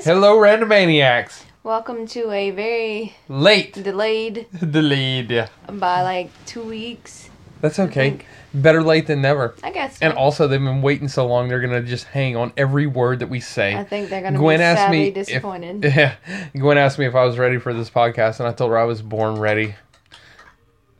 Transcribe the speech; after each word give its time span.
guys. 0.00 0.06
Hello, 0.06 0.36
Randomaniacs. 0.38 1.44
Welcome 1.62 2.06
to 2.08 2.30
a 2.30 2.50
very 2.52 3.14
Late. 3.28 3.74
delayed 3.74 4.46
Delayed. 4.70 5.30
Yeah. 5.30 5.48
by 5.68 6.02
like 6.02 6.30
two 6.46 6.62
weeks. 6.62 7.28
That's 7.60 7.78
okay. 7.78 8.18
Better 8.54 8.82
late 8.82 9.06
than 9.06 9.20
never. 9.20 9.54
I 9.62 9.70
guess. 9.70 9.98
And 10.00 10.14
also, 10.14 10.48
they've 10.48 10.58
been 10.58 10.80
waiting 10.80 11.08
so 11.08 11.26
long, 11.26 11.48
they're 11.48 11.60
going 11.60 11.74
to 11.82 11.86
just 11.88 12.06
hang 12.06 12.34
on 12.34 12.52
every 12.56 12.86
word 12.86 13.18
that 13.18 13.28
we 13.28 13.38
say. 13.40 13.76
I 13.76 13.84
think 13.84 14.08
they're 14.08 14.22
gonna 14.22 14.38
Gwen 14.38 14.58
be 14.60 14.64
asked 14.64 14.80
sadly 14.80 14.98
me 14.98 15.08
if- 15.08 15.14
disappointed. 15.14 15.84
Yeah. 15.94 16.14
Gwen 16.56 16.78
asked 16.78 16.98
me 16.98 17.04
if 17.06 17.14
I 17.14 17.24
was 17.24 17.36
ready 17.38 17.58
for 17.58 17.74
this 17.74 17.90
podcast, 17.90 18.40
and 18.40 18.48
I 18.48 18.52
told 18.52 18.70
her 18.70 18.78
I 18.78 18.84
was 18.84 19.02
born 19.02 19.38
ready. 19.38 19.74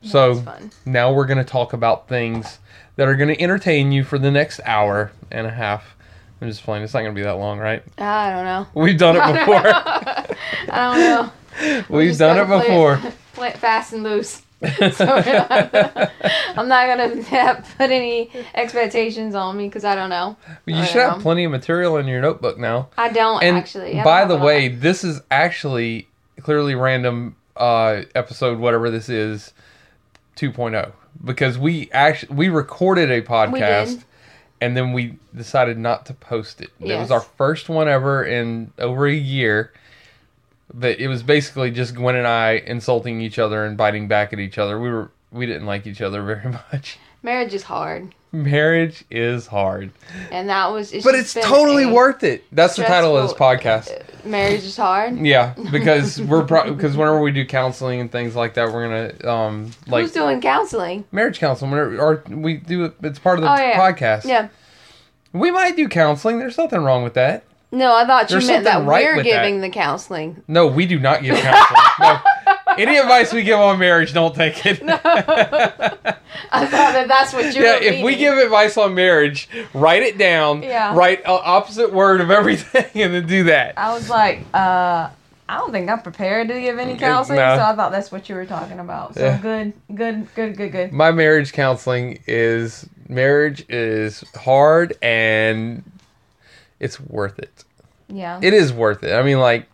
So 0.03 0.45
now 0.85 1.13
we're 1.13 1.27
going 1.27 1.39
to 1.39 1.45
talk 1.45 1.73
about 1.73 2.09
things 2.09 2.59
that 2.97 3.09
are 3.09 3.17
going 3.17 3.35
to 3.35 3.41
entertain 3.41 3.93
you 3.93 4.05
for 4.05 4.19
the 4.19 4.31
next 4.31 4.61
hour 4.67 5.11
and 5.31 5.47
a 5.47 5.51
half. 5.51 5.97
I'm 6.41 6.49
just 6.49 6.63
playing. 6.63 6.83
It's 6.85 6.95
not 6.95 7.01
going 7.01 7.15
to 7.15 7.19
be 7.19 7.23
that 7.25 7.33
long, 7.37 7.59
right? 7.59 7.83
I 7.99 8.31
don't 8.31 8.45
know. 8.45 8.67
We've 8.75 8.97
done 8.99 9.17
it 9.17 9.39
before. 9.41 9.63
I 9.65 10.35
don't 10.71 10.99
know. 11.01 11.33
We 11.91 12.07
We've 12.07 12.17
done 12.17 12.39
it 12.39 12.47
play 12.47 12.61
before. 12.69 13.01
Play 13.35 13.49
it 13.49 13.59
fast 13.59 13.93
and 13.93 14.03
loose. 14.03 14.43
So 14.63 14.67
have 14.69 15.73
to- 15.73 16.11
I'm 16.57 16.69
not 16.69 16.87
gonna 16.87 17.23
have, 17.25 17.67
put 17.77 17.91
any 17.91 18.31
expectations 18.55 19.35
on 19.35 19.57
me 19.59 19.67
because 19.69 19.85
I 19.85 19.95
don't 19.95 20.11
know. 20.11 20.37
you 20.67 20.77
should 20.85 20.95
don't 20.95 21.09
have 21.11 21.17
know. 21.19 21.23
plenty 21.23 21.45
of 21.45 21.51
material 21.51 21.97
in 21.99 22.07
your 22.07 22.21
notebook 22.23 22.59
now. 22.59 22.89
I 22.97 23.09
don't 23.11 23.43
And 23.43 23.57
actually. 23.57 23.99
I 24.01 24.05
by 24.05 24.21
don't 24.21 24.29
the 24.29 24.37
way, 24.45 24.69
this 24.69 25.05
is 25.05 25.21
actually 25.31 26.09
clearly 26.41 26.75
random 26.75 27.37
uh, 27.57 28.03
episode, 28.15 28.59
whatever 28.59 28.91
this 28.91 29.09
is, 29.09 29.53
2.0, 30.37 30.93
because 31.25 31.59
we 31.59 31.91
actually 31.93 32.35
we 32.35 32.49
recorded 32.49 33.11
a 33.11 33.21
podcast. 33.23 34.03
And 34.61 34.77
then 34.77 34.93
we 34.93 35.19
decided 35.35 35.79
not 35.79 36.07
to 36.07 36.15
post 36.15 36.61
it. 36.61 36.71
It 36.81 36.99
was 36.99 37.11
our 37.11 37.21
first 37.21 37.69
one 37.69 37.89
ever 37.89 38.25
in 38.25 38.73
over 38.79 39.07
a 39.07 39.15
year. 39.15 39.73
But 40.73 41.01
it 41.01 41.09
was 41.09 41.23
basically 41.25 41.73
just 41.73 41.95
Gwen 41.97 42.15
and 42.15 42.27
I 42.27 42.53
insulting 42.53 43.21
each 43.21 43.39
other 43.41 43.65
and 43.65 43.77
biting 43.77 44.07
back 44.07 44.33
at 44.33 44.39
each 44.39 44.57
other. 44.59 44.79
We 44.79 44.91
were 44.91 45.11
we 45.33 45.47
didn't 45.47 45.67
like 45.67 45.87
each 45.87 46.01
other 46.01 46.23
very 46.35 46.53
much. 46.73 46.99
marriage 47.23 47.55
is 47.55 47.65
hard, 47.65 48.15
Marriage 48.33 49.05
is 49.11 49.49
hard, 49.49 49.91
and 50.31 50.49
that 50.49 50.69
was. 50.69 50.93
It's 50.93 51.05
but 51.05 51.17
it's 51.17 51.35
totally 51.35 51.83
a 51.85 51.89
worth 51.93 52.23
it. 52.23 52.45
That's 52.53 52.77
the 52.77 52.85
title 52.85 53.17
of 53.17 53.29
this 53.29 53.37
podcast. 53.37 53.91
uh, 53.91 54.05
Marriage 54.29 54.63
is 54.63 54.77
hard. 54.77 55.19
Yeah, 55.19 55.55
because 55.73 56.21
we're 56.23 56.45
pro- 56.45 56.73
because 56.73 56.97
whenever 56.97 57.21
we 57.21 57.33
do 57.33 57.45
counseling 57.45 58.01
and 58.01 58.13
things 58.13 58.37
like 58.37 58.55
that, 58.55 58.73
we're 58.73 58.87
gonna 59.19 59.29
um 59.33 59.71
like 59.89 60.03
Who's 60.03 60.13
doing 60.13 60.41
counseling? 60.41 61.05
marriage 61.11 61.41
counseling. 61.41 61.73
Whenever, 61.73 61.99
or 62.01 62.23
we 62.29 62.55
do 62.59 62.85
it, 62.85 62.95
it's 63.03 63.19
part 63.19 63.39
of 63.39 63.43
the 63.45 63.51
Oh, 63.51 63.57
yeah. 63.57 63.77
podcast. 63.77 64.25
Yeah. 64.25 64.49
we 65.33 65.51
might 65.51 65.75
do 65.75 65.89
counseling. 65.89 66.39
There's 66.39 66.57
nothing 66.59 66.83
wrong 66.83 67.03
with 67.03 67.15
that. 67.15 67.43
No, 67.73 67.95
I 67.95 68.05
thought 68.07 68.31
you 68.31 68.35
There's 68.35 68.47
meant 68.49 68.65
that 68.65 68.85
right 68.87 69.05
we're 69.05 69.17
with 69.17 69.25
giving 69.25 69.61
the 69.61 69.71
counseling. 69.71 70.43
No, 70.49 70.67
we 70.69 70.87
do 70.87 70.99
not 70.99 71.23
give 71.23 71.37
counseling. 71.37 71.83
no. 72.01 72.19
Any 72.81 72.97
advice 72.99 73.33
we 73.33 73.43
give 73.43 73.59
on 73.59 73.79
marriage, 73.79 74.13
don't 74.13 74.35
take 74.35 74.65
it. 74.67 74.83
no. 74.83 74.95
I 76.53 76.67
thought 76.67 76.93
that 76.93 77.09
that's 77.09 77.33
what 77.33 77.55
you 77.55 77.63
yeah, 77.63 77.79
if 77.81 78.05
we 78.05 78.17
give 78.17 78.39
advice 78.39 78.77
on 78.77 78.95
marriage, 78.95 79.49
write 79.75 80.03
it 80.03 80.19
down. 80.19 80.63
Yeah. 80.63 80.97
Write 80.97 81.21
a 81.23 81.31
opposite 81.31 81.93
word 81.93 82.21
of 82.21 82.31
everything, 82.31 82.87
and 83.03 83.15
then 83.15 83.27
do 83.27 83.45
that. 83.45 83.79
I 83.79 83.93
was 83.93 84.09
like, 84.09 84.41
uh, 84.55 85.11
I 85.49 85.57
don't 85.57 85.73
think 85.73 85.91
I'm 85.91 86.01
prepared 86.03 86.49
to 86.49 86.61
give 86.61 86.79
any 86.79 86.97
counseling, 86.97 87.39
no. 87.39 87.57
so 87.57 87.63
I 87.63 87.75
thought 87.75 87.91
that's 87.93 88.13
what 88.13 88.29
you 88.29 88.35
were 88.37 88.47
talking 88.47 88.79
about. 88.79 89.15
So 89.15 89.25
Yeah. 89.25 89.39
good, 89.39 89.73
good, 89.95 90.29
good, 90.35 90.57
good, 90.57 90.73
good. 90.73 90.93
my 90.93 91.11
marriage 91.11 91.53
counseling 91.53 92.21
is 92.27 92.89
marriage 93.09 93.65
is 93.69 94.25
hard 94.37 94.97
and 95.03 95.83
it's 96.79 97.01
worth 97.01 97.39
it. 97.41 97.65
Yeah. 98.09 98.39
It 98.43 98.55
is 98.55 98.73
worth 98.73 99.03
it. 99.03 99.13
I 99.13 99.23
mean, 99.23 99.41
like 99.41 99.67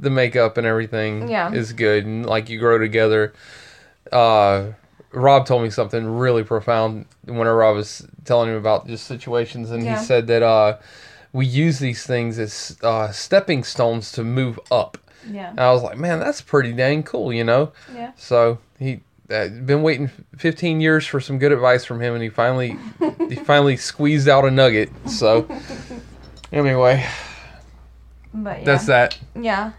the 0.00 0.10
makeup 0.10 0.56
and 0.56 0.66
everything 0.66 1.28
Yeah. 1.28 1.52
is 1.52 1.72
good, 1.72 2.04
and 2.06 2.24
like 2.26 2.48
you 2.48 2.58
grow 2.58 2.78
together. 2.78 3.32
Uh, 4.10 4.72
Rob 5.12 5.46
told 5.46 5.62
me 5.62 5.70
something 5.70 6.04
really 6.06 6.42
profound 6.42 7.06
whenever 7.24 7.62
I 7.62 7.70
was 7.70 8.06
telling 8.24 8.50
him 8.50 8.56
about 8.56 8.86
just 8.86 9.06
situations, 9.06 9.70
and 9.70 9.84
Yeah. 9.84 9.98
he 9.98 10.04
said 10.04 10.26
that 10.26 10.42
uh, 10.42 10.78
we 11.32 11.46
use 11.46 11.78
these 11.78 12.04
things 12.06 12.38
as 12.38 12.76
uh, 12.82 13.10
stepping 13.12 13.62
stones 13.64 14.10
to 14.12 14.24
move 14.24 14.58
up. 14.70 14.98
yeah. 15.30 15.50
And 15.50 15.60
I 15.60 15.72
was 15.72 15.82
like, 15.82 15.96
man, 15.98 16.18
that's 16.20 16.40
pretty 16.42 16.72
dang 16.72 17.02
cool, 17.02 17.32
you 17.32 17.44
know. 17.44 17.72
Yeah. 17.94 18.10
So 18.16 18.58
he 18.78 19.00
uh, 19.30 19.48
been 19.48 19.82
waiting 19.82 20.10
15 20.36 20.80
years 20.80 21.06
for 21.06 21.18
some 21.20 21.38
good 21.38 21.50
advice 21.52 21.84
from 21.84 22.00
him, 22.00 22.12
and 22.14 22.22
he 22.22 22.28
finally 22.28 22.76
he 23.28 23.34
finally 23.50 23.76
squeezed 23.76 24.28
out 24.28 24.44
a 24.44 24.50
nugget. 24.50 24.90
So 25.08 25.48
anyway, 26.52 27.06
But 28.34 28.58
yeah. 28.60 28.64
that's 28.64 28.86
that. 28.86 29.18
Yeah. 29.40 29.72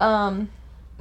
Um. 0.00 0.50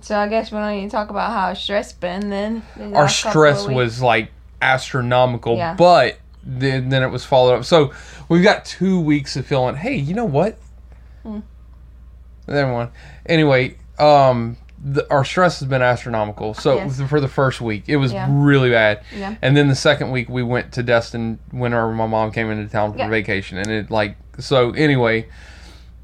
So 0.02 0.18
I 0.18 0.28
guess 0.30 0.52
we 0.52 0.58
don't 0.60 0.76
need 0.76 0.86
to 0.86 0.90
talk 0.92 1.10
about 1.10 1.32
how 1.32 1.54
stress 1.56 1.92
been 1.92 2.30
then. 2.30 2.64
Our 2.94 3.10
stress 3.10 3.68
was 3.68 4.02
like 4.02 4.32
astronomical, 4.62 5.58
Yeah. 5.58 5.74
but 5.74 6.20
then, 6.44 6.88
then 6.90 7.04
it 7.04 7.10
was 7.10 7.26
followed 7.26 7.56
up. 7.56 7.66
So 7.66 7.92
we've 8.30 8.44
got 8.44 8.64
two 8.64 9.02
weeks 9.02 9.36
of 9.36 9.46
feeling. 9.46 9.76
Hey, 9.76 9.96
you 9.96 10.14
know 10.14 10.26
what? 10.26 10.58
Hmm. 11.24 11.40
Then 12.46 12.72
one. 12.72 12.92
Anyway, 13.26 13.78
um, 14.00 14.56
the, 14.82 15.06
our 15.12 15.26
stress 15.26 15.60
has 15.60 15.68
been 15.68 15.82
astronomical. 15.82 16.54
So 16.54 16.76
Yes. 16.76 17.02
for 17.10 17.20
the 17.20 17.28
first 17.28 17.60
week, 17.60 17.84
it 17.88 17.98
was 17.98 18.14
Yeah. 18.14 18.28
really 18.30 18.70
bad. 18.70 19.02
Yeah. 19.16 19.36
And 19.42 19.56
then 19.58 19.68
the 19.68 19.76
second 19.76 20.12
week, 20.12 20.30
we 20.30 20.44
went 20.44 20.72
to 20.74 20.84
Destin 20.84 21.40
whenever 21.52 21.92
my 21.92 22.08
mom 22.08 22.32
came 22.32 22.50
into 22.50 22.72
town 22.72 22.94
for 22.94 23.00
Yeah. 23.00 23.10
vacation, 23.10 23.58
and 23.58 23.70
it 23.70 23.92
like 23.92 24.16
so. 24.40 24.72
Anyway, 24.72 25.28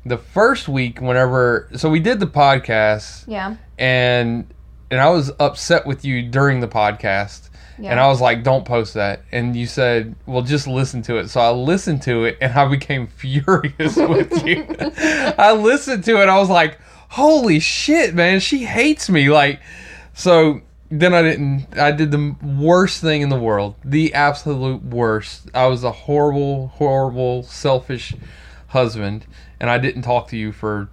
the 0.06 0.18
first 0.18 0.68
week, 0.68 1.02
whenever 1.02 1.68
so 1.76 1.90
we 1.90 2.00
did 2.00 2.20
the 2.20 2.28
podcast, 2.28 3.26
Yeah. 3.28 3.56
and 3.78 4.46
and 4.92 5.02
I 5.02 5.10
was 5.10 5.32
upset 5.40 5.86
with 5.86 6.06
you 6.06 6.22
during 6.22 6.60
the 6.60 6.68
podcast. 6.68 7.50
Yeah. 7.78 7.92
And 7.92 8.00
I 8.00 8.08
was 8.08 8.22
like, 8.22 8.44
"Don't 8.44 8.64
post 8.64 8.94
that." 8.94 9.24
And 9.34 9.54
you 9.56 9.66
said, 9.68 10.16
"Well, 10.26 10.42
just 10.44 10.66
listen 10.68 11.02
to 11.04 11.18
it." 11.18 11.30
So 11.30 11.42
I 11.42 11.50
listened 11.50 12.04
to 12.04 12.24
it, 12.24 12.38
and 12.40 12.54
I 12.54 12.68
became 12.70 13.08
furious 13.18 13.98
with 13.98 14.46
you. 14.46 14.66
I 15.38 15.52
listened 15.54 16.06
to 16.06 16.22
it. 16.22 16.30
I 16.30 16.38
was 16.40 16.50
like, 16.50 16.78
"Holy 17.10 17.60
shit, 17.60 18.14
man! 18.16 18.40
She 18.40 18.60
hates 18.64 19.10
me!" 19.10 19.28
Like, 19.30 19.60
so 20.14 20.62
then 20.90 21.14
I 21.14 21.22
didn't. 21.24 21.78
I 21.78 21.92
did 21.92 22.12
the 22.12 22.36
worst 22.42 23.02
thing 23.02 23.22
in 23.24 23.28
the 23.30 23.40
world. 23.40 23.76
The 23.84 24.14
absolute 24.14 24.82
worst. 24.84 25.50
I 25.54 25.66
was 25.66 25.84
a 25.84 25.92
horrible, 25.92 26.68
horrible, 26.76 27.44
selfish 27.44 28.14
husband, 28.68 29.26
and 29.66 29.72
I 29.72 29.80
didn't 29.80 30.04
talk 30.04 30.28
to 30.28 30.38
you 30.38 30.52
for. 30.52 30.90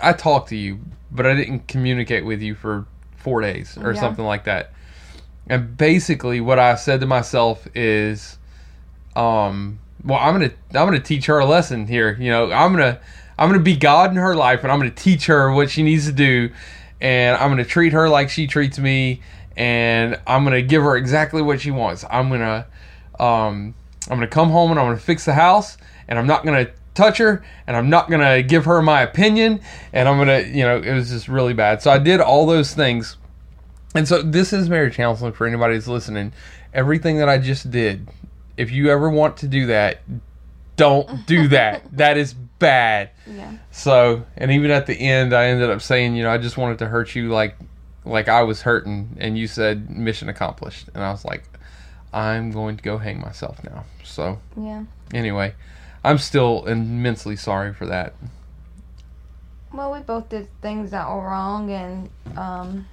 I 0.00 0.12
talked 0.12 0.50
to 0.50 0.56
you, 0.56 0.78
but 1.10 1.26
I 1.26 1.34
didn't 1.34 1.66
communicate 1.66 2.24
with 2.24 2.40
you 2.40 2.54
for 2.54 2.86
four 3.16 3.40
days 3.40 3.76
or 3.76 3.94
Yeah. 3.94 3.98
something 4.00 4.24
like 4.24 4.44
that. 4.44 4.70
And 5.48 5.76
basically, 5.76 6.40
what 6.40 6.60
I 6.60 6.76
said 6.76 7.00
to 7.00 7.06
myself 7.06 7.66
is, 7.74 8.38
um, 9.16 9.80
well, 10.04 10.20
I'm 10.20 10.34
gonna 10.34 10.52
I'm 10.72 10.86
gonna 10.86 11.00
teach 11.00 11.26
her 11.26 11.40
a 11.40 11.44
lesson 11.44 11.88
here. 11.88 12.16
You 12.20 12.30
know, 12.30 12.52
I'm 12.52 12.70
gonna 12.72 13.00
I'm 13.36 13.48
gonna 13.50 13.60
be 13.60 13.74
God 13.76 14.10
in 14.12 14.16
her 14.18 14.36
life, 14.36 14.62
and 14.62 14.70
I'm 14.70 14.78
gonna 14.78 14.92
teach 14.92 15.26
her 15.26 15.50
what 15.50 15.68
she 15.68 15.82
needs 15.82 16.06
to 16.06 16.12
do, 16.12 16.50
and 17.00 17.36
I'm 17.36 17.50
gonna 17.50 17.64
treat 17.64 17.92
her 17.92 18.08
like 18.08 18.30
she 18.30 18.46
treats 18.46 18.78
me, 18.78 19.20
and 19.56 20.16
I'm 20.28 20.44
gonna 20.44 20.62
give 20.62 20.84
her 20.84 20.96
exactly 20.96 21.42
what 21.42 21.60
she 21.60 21.72
wants. 21.72 22.04
I'm 22.08 22.28
gonna 22.28 22.66
um, 23.18 23.74
I'm 24.08 24.16
gonna 24.18 24.28
come 24.28 24.50
home 24.50 24.70
and 24.70 24.78
I'm 24.78 24.86
gonna 24.86 24.96
fix 24.98 25.24
the 25.24 25.34
house, 25.34 25.76
and 26.06 26.20
I'm 26.20 26.28
not 26.28 26.44
gonna 26.44 26.68
touch 26.94 27.18
her, 27.18 27.44
and 27.66 27.76
I'm 27.76 27.88
not 27.90 28.10
gonna 28.10 28.42
give 28.42 28.64
her 28.66 28.80
my 28.82 29.02
opinion, 29.02 29.60
and 29.92 30.08
I'm 30.08 30.18
gonna 30.18 30.40
you 30.40 30.62
know 30.64 30.76
it 30.78 30.92
was 30.94 31.10
just 31.10 31.28
really 31.28 31.54
bad. 31.54 31.82
So 31.82 31.90
I 31.90 31.98
did 31.98 32.20
all 32.20 32.46
those 32.46 32.74
things. 32.74 33.16
And 33.94 34.08
so 34.08 34.22
this 34.22 34.54
is 34.54 34.70
marriage 34.70 34.94
counseling 34.96 35.32
for 35.34 35.46
anybody 35.46 35.74
who's 35.74 35.86
listening. 35.86 36.32
Everything 36.72 37.18
that 37.18 37.28
I 37.28 37.36
just 37.36 37.70
did, 37.70 38.08
if 38.56 38.70
you 38.70 38.90
ever 38.90 39.10
want 39.10 39.36
to 39.38 39.46
do 39.48 39.66
that, 39.66 40.00
don't 40.76 41.26
do 41.26 41.46
that. 41.56 41.82
that 41.98 42.16
is 42.16 42.32
bad. 42.32 43.10
Yeah. 43.26 43.52
So, 43.70 44.24
and 44.38 44.50
even 44.50 44.70
at 44.70 44.86
the 44.86 44.94
end, 44.94 45.34
I 45.34 45.46
ended 45.48 45.68
up 45.68 45.82
saying, 45.82 46.14
you 46.16 46.22
know, 46.22 46.30
I 46.30 46.38
just 46.38 46.56
wanted 46.56 46.78
to 46.78 46.86
hurt 46.86 47.14
you 47.14 47.28
like, 47.28 47.54
like 48.06 48.28
I 48.28 48.42
was 48.44 48.62
hurting, 48.62 49.14
and 49.20 49.36
you 49.36 49.46
said 49.46 49.90
mission 49.90 50.30
accomplished, 50.30 50.88
and 50.94 51.04
I 51.04 51.10
was 51.10 51.26
like, 51.26 51.44
I'm 52.14 52.50
going 52.50 52.78
to 52.78 52.82
go 52.82 52.96
hang 52.96 53.20
myself 53.20 53.62
now. 53.62 53.84
So 54.04 54.38
Yeah. 54.56 54.84
anyway, 55.12 55.54
I'm 56.04 56.18
still 56.18 56.64
immensely 56.66 57.36
sorry 57.36 57.72
for 57.72 57.86
that. 57.86 58.14
Well, 59.72 59.92
we 59.92 60.00
both 60.00 60.28
did 60.28 60.48
things 60.60 60.90
that 60.90 61.08
were 61.08 61.22
wrong, 61.22 61.70
and 61.70 62.10
um, 62.36 62.86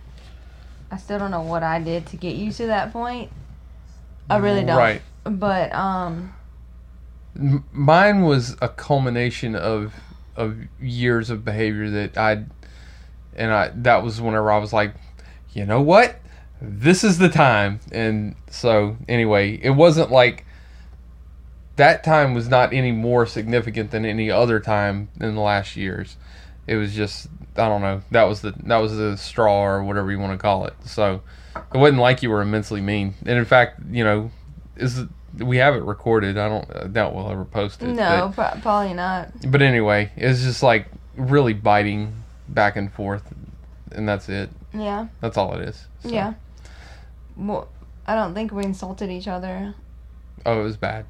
I 0.92 0.98
still 0.98 1.20
don't 1.20 1.32
know 1.32 1.42
what 1.42 1.64
I 1.64 1.80
did 1.80 2.06
to 2.08 2.18
get 2.18 2.36
you 2.36 2.52
to 2.54 2.68
that 2.68 2.94
point. 2.94 3.32
I 4.30 4.38
really 4.38 4.64
don't. 4.64 4.78
Right. 4.78 5.02
But 5.26 5.74
um, 5.74 6.34
M- 7.36 7.64
mine 7.72 8.22
was 8.22 8.56
a 8.62 8.70
culmination 8.70 9.56
of 9.56 9.94
of 10.36 10.58
years 10.80 11.30
of 11.30 11.44
behavior 11.44 11.90
that 11.90 12.18
I 12.18 12.46
and 13.36 13.52
I 13.52 13.72
that 13.76 14.04
was 14.04 14.22
whenever 14.22 14.52
I 14.52 14.58
was 14.58 14.74
like, 14.74 14.94
you 15.54 15.66
know 15.66 15.82
what, 15.82 16.20
this 16.62 17.04
is 17.04 17.18
the 17.18 17.30
time. 17.30 17.80
And 17.92 18.36
so 18.50 18.98
anyway, 19.08 19.60
it 19.62 19.72
wasn't 19.72 20.12
like 20.12 20.46
that 21.80 22.04
time 22.04 22.34
was 22.34 22.48
not 22.50 22.74
any 22.74 22.92
more 22.92 23.26
significant 23.26 23.92
than 23.92 24.06
any 24.06 24.30
other 24.30 24.60
time 24.60 25.08
in 25.20 25.34
the 25.36 25.42
last 25.42 25.76
years. 25.76 26.18
It 26.68 26.76
was 26.76 26.94
just 26.94 27.28
I 27.58 27.68
don't 27.68 27.82
know. 27.82 28.02
That 28.12 28.24
was 28.24 28.42
the 28.42 28.54
that 28.64 28.78
was 28.78 28.96
the 28.96 29.18
straw 29.18 29.64
or 29.66 29.84
whatever 29.84 30.12
you 30.12 30.20
want 30.20 30.34
to 30.34 30.38
call 30.38 30.66
it. 30.66 30.74
So 30.86 31.22
it 31.74 31.78
wasn't 31.78 32.00
like 32.00 32.22
you 32.22 32.30
were 32.30 32.42
immensely 32.42 32.82
mean. 32.82 33.16
And 33.22 33.38
in 33.40 33.46
fact, 33.46 33.80
you 33.90 34.04
know, 34.04 34.32
is 34.78 35.04
we 35.38 35.58
have 35.58 35.74
it 35.76 35.84
recorded. 35.84 36.38
I 36.38 36.48
don't 36.50 36.70
I 36.76 36.88
doubt 36.88 37.16
we'll 37.16 37.30
ever 37.32 37.46
post 37.46 37.82
it. 37.82 37.88
No, 37.88 38.32
pro- 38.36 38.60
probably 38.62 38.94
not. 38.94 39.32
But, 39.42 39.52
but 39.52 39.62
anyway, 39.62 40.12
it's 40.16 40.44
just 40.44 40.62
like 40.62 40.88
really 41.16 41.54
biting 41.54 42.14
back 42.50 42.76
and 42.76 42.92
forth, 42.92 43.24
and 43.92 44.08
that's 44.08 44.28
it. 44.30 44.50
Yeah. 44.74 45.08
That's 45.22 45.38
all 45.38 45.54
it 45.56 45.68
is. 45.68 45.88
So- 46.04 46.10
Yeah. 46.10 46.34
Well, 47.38 47.68
I 48.06 48.16
don't 48.16 48.34
think 48.34 48.52
we 48.52 48.64
insulted 48.64 49.10
each 49.10 49.28
other. 49.28 49.74
Oh, 50.46 50.60
it 50.62 50.64
was 50.64 50.78
bad. 50.78 51.06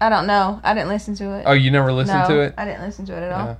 I 0.00 0.08
don't 0.08 0.26
know. 0.26 0.60
I 0.62 0.74
didn't 0.74 0.88
listen 0.88 1.14
to 1.16 1.32
it. 1.38 1.44
Oh, 1.46 1.52
you 1.52 1.70
never 1.70 1.92
listened 1.92 2.20
no, 2.20 2.28
to 2.28 2.40
it? 2.40 2.54
I 2.58 2.64
didn't 2.64 2.82
listen 2.82 3.06
to 3.06 3.16
it 3.16 3.22
at 3.22 3.32
all. 3.32 3.46
Yeah. 3.46 3.56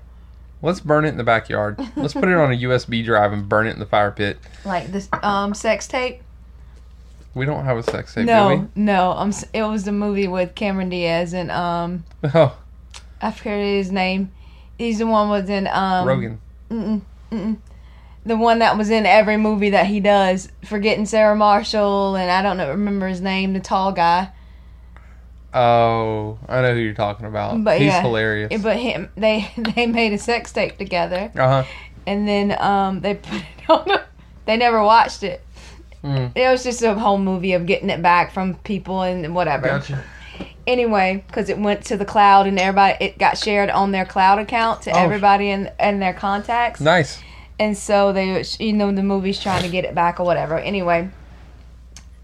Let's 0.62 0.80
burn 0.80 1.04
it 1.04 1.08
in 1.08 1.16
the 1.16 1.24
backyard. 1.24 1.78
Let's 1.96 2.14
put 2.14 2.24
it 2.24 2.34
on 2.34 2.52
a 2.52 2.56
USB 2.64 3.04
drive 3.04 3.32
and 3.32 3.48
burn 3.48 3.66
it 3.66 3.70
in 3.70 3.78
the 3.78 3.86
fire 3.86 4.10
pit. 4.10 4.38
Like 4.64 4.88
this 4.88 5.08
um 5.22 5.54
sex 5.54 5.86
tape. 5.86 6.22
We 7.34 7.44
don't 7.44 7.66
have 7.66 7.76
a 7.76 7.82
sex 7.82 8.14
tape, 8.14 8.24
no, 8.24 8.66
no. 8.74 9.10
Um, 9.12 9.30
it 9.52 9.62
was 9.62 9.84
the 9.84 9.92
movie 9.92 10.26
with 10.26 10.54
Cameron 10.54 10.88
Diaz 10.88 11.34
and 11.34 11.50
um? 11.50 12.04
Oh, 12.34 12.56
I 13.20 13.30
forget 13.30 13.60
his 13.60 13.92
name. 13.92 14.32
He's 14.78 14.98
the 14.98 15.06
one 15.06 15.28
was 15.28 15.48
in 15.48 15.66
um 15.66 16.08
Rogan. 16.08 16.40
Mm-mm, 16.70 17.02
mm-mm. 17.30 17.56
The 18.24 18.36
one 18.36 18.58
that 18.58 18.76
was 18.76 18.90
in 18.90 19.06
every 19.06 19.36
movie 19.36 19.70
that 19.70 19.86
he 19.86 20.00
does, 20.00 20.48
forgetting 20.64 21.06
Sarah 21.06 21.36
Marshall 21.36 22.16
and 22.16 22.30
I 22.30 22.42
don't 22.42 22.56
know 22.56 22.70
remember 22.70 23.06
his 23.06 23.20
name, 23.20 23.52
the 23.52 23.60
tall 23.60 23.92
guy. 23.92 24.30
Oh, 25.56 26.38
I 26.48 26.60
know 26.62 26.74
who 26.74 26.80
you're 26.80 26.94
talking 26.94 27.26
about. 27.26 27.62
But 27.64 27.78
He's 27.78 27.86
yeah, 27.86 28.02
hilarious. 28.02 28.62
But 28.62 28.76
him, 28.76 29.10
they 29.16 29.50
they 29.74 29.86
made 29.86 30.12
a 30.12 30.18
sex 30.18 30.52
tape 30.52 30.76
together, 30.78 31.30
Uh 31.34 31.62
huh. 31.62 31.64
and 32.06 32.28
then 32.28 32.56
um 32.60 33.00
they 33.00 33.14
put 33.14 33.40
it 33.40 33.70
on. 33.70 33.90
A, 33.90 34.04
they 34.44 34.56
never 34.56 34.82
watched 34.82 35.22
it. 35.22 35.42
Mm. 36.04 36.30
It 36.36 36.48
was 36.48 36.62
just 36.62 36.82
a 36.82 36.94
whole 36.94 37.18
movie 37.18 37.54
of 37.54 37.66
getting 37.66 37.90
it 37.90 38.00
back 38.02 38.32
from 38.32 38.54
people 38.56 39.02
and 39.02 39.34
whatever. 39.34 39.66
Gotcha. 39.66 40.04
Anyway, 40.66 41.24
because 41.26 41.48
it 41.48 41.58
went 41.58 41.84
to 41.86 41.96
the 41.96 42.04
cloud 42.04 42.46
and 42.46 42.58
everybody, 42.58 42.96
it 43.04 43.18
got 43.18 43.38
shared 43.38 43.70
on 43.70 43.92
their 43.92 44.04
cloud 44.04 44.38
account 44.38 44.82
to 44.82 44.90
Oh. 44.90 44.98
everybody 44.98 45.50
and 45.50 45.72
and 45.78 46.00
their 46.02 46.12
contacts. 46.14 46.80
Nice. 46.80 47.20
And 47.58 47.76
so 47.78 48.12
they, 48.12 48.44
you 48.58 48.72
know, 48.74 48.92
the 48.92 49.02
movie's 49.02 49.40
trying 49.40 49.62
to 49.62 49.68
get 49.70 49.84
it 49.86 49.94
back 49.94 50.20
or 50.20 50.24
whatever. 50.26 50.58
Anyway, 50.58 51.08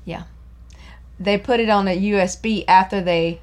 yeah, 0.05 0.25
they 1.25 1.39
put 1.39 1.61
it 1.61 1.69
on 1.69 1.89
a 1.89 1.97
USB 1.97 2.65
after 2.69 3.01
they 3.01 3.41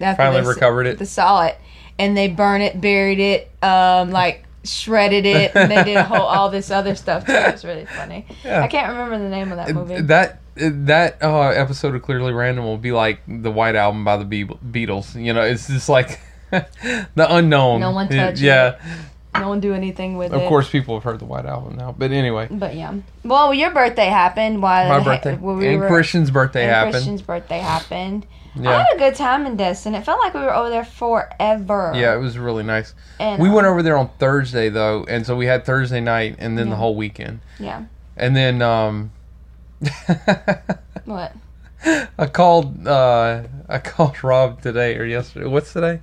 after 0.00 0.22
Finally 0.22 0.42
they 0.42 0.48
s- 0.48 0.54
recovered 0.54 0.86
it. 0.86 0.98
They 0.98 1.04
saw 1.04 1.44
it, 1.46 1.58
and 1.98 2.16
they 2.16 2.28
burned 2.28 2.62
it, 2.62 2.80
buried 2.80 3.20
it, 3.20 3.50
um, 3.62 4.10
like 4.10 4.44
shredded 4.64 5.26
it, 5.26 5.54
and 5.54 5.70
they 5.70 5.84
did 5.84 5.96
a 5.96 6.04
whole 6.04 6.22
all 6.22 6.50
this 6.50 6.70
other 6.70 6.94
stuff. 6.94 7.26
Too. 7.26 7.32
It 7.32 7.52
was 7.52 7.64
really 7.64 7.86
funny. 7.86 8.26
Yeah. 8.44 8.62
I 8.62 8.68
can't 8.68 8.88
remember 8.90 9.18
the 9.18 9.28
name 9.28 9.50
of 9.52 9.56
that 9.58 9.74
movie. 9.74 10.00
That 10.02 10.40
that 10.56 11.22
uh, 11.22 11.48
episode 11.48 11.94
of 11.94 12.02
Clearly 12.02 12.32
Random 12.32 12.64
will 12.64 12.78
be 12.78 12.92
like 12.92 13.20
the 13.28 13.50
White 13.50 13.74
Album 13.76 14.04
by 14.04 14.16
the 14.16 14.24
Be- 14.24 14.44
Beatles. 14.46 15.20
You 15.20 15.32
know, 15.32 15.42
it's 15.42 15.66
just 15.68 15.88
like 15.88 16.20
the 16.50 17.26
unknown. 17.28 17.80
No 17.80 17.90
one 17.90 18.06
It- 18.12 18.16
touched 18.16 18.40
Yeah, 18.40 18.78
no 19.34 19.48
one 19.48 19.60
do 19.60 19.74
anything 19.74 20.16
with 20.16 20.32
of 20.32 20.42
it. 20.42 20.48
course, 20.48 20.68
people 20.70 20.94
have 20.94 21.04
heard 21.04 21.18
the 21.18 21.24
White 21.24 21.46
Album 21.46 21.76
now. 21.76 21.94
But 21.96 22.10
anyway, 22.12 22.48
But 22.50 22.74
yeah. 22.74 22.94
Well, 23.24 23.52
your 23.54 23.70
birthday 23.72 24.06
happened 24.06 24.62
while 24.62 24.88
my 24.88 25.02
birthday 25.04 25.36
when 25.40 25.58
we 25.58 25.68
and 25.68 25.80
were- 25.80 25.88
Christian's 25.88 26.30
birthday 26.30 26.62
and 26.64 26.70
happened. 26.72 26.92
Christian's 26.94 27.22
birthday 27.22 27.58
happened. 27.58 28.26
Yeah. 28.56 28.70
I 28.70 28.78
had 28.84 28.94
a 28.94 28.98
good 28.98 29.16
time 29.16 29.46
in 29.46 29.56
Destin. 29.56 29.96
It 29.96 30.04
felt 30.04 30.20
like 30.20 30.32
we 30.32 30.40
were 30.40 30.54
over 30.54 30.70
there 30.70 30.84
forever. 30.84 31.92
yeah, 31.96 32.14
it 32.14 32.18
was 32.18 32.38
really 32.38 32.62
nice. 32.62 32.94
And 33.18 33.42
We 33.42 33.48
um, 33.48 33.54
went 33.56 33.66
over 33.66 33.82
there 33.82 33.96
on 33.96 34.10
Thursday 34.20 34.68
though, 34.68 35.04
and 35.08 35.26
so 35.26 35.34
we 35.36 35.46
had 35.46 35.64
Thursday 35.66 36.00
night 36.00 36.36
and 36.38 36.56
then 36.56 36.70
the 36.70 36.76
whole 36.76 36.94
weekend, 36.94 37.40
Yeah. 37.58 37.84
and 38.16 38.36
then 38.36 38.62
um. 38.62 39.10
What? 41.04 41.32
I 42.18 42.26
called 42.32 42.86
uh 42.88 43.42
I 43.68 43.78
called 43.78 44.22
Rob 44.24 44.62
today 44.62 44.96
or 44.96 45.04
yesterday. 45.04 45.46
What's 45.46 45.72
today? 45.72 46.00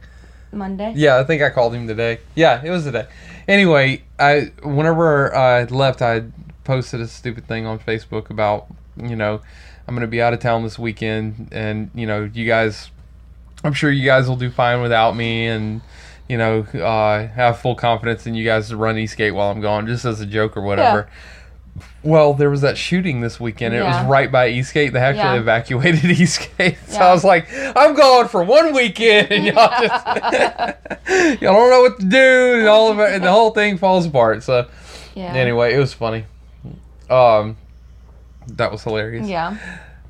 Monday. 0.51 0.93
Yeah, 0.95 1.17
I 1.19 1.23
think 1.23 1.41
I 1.41 1.49
called 1.49 1.73
him 1.73 1.87
today. 1.87 2.19
Yeah, 2.35 2.61
it 2.63 2.69
was 2.69 2.83
today. 2.83 3.07
Anyway, 3.47 4.03
I 4.19 4.51
whenever 4.63 5.35
I 5.35 5.63
left, 5.65 6.01
I 6.01 6.23
posted 6.63 7.01
a 7.01 7.07
stupid 7.07 7.47
thing 7.47 7.65
on 7.65 7.79
Facebook 7.79 8.29
about 8.29 8.67
you 8.97 9.15
know 9.15 9.41
I'm 9.87 9.95
gonna 9.95 10.07
be 10.07 10.21
out 10.21 10.33
of 10.33 10.39
town 10.39 10.63
this 10.63 10.77
weekend, 10.79 11.49
and 11.51 11.89
you 11.93 12.05
know 12.05 12.29
you 12.33 12.45
guys, 12.45 12.91
I'm 13.63 13.73
sure 13.73 13.91
you 13.91 14.05
guys 14.05 14.27
will 14.27 14.35
do 14.37 14.49
fine 14.49 14.81
without 14.81 15.15
me, 15.15 15.47
and 15.47 15.81
you 16.29 16.37
know 16.37 16.61
uh, 16.61 17.27
have 17.27 17.59
full 17.59 17.75
confidence 17.75 18.25
in 18.27 18.35
you 18.35 18.45
guys 18.45 18.69
to 18.69 18.77
run 18.77 18.97
Eastgate 18.97 19.33
while 19.33 19.51
I'm 19.51 19.61
gone, 19.61 19.87
just 19.87 20.05
as 20.05 20.21
a 20.21 20.25
joke 20.25 20.55
or 20.55 20.61
whatever. 20.61 21.09
Well, 22.03 22.33
there 22.33 22.49
was 22.49 22.61
that 22.61 22.77
shooting 22.77 23.21
this 23.21 23.39
weekend. 23.39 23.73
It 23.75 23.83
was 23.83 24.05
right 24.07 24.31
by 24.31 24.49
Eastgate. 24.49 24.91
They 24.93 24.99
actually 24.99 25.35
Yeah. 25.35 25.39
evacuated 25.39 26.03
Eastgate. 26.19 26.77
So 26.87 26.99
Yeah. 26.99 27.07
I 27.07 27.13
was 27.13 27.23
like, 27.23 27.47
I'm 27.53 27.93
gone 27.95 28.27
for 28.27 28.43
one 28.43 28.73
weekend, 28.73 29.31
and 29.31 29.45
y'all 29.47 29.69
just 29.81 30.05
y'all 31.41 31.53
don't 31.53 31.69
know 31.69 31.81
what 31.81 31.99
to 31.99 32.05
do, 32.05 32.59
and 32.59 32.67
all 32.67 32.91
of 32.91 32.99
it, 32.99 33.13
and 33.13 33.23
the 33.23 33.31
whole 33.31 33.51
thing 33.51 33.77
falls 33.77 34.05
apart. 34.07 34.43
So 34.43 34.67
Yeah. 35.15 35.33
anyway, 35.33 35.73
it 35.75 35.79
was 35.79 35.93
funny. 35.93 36.25
Um, 37.09 37.57
that 38.47 38.71
was 38.71 38.83
hilarious. 38.83 39.27
Yeah. 39.27 39.55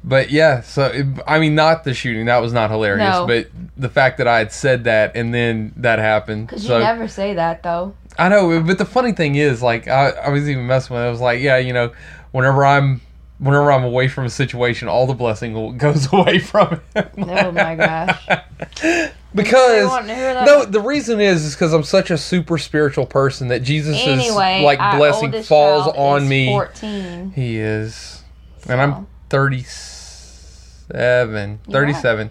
But 0.04 0.32
yeah, 0.32 0.62
so 0.62 0.86
it, 0.86 1.06
I 1.28 1.40
mean, 1.40 1.54
not 1.54 1.84
the 1.84 1.94
shooting. 1.94 2.26
That 2.26 2.40
was 2.40 2.54
not 2.54 2.72
hilarious. 2.72 3.08
No. 3.10 3.28
But 3.28 3.48
the 3.78 3.90
fact 3.90 4.18
that 4.18 4.28
I 4.28 4.40
had 4.40 4.52
said 4.52 4.86
that 4.86 5.16
and 5.16 5.34
then 5.34 5.74
that 5.78 6.00
happened. 6.00 6.48
Because 6.48 6.66
So 6.66 6.78
you 6.78 6.84
never 6.84 7.08
say 7.08 7.36
that 7.36 7.62
though. 7.64 7.94
I 8.18 8.28
know, 8.30 8.62
but 8.62 8.78
the 8.78 8.86
funny 8.86 9.14
thing 9.14 9.36
is, 9.36 9.62
like, 9.62 9.88
I, 9.88 10.10
I 10.10 10.30
was 10.30 10.50
even 10.50 10.68
messing 10.68 10.96
with. 10.96 11.04
it. 11.04 11.08
I 11.08 11.10
was 11.10 11.22
like, 11.22 11.40
yeah, 11.40 11.58
you 11.58 11.72
know, 11.72 11.94
whenever 12.32 12.66
I'm, 12.66 13.00
whenever 13.40 13.72
I'm 13.72 13.84
away 13.86 14.10
from 14.10 14.26
a 14.26 14.30
situation, 14.30 14.88
all 14.90 15.08
the 15.08 15.14
blessing 15.14 15.54
will- 15.54 15.72
goes 15.88 16.12
away 16.12 16.40
from 16.40 16.82
it. 16.96 17.12
Oh 17.18 17.52
my 17.52 17.76
gosh. 17.76 18.28
because 19.36 19.88
wanting 19.88 20.10
to 20.10 20.16
hear 20.16 20.34
that? 20.34 20.46
no, 20.46 20.66
the 20.66 20.82
reason 20.82 21.22
is 21.22 21.46
is 21.46 21.56
because 21.56 21.74
I'm 21.74 21.84
such 21.84 22.12
a 22.12 22.18
super 22.18 22.58
spiritual 22.58 23.06
person 23.06 23.48
that 23.48 23.64
Jesus 23.64 23.98
Anyway, 23.98 24.58
is 24.58 24.64
like 24.64 24.80
our 24.80 24.98
blessing 24.98 25.26
oldest 25.28 25.48
falls 25.48 25.86
child 25.86 25.96
on 25.98 26.24
is 26.24 26.30
me. 26.30 26.48
Fourteen. 26.48 27.32
He 27.32 27.58
is, 27.58 28.24
and 28.68 28.82
I'm 28.82 29.08
37, 29.32 31.60
You 31.68 31.72
37. 31.74 32.30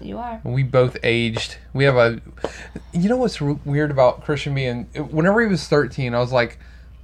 You 0.00 0.18
are. 0.18 0.40
We 0.42 0.64
both 0.64 0.96
aged. 1.04 1.56
We 1.72 1.84
have 1.84 1.94
a. 1.96 2.20
You 2.92 3.08
know 3.08 3.16
what's 3.16 3.40
r- 3.40 3.56
weird 3.64 3.92
about 3.92 4.24
Christian 4.24 4.52
being? 4.54 4.84
Whenever 5.10 5.40
he 5.40 5.46
was 5.46 5.68
13, 5.68 6.12
I 6.14 6.18
was 6.18 6.32
like, 6.32 6.58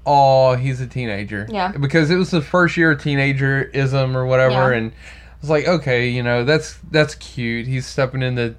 "Oh, 0.04 0.56
he's 0.56 0.80
a 0.80 0.86
teenager." 0.88 1.46
Yeah. 1.48 1.70
Because 1.70 2.10
it 2.10 2.16
was 2.16 2.32
the 2.32 2.42
first 2.42 2.76
year 2.76 2.90
of 2.90 3.00
teenagerism 3.00 4.16
or 4.16 4.26
whatever, 4.26 4.72
Yeah. 4.72 4.78
and 4.78 4.90
I 4.90 4.94
was 5.40 5.50
like, 5.50 5.68
"Okay, 5.68 6.08
you 6.08 6.24
know, 6.24 6.42
that's 6.44 6.76
that's 6.90 7.14
cute. 7.14 7.68
He's 7.68 7.86
stepping 7.86 8.22
into 8.22 8.56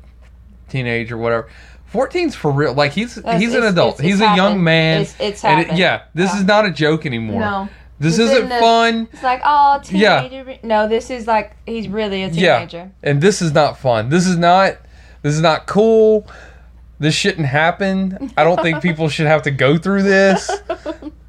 teenage 0.70 1.12
or 1.12 1.18
whatever." 1.18 1.50
14's 1.94 2.36
for 2.36 2.52
real. 2.52 2.74
Like 2.74 2.94
he's 2.94 3.16
That's- 3.16 3.42
he's 3.42 3.54
an 3.56 3.64
adult. 3.64 3.96
it's- 3.96 4.06
he's 4.06 4.22
it's 4.22 4.32
a 4.32 4.36
young 4.38 4.64
man. 4.64 5.02
It's- 5.02 5.16
it's 5.20 5.44
and 5.44 5.60
it- 5.62 5.74
yeah, 5.76 6.04
this 6.14 6.32
Yeah. 6.32 6.40
is 6.40 6.46
not 6.46 6.66
a 6.66 6.72
joke 6.72 7.06
anymore. 7.06 7.42
No. 7.42 7.68
This 8.00 8.18
isn't 8.18 8.46
isn't 8.46 8.60
fun. 8.60 9.10
It's 9.12 9.24
like, 9.24 9.41
oh, 9.44 9.79
teenager. 9.84 10.51
Yeah. 10.51 10.58
No, 10.63 10.88
this 10.88 11.10
is 11.10 11.27
like 11.27 11.56
he's 11.65 11.88
really 11.88 12.24
a 12.24 12.29
teenager. 12.29 12.77
Yeah. 12.77 13.10
And 13.10 13.22
this 13.22 13.41
is 13.41 13.53
not 13.53 13.77
fun. 13.77 14.10
This 14.10 14.25
is 14.25 14.38
not 14.38 14.77
this 15.22 15.36
is 15.36 15.41
not 15.41 15.68
cool. 15.68 16.27
This 17.00 17.13
shouldn't 17.15 17.48
happen. 17.48 18.32
I 18.38 18.44
don't 18.44 18.62
think 18.62 18.82
people 18.82 19.10
should 19.10 19.27
have 19.27 19.44
to 19.44 19.51
go 19.51 19.77
through 19.77 20.03
this. 20.03 20.50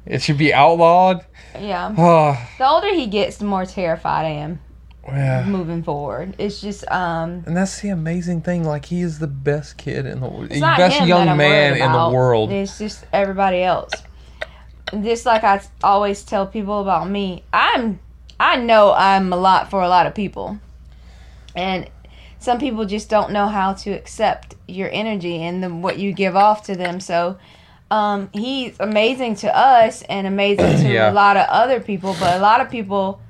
It 0.03 0.21
should 0.21 0.39
be 0.39 0.53
outlawed. 0.53 1.23
Yeah. 1.57 1.93
Oh, 1.97 2.47
The 2.57 2.67
older 2.67 2.93
he 2.93 3.05
gets, 3.05 3.37
the 3.37 3.45
more 3.45 3.65
terrified 3.65 4.25
I 4.25 4.29
am 4.29 4.59
yeah. 5.07 5.45
moving 5.45 5.83
forward. 5.83 6.35
It's 6.37 6.61
just 6.61 6.89
um 6.91 7.43
And 7.45 7.55
that's 7.55 7.81
the 7.81 7.89
amazing 7.89 8.41
thing. 8.41 8.63
Like 8.63 8.85
he 8.85 9.01
is 9.01 9.19
the 9.19 9.27
best 9.27 9.77
kid 9.77 10.05
in 10.05 10.19
the 10.19 10.27
world, 10.27 10.49
best 10.49 11.05
young 11.05 11.37
man 11.37 11.73
in 11.73 11.91
the 11.91 12.09
world. 12.09 12.51
It's 12.51 12.77
just 12.77 13.05
everybody 13.13 13.63
else. 13.63 13.91
Just 14.93 15.25
like 15.25 15.43
I 15.43 15.61
always 15.83 16.23
tell 16.23 16.45
people 16.47 16.81
about 16.81 17.09
me, 17.09 17.43
I'm 17.53 17.99
I 18.39 18.57
know 18.57 18.91
I'm 18.93 19.31
a 19.31 19.37
lot 19.37 19.69
for 19.69 19.81
a 19.81 19.87
lot 19.87 20.05
of 20.07 20.15
people. 20.15 20.59
And 21.55 21.89
some 22.39 22.59
people 22.59 22.85
just 22.85 23.09
don't 23.09 23.31
know 23.31 23.47
how 23.47 23.73
to 23.73 23.91
accept 23.91 24.55
your 24.67 24.89
energy 24.91 25.41
and 25.43 25.63
the, 25.63 25.69
what 25.73 25.99
you 25.99 26.11
give 26.11 26.35
off 26.35 26.63
to 26.65 26.75
them. 26.75 26.99
So 26.99 27.37
um, 27.91 28.29
he's 28.33 28.75
amazing 28.79 29.35
to 29.37 29.55
us 29.55 30.01
and 30.03 30.25
amazing 30.25 30.77
to 30.83 30.87
Yeah. 30.91 31.11
a 31.11 31.13
lot 31.13 31.37
of 31.37 31.45
other 31.49 31.79
people, 31.79 32.15
but 32.19 32.35
a 32.37 32.39
lot 32.41 32.61
of 32.61 32.69
people 32.69 33.21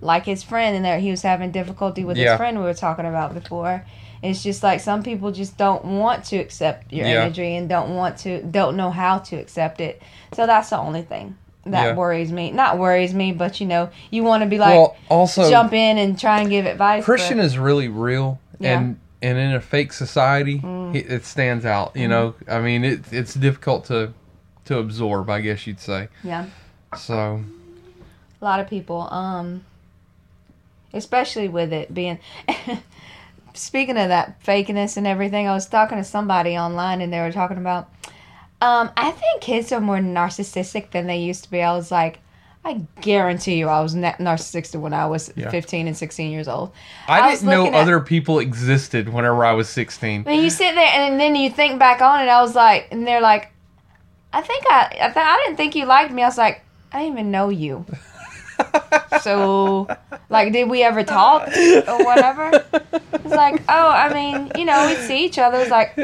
like 0.00 0.24
his 0.24 0.42
friend 0.42 0.76
and 0.76 0.84
there 0.84 0.98
he 0.98 1.10
was 1.10 1.22
having 1.22 1.50
difficulty 1.50 2.04
with 2.04 2.16
Yeah. 2.16 2.30
his 2.32 2.36
friend 2.38 2.58
we 2.58 2.64
were 2.64 2.74
talking 2.74 3.06
about 3.06 3.34
before. 3.34 3.84
It's 4.24 4.42
just 4.42 4.62
like 4.62 4.80
some 4.80 5.02
people 5.02 5.32
just 5.32 5.58
don't 5.58 5.84
want 5.84 6.24
to 6.26 6.36
accept 6.38 6.92
your 6.92 7.06
Yeah. 7.06 7.22
energy 7.24 7.56
and 7.56 7.68
don't 7.68 7.94
want 7.94 8.16
to 8.18 8.42
don't 8.42 8.74
know 8.76 8.90
how 8.90 9.18
to 9.18 9.36
accept 9.36 9.80
it. 9.82 10.00
So 10.32 10.46
that's 10.46 10.70
the 10.70 10.78
only 10.78 11.02
thing 11.02 11.36
that 11.66 11.88
Yeah. 11.88 11.94
worries 11.94 12.32
me. 12.32 12.50
Not 12.50 12.78
worries 12.78 13.12
me, 13.12 13.32
but 13.32 13.60
you 13.60 13.66
know, 13.66 13.90
you 14.10 14.24
want 14.24 14.42
to 14.42 14.48
be 14.48 14.58
like 14.58 14.74
well, 14.74 14.96
also 15.10 15.48
jump 15.50 15.74
in 15.74 15.98
and 15.98 16.18
try 16.18 16.40
and 16.40 16.48
give 16.48 16.64
advice. 16.64 17.04
Christian 17.04 17.36
but, 17.36 17.44
is 17.46 17.58
really 17.58 17.88
real, 17.88 18.38
Yeah. 18.58 18.78
and 18.78 18.98
and 19.22 19.38
in 19.38 19.54
a 19.54 19.60
fake 19.60 19.92
society, 19.92 20.58
Mm. 20.60 20.94
it, 20.94 21.10
it 21.10 21.24
stands 21.26 21.64
out. 21.66 21.92
You 21.94 22.08
know, 22.08 22.34
I 22.48 22.60
mean, 22.60 22.82
it, 22.84 23.12
it's 23.12 23.34
difficult 23.34 23.84
to 23.86 24.12
to 24.66 24.78
absorb. 24.78 25.28
I 25.28 25.42
guess 25.42 25.66
you'd 25.66 25.80
say. 25.80 26.08
Yeah. 26.22 26.46
So 26.96 27.40
A 28.40 28.44
lot 28.44 28.60
of 28.60 28.68
people, 28.68 29.08
um, 29.12 29.64
especially 30.94 31.48
with 31.48 31.72
it 31.74 31.92
being. 31.92 32.18
Speaking 33.54 33.96
of 33.96 34.08
that 34.08 34.42
fakeness 34.44 34.96
and 34.96 35.06
everything, 35.06 35.46
I 35.48 35.52
was 35.54 35.66
talking 35.66 35.98
to 35.98 36.04
somebody 36.04 36.58
online 36.58 37.00
and 37.00 37.12
they 37.12 37.20
were 37.20 37.32
talking 37.32 37.56
about. 37.58 37.88
Um, 38.60 38.90
I 38.96 39.10
think 39.10 39.42
kids 39.42 39.72
are 39.72 39.80
more 39.80 39.98
narcissistic 39.98 40.90
than 40.90 41.06
they 41.06 41.18
used 41.18 41.44
to 41.44 41.50
be. 41.50 41.62
I 41.62 41.72
was 41.74 41.90
like, 41.90 42.18
I 42.64 42.80
guarantee 43.02 43.56
you, 43.56 43.68
I 43.68 43.80
was 43.82 43.94
na- 43.94 44.14
narcissistic 44.14 44.80
when 44.80 44.94
I 44.94 45.06
was 45.06 45.30
Yeah. 45.36 45.50
15 45.50 45.86
and 45.86 45.96
16 45.96 46.32
years 46.32 46.48
old. 46.48 46.72
I, 47.06 47.20
I 47.20 47.30
didn't 47.34 47.48
know 47.48 47.66
at- 47.66 47.74
other 47.74 48.00
people 48.00 48.38
existed 48.38 49.08
whenever 49.10 49.44
I 49.44 49.52
was 49.52 49.68
sixteen. 49.68 50.24
I 50.26 50.30
mean, 50.30 50.42
you 50.44 50.50
sit 50.50 50.74
there 50.74 50.88
and 50.94 51.20
then 51.20 51.36
you 51.36 51.50
think 51.50 51.78
back 51.78 52.00
on 52.00 52.20
it. 52.22 52.28
I 52.30 52.40
was 52.40 52.54
like, 52.54 52.88
and 52.90 53.06
they're 53.06 53.20
like, 53.20 53.52
I 54.32 54.40
think 54.40 54.64
I, 54.68 54.86
I, 54.92 55.06
th- 55.12 55.16
I 55.16 55.42
didn't 55.44 55.56
think 55.58 55.74
you 55.76 55.84
liked 55.84 56.10
me. 56.12 56.22
I 56.22 56.26
was 56.26 56.38
like, 56.38 56.62
I 56.90 57.00
didn't 57.00 57.12
even 57.18 57.30
know 57.30 57.50
you. 57.50 57.84
So, 59.22 59.88
like, 60.28 60.52
did 60.52 60.68
we 60.68 60.82
ever 60.82 61.02
talk 61.02 61.48
or 61.48 62.04
whatever? 62.04 62.50
It's 63.12 63.34
like, 63.34 63.62
oh, 63.68 63.88
I 63.88 64.12
mean, 64.12 64.50
you 64.56 64.64
know, 64.64 64.86
we'd 64.86 64.98
see 64.98 65.24
each 65.24 65.38
other. 65.38 65.58
It's 65.60 65.70
like, 65.70 65.94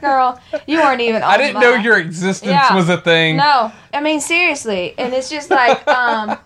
girl, 0.00 0.40
you 0.66 0.78
weren't 0.78 1.00
even. 1.00 1.22
I 1.22 1.36
didn't 1.36 1.54
my- 1.54 1.60
know 1.60 1.74
your 1.74 1.98
existence 1.98 2.50
Yeah. 2.50 2.74
was 2.74 2.88
a 2.88 3.00
thing. 3.00 3.36
No, 3.36 3.70
I 3.92 4.00
mean 4.00 4.20
seriously, 4.20 4.94
and 4.98 5.12
it's 5.14 5.30
just 5.30 5.50
like, 5.50 5.86
um, 5.86 6.36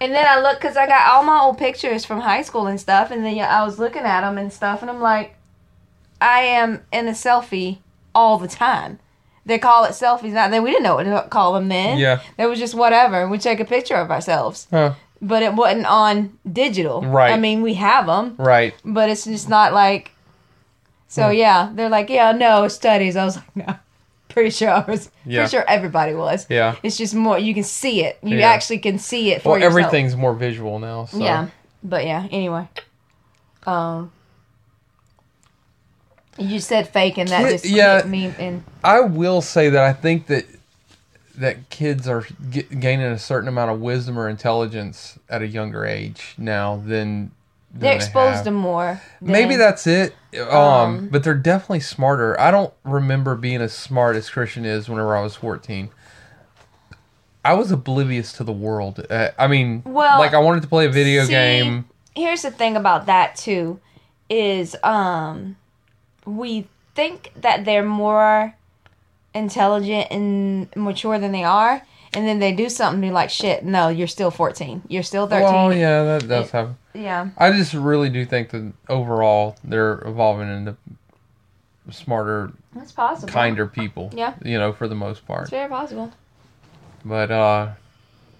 and 0.00 0.12
then 0.12 0.26
I 0.28 0.40
look 0.40 0.60
because 0.60 0.76
I 0.76 0.86
got 0.86 1.10
all 1.12 1.22
my 1.24 1.40
old 1.40 1.58
pictures 1.58 2.04
from 2.04 2.20
high 2.20 2.42
school 2.42 2.66
and 2.68 2.80
stuff, 2.80 3.10
and 3.10 3.24
then 3.24 3.38
I 3.40 3.64
was 3.64 3.78
looking 3.78 4.02
at 4.02 4.20
them 4.20 4.38
and 4.38 4.52
stuff, 4.52 4.82
and 4.82 4.90
I'm 4.90 5.00
like, 5.00 5.34
I 6.20 6.40
am 6.40 6.82
in 6.92 7.08
a 7.08 7.12
selfie 7.12 7.78
all 8.14 8.38
the 8.38 8.48
time. 8.48 8.98
They 9.44 9.58
call 9.58 9.84
it 9.84 9.90
selfies 9.90 10.32
now. 10.32 10.48
Then 10.48 10.62
we 10.62 10.70
didn't 10.70 10.84
know 10.84 10.94
what 10.96 11.04
to 11.04 11.26
call 11.28 11.54
them 11.54 11.68
then. 11.68 11.98
Yeah. 11.98 12.20
It 12.38 12.46
was 12.46 12.58
just 12.58 12.74
whatever. 12.74 13.28
We 13.28 13.38
take 13.38 13.58
a 13.60 13.64
picture 13.64 13.96
of 13.96 14.10
ourselves, 14.10 14.68
Huh. 14.70 14.94
but 15.20 15.42
it 15.42 15.54
wasn't 15.54 15.86
on 15.86 16.38
digital. 16.50 17.02
Right. 17.02 17.32
I 17.32 17.36
mean, 17.38 17.60
we 17.62 17.74
have 17.74 18.06
them, 18.06 18.34
Right. 18.38 18.72
but 18.84 19.10
it's 19.10 19.24
just 19.24 19.48
not 19.48 19.72
like. 19.72 20.12
So 21.08 21.28
Hmm. 21.28 21.34
yeah, 21.34 21.70
they're 21.74 21.88
like, 21.90 22.08
yeah, 22.08 22.32
no 22.32 22.68
studies. 22.68 23.16
I 23.16 23.24
was 23.24 23.36
like, 23.36 23.56
no. 23.56 23.74
Pretty 24.28 24.48
sure 24.50 24.70
I 24.70 24.80
was. 24.90 25.10
Yeah. 25.26 25.40
Pretty 25.42 25.50
sure 25.56 25.64
everybody 25.68 26.14
was. 26.14 26.46
Yeah. 26.48 26.76
It's 26.82 26.96
just 26.96 27.14
more 27.14 27.38
you 27.38 27.52
can 27.52 27.64
see 27.64 28.02
it. 28.04 28.18
You 28.22 28.38
Yeah. 28.38 28.48
actually 28.48 28.78
can 28.78 28.98
see 28.98 29.30
it 29.32 29.42
for 29.42 29.50
Well, 29.50 29.58
yourself. 29.58 29.78
everything's 29.84 30.16
more 30.16 30.32
visual 30.32 30.78
now. 30.78 31.04
So. 31.04 31.18
Yeah. 31.18 31.48
But 31.84 32.06
yeah, 32.06 32.26
anyway. 32.30 32.68
Um 33.66 34.10
you 36.38 36.58
said 36.60 36.88
fake 36.88 37.18
and 37.18 37.28
that 37.28 37.42
Kid- 37.44 37.50
just 37.52 37.64
yeah. 37.66 38.02
me 38.06 38.32
and 38.38 38.64
I 38.82 39.00
will 39.00 39.40
say 39.42 39.68
that 39.70 39.82
I 39.82 39.92
think 39.92 40.26
that 40.26 40.44
that 41.36 41.68
kids 41.70 42.06
are 42.08 42.26
get, 42.50 42.78
gaining 42.80 43.06
a 43.06 43.18
certain 43.18 43.48
amount 43.48 43.70
of 43.70 43.80
wisdom 43.80 44.18
or 44.18 44.28
intelligence 44.28 45.18
at 45.30 45.40
a 45.42 45.46
younger 45.46 45.84
age 45.86 46.34
now 46.36 46.76
than, 46.76 46.86
than 46.88 47.30
they're 47.72 47.90
they 47.90 47.96
exposed 47.96 48.36
have. 48.36 48.44
to 48.44 48.50
more. 48.50 49.00
Maybe 49.20 49.56
that's 49.56 49.86
it. 49.86 50.14
Um, 50.38 50.48
Um, 50.58 51.08
but 51.10 51.24
they're 51.24 51.34
definitely 51.34 51.80
smarter. 51.80 52.38
I 52.38 52.50
don't 52.50 52.72
remember 52.84 53.34
being 53.34 53.62
as 53.62 53.72
smart 53.72 54.14
as 54.16 54.28
Christian 54.28 54.64
is 54.66 54.88
whenever 54.90 55.16
I 55.16 55.22
was 55.22 55.34
14. 55.36 55.88
I 57.44 57.54
was 57.54 57.72
oblivious 57.72 58.32
to 58.34 58.44
the 58.44 58.52
world. 58.52 59.04
Uh, 59.10 59.28
I 59.38 59.46
mean, 59.48 59.82
Well, 59.84 60.18
like 60.18 60.34
I 60.34 60.38
wanted 60.38 60.62
to 60.62 60.68
play 60.68 60.86
a 60.86 60.90
video 60.90 61.24
see, 61.24 61.30
game. 61.30 61.86
here's 62.14 62.42
the 62.42 62.50
thing 62.50 62.76
about 62.76 63.06
that 63.06 63.36
too 63.36 63.80
is 64.28 64.76
um 64.82 65.56
we 66.26 66.66
think 66.94 67.32
that 67.36 67.64
they're 67.64 67.82
more 67.84 68.54
intelligent 69.34 70.08
and 70.10 70.68
mature 70.76 71.18
than 71.18 71.32
they 71.32 71.44
are 71.44 71.82
and 72.14 72.28
then 72.28 72.38
they 72.38 72.52
do 72.52 72.68
something 72.68 72.96
and 72.96 73.04
you're 73.04 73.14
like 73.14 73.30
shit 73.30 73.64
no 73.64 73.88
you're 73.88 74.06
still 74.06 74.30
14 74.30 74.82
you're 74.88 75.02
still 75.02 75.26
13 75.26 75.42
Well, 75.44 75.72
yeah, 75.72 76.02
that 76.04 76.28
does 76.28 76.50
happen. 76.50 76.76
yeah 76.92 77.30
I 77.38 77.50
just 77.52 77.72
really 77.72 78.10
do 78.10 78.26
think 78.26 78.50
that 78.50 78.72
overall 78.90 79.56
they're 79.64 80.02
evolving 80.06 80.48
into 80.54 80.76
smarter, 81.90 82.52
that's 82.74 82.92
possible 82.92 83.32
kinder 83.32 83.66
people. 83.66 84.10
Yeah. 84.14 84.34
You 84.44 84.58
know, 84.58 84.72
for 84.72 84.86
the 84.86 84.94
most 84.94 85.26
part. 85.26 85.42
it's 85.42 85.50
very 85.50 85.68
possible 85.68 86.12
But 87.04 87.30
uh 87.30 87.70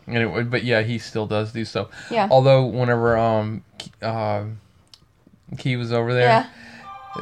anyway, 0.06 0.42
but 0.44 0.62
yeah, 0.62 0.82
he 0.82 0.98
still 0.98 1.26
does 1.26 1.52
do 1.52 1.64
so. 1.64 1.88
yeah 2.10 2.28
Although 2.30 2.66
whenever 2.66 3.16
um 3.16 3.64
uh, 4.02 4.44
Key 5.58 5.76
was 5.76 5.92
over 5.92 6.12
there, 6.14 6.28
yeah 6.28 6.46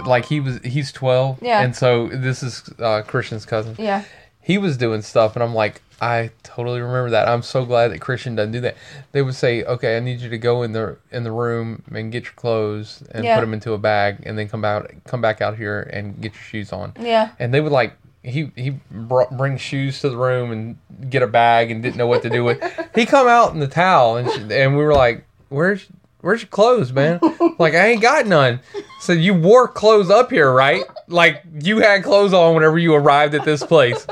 like 0.05 0.25
he 0.27 0.41
was 0.41 0.59
he's 0.65 0.93
12 0.93 1.39
Yeah. 1.43 1.63
and 1.63 1.75
so 1.75 2.09
this 2.09 2.43
is 2.43 2.69
uh 2.79 3.03
Christian's 3.03 3.45
cousin. 3.47 3.75
yeah 3.79 4.05
He 4.41 4.59
was 4.59 4.77
doing 4.77 5.03
stuff 5.03 5.37
and 5.37 5.43
I'm 5.43 5.55
like 5.55 5.83
I 6.03 6.31
totally 6.43 6.81
remember 6.81 7.11
that. 7.11 7.29
I'm 7.29 7.43
so 7.43 7.67
glad 7.67 7.89
that 7.89 8.01
Christian 8.01 8.35
doesn't 8.35 8.53
do 8.53 8.61
that. 8.63 8.75
They 9.13 9.21
would 9.21 9.35
say, 9.35 9.63
"Okay, 9.65 9.99
I 9.99 10.01
need 10.01 10.21
you 10.21 10.31
to 10.31 10.39
go 10.39 10.63
in 10.63 10.73
the 10.73 10.97
in 11.13 11.25
the 11.25 11.31
room 11.31 11.83
and 11.93 12.11
get 12.11 12.25
your 12.25 12.33
clothes 12.33 13.03
and 13.11 13.23
Yeah. 13.23 13.35
put 13.35 13.43
them 13.43 13.53
into 13.53 13.75
a 13.75 13.79
bag 13.79 14.17
and 14.25 14.39
then 14.39 14.49
come 14.49 14.65
out 14.65 14.91
come 15.05 15.21
back 15.21 15.43
out 15.43 15.59
here 15.59 15.83
and 15.93 16.19
get 16.23 16.33
your 16.33 16.43
shoes 16.43 16.73
on." 16.73 16.95
yeah 16.99 17.33
And 17.39 17.53
they 17.53 17.61
would 17.61 17.71
like 17.73 17.93
he 18.23 18.51
he 18.57 18.71
brought, 18.91 19.37
bring 19.37 19.59
shoes 19.59 20.01
to 20.01 20.09
the 20.09 20.17
room 20.17 20.51
and 20.53 21.11
get 21.11 21.23
a 21.23 21.27
bag 21.27 21.71
and 21.71 21.83
didn't 21.83 21.97
know 21.97 22.07
what 22.07 22.23
to 22.23 22.31
do 22.31 22.45
with. 22.45 22.59
he 22.95 23.05
come 23.05 23.29
out 23.29 23.53
in 23.53 23.61
the 23.61 23.69
towel 23.69 24.17
and 24.17 24.31
she, 24.31 24.41
and 24.55 24.79
we 24.79 24.83
were 24.83 24.95
like, 24.95 25.25
"Where's 25.51 25.87
where's 26.21 26.43
your 26.43 26.49
clothes, 26.49 26.93
man?" 26.93 27.21
like 27.59 27.75
I 27.75 27.89
ain't 27.89 28.03
got 28.03 28.27
none. 28.27 28.61
So 29.01 29.13
you 29.13 29.35
wore 29.35 29.67
clothes 29.69 30.11
up 30.11 30.31
here, 30.31 30.53
right? 30.53 30.83
Like 31.09 31.43
you 31.61 31.79
had 31.79 32.03
clothes 32.05 32.33
on 32.33 32.55
whenever 32.55 32.79
you 32.79 32.95
arrived 32.95 33.35
at 33.35 33.45
this 33.45 33.63
place. 33.65 34.07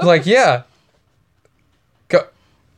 Like, 0.00 0.26
"Yeah." 0.26 0.62
Go 2.08 2.24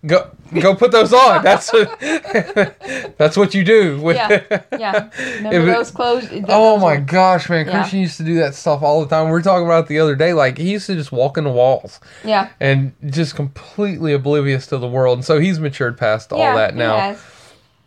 go 0.05 0.31
go 0.61 0.75
put 0.75 0.91
those 0.93 1.13
on. 1.13 1.43
That's 1.43 1.73
what, 1.73 1.99
that's 3.19 3.37
what 3.37 3.55
you 3.55 3.65
do. 3.65 4.01
With, 4.01 4.17
Yeah, 4.17 4.63
yeah. 4.79 5.11
Remember 5.37 5.71
it- 5.71 5.75
those 5.75 5.91
clothes? 5.91 6.29
Oh 6.49 6.77
my 6.79 6.95
were- 6.97 7.01
gosh, 7.01 7.49
man! 7.49 7.67
Yeah. 7.67 7.73
Christian 7.81 8.01
used 8.01 8.17
to 8.19 8.25
do 8.25 8.35
that 8.37 8.55
stuff 8.55 8.83
all 8.83 9.01
the 9.03 9.09
time. 9.09 9.27
We 9.27 9.31
were 9.33 9.41
talking 9.43 9.65
about 9.65 9.85
it 9.85 9.89
the 9.89 10.01
other 10.01 10.17
day. 10.17 10.33
Like 10.35 10.59
he 10.59 10.71
used 10.73 10.87
to 10.87 10.95
just 10.95 11.13
walk 11.13 11.39
in 11.39 11.45
the 11.45 11.51
walls 11.51 12.01
Yeah, 12.25 12.51
and 12.61 12.93
just 13.07 13.35
completely 13.37 14.13
oblivious 14.13 14.67
to 14.69 14.79
the 14.79 14.89
world. 14.89 15.19
And 15.19 15.25
so 15.25 15.39
he's 15.39 15.59
matured 15.61 15.97
past 15.97 16.33
all 16.33 16.41
yeah. 16.41 16.57
that 16.57 16.73
he 16.73 16.79
now. 16.79 17.17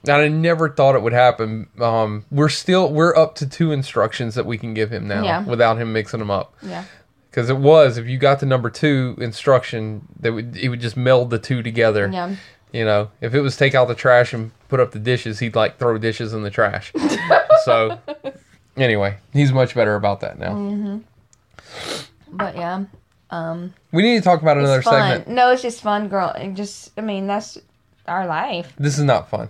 And 0.08 0.22
I 0.22 0.28
never 0.28 0.70
thought 0.70 0.96
it 0.96 1.02
would 1.02 1.14
happen. 1.14 1.68
Um, 1.80 2.26
we're 2.32 2.50
still 2.50 2.92
we're 2.92 3.16
up 3.16 3.36
to 3.36 3.48
two 3.48 3.72
instructions 3.72 4.36
that 4.36 4.46
we 4.46 4.58
can 4.58 4.74
give 4.74 4.92
him 4.92 5.08
now 5.08 5.24
Yeah. 5.24 5.44
without 5.44 5.78
him 5.78 5.94
mixing 5.94 6.20
them 6.20 6.32
up. 6.32 6.54
Yeah, 6.62 6.84
Because 7.30 7.50
it 7.50 7.58
was 7.58 7.98
if 7.98 8.06
you 8.08 8.18
got 8.18 8.40
the 8.40 8.46
number 8.46 8.70
two 8.70 9.16
instruction, 9.20 10.08
that 10.20 10.34
would 10.34 10.56
it 10.58 10.70
would 10.70 10.82
just 10.82 10.96
meld 10.98 11.30
the 11.30 11.40
two 11.40 11.62
together. 11.64 12.10
yeah. 12.12 12.36
You 12.74 12.84
know, 12.84 13.10
if 13.22 13.34
it 13.34 13.40
was 13.40 13.56
take 13.56 13.74
out 13.74 13.88
the 13.88 13.96
trash 13.96 14.34
and 14.34 14.52
put 14.68 14.82
up 14.82 14.92
the 14.92 15.00
dishes, 15.00 15.40
he'd 15.40 15.56
like 15.56 15.78
throw 15.80 15.98
dishes 15.98 16.34
in 16.34 16.44
the 16.44 16.50
trash. 16.50 16.92
so, 17.64 18.00
anyway, 18.76 19.16
he's 19.32 19.54
much 19.54 19.74
better 19.76 19.96
about 19.96 20.20
that 20.20 20.38
now. 20.38 20.52
Mm. 20.54 21.04
But 22.32 22.56
yeah, 22.58 22.84
um, 23.30 23.74
We 23.94 24.02
need 24.02 24.18
to 24.18 24.22
talk 24.24 24.42
about 24.42 24.58
another 24.58 24.82
fun. 24.82 24.94
segment. 24.94 25.28
No, 25.30 25.52
it's 25.52 25.62
just 25.62 25.82
fun, 25.82 26.10
girl. 26.10 26.34
Just, 26.54 26.92
I 26.98 27.02
mean, 27.02 27.28
that's 27.28 27.58
our 28.08 28.28
life. 28.28 28.74
This 28.78 28.98
is 28.98 29.06
not 29.06 29.30
fun. 29.30 29.48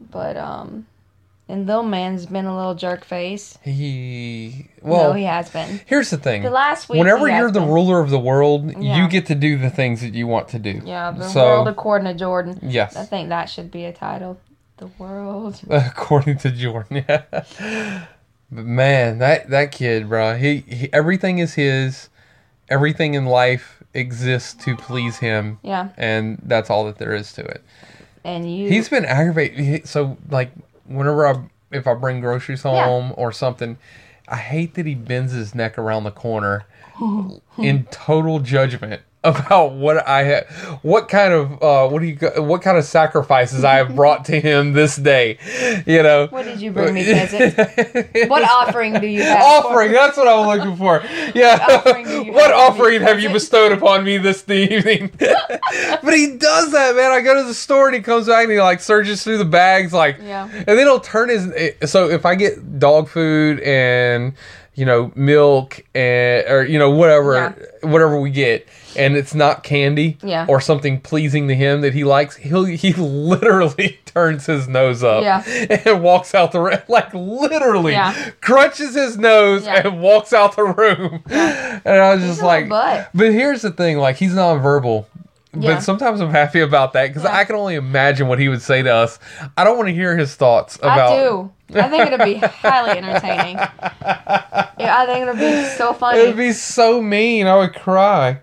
But 0.00 0.36
um, 0.36 0.86
and 1.48 1.66
little 1.66 1.82
man's 1.82 2.26
been 2.26 2.44
a 2.46 2.56
little 2.56 2.74
jerk 2.74 3.04
face. 3.04 3.58
He 3.62 4.68
well, 4.82 5.08
no, 5.08 5.12
he 5.14 5.24
has 5.24 5.48
been. 5.50 5.80
here's 5.86 6.10
the 6.10 6.16
thing. 6.18 6.42
The 6.42 6.50
last 6.50 6.88
week. 6.88 6.98
Whenever 6.98 7.28
you're 7.28 7.50
the 7.50 7.60
been. 7.60 7.68
ruler 7.68 8.00
of 8.00 8.10
the 8.10 8.18
world, 8.18 8.72
Yeah. 8.82 8.96
you 9.02 9.08
get 9.08 9.26
to 9.26 9.34
do 9.34 9.56
the 9.58 9.70
things 9.70 10.00
that 10.00 10.14
you 10.14 10.26
want 10.26 10.48
to 10.48 10.58
do. 10.58 10.80
Yeah, 10.84 11.12
the 11.12 11.28
So- 11.28 11.44
world 11.44 11.68
according 11.68 12.06
to 12.12 12.14
Jordan. 12.18 12.58
Yes, 12.62 12.96
I 12.96 13.04
think 13.04 13.28
that 13.30 13.46
should 13.48 13.70
be 13.70 13.84
a 13.84 13.92
title. 13.92 14.38
The 14.78 14.88
world. 14.98 15.60
according 15.70 16.38
to 16.38 16.50
Jordan. 16.50 17.04
Yeah. 17.08 17.22
But 18.48 18.64
man, 18.64 19.18
that 19.18 19.50
that 19.50 19.72
kid, 19.72 20.08
bro, 20.08 20.36
he, 20.36 20.58
he 20.68 20.92
everything 20.92 21.38
is 21.38 21.54
his. 21.54 22.08
Everything 22.68 23.14
in 23.14 23.26
life 23.26 23.82
exists 23.94 24.52
to 24.64 24.76
please 24.76 25.18
him, 25.18 25.58
Yeah, 25.62 25.88
and 25.96 26.38
that's 26.42 26.68
all 26.68 26.84
that 26.86 26.98
there 26.98 27.14
is 27.14 27.32
to 27.34 27.42
it. 27.44 27.62
And 28.26 28.52
you. 28.54 28.68
He's 28.68 28.88
been 28.88 29.04
aggravated. 29.04 29.86
So 29.88 30.18
like, 30.28 30.50
whenever 30.86 31.26
I 31.26 31.44
if 31.70 31.86
I 31.86 31.94
bring 31.94 32.20
groceries 32.20 32.64
Yeah. 32.64 32.84
home 32.84 33.14
or 33.16 33.32
something, 33.32 33.78
I 34.28 34.36
hate 34.36 34.74
that 34.74 34.84
he 34.86 34.94
bends 34.94 35.32
his 35.32 35.54
neck 35.54 35.78
around 35.78 36.04
the 36.04 36.10
corner 36.10 36.66
in 37.58 37.84
total 37.90 38.40
judgment 38.40 39.02
about 39.26 39.72
what 39.72 40.06
I 40.06 40.22
have, 40.22 40.46
what 40.82 41.08
kind 41.08 41.32
of 41.32 41.62
uh, 41.62 41.88
what 41.88 42.00
do 42.00 42.06
you 42.06 42.16
what 42.42 42.62
kind 42.62 42.78
of 42.78 42.84
sacrifices 42.84 43.64
I 43.64 43.74
have 43.76 43.94
brought 43.96 44.24
to 44.26 44.40
him 44.40 44.72
this 44.72 44.96
day. 44.96 45.38
You 45.86 46.02
know, 46.02 46.28
What 46.28 46.44
did 46.44 46.60
you 46.60 46.70
bring 46.70 46.94
me, 46.94 47.04
peasant? 47.04 48.28
What 48.30 48.42
offering 48.48 48.94
do 49.00 49.06
you 49.06 49.22
have? 49.22 49.42
offering? 49.42 49.92
That's 49.92 50.16
what 50.16 50.28
I'm 50.28 50.46
looking 50.46 50.76
for. 50.76 51.02
Yeah, 51.34 51.58
offering 51.68 52.08
you 52.26 52.32
what 52.32 52.50
have 52.50 52.72
offering 52.74 53.00
have 53.02 53.20
you 53.20 53.30
bestowed 53.30 53.72
upon 53.72 54.04
me 54.04 54.18
this 54.18 54.48
evening? 54.48 55.10
but 55.18 56.14
he 56.14 56.36
does 56.36 56.72
that, 56.72 56.94
man. 56.96 57.10
I 57.10 57.20
go 57.20 57.34
to 57.34 57.44
the 57.46 57.54
store 57.54 57.86
and 57.88 57.96
he 57.96 58.02
comes 58.02 58.26
back 58.26 58.44
and 58.44 58.52
he 58.52 58.60
like 58.60 58.80
searches 58.80 59.22
through 59.24 59.38
the 59.38 59.44
bags, 59.44 59.92
like, 59.92 60.18
Yeah. 60.22 60.48
and 60.52 60.66
then 60.66 60.78
he'll 60.78 61.00
turn 61.00 61.28
his. 61.28 61.90
So 61.90 62.08
if 62.08 62.24
I 62.24 62.34
get 62.34 62.78
dog 62.78 63.08
food 63.08 63.60
and 63.60 64.34
you 64.76 64.84
know 64.84 65.10
milk 65.16 65.80
and 65.94 66.46
or 66.48 66.62
you 66.64 66.78
know 66.78 66.90
whatever 66.90 67.50
whatever 67.82 68.20
we 68.20 68.30
get 68.30 68.68
and 68.96 69.16
it's 69.16 69.34
not 69.34 69.62
candy 69.62 70.16
Yeah. 70.22 70.46
or 70.48 70.60
something 70.60 71.00
pleasing 71.00 71.48
to 71.48 71.54
him 71.54 71.80
that 71.80 71.92
he 71.94 72.04
likes 72.04 72.36
he'll 72.36 72.64
he 72.64 72.92
literally 72.96 73.98
turns 74.04 74.46
his 74.46 74.68
nose 74.68 75.02
up 75.02 75.22
Yeah. 75.22 75.42
and 75.86 76.02
walks 76.02 76.34
out 76.34 76.52
the 76.52 76.60
room 76.60 76.78
like 76.88 77.12
literally 77.14 77.92
Yeah. 77.92 78.30
crunches 78.42 78.94
his 78.94 79.16
nose 79.18 79.64
Yeah. 79.64 79.88
and 79.88 80.00
walks 80.00 80.32
out 80.32 80.54
the 80.56 80.64
room 80.64 81.22
and 81.30 81.82
i 81.86 82.14
was 82.14 82.22
just 82.24 82.42
a 82.42 82.46
like 82.46 82.68
but 82.68 83.08
here's 83.14 83.62
the 83.62 83.70
thing 83.70 83.98
like 83.98 84.16
he's 84.16 84.34
nonverbal 84.34 85.06
Yeah. 85.54 85.76
but 85.76 85.80
sometimes 85.82 86.20
I'm 86.20 86.30
happy 86.30 86.60
about 86.60 86.92
that 86.92 87.08
because 87.08 87.24
Yeah. 87.24 87.34
I 87.34 87.44
can 87.44 87.56
only 87.56 87.76
imagine 87.76 88.28
what 88.28 88.38
he 88.38 88.48
would 88.50 88.60
say 88.60 88.82
to 88.82 88.92
us. 88.92 89.18
I 89.56 89.64
don't 89.64 89.78
want 89.78 89.88
to 89.88 89.94
hear 89.94 90.14
his 90.14 90.34
thoughts 90.34 90.76
about. 90.76 91.50
I 91.74 91.88
think 91.88 92.06
it'll 92.12 92.24
be 92.24 92.34
highly 92.34 92.98
entertaining. 92.98 93.56
Yeah, 93.56 94.94
I 94.98 95.06
think 95.06 95.22
it'll 95.22 95.34
be 95.34 95.64
so 95.76 95.92
funny. 95.92 96.20
It 96.20 96.26
would 96.28 96.36
be 96.36 96.52
so 96.52 97.00
mean. 97.02 97.46
I 97.46 97.56
would 97.56 97.74
cry. 97.74 98.38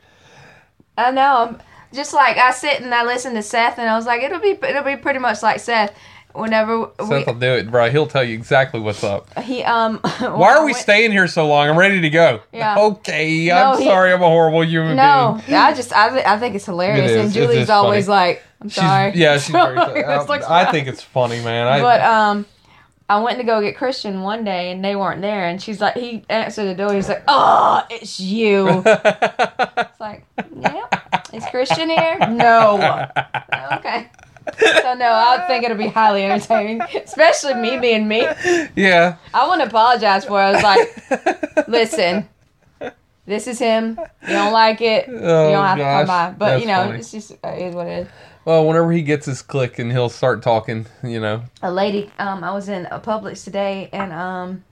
I 0.97 1.11
know. 1.11 1.47
I'm 1.49 1.59
just 1.93 2.13
like 2.13 2.37
I 2.37 2.51
sit 2.51 2.81
and 2.81 2.93
I 2.93 3.03
listen 3.05 3.33
to 3.35 3.43
Seth, 3.43 3.77
and 3.79 3.89
I 3.89 3.95
was 3.95 4.05
like, 4.05 4.23
it'll 4.23 4.39
be 4.39 4.51
it'll 4.67 4.83
be 4.83 4.95
pretty 4.97 5.19
much 5.19 5.41
like 5.43 5.59
Seth. 5.59 5.95
Whenever 6.33 6.89
Seth 6.99 7.09
we, 7.09 7.23
will 7.25 7.39
do 7.39 7.53
it, 7.53 7.69
bro. 7.69 7.91
He'll 7.91 8.07
tell 8.07 8.23
you 8.23 8.33
exactly 8.33 8.79
what's 8.79 9.03
up. 9.03 9.37
he 9.39 9.63
um. 9.63 9.97
Why 10.19 10.55
are 10.55 10.65
we 10.65 10.73
staying 10.73 11.11
here 11.11 11.27
so 11.27 11.47
long? 11.47 11.69
I'm 11.69 11.77
ready 11.77 12.01
to 12.01 12.09
go. 12.09 12.41
Yeah. 12.51 12.75
Okay. 12.79 13.45
No, 13.49 13.73
I'm 13.73 13.77
he- 13.79 13.85
sorry. 13.85 14.11
I'm 14.11 14.23
a 14.23 14.27
horrible 14.27 14.65
human 14.65 14.95
No, 14.97 15.39
being. 15.45 15.51
No, 15.51 15.63
I 15.63 15.73
just 15.75 15.93
I, 15.95 16.33
I 16.33 16.39
think 16.39 16.55
it's 16.55 16.65
hilarious, 16.65 17.11
It 17.11 17.19
and 17.19 17.31
Julie's 17.31 17.69
always 17.69 18.07
funny. 18.07 18.17
like, 18.17 18.43
I'm 18.61 18.69
She's, 18.69 18.75
sorry. 18.83 19.11
yeah, 19.13 19.37
she's 19.37 19.51
very. 19.51 19.77
I, 20.03 20.61
I 20.67 20.71
think 20.71 20.87
it's 20.87 21.03
funny, 21.03 21.39
man. 21.43 21.67
I, 21.67 21.81
But 21.81 22.01
um, 22.01 22.45
I 23.09 23.21
went 23.21 23.37
to 23.37 23.43
go 23.43 23.61
get 23.61 23.75
Christian 23.77 24.21
one 24.21 24.43
day, 24.43 24.71
and 24.71 24.83
they 24.83 24.95
weren't 24.95 25.21
there, 25.21 25.45
and 25.47 25.61
she's 25.61 25.81
like, 25.81 25.95
he 25.95 26.23
answered 26.29 26.65
the 26.65 26.75
door. 26.75 26.93
He's 26.93 27.09
like, 27.09 27.23
"Oh, 27.27 27.83
it's 27.89 28.19
you." 28.19 28.83
It's 28.95 29.99
like, 29.99 30.25
yeah, 30.59 30.85
is 31.33 31.45
Christian 31.51 31.89
here? 31.89 32.17
No. 32.29 33.11
Oh, 33.55 33.75
okay. 33.77 34.09
So 34.57 34.93
no, 34.95 35.11
I 35.13 35.45
think 35.47 35.63
it'll 35.63 35.77
be 35.77 35.87
highly 35.87 36.23
entertaining, 36.25 36.81
especially 36.81 37.53
me 37.53 37.77
being 37.79 38.07
me. 38.07 38.21
yeah. 38.75 39.15
I 39.33 39.47
want 39.47 39.61
to 39.61 39.67
apologize 39.67 40.25
for. 40.25 40.41
It. 40.41 40.43
I 40.45 40.51
was 40.51 40.63
like, 40.63 41.67
listen, 41.67 42.27
this 43.25 43.47
is 43.47 43.59
him. 43.59 43.97
You 44.23 44.27
don't 44.29 44.51
like 44.51 44.81
it. 44.81 45.07
you 45.07 45.15
Oh, 45.17 45.51
don't 45.51 45.65
have 45.65 45.77
to 45.77 45.83
come 45.83 46.07
by. 46.07 46.29
But 46.37 46.45
That's 46.45 46.61
you 46.61 46.67
know, 46.67 46.83
funny. 46.85 46.99
it's 46.99 47.11
just 47.11 47.31
it 47.31 47.39
is 47.43 47.75
what 47.75 47.87
it 47.87 47.99
is. 47.99 48.07
Well, 48.45 48.67
whenever 48.67 48.91
he 48.91 49.01
gets 49.03 49.25
his 49.25 49.41
click 49.41 49.79
and 49.79 49.91
he'll 49.91 50.09
start 50.09 50.41
talking, 50.41 50.85
you 51.01 51.19
know. 51.19 51.43
a 51.61 51.71
lady 51.71 52.11
um 52.19 52.43
i 52.43 52.51
was 52.53 52.67
in 52.69 52.85
a 52.87 52.99
publix 52.99 53.43
today 53.43 53.89
and 53.93 54.11
um 54.11 54.63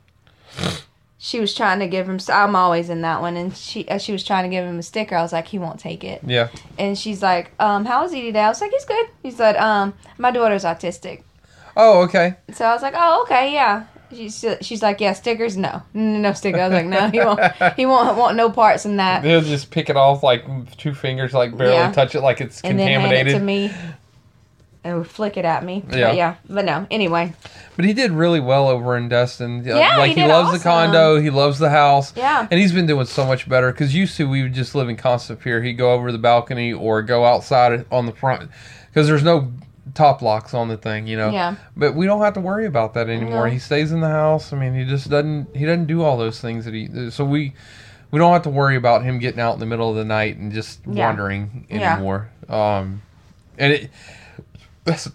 she 1.18 1.40
was 1.40 1.54
trying 1.54 1.80
to 1.80 1.88
give 1.88 2.10
him 2.10 2.20
i'm 2.30 2.56
always 2.56 2.90
in 2.90 3.01
that 3.01 3.22
one 3.22 3.38
and 3.38 3.56
she 3.56 3.86
she 4.00 4.12
was 4.12 4.24
trying 4.24 4.44
to 4.44 4.50
give 4.50 4.66
him 4.66 4.80
a 4.80 4.84
sticker 4.84 5.16
i 5.16 5.22
was 5.22 5.32
like 5.32 5.48
he 5.48 5.60
won't 5.60 5.80
take 5.80 6.04
it 6.04 6.22
Yeah. 6.25 6.50
and 6.78 6.98
she's 6.98 7.22
like 7.22 7.51
um 7.60 7.86
how 7.86 8.04
is 8.06 8.12
he 8.12 8.22
today 8.24 8.42
i 8.42 8.50
was 8.50 8.60
like 8.60 8.72
he's 8.72 8.86
good 8.86 9.08
he 9.24 9.32
said 9.32 9.56
um 9.58 9.94
my 10.18 10.32
daughter's 10.32 10.63
autistic 10.63 11.24
Oh, 11.78 12.01
okay. 12.01 12.36
so 12.51 12.66
i 12.66 12.74
was 12.74 12.82
like 12.82 12.94
oh 12.98 13.22
okay 13.24 13.54
yeah 13.54 13.86
she's, 14.15 14.46
she's 14.62 14.82
like 14.82 15.00
yeah 15.01 15.13
stickers 15.13 15.58
no 15.58 15.82
no, 15.94 16.34
stickers. 16.34 16.62
i 16.62 16.68
was 16.68 16.74
like 16.74 16.86
no 16.86 17.09
he 17.09 17.20
won't 17.20 17.75
he 17.75 17.86
won't 17.86 18.18
want 18.18 18.36
no 18.38 18.50
parts 18.50 18.86
in 18.86 18.98
that 18.98 19.24
He'll 19.24 19.42
just 19.42 19.72
pick 19.72 19.90
it 19.90 19.96
off 19.98 20.24
like 20.24 20.46
two 20.77 20.94
fingers, 20.94 21.33
like 21.33 21.55
barely 21.57 21.74
Yeah. 21.74 21.92
touch 21.92 22.16
it, 22.16 22.22
like 22.22 22.42
it's 22.42 22.62
and 22.62 22.77
then 22.79 22.88
hand 22.88 23.14
it 23.14 23.33
contaminated. 23.33 23.33
to 23.40 23.40
me 23.44 23.72
and 24.83 25.07
flick 25.07 25.38
it 25.38 25.46
at 25.46 25.64
me 25.64 25.83
Yeah. 25.92 26.07
but 26.07 26.16
yeah 26.16 26.36
but 26.50 26.66
no 26.66 26.88
anyway 26.90 27.33
But 27.75 27.86
he 27.86 27.94
did 27.94 28.12
really 28.12 28.40
well 28.40 28.68
over 28.68 28.98
in 28.98 29.09
Destin. 29.09 29.64
Yeah, 29.64 29.98
like 29.98 30.14
he 30.16 30.22
he, 30.22 30.27
loves 30.27 30.51
the 30.51 30.59
condo, 30.59 31.20
he 31.20 31.29
loves 31.29 31.57
the 31.57 31.70
house. 31.70 32.14
Yeah. 32.18 32.46
And 32.51 32.59
he's 32.59 32.74
been 32.74 32.86
doing 32.86 33.05
so 33.05 33.25
much 33.25 33.48
better 33.48 33.72
because 33.72 33.96
used 33.96 34.18
to 34.18 34.27
we 34.27 34.44
would 34.44 34.53
just 34.53 34.75
live 34.75 34.90
in 34.90 34.98
constant 34.98 35.42
fear. 35.42 35.64
He'd 35.64 35.74
go 35.77 35.94
over 35.94 36.12
the 36.12 36.18
balcony 36.20 36.74
or 36.74 37.01
go 37.01 37.24
outside 37.25 37.86
on 37.92 38.05
the 38.07 38.12
front 38.12 38.51
because 38.90 39.07
there's 39.07 39.24
no 39.24 39.51
top 39.94 40.22
locks 40.22 40.53
on 40.53 40.67
the 40.67 40.77
thing, 40.77 41.07
you 41.07 41.17
know. 41.17 41.29
Yeah. 41.29 41.55
But 41.75 41.96
we 41.96 42.05
don't 42.05 42.22
have 42.22 42.33
to 42.35 42.39
worry 42.39 42.65
about 42.65 42.94
that 42.94 43.09
anymore. 43.09 43.46
No. 43.48 43.51
He 43.51 43.59
stays 43.59 43.91
in 43.91 44.01
the 44.01 44.07
house. 44.09 44.53
I 44.53 44.57
mean, 44.59 44.74
he 44.74 44.85
just 44.85 45.09
doesn't 45.09 45.55
he 45.55 45.65
doesn't 45.65 45.87
do 45.87 46.01
all 46.03 46.17
those 46.17 46.39
things 46.39 46.65
that 46.65 46.74
he 46.74 47.09
so 47.11 47.25
we 47.25 47.53
we 48.11 48.20
don't 48.20 48.33
have 48.33 48.44
to 48.44 48.50
worry 48.50 48.75
about 48.75 49.03
him 49.03 49.20
getting 49.20 49.39
out 49.39 49.53
in 49.53 49.59
the 49.59 49.65
middle 49.65 49.89
of 49.89 49.96
the 49.96 50.05
night 50.05 50.37
and 50.37 50.51
just 50.51 50.81
Yeah. 50.85 51.05
wandering 51.07 51.65
Yeah. 51.70 51.94
anymore. 51.94 52.29
Um 52.50 53.01
and 53.57 53.74
it 53.74 53.89
that's 54.83 55.09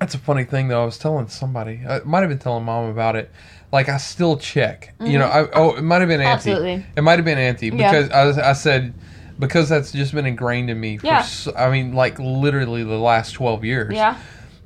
that's 0.00 0.14
a 0.14 0.18
funny 0.18 0.44
thing 0.44 0.68
though. 0.68 0.82
I 0.82 0.84
was 0.84 0.98
telling 0.98 1.28
somebody, 1.28 1.80
I 1.88 2.00
might 2.04 2.20
have 2.20 2.28
been 2.28 2.38
telling 2.38 2.64
mom 2.64 2.90
about 2.90 3.16
it. 3.16 3.30
Like 3.72 3.88
I 3.88 3.96
still 3.96 4.36
check. 4.36 4.94
You 5.00 5.18
know, 5.18 5.26
I 5.26 5.48
oh 5.52 5.76
it 5.76 5.82
might 5.82 6.00
have 6.00 6.08
been 6.08 6.20
Auntie. 6.20 6.50
Mm-hmm. 6.50 6.56
Absolutely. 6.58 6.86
It 6.96 7.02
might 7.02 7.16
have 7.18 7.24
been 7.24 7.38
Auntie 7.38 7.68
Yeah. 7.68 7.90
because 8.02 8.38
I, 8.38 8.50
I 8.50 8.52
said 8.52 8.92
because 9.38 9.68
that's 9.68 9.92
just 9.92 10.14
been 10.14 10.26
ingrained 10.26 10.70
in 10.70 10.78
me. 10.80 10.98
For 10.98 11.06
Yeah. 11.06 11.22
so, 11.22 11.54
I 11.56 11.70
mean, 11.70 11.92
like 11.94 12.18
literally 12.18 12.84
the 12.84 12.98
last 12.98 13.32
twelve 13.32 13.64
years. 13.64 13.92
yeah 13.94 14.16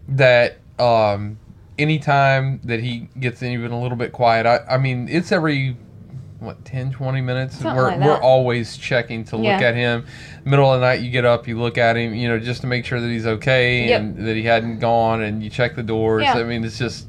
That 0.09 0.59
um, 0.79 1.39
anytime 1.79 2.61
that 2.65 2.81
he 2.81 3.09
gets 3.19 3.43
even 3.43 3.71
a 3.73 3.81
little 3.81 3.97
bit 3.97 4.13
quiet, 4.13 4.47
I 4.47 4.59
I 4.75 4.79
mean 4.79 5.09
it's 5.09 5.33
every 5.33 5.77
what 6.41 6.65
10 6.65 6.93
20 6.93 7.21
minutes 7.21 7.57
Something 7.57 7.75
we're 7.75 7.89
like 7.91 7.99
we're 8.01 8.21
always 8.23 8.77
checking 8.77 9.25
to 9.25 9.37
look 9.37 9.45
Yeah. 9.45 9.59
at 9.61 9.75
him 9.75 10.07
middle 10.45 10.73
of 10.73 10.79
the 10.81 10.87
night 10.87 11.01
you 11.01 11.11
get 11.11 11.25
up 11.25 11.49
you 11.49 11.59
look 11.59 11.77
at 11.79 11.97
him 11.97 12.15
you 12.15 12.29
know 12.29 12.39
just 12.39 12.61
to 12.61 12.69
make 12.69 12.85
sure 12.85 13.01
that 13.01 13.09
he's 13.09 13.27
okay 13.27 13.89
Yep. 13.89 14.01
and 14.01 14.25
that 14.25 14.37
he 14.37 14.45
hadn't 14.45 14.79
gone 14.79 15.21
and 15.23 15.43
you 15.43 15.51
check 15.51 15.75
the 15.75 15.83
doors 15.83 16.23
Yeah. 16.23 16.35
i 16.35 16.45
mean 16.45 16.63
it's 16.65 16.79
just 16.79 17.09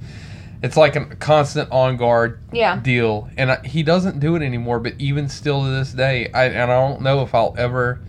it's 0.62 0.76
like 0.78 0.96
a 0.96 1.06
constant 1.18 1.72
on 1.72 1.96
guard 1.98 2.40
yeah 2.52 2.80
deal 2.80 3.30
and 3.38 3.52
I, 3.52 3.62
he 3.66 3.82
doesn't 3.84 4.20
do 4.20 4.36
it 4.36 4.42
anymore 4.42 4.80
but 4.80 4.94
even 5.00 5.30
still 5.30 5.64
to 5.64 5.70
this 5.70 5.94
day 5.94 6.30
I, 6.34 6.46
and 6.46 6.72
i 6.72 6.76
don't 6.76 7.02
know 7.02 7.22
if 7.24 7.34
i'll 7.34 7.56
ever 7.58 8.02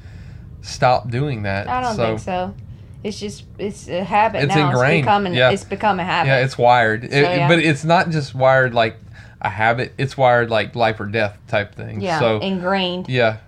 stop 0.62 1.08
doing 1.10 1.42
that 1.44 1.68
I 1.68 1.80
don't 1.80 1.94
so 1.96 2.06
think 2.06 2.20
so. 2.20 2.54
It's 3.02 3.18
just 3.18 3.44
it's 3.58 3.88
a 3.88 4.04
habit 4.04 4.42
It's 4.44 4.54
now. 4.54 4.68
ingrained, 4.70 4.98
It's 4.98 5.06
becoming 5.06 5.34
yeah. 5.34 5.50
it's 5.52 5.64
become 5.64 5.98
a 6.00 6.04
habit. 6.04 6.28
yeah 6.28 6.44
it's 6.44 6.58
wired 6.58 7.04
It- 7.04 7.12
yeah. 7.12 7.48
but 7.48 7.58
it's 7.60 7.82
not 7.84 8.10
just 8.10 8.34
wired 8.34 8.74
like 8.74 8.96
a 9.40 9.48
habit 9.48 9.94
it's 9.96 10.18
wired 10.18 10.50
like 10.50 10.74
life 10.76 11.00
or 11.00 11.06
death 11.06 11.38
type 11.48 11.74
thing 11.74 12.00
yeah, 12.02 12.18
so 12.20 12.40
ingrained. 12.40 13.08
yeah 13.08 13.38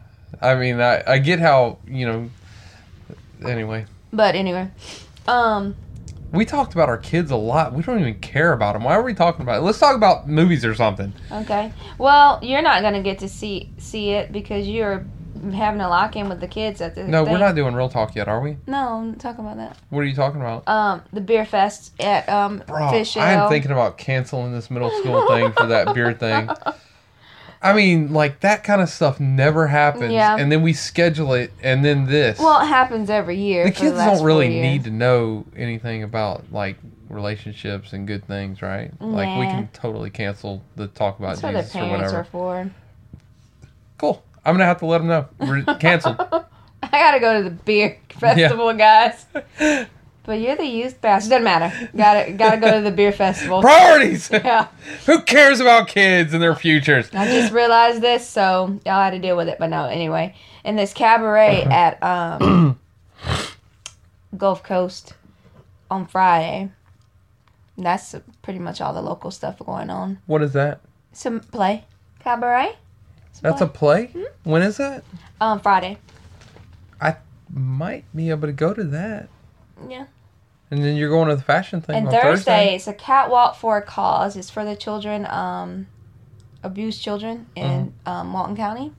i 0.41 0.55
mean 0.55 0.81
I, 0.81 1.03
I 1.07 1.19
get 1.19 1.39
how 1.39 1.79
you 1.87 2.07
know 2.07 2.31
anyway 3.47 3.85
But 4.13 4.35
anyway, 4.37 4.69
um, 5.27 5.75
we 6.33 6.45
talked 6.45 6.73
about 6.73 6.89
our 6.89 6.99
kids 6.99 7.31
a 7.31 7.37
lot 7.37 7.73
we 7.75 7.83
don't 7.83 8.01
even 8.01 8.19
care 8.21 8.53
about 8.53 8.73
them 8.73 8.85
why 8.85 8.95
are 8.95 9.03
we 9.03 9.15
talking 9.15 9.43
about 9.43 9.59
it 9.59 9.63
let's 9.63 9.79
talk 9.79 9.95
about 9.95 10.29
movies 10.29 10.65
or 10.65 10.75
something 10.75 11.13
okay. 11.31 11.73
Well, 11.99 12.39
you're 12.43 12.63
not 12.63 12.83
gonna 12.83 13.03
get 13.03 13.19
to 13.21 13.29
see 13.29 13.71
see 13.79 14.11
it 14.11 14.33
because 14.33 14.67
you're 14.67 15.07
having 15.55 15.81
a 15.81 15.89
lock 15.89 16.15
in 16.17 16.29
with 16.29 16.41
the 16.41 16.47
kids 16.47 16.81
at 16.81 16.95
the. 16.95 17.05
no 17.05 17.25
thing. 17.25 17.33
we're 17.33 17.39
not 17.39 17.55
doing 17.55 17.75
real 17.75 17.89
talk 17.89 18.15
yet 18.15 18.29
are 18.29 18.41
we 18.41 18.57
No, 18.67 18.95
I'm 18.99 19.11
not 19.11 19.19
talking 19.21 19.45
about 19.45 19.57
that. 19.57 19.77
what 19.91 20.01
are 20.01 20.05
you 20.05 20.15
talking 20.15 20.41
about 20.41 20.67
Um, 20.69 21.03
the 21.13 21.21
beer 21.21 21.45
fest 21.45 21.93
at 22.01 22.29
um 22.29 22.63
Bro, 22.67 22.91
Fish 22.91 23.17
I 23.17 23.33
am 23.33 23.49
thinking 23.49 23.71
about 23.71 23.99
canceling 23.99 24.53
this 24.53 24.71
middle 24.71 24.91
school 24.91 25.27
thing 25.29 25.53
for 25.53 25.67
that 25.67 25.95
beer 25.95 26.13
thing. 26.13 26.49
I 27.63 27.73
mean, 27.75 28.13
like 28.13 28.41
that 28.41 28.65
kind 28.65 28.83
of 28.83 28.89
stuff 28.89 29.21
never 29.21 29.69
happens, 29.69 30.13
Yeah. 30.13 30.37
and 30.37 30.51
then 30.51 30.63
we 30.63 30.73
schedule 30.73 31.33
it, 31.33 31.53
and 31.63 31.85
then 31.85 32.07
this. 32.07 32.39
Well, 32.39 32.61
it 32.61 32.67
happens 32.67 33.09
every 33.09 33.37
year. 33.39 33.65
the 33.65 33.71
kids 33.71 33.95
last 33.97 34.17
don't 34.19 34.27
really 34.27 34.49
need 34.49 34.85
to 34.85 34.91
know 34.91 35.45
anything 35.57 36.03
about 36.03 36.45
like 36.53 36.77
relationships 37.09 37.93
and 37.93 38.07
good 38.07 38.27
things, 38.27 38.63
right? 38.63 38.91
Like 39.01 39.39
we 39.39 39.47
can 39.47 39.69
totally 39.73 40.11
cancel 40.11 40.65
the 40.77 40.89
talk 40.89 41.19
about 41.19 41.37
That's 41.37 41.43
what 41.43 41.53
Jesus 41.53 41.77
or 41.77 41.89
whatever. 41.89 42.17
are 42.17 42.25
for. 42.25 42.71
Cool. 43.99 44.23
I'm 44.45 44.55
gonna 44.55 44.65
have 44.65 44.79
to 44.81 44.87
let 44.87 44.99
them 44.99 45.07
know. 45.07 45.29
We're 45.39 45.63
canceled. 45.79 46.17
I 46.21 46.91
gotta 46.91 47.21
go 47.21 47.39
to 47.39 47.45
the 47.45 47.55
beer 47.55 47.99
festival, 48.09 48.73
guys. 48.75 49.25
But 50.25 50.41
you're 50.41 50.55
the 50.57 50.65
youth 50.67 51.01
pastor. 51.03 51.31
Doesn't 51.31 51.43
matter. 51.45 51.91
Gotta 51.97 52.33
gotta 52.33 52.59
go 52.61 52.77
to 52.77 52.81
the 52.81 52.93
beer 52.93 53.11
festival. 53.13 53.61
Priorities. 53.63 54.31
Yeah. 54.33 54.69
Who 55.07 55.23
cares 55.23 55.59
about 55.59 55.89
kids 55.89 56.33
and 56.33 56.41
their 56.43 56.55
futures? 56.55 57.11
I 57.13 57.27
just 57.27 57.53
realized 57.53 58.01
this, 58.01 58.29
so 58.29 58.79
y'all 58.87 59.03
had 59.03 59.11
to 59.11 59.19
deal 59.19 59.37
with 59.37 59.49
it. 59.49 59.59
But 59.59 59.71
no, 59.71 59.87
anyway, 59.87 60.35
in 60.65 60.77
this 60.77 60.93
cabaret 60.93 61.65
at 61.65 62.01
um, 62.03 62.79
Gulf 64.37 64.63
Coast 64.63 65.15
on 65.91 66.07
Friday, 66.07 66.71
that's 67.77 68.15
pretty 68.43 68.59
much 68.61 68.81
all 68.81 68.93
the 68.95 69.03
local 69.03 69.31
stuff 69.33 69.59
going 69.59 69.91
on. 69.91 70.19
What 70.27 70.43
is 70.43 70.53
that? 70.53 70.81
Some 71.13 71.41
play 71.41 71.85
cabaret. 72.21 72.77
Some 73.33 73.43
That's 73.51 73.61
a 73.61 73.67
play. 73.67 74.07
play. 74.07 74.25
When 74.45 74.63
is 74.63 74.77
that? 74.77 75.03
um 75.41 75.59
Friday. 75.61 75.99
I 77.01 77.17
might 77.53 78.05
be 78.15 78.31
able 78.31 78.47
to 78.47 78.53
go 78.53 78.73
to 78.73 78.85
that. 78.85 79.29
Yeah. 79.91 80.07
And 80.71 80.83
then 80.83 80.97
you're 80.97 81.11
going 81.11 81.29
to 81.29 81.37
the 81.37 81.43
fashion 81.43 81.81
thing 81.83 81.97
And 81.97 82.07
on 82.09 82.13
Thursday, 82.13 82.31
Thursday. 82.31 82.75
it's 82.77 82.87
a 82.89 82.95
catwalk 82.95 83.57
for 83.57 83.77
a 83.77 83.83
cause. 83.83 84.37
It's 84.37 84.49
for 84.51 84.65
the 84.65 84.75
children, 84.75 85.27
um, 85.27 85.87
abused 86.63 87.03
children 87.03 87.47
in 87.55 87.65
Mm-hmm. 88.07 88.09
um, 88.09 88.33
Walton 88.33 88.57
County. 88.57 88.93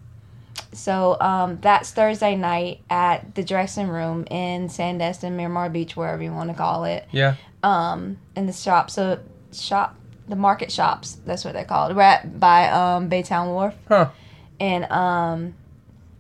So 0.72 1.20
um, 1.20 1.60
that's 1.62 1.92
Thursday 1.92 2.36
night 2.36 2.82
at 2.90 3.34
the 3.36 3.44
dressing 3.44 3.88
room 3.88 4.26
in 4.30 4.68
Sandestin, 4.70 5.34
Miramar 5.34 5.70
Beach, 5.70 5.96
wherever 5.96 6.22
you 6.22 6.32
want 6.32 6.50
to 6.50 6.56
call 6.56 6.84
it. 6.86 7.08
Yeah. 7.12 7.36
Um, 7.64 8.18
in 8.36 8.46
the 8.48 8.54
shop. 8.54 8.90
So 8.92 9.20
shop, 9.52 9.96
the 10.28 10.36
market 10.36 10.72
shops. 10.72 11.18
That's 11.26 11.44
what 11.46 11.54
they 11.54 11.64
call 11.64 11.90
it. 11.90 11.96
We're 11.96 12.02
at 12.04 12.40
by 12.40 12.70
um, 12.70 13.10
Baytown 13.10 13.48
Wharf. 13.48 13.76
Huh. 13.88 14.10
And 14.60 14.86
um, 14.92 15.54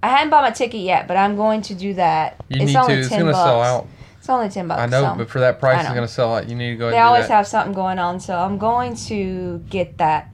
I 0.01 0.07
hadn't 0.09 0.29
bought 0.31 0.43
my 0.43 0.51
ticket 0.51 0.81
yet, 0.81 1.07
but 1.07 1.17
I'm 1.17 1.35
going 1.35 1.61
to 1.63 1.75
do 1.75 1.93
that. 1.95 2.43
You 2.49 2.61
it's 2.63 2.65
need 2.73 2.75
only 2.77 2.93
to. 2.95 2.99
It's 3.01 3.09
10 3.09 3.19
going 3.19 3.27
to 3.27 3.33
bucks. 3.33 3.45
sell 3.47 3.61
out. 3.61 3.87
It's 4.23 4.29
only 4.29 4.47
ten 4.47 4.69
bucks. 4.69 4.79
I 4.79 4.85
know, 4.85 5.01
so. 5.01 5.15
but 5.17 5.29
for 5.29 5.41
that 5.41 5.59
price, 5.59 5.81
it's 5.81 5.89
going 5.89 6.07
to 6.07 6.13
sell 6.13 6.33
out. 6.33 6.47
You 6.47 6.55
need 6.55 6.69
to 6.69 6.75
go 6.77 6.89
They 6.89 6.95
and 6.95 7.05
always 7.07 7.27
have 7.27 7.45
something 7.45 7.73
going 7.73 7.99
on, 7.99 8.21
so 8.21 8.37
I'm 8.37 8.57
going 8.57 8.95
to 9.07 9.59
get 9.69 9.97
that. 9.97 10.31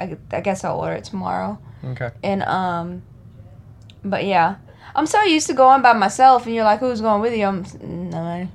I, 0.00 0.16
I 0.32 0.40
guess 0.40 0.64
I'll 0.64 0.80
order 0.80 0.94
it 0.94 1.04
tomorrow. 1.04 1.56
Okay. 1.84 2.10
And 2.24 2.42
um, 2.42 3.04
but 4.04 4.24
yeah, 4.24 4.56
I'm 4.96 5.06
so 5.06 5.22
used 5.22 5.46
to 5.46 5.54
going 5.54 5.80
by 5.80 5.92
myself, 5.92 6.46
and 6.46 6.56
you're 6.56 6.64
like, 6.64 6.80
"Who's 6.80 7.00
going 7.00 7.20
with 7.20 7.34
you?" 7.34 7.46
I'm 7.46 7.64
no, 8.10 8.48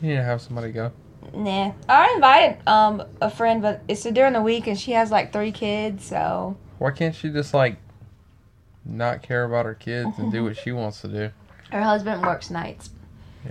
You 0.00 0.08
need 0.08 0.16
to 0.16 0.22
have 0.22 0.40
somebody 0.40 0.72
go. 0.72 0.90
nah. 1.34 1.72
I 1.86 2.12
invited 2.14 2.66
um 2.66 3.02
a 3.20 3.28
friend, 3.28 3.60
but 3.60 3.82
it's 3.88 4.04
during 4.04 4.32
the 4.32 4.40
week, 4.40 4.66
and 4.68 4.80
she 4.80 4.92
has 4.92 5.10
like 5.10 5.34
three 5.34 5.52
kids, 5.52 6.02
so 6.06 6.56
Why 6.78 6.92
can't 6.92 7.14
she 7.14 7.28
just 7.28 7.52
like 7.52 7.76
not 8.86 9.20
care 9.20 9.44
about 9.44 9.66
her 9.66 9.74
kids 9.74 10.16
and 10.16 10.32
do 10.32 10.44
what 10.44 10.56
she 10.56 10.72
wants 10.72 11.02
to 11.02 11.08
do? 11.08 11.30
her 11.70 11.82
husband 11.82 12.22
works 12.22 12.50
nights, 12.50 12.90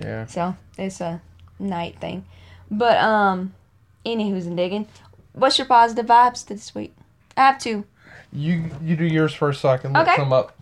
Yeah. 0.00 0.26
so 0.26 0.56
it's 0.78 1.00
a 1.00 1.20
night 1.58 1.98
thing. 2.00 2.24
But 2.70 2.98
um, 2.98 3.54
anywho's 4.04 4.46
and 4.46 4.56
digging. 4.56 4.88
What's 5.32 5.58
your 5.58 5.66
positive 5.66 6.06
vibes 6.06 6.46
this 6.46 6.74
week? 6.74 6.94
I 7.36 7.42
have 7.42 7.58
two. 7.58 7.84
You 8.32 8.70
you 8.82 8.96
do 8.96 9.04
yours 9.04 9.34
first 9.34 9.60
so 9.60 9.68
I 9.68 9.76
can 9.76 9.92
look 9.92 10.02
Okay. 10.08 10.16
some 10.16 10.32
up. 10.32 10.56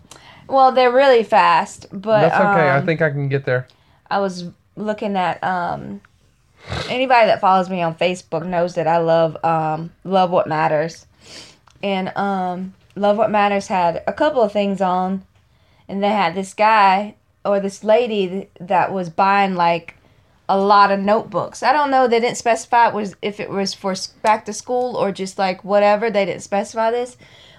Well, 0.47 0.71
they're 0.71 0.91
really 0.91 1.23
fast, 1.23 1.87
but 1.91 2.29
That's 2.29 2.39
okay. 2.39 2.69
I 2.69 2.77
um, 2.79 2.85
think 2.85 3.01
I 3.01 3.09
can 3.09 3.27
get 3.29 3.45
there. 3.45 3.67
I 4.09 4.19
was 4.19 4.45
looking 4.75 5.15
at 5.15 5.43
um 5.43 6.01
anybody 6.89 7.27
that 7.27 7.39
follows 7.41 7.69
me 7.69 7.81
on 7.81 7.95
Facebook 7.95 8.45
knows 8.45 8.75
that 8.75 8.87
I 8.87 8.97
love 8.97 9.37
um 9.43 9.91
love 10.03 10.29
what 10.31 10.47
matters. 10.47 11.05
And 11.81 12.15
um 12.15 12.73
love 12.95 13.17
what 13.17 13.31
matters 13.31 13.67
had 13.67 14.03
a 14.07 14.13
couple 14.13 14.41
of 14.41 14.51
things 14.51 14.81
on 14.81 15.23
and 15.87 16.03
they 16.03 16.09
had 16.09 16.35
this 16.35 16.53
guy 16.53 17.15
or 17.45 17.59
this 17.59 17.83
lady 17.83 18.49
that 18.59 18.91
was 18.91 19.09
buying 19.09 19.55
like 19.55 19.95
a 20.49 20.57
lot 20.57 20.91
of 20.91 20.99
notebooks. 20.99 21.63
I 21.63 21.73
don't 21.73 21.91
know 21.91 22.07
they 22.07 22.19
didn't 22.19 22.37
specify 22.37 22.89
it 22.89 22.93
was 22.93 23.15
if 23.21 23.39
it 23.39 23.49
was 23.49 23.73
for 23.73 23.95
back 24.21 24.45
to 24.45 24.53
school 24.53 24.95
or 24.95 25.11
just 25.11 25.37
like 25.37 25.63
whatever. 25.63 26.09
They 26.09 26.25
didn't 26.25 26.43
specify 26.43 26.91
this. 26.91 27.17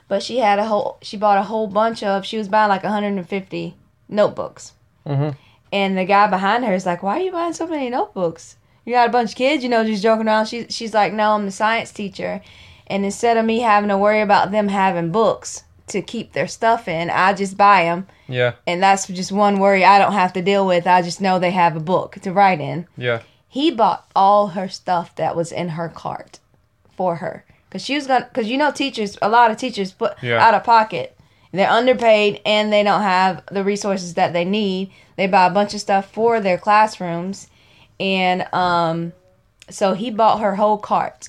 But 0.08 0.22
she 0.22 0.38
had 0.38 0.58
a 0.58 0.66
whole 0.66 0.98
she 1.02 1.16
bought 1.16 1.38
a 1.38 1.42
whole 1.42 1.66
bunch 1.66 2.02
of 2.02 2.24
she 2.24 2.38
was 2.38 2.48
buying 2.48 2.68
like 2.68 2.82
150 2.82 3.76
notebooks. 4.08 4.72
hmm 5.06 5.30
And 5.72 5.98
the 5.98 6.04
guy 6.04 6.28
behind 6.28 6.64
her 6.64 6.74
is 6.74 6.86
like, 6.86 7.02
"Why 7.02 7.18
are 7.18 7.22
you 7.22 7.32
buying 7.32 7.52
so 7.54 7.66
many 7.66 7.90
notebooks? 7.90 8.56
You 8.84 8.92
got 8.92 9.08
a 9.08 9.12
bunch 9.12 9.30
of 9.30 9.36
kids, 9.36 9.64
you 9.64 9.68
know, 9.68 9.84
just 9.84 10.02
joking 10.02 10.28
around." 10.28 10.46
She, 10.46 10.66
she's 10.68 10.94
like, 10.94 11.12
"No, 11.12 11.32
I'm 11.32 11.44
the 11.44 11.50
science 11.50 11.90
teacher, 11.90 12.40
and 12.86 13.04
instead 13.04 13.36
of 13.36 13.44
me 13.44 13.60
having 13.60 13.88
to 13.88 13.98
worry 13.98 14.20
about 14.20 14.52
them 14.52 14.68
having 14.68 15.10
books 15.10 15.64
to 15.88 16.02
keep 16.02 16.32
their 16.32 16.48
stuff 16.48 16.88
in, 16.88 17.10
I 17.10 17.32
just 17.32 17.56
buy 17.56 17.84
them, 17.84 18.06
Yeah. 18.28 18.52
and 18.66 18.82
that's 18.82 19.06
just 19.06 19.30
one 19.32 19.58
worry 19.60 19.84
I 19.84 19.98
don't 19.98 20.12
have 20.14 20.32
to 20.34 20.42
deal 20.42 20.66
with. 20.66 20.86
I 20.86 21.00
just 21.02 21.20
know 21.20 21.38
they 21.38 21.52
have 21.52 21.76
a 21.76 21.80
book 21.80 22.16
to 22.22 22.32
write 22.32 22.60
in." 22.60 22.86
Yeah. 22.96 23.20
He 23.48 23.70
bought 23.70 24.06
all 24.14 24.48
her 24.48 24.68
stuff 24.68 25.14
that 25.16 25.34
was 25.36 25.52
in 25.52 25.70
her 25.70 25.88
cart 25.88 26.40
for 26.96 27.16
her 27.16 27.44
because 27.68 27.84
she 27.84 27.94
was 27.94 28.06
gonna. 28.06 28.26
Because 28.26 28.48
you 28.48 28.56
know, 28.58 28.70
teachers, 28.70 29.16
a 29.22 29.28
lot 29.28 29.50
of 29.50 29.56
teachers 29.56 29.92
put 29.92 30.14
Yeah. 30.22 30.44
out 30.44 30.54
of 30.54 30.64
pocket. 30.64 31.16
They're 31.52 31.70
underpaid 31.70 32.40
and 32.44 32.70
they 32.72 32.82
don't 32.82 33.00
have 33.02 33.42
the 33.50 33.64
resources 33.64 34.14
that 34.14 34.32
they 34.34 34.44
need. 34.44 34.90
They 35.16 35.26
buy 35.26 35.46
a 35.46 35.50
bunch 35.50 35.72
of 35.72 35.80
stuff 35.80 36.10
for 36.12 36.38
their 36.40 36.58
classrooms, 36.58 37.48
and 37.98 38.46
um, 38.52 39.12
so 39.70 39.94
he 39.94 40.10
bought 40.10 40.40
her 40.40 40.56
whole 40.56 40.76
cart. 40.78 41.28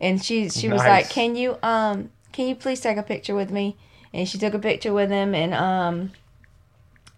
And 0.00 0.24
she 0.24 0.48
she 0.48 0.68
was 0.68 0.80
like, 0.80 1.10
"Can 1.10 1.36
you 1.36 1.58
um 1.62 2.10
can 2.32 2.48
you 2.48 2.54
please 2.54 2.80
take 2.80 2.96
a 2.96 3.02
picture 3.02 3.34
with 3.34 3.50
me?" 3.50 3.76
And 4.14 4.28
she 4.28 4.38
took 4.38 4.54
a 4.54 4.58
picture 4.58 4.92
with 4.92 5.10
him, 5.10 5.34
and 5.34 5.54
um 5.54 6.12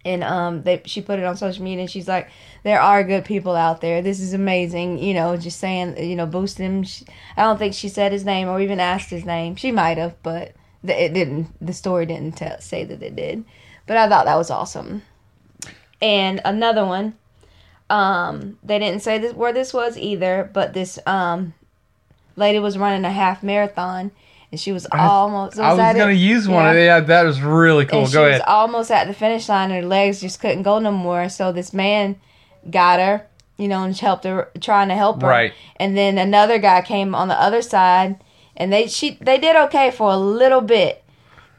and 0.05 0.23
um 0.23 0.61
they 0.61 0.81
she 0.85 1.01
put 1.01 1.19
it 1.19 1.25
on 1.25 1.35
social 1.35 1.63
media 1.63 1.81
and 1.81 1.91
she's 1.91 2.07
like 2.07 2.29
there 2.63 2.79
are 2.79 3.03
good 3.03 3.25
people 3.25 3.55
out 3.55 3.81
there. 3.81 4.01
This 4.01 4.19
is 4.19 4.33
amazing. 4.33 4.99
You 4.99 5.15
know 5.15 5.35
just 5.35 5.59
saying 5.59 5.97
you 5.97 6.15
know 6.15 6.27
boost 6.27 6.57
him. 6.59 6.83
She, 6.83 7.05
i 7.35 7.41
don't 7.41 7.57
think 7.57 7.73
she 7.73 7.89
said 7.89 8.11
his 8.11 8.23
name 8.23 8.47
or 8.47 8.61
even 8.61 8.79
asked 8.79 9.09
his 9.09 9.25
name. 9.25 9.55
She 9.55 9.71
might 9.71 9.97
have 9.97 10.21
but 10.21 10.53
th- 10.85 11.09
it 11.09 11.13
didn't 11.13 11.47
the 11.59 11.73
story 11.73 12.05
didn't 12.05 12.37
tell, 12.37 12.61
say 12.61 12.85
that 12.85 13.01
it 13.01 13.15
did. 13.15 13.43
But 13.87 13.97
i 13.97 14.07
thought 14.07 14.25
that 14.25 14.37
was 14.37 14.51
awesome. 14.51 15.01
And 16.01 16.39
another 16.45 16.85
one 16.85 17.15
um 17.89 18.57
they 18.63 18.79
didn't 18.79 19.01
say 19.01 19.17
this 19.17 19.33
where 19.33 19.53
this 19.53 19.73
was 19.73 19.97
either 19.97 20.49
but 20.53 20.73
this 20.73 20.97
um 21.05 21.53
lady 22.35 22.59
was 22.59 22.77
running 22.77 23.05
a 23.05 23.11
half 23.11 23.43
marathon 23.43 24.11
and 24.55 24.59
she 24.61 24.71
was 24.71 24.87
almost 24.93 25.59
I 25.59 25.71
was 25.71 25.79
at 25.79 25.95
it? 25.97 25.99
gonna 25.99 26.13
use 26.13 26.47
one. 26.47 26.63
Yeah. 26.63 26.71
of 26.71 26.77
Yeah, 26.77 26.99
that 27.01 27.23
was 27.23 27.41
really 27.41 27.85
cool. 27.85 27.99
And 27.99 28.07
she 28.07 28.13
Go 28.13 28.21
was 28.23 28.29
ahead. 28.29 28.41
almost 28.47 28.89
at 28.89 29.07
the 29.07 29.13
finish 29.13 29.49
line, 29.49 29.69
her 29.71 29.81
legs 29.81 30.21
just 30.21 30.39
couldn't 30.39 30.63
go 30.63 30.79
no 30.79 30.91
more. 30.91 31.27
So 31.27 31.51
this 31.51 31.73
man 31.73 32.15
got 32.69 32.99
her, 32.99 33.27
you 33.57 33.67
know, 33.67 33.83
and 33.83 33.93
helped 33.97 34.23
her, 34.23 34.49
trying 34.61 34.87
to 34.87 34.95
help 34.95 35.21
her. 35.21 35.27
Right. 35.27 35.53
And 35.75 35.97
then 35.97 36.17
another 36.17 36.57
guy 36.57 36.81
came 36.81 37.13
on 37.13 37.27
the 37.27 37.39
other 37.39 37.61
side, 37.61 38.15
and 38.55 38.71
they 38.71 38.87
she 38.87 39.17
they 39.19 39.37
did 39.39 39.57
okay 39.65 39.91
for 39.91 40.09
a 40.11 40.17
little 40.17 40.61
bit, 40.61 41.03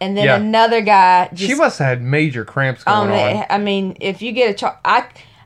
and 0.00 0.16
then 0.16 0.24
Yeah. 0.24 0.36
another 0.36 0.80
guy 0.80 1.28
just. 1.34 1.50
She 1.50 1.54
must 1.54 1.78
have 1.78 1.88
had 1.88 2.02
major 2.02 2.46
cramps 2.46 2.82
um, 2.86 3.08
going 3.08 3.36
on. 3.38 3.44
I 3.50 3.58
mean, 3.58 3.96
if 4.00 4.22
you 4.22 4.32
get 4.32 4.50
a 4.50 4.54
char- 4.54 4.80
I 4.86 5.04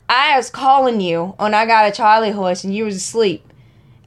I 0.08 0.36
was 0.36 0.50
calling 0.50 1.00
you 1.00 1.34
when 1.38 1.52
I 1.54 1.66
got 1.66 1.88
a 1.88 1.92
Charlie 1.92 2.30
horse 2.30 2.62
and 2.64 2.72
you 2.74 2.84
was 2.84 2.94
asleep. 2.96 3.44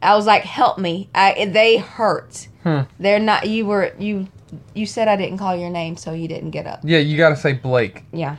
I 0.02 0.16
was 0.18 0.26
like, 0.26 0.44
"Help 0.44 0.78
me!" 0.78 1.10
I 1.16 1.46
they 1.50 1.78
hurt. 1.78 2.48
Hmm. 2.64 2.82
They're 3.00 3.20
not. 3.20 3.48
You 3.48 3.66
were 3.66 3.94
you. 4.00 4.28
You 4.74 4.86
said 4.86 5.08
I 5.08 5.16
didn't 5.16 5.38
call 5.40 5.56
your 5.56 5.70
name, 5.70 5.98
so 5.98 6.14
you 6.14 6.28
didn't 6.28 6.52
get 6.52 6.68
up. 6.68 6.80
Yeah, 6.84 7.00
you 7.00 7.18
got 7.18 7.30
to 7.30 7.36
say 7.36 7.54
Blake, 7.54 8.04
Yeah. 8.12 8.36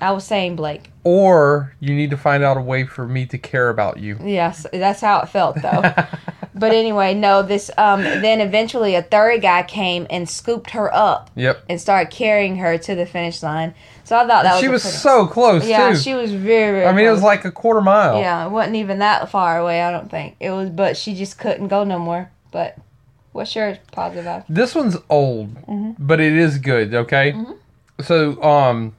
I 0.00 0.12
was 0.12 0.24
saying 0.24 0.54
Blake. 0.56 0.90
or 1.02 1.74
you 1.80 1.92
need 1.94 2.10
to 2.10 2.16
find 2.16 2.44
out 2.44 2.56
a 2.56 2.60
way 2.60 2.84
for 2.84 3.06
me 3.06 3.26
to 3.26 3.36
care 3.36 3.68
about 3.68 3.98
you. 3.98 4.16
Yes, 4.24 4.64
that's 4.72 5.00
how 5.00 5.20
it 5.20 5.28
felt 5.28 5.60
though. 5.60 5.82
but 6.54 6.72
anyway, 6.72 7.14
no, 7.14 7.42
this 7.42 7.68
um 7.76 8.02
then 8.02 8.40
eventually 8.40 8.94
a 8.94 9.02
third 9.02 9.42
guy 9.42 9.64
came 9.64 10.06
and 10.08 10.28
scooped 10.30 10.70
her 10.70 10.94
up 10.94 11.30
Yep. 11.34 11.64
and 11.68 11.80
started 11.80 12.12
carrying 12.12 12.56
her 12.58 12.78
to 12.78 12.94
the 12.94 13.06
finish 13.06 13.42
line. 13.42 13.74
So 14.04 14.16
I 14.16 14.20
thought 14.26 14.44
that 14.44 14.52
was 14.52 14.60
she 14.60 14.68
was 14.68 14.82
pretty- 14.82 14.96
so 14.98 15.26
close 15.26 15.66
Yeah, 15.68 15.90
too. 15.90 15.96
she 15.96 16.14
was 16.14 16.32
very, 16.32 16.78
very 16.78 16.86
I 16.86 16.92
mean, 16.92 17.04
it 17.06 17.10
was 17.10 17.22
like 17.22 17.44
a 17.44 17.50
quarter 17.50 17.80
mile. 17.80 18.20
Yeah, 18.20 18.46
it 18.46 18.50
wasn't 18.50 18.76
even 18.76 19.00
that 19.00 19.28
far 19.30 19.58
away, 19.58 19.82
I 19.82 19.90
don't 19.90 20.08
think. 20.10 20.36
It 20.38 20.50
was 20.52 20.70
but 20.70 20.96
she 20.96 21.14
just 21.16 21.38
couldn't 21.38 21.68
go 21.68 21.82
no 21.84 21.98
more. 21.98 22.30
But 22.52 22.76
what's 23.32 23.54
your 23.54 23.76
positive 23.92 24.24
vibe? 24.24 24.44
This 24.48 24.74
one's 24.74 24.96
old, 25.10 25.54
Mm-hmm. 25.66 25.92
but 25.98 26.20
it 26.20 26.32
is 26.32 26.58
good. 26.58 26.94
Okay. 26.94 27.34
So, 28.00 28.40
um, 28.42 28.94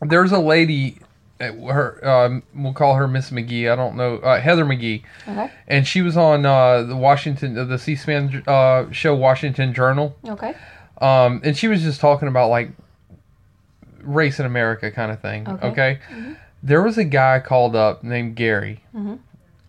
there's 0.00 0.32
a 0.32 0.38
lady. 0.38 0.98
uh, 1.40 1.52
Her, 1.52 2.06
um, 2.08 2.42
we'll 2.54 2.72
call 2.74 2.94
her 2.96 3.08
Miss 3.08 3.30
McGhee. 3.30 3.70
I 3.72 3.76
don't 3.76 3.96
know, 3.96 4.16
uh, 4.18 4.40
Heather 4.40 4.64
McGhee, 4.64 5.02
Okay. 5.28 5.50
and 5.68 5.86
she 5.86 6.02
was 6.02 6.16
on 6.16 6.44
uh, 6.46 6.82
the 6.82 6.96
Washington, 6.96 7.54
the 7.68 7.78
C-SPAN 7.78 8.42
uh, 8.46 8.90
show, 8.92 9.14
Washington 9.14 9.72
Journal. 9.74 10.14
Okay. 10.28 10.54
Um, 11.00 11.40
and 11.44 11.56
she 11.56 11.66
was 11.68 11.82
just 11.82 12.00
talking 12.00 12.28
about 12.28 12.48
like 12.50 12.70
race 14.02 14.38
in 14.40 14.46
America 14.46 14.90
kind 14.90 15.10
of 15.12 15.20
thing. 15.20 15.48
Okay. 15.48 15.68
Okay. 15.68 15.98
There 16.62 16.82
was 16.82 16.96
a 16.98 17.04
guy 17.04 17.40
called 17.40 17.74
up 17.74 18.04
named 18.04 18.36
Gary, 18.36 18.84
Mhm. 18.94 19.18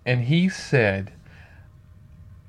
and 0.06 0.22
he 0.26 0.50
said, 0.50 1.12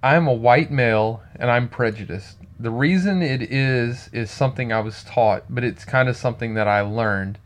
I'm 0.05 0.27
a 0.27 0.35
white 0.35 0.71
male 0.71 1.23
and 1.37 1.51
I'm 1.51 1.67
prejudiced. 1.67 2.37
The 2.61 2.71
reason 2.71 3.23
it 3.23 3.41
is 3.41 4.11
is 4.13 4.31
something 4.31 4.71
I 4.71 4.81
was 4.81 5.03
taught, 5.03 5.45
but 5.49 5.65
it's 5.65 5.87
kind 5.87 6.11
of 6.11 6.17
something 6.19 6.53
that 6.55 6.69
I 6.69 6.83
learned. 6.83 7.39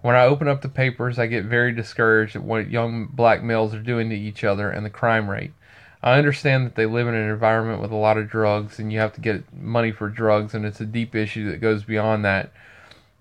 When 0.00 0.14
I 0.14 0.22
open 0.22 0.46
up 0.46 0.62
the 0.62 0.68
papers, 0.68 1.18
I 1.18 1.26
get 1.26 1.46
very 1.46 1.72
discouraged 1.72 2.36
at 2.36 2.44
what 2.44 2.70
young 2.70 3.06
black 3.06 3.42
males 3.42 3.74
are 3.74 3.82
doing 3.82 4.10
to 4.10 4.16
each 4.16 4.44
other 4.44 4.70
and 4.70 4.86
the 4.86 4.90
crime 4.90 5.28
rate. 5.28 5.50
I 6.00 6.18
understand 6.18 6.66
that 6.66 6.76
they 6.76 6.86
live 6.86 7.08
in 7.08 7.16
an 7.16 7.30
environment 7.30 7.82
with 7.82 7.90
a 7.90 7.96
lot 7.96 8.16
of 8.16 8.30
drugs 8.30 8.78
and 8.78 8.92
you 8.92 9.00
have 9.00 9.14
to 9.14 9.20
get 9.20 9.52
money 9.52 9.90
for 9.90 10.08
drugs, 10.08 10.54
and 10.54 10.64
it's 10.64 10.80
a 10.80 10.86
deep 10.86 11.16
issue 11.16 11.50
that 11.50 11.60
goes 11.60 11.82
beyond 11.82 12.24
that. 12.24 12.52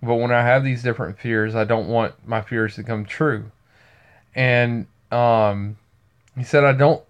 But 0.03 0.17
when 0.17 0.31
I 0.31 0.43
have 0.43 0.63
these 0.63 0.83
different 0.83 1.17
fears, 1.17 1.55
I 1.55 1.63
don't 1.63 1.87
want 1.87 2.13
my 2.27 2.41
fears 2.41 2.75
to 2.75 2.83
come 2.83 3.05
true. 3.05 3.45
And 4.35 4.85
um, 5.11 5.77
he 6.37 6.43
said, 6.43 6.63
I 6.63 6.73
don't 6.73 7.01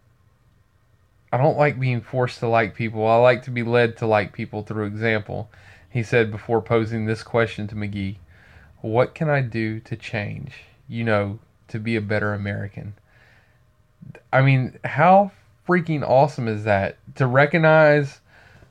I 1.31 1.37
don't 1.37 1.57
like 1.57 1.79
being 1.79 2.01
forced 2.01 2.39
to 2.39 2.47
like 2.47 2.75
people. 2.75 3.05
I 3.05 3.17
like 3.17 3.43
to 3.43 3.51
be 3.51 3.63
led 3.63 3.97
to 3.97 4.07
like 4.07 4.33
people 4.33 4.63
through 4.63 4.85
example. 4.85 5.49
He 5.89 6.03
said 6.03 6.31
before 6.31 6.61
posing 6.61 7.05
this 7.05 7.23
question 7.23 7.67
to 7.67 7.75
McGhee 7.75 8.17
what 8.81 9.15
can 9.15 9.29
I 9.29 9.41
do 9.41 9.79
to 9.81 9.95
change? 9.95 10.53
You 10.87 11.03
know, 11.03 11.39
to 11.67 11.79
be 11.79 11.95
a 11.95 12.01
better 12.01 12.33
American. 12.33 12.93
I 14.31 14.41
mean, 14.41 14.79
how 14.83 15.31
freaking 15.67 16.07
awesome 16.07 16.47
is 16.47 16.63
that 16.63 16.97
to 17.15 17.27
recognize 17.27 18.19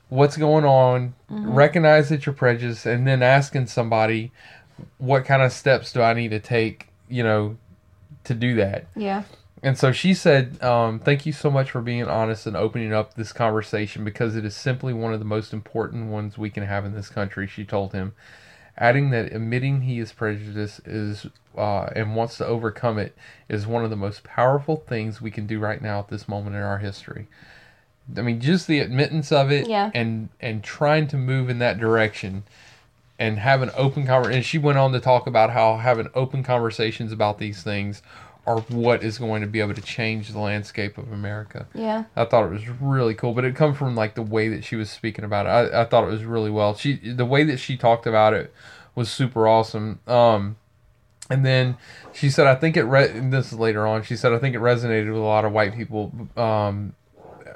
what's 0.09 0.37
going 0.37 0.65
on, 0.65 1.13
mm-hmm. 1.29 1.53
recognize 1.53 2.09
that 2.09 2.25
you're 2.25 2.33
prejudiced, 2.33 2.85
and 2.85 3.05
then 3.05 3.21
asking 3.21 3.67
somebody, 3.67 4.31
what 4.97 5.25
kind 5.25 5.41
of 5.41 5.51
steps 5.51 5.91
do 5.91 6.01
I 6.01 6.13
need 6.13 6.29
to 6.29 6.39
take, 6.39 6.87
you 7.09 7.23
know, 7.23 7.57
to 8.23 8.33
do 8.33 8.55
that? 8.55 8.87
Yeah. 8.95 9.23
And 9.63 9.77
so 9.77 9.91
she 9.91 10.13
said, 10.13 10.61
um, 10.63 10.99
Thank 10.99 11.25
you 11.25 11.33
so 11.33 11.49
much 11.49 11.71
for 11.71 11.81
being 11.81 12.05
honest 12.05 12.45
and 12.45 12.55
opening 12.55 12.93
up 12.93 13.15
this 13.15 13.33
conversation 13.33 14.03
because 14.03 14.35
it 14.35 14.45
is 14.45 14.55
simply 14.55 14.93
one 14.93 15.13
of 15.13 15.19
the 15.19 15.25
most 15.25 15.53
important 15.53 16.07
ones 16.11 16.37
we 16.37 16.49
can 16.49 16.63
have 16.63 16.85
in 16.85 16.93
this 16.93 17.09
country, 17.09 17.47
she 17.47 17.65
told 17.65 17.93
him. 17.93 18.13
Adding 18.77 19.09
that 19.09 19.33
admitting 19.33 19.81
he 19.81 19.97
is 19.99 20.11
prejudiced 20.11 20.87
is 20.87 21.25
uh, 21.57 21.89
and 21.95 22.15
wants 22.15 22.37
to 22.37 22.45
overcome 22.45 22.99
it 22.99 23.17
is 23.49 23.65
one 23.65 23.83
of 23.83 23.89
the 23.89 23.95
most 23.95 24.23
powerful 24.23 24.75
things 24.75 25.19
we 25.19 25.31
can 25.31 25.47
do 25.47 25.59
right 25.59 25.81
now 25.81 25.97
at 25.97 26.09
this 26.09 26.27
moment 26.29 26.55
in 26.55 26.61
our 26.61 26.77
history. 26.77 27.27
I 28.15 28.21
mean, 28.21 28.39
just 28.39 28.67
the 28.67 28.79
admittance 28.79 29.31
of 29.31 29.51
it 29.51 29.67
Yeah. 29.67 29.89
and 29.95 30.29
and 30.39 30.63
trying 30.63 31.07
to 31.07 31.17
move 31.17 31.49
in 31.49 31.57
that 31.59 31.79
direction 31.79 32.43
and 33.17 33.39
have 33.39 33.63
an 33.63 33.71
open 33.75 34.05
conversation. 34.05 34.37
And 34.37 34.45
she 34.45 34.59
went 34.59 34.77
on 34.77 34.91
to 34.91 34.99
talk 34.99 35.25
about 35.25 35.49
how 35.49 35.77
having 35.77 36.07
open 36.13 36.43
conversations 36.43 37.11
about 37.11 37.39
these 37.39 37.63
things 37.63 38.03
are 38.47 38.61
what 38.61 39.03
is 39.03 39.17
going 39.17 39.41
to 39.41 39.47
be 39.47 39.59
able 39.59 39.73
to 39.73 39.81
change 39.81 40.29
the 40.29 40.39
landscape 40.39 40.97
of 40.97 41.11
America. 41.11 41.67
Yeah. 41.75 42.05
I 42.15 42.23
thought 42.23 42.45
it 42.45 42.51
was 42.51 42.67
really 42.69 43.13
cool, 43.13 43.33
but 43.33 43.43
it 43.43 43.55
come 43.55 43.75
from 43.75 43.93
like 43.93 44.15
the 44.15 44.21
way 44.23 44.47
that 44.47 44.63
she 44.63 44.77
was 44.77 44.89
speaking 44.89 45.25
about 45.25 45.45
it. 45.45 45.49
I, 45.49 45.81
I 45.81 45.85
thought 45.85 46.05
it 46.05 46.11
was 46.11 46.23
really 46.23 46.49
well. 46.49 46.73
She 46.73 46.93
the 46.95 47.25
way 47.25 47.43
that 47.43 47.57
she 47.57 47.75
talked 47.75 48.07
about 48.07 48.33
it 48.33 48.53
was 48.95 49.11
super 49.11 49.47
awesome. 49.47 49.99
Um, 50.07 50.55
and 51.29 51.45
then 51.45 51.75
she 52.13 52.29
said, 52.29 52.47
I 52.47 52.55
think 52.55 52.77
it. 52.77 52.85
Re- 52.85 53.19
this 53.19 53.51
is 53.51 53.59
later 53.59 53.85
on. 53.85 54.03
She 54.03 54.15
said, 54.15 54.31
I 54.31 54.39
think 54.39 54.55
it 54.55 54.61
resonated 54.61 55.07
with 55.07 55.21
a 55.21 55.25
lot 55.25 55.43
of 55.43 55.51
white 55.51 55.75
people. 55.75 56.13
Um, 56.37 56.95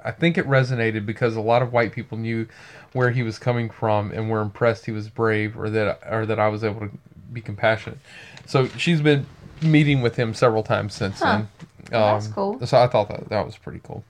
I 0.04 0.12
think 0.12 0.38
it 0.38 0.46
resonated 0.46 1.06
because 1.06 1.38
a 1.38 1.42
lot 1.42 1.62
of 1.62 1.72
white 1.72 1.94
people 1.94 2.18
knew 2.18 2.48
where 2.92 3.12
he 3.12 3.24
was 3.24 3.40
coming 3.40 3.70
from 3.70 4.12
and 4.12 4.30
were 4.30 4.42
impressed 4.42 4.86
he 4.86 4.92
was 4.92 5.08
brave, 5.08 5.58
or 5.58 5.70
that 5.70 6.02
or 6.10 6.26
that 6.26 6.38
I 6.38 6.50
was 6.50 6.66
able 6.66 6.82
to 6.82 6.92
be 7.32 7.40
compassionate. 7.40 8.00
So 8.46 8.68
she's 8.68 9.00
been 9.00 9.26
meeting 9.62 10.02
with 10.02 10.16
him 10.16 10.34
several 10.34 10.64
times 10.64 10.94
since 10.94 11.20
Huh. 11.20 11.26
then. 11.30 11.48
Well, 11.92 12.14
that's 12.14 12.28
Um, 12.28 12.34
cool. 12.34 12.66
So 12.66 12.78
I 12.82 12.88
thought 12.88 13.10
that 13.10 13.30
that 13.30 13.46
was 13.46 13.58
pretty 13.58 13.80
cool. 13.84 14.04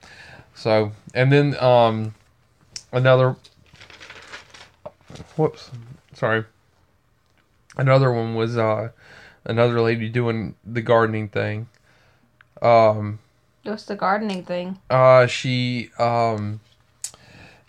So 0.54 0.92
and 1.14 1.32
then 1.32 1.56
um, 1.62 2.14
another. 2.92 3.36
Whoops, 5.36 5.70
sorry. 6.14 6.44
Another 7.76 8.12
one 8.12 8.34
was 8.34 8.56
uh, 8.56 8.90
another 9.44 9.80
lady 9.80 10.08
doing 10.08 10.54
the 10.64 10.82
gardening 10.82 11.28
thing. 11.28 11.68
Um, 12.60 13.18
What's 13.62 13.84
the 13.84 13.96
gardening 13.96 14.44
thing? 14.44 14.78
uh, 14.90 15.26
she 15.26 15.90
um, 15.98 16.60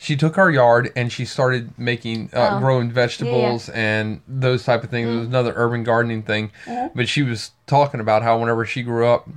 she 0.03 0.17
took 0.17 0.37
our 0.37 0.51
yard 0.51 0.91
and 0.97 1.09
she 1.13 1.23
started 1.23 1.71
making 1.79 2.29
uh, 2.33 2.49
Oh. 2.51 2.59
growing 2.59 2.91
vegetables 2.91 3.69
and 3.69 4.19
those 4.27 4.65
type 4.65 4.83
of 4.83 4.89
things. 4.89 5.07
It 5.07 5.17
was 5.17 5.27
another 5.29 5.53
urban 5.55 5.85
gardening 5.85 6.23
thing, 6.23 6.51
but 6.93 7.07
she 7.07 7.23
was 7.23 7.51
talking 7.67 8.01
about 8.01 8.21
how 8.21 8.37
whenever 8.37 8.65
she 8.65 8.83
grew 8.83 9.07
up, 9.07 9.29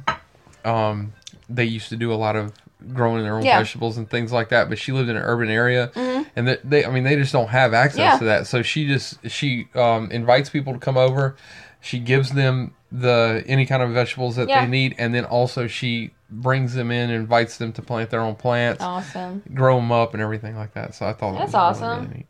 um, 0.64 1.12
they 1.48 1.64
used 1.64 1.88
to 1.90 1.96
do 1.96 2.12
a 2.12 2.16
lot 2.16 2.34
of 2.34 2.52
growing 2.92 3.22
their 3.22 3.36
own 3.36 3.44
Yeah. 3.44 3.58
vegetables 3.58 3.96
and 3.96 4.10
things 4.10 4.32
like 4.32 4.48
that. 4.48 4.68
But 4.68 4.78
she 4.80 4.90
lived 4.90 5.08
in 5.08 5.16
an 5.16 5.22
urban 5.22 5.48
area, 5.50 5.92
and 6.34 6.48
that 6.48 6.68
they, 6.68 6.84
I 6.84 6.90
mean, 6.90 7.04
they 7.04 7.14
just 7.14 7.32
don't 7.32 7.48
have 7.50 7.72
access 7.72 7.98
Yeah. 8.14 8.18
to 8.18 8.24
that. 8.24 8.46
So 8.48 8.62
she 8.62 8.88
just 8.88 9.18
she 9.30 9.68
um, 9.76 10.10
invites 10.10 10.50
people 10.50 10.72
to 10.72 10.80
come 10.80 10.96
over. 10.96 11.36
She 11.80 12.00
gives 12.00 12.32
them 12.32 12.74
the 12.90 13.44
any 13.46 13.66
kind 13.66 13.84
of 13.84 13.90
vegetables 13.90 14.34
that 14.34 14.48
Yeah. 14.48 14.62
they 14.62 14.66
need, 14.66 14.96
and 14.98 15.14
then 15.14 15.24
also 15.24 15.68
she 15.68 16.10
brings 16.30 16.74
them 16.74 16.90
in, 16.90 17.10
invites 17.10 17.56
them 17.58 17.72
to 17.74 17.82
plant 17.82 18.10
their 18.10 18.20
own 18.20 18.34
plants, 18.34 18.82
Awesome. 18.82 19.42
grow 19.54 19.76
them 19.76 19.92
up, 19.92 20.12
and 20.14 20.22
everything 20.22 20.56
like 20.56 20.74
that. 20.74 20.94
So 20.94 21.06
I 21.06 21.12
thought 21.12 21.38
That's 21.38 21.52
that 21.52 21.58
really, 21.58 21.92
awesome. 21.94 22.08
really. 22.08 22.26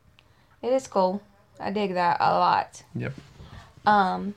It 0.62 0.72
is 0.72 0.86
cool. 0.86 1.22
I 1.58 1.70
dig 1.70 1.94
that 1.94 2.18
a 2.20 2.32
lot. 2.38 2.82
Yep. 2.94 3.12
Um, 3.86 4.34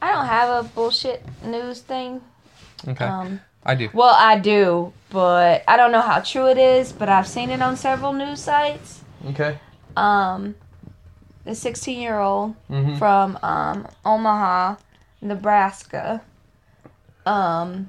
I 0.00 0.12
don't 0.12 0.26
have 0.26 0.64
a 0.64 0.68
bullshit 0.68 1.22
news 1.44 1.80
thing. 1.80 2.22
Okay. 2.88 3.04
Um, 3.04 3.40
I 3.66 3.74
do. 3.74 3.90
well, 3.92 4.14
I 4.16 4.38
do, 4.38 4.92
but 5.10 5.62
I 5.68 5.76
don't 5.76 5.92
know 5.92 6.00
how 6.00 6.20
true 6.20 6.48
it 6.48 6.56
is. 6.56 6.92
But 6.92 7.10
I've 7.10 7.28
seen 7.28 7.50
it 7.50 7.60
on 7.60 7.76
several 7.76 8.14
news 8.14 8.40
sites. 8.40 9.02
Okay. 9.28 9.58
Um, 9.96 10.54
the 11.44 11.54
16 11.54 12.00
year 12.00 12.18
old 12.18 12.54
Mm-hmm. 12.70 12.96
from 12.96 13.38
um, 13.42 13.86
Omaha, 14.04 14.76
Nebraska. 15.20 16.22
Um, 17.26 17.88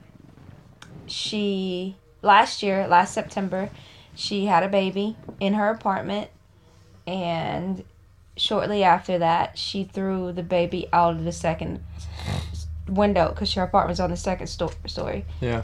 she 1.11 1.95
last 2.21 2.63
year, 2.63 2.87
last 2.87 3.13
September, 3.13 3.69
she 4.15 4.45
had 4.45 4.63
a 4.63 4.67
baby 4.69 5.15
in 5.39 5.53
her 5.53 5.69
apartment, 5.69 6.29
and 7.07 7.83
shortly 8.37 8.83
after 8.83 9.17
that, 9.19 9.57
she 9.57 9.83
threw 9.83 10.31
the 10.31 10.43
baby 10.43 10.87
out 10.93 11.15
of 11.15 11.23
the 11.23 11.31
second 11.31 11.83
window 12.87 13.29
because 13.29 13.53
her 13.53 13.63
apartment's 13.63 13.99
on 13.99 14.09
the 14.09 14.17
second 14.17 14.47
sto- 14.47 14.71
story. 14.87 15.25
Yeah. 15.39 15.61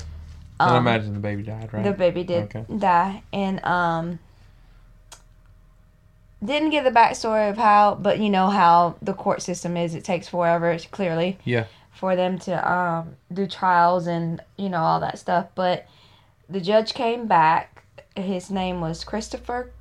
and 0.60 0.71
I 0.71 0.77
Um, 0.77 0.88
imagine 0.88 1.13
the 1.13 1.19
baby 1.19 1.43
died, 1.43 1.71
right? 1.73 1.83
the 1.83 1.91
baby 1.93 2.23
did 2.23 2.43
Okay. 2.55 2.65
die, 2.77 3.21
and 3.33 3.63
um, 3.65 4.19
didn't 6.43 6.69
give 6.69 6.83
the 6.83 6.91
backstory 6.91 7.49
of 7.49 7.57
how, 7.57 7.95
but 7.95 8.19
you 8.19 8.29
know 8.29 8.49
how 8.49 8.95
the 9.01 9.13
court 9.13 9.41
system 9.41 9.75
is. 9.75 9.95
It 9.95 10.03
takes 10.03 10.27
forever, 10.27 10.71
It's 10.71 10.86
clearly, 10.86 11.38
yeah. 11.43 11.65
For 11.97 12.15
them 12.15 12.38
to 12.39 12.71
um, 12.71 13.15
do 13.33 13.47
trials 13.47 14.07
and 14.07 14.41
you 14.57 14.69
know 14.69 14.79
all 14.81 14.99
that 15.01 15.19
stuff. 15.19 15.47
But 15.55 15.86
the 16.49 16.62
judge 16.62 16.93
came 16.93 17.27
back. 17.27 17.83
His 18.15 18.49
name 18.49 18.81
was 18.81 19.03
Christopher, 19.03 19.71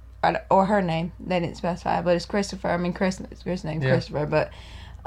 or- 0.50 0.66
her 0.66 0.82
name. 0.82 1.12
They 1.20 1.40
didn't 1.40 1.56
specify, 1.56 2.02
but 2.02 2.16
it's 2.16 2.26
Christopher. 2.26 2.68
I 2.70 2.76
mean, 2.76 2.92
Chris. 2.92 3.20
His 3.44 3.64
name's 3.64 3.84
Yeah. 3.84 3.90
Christopher, 3.92 4.26
but 4.26 4.50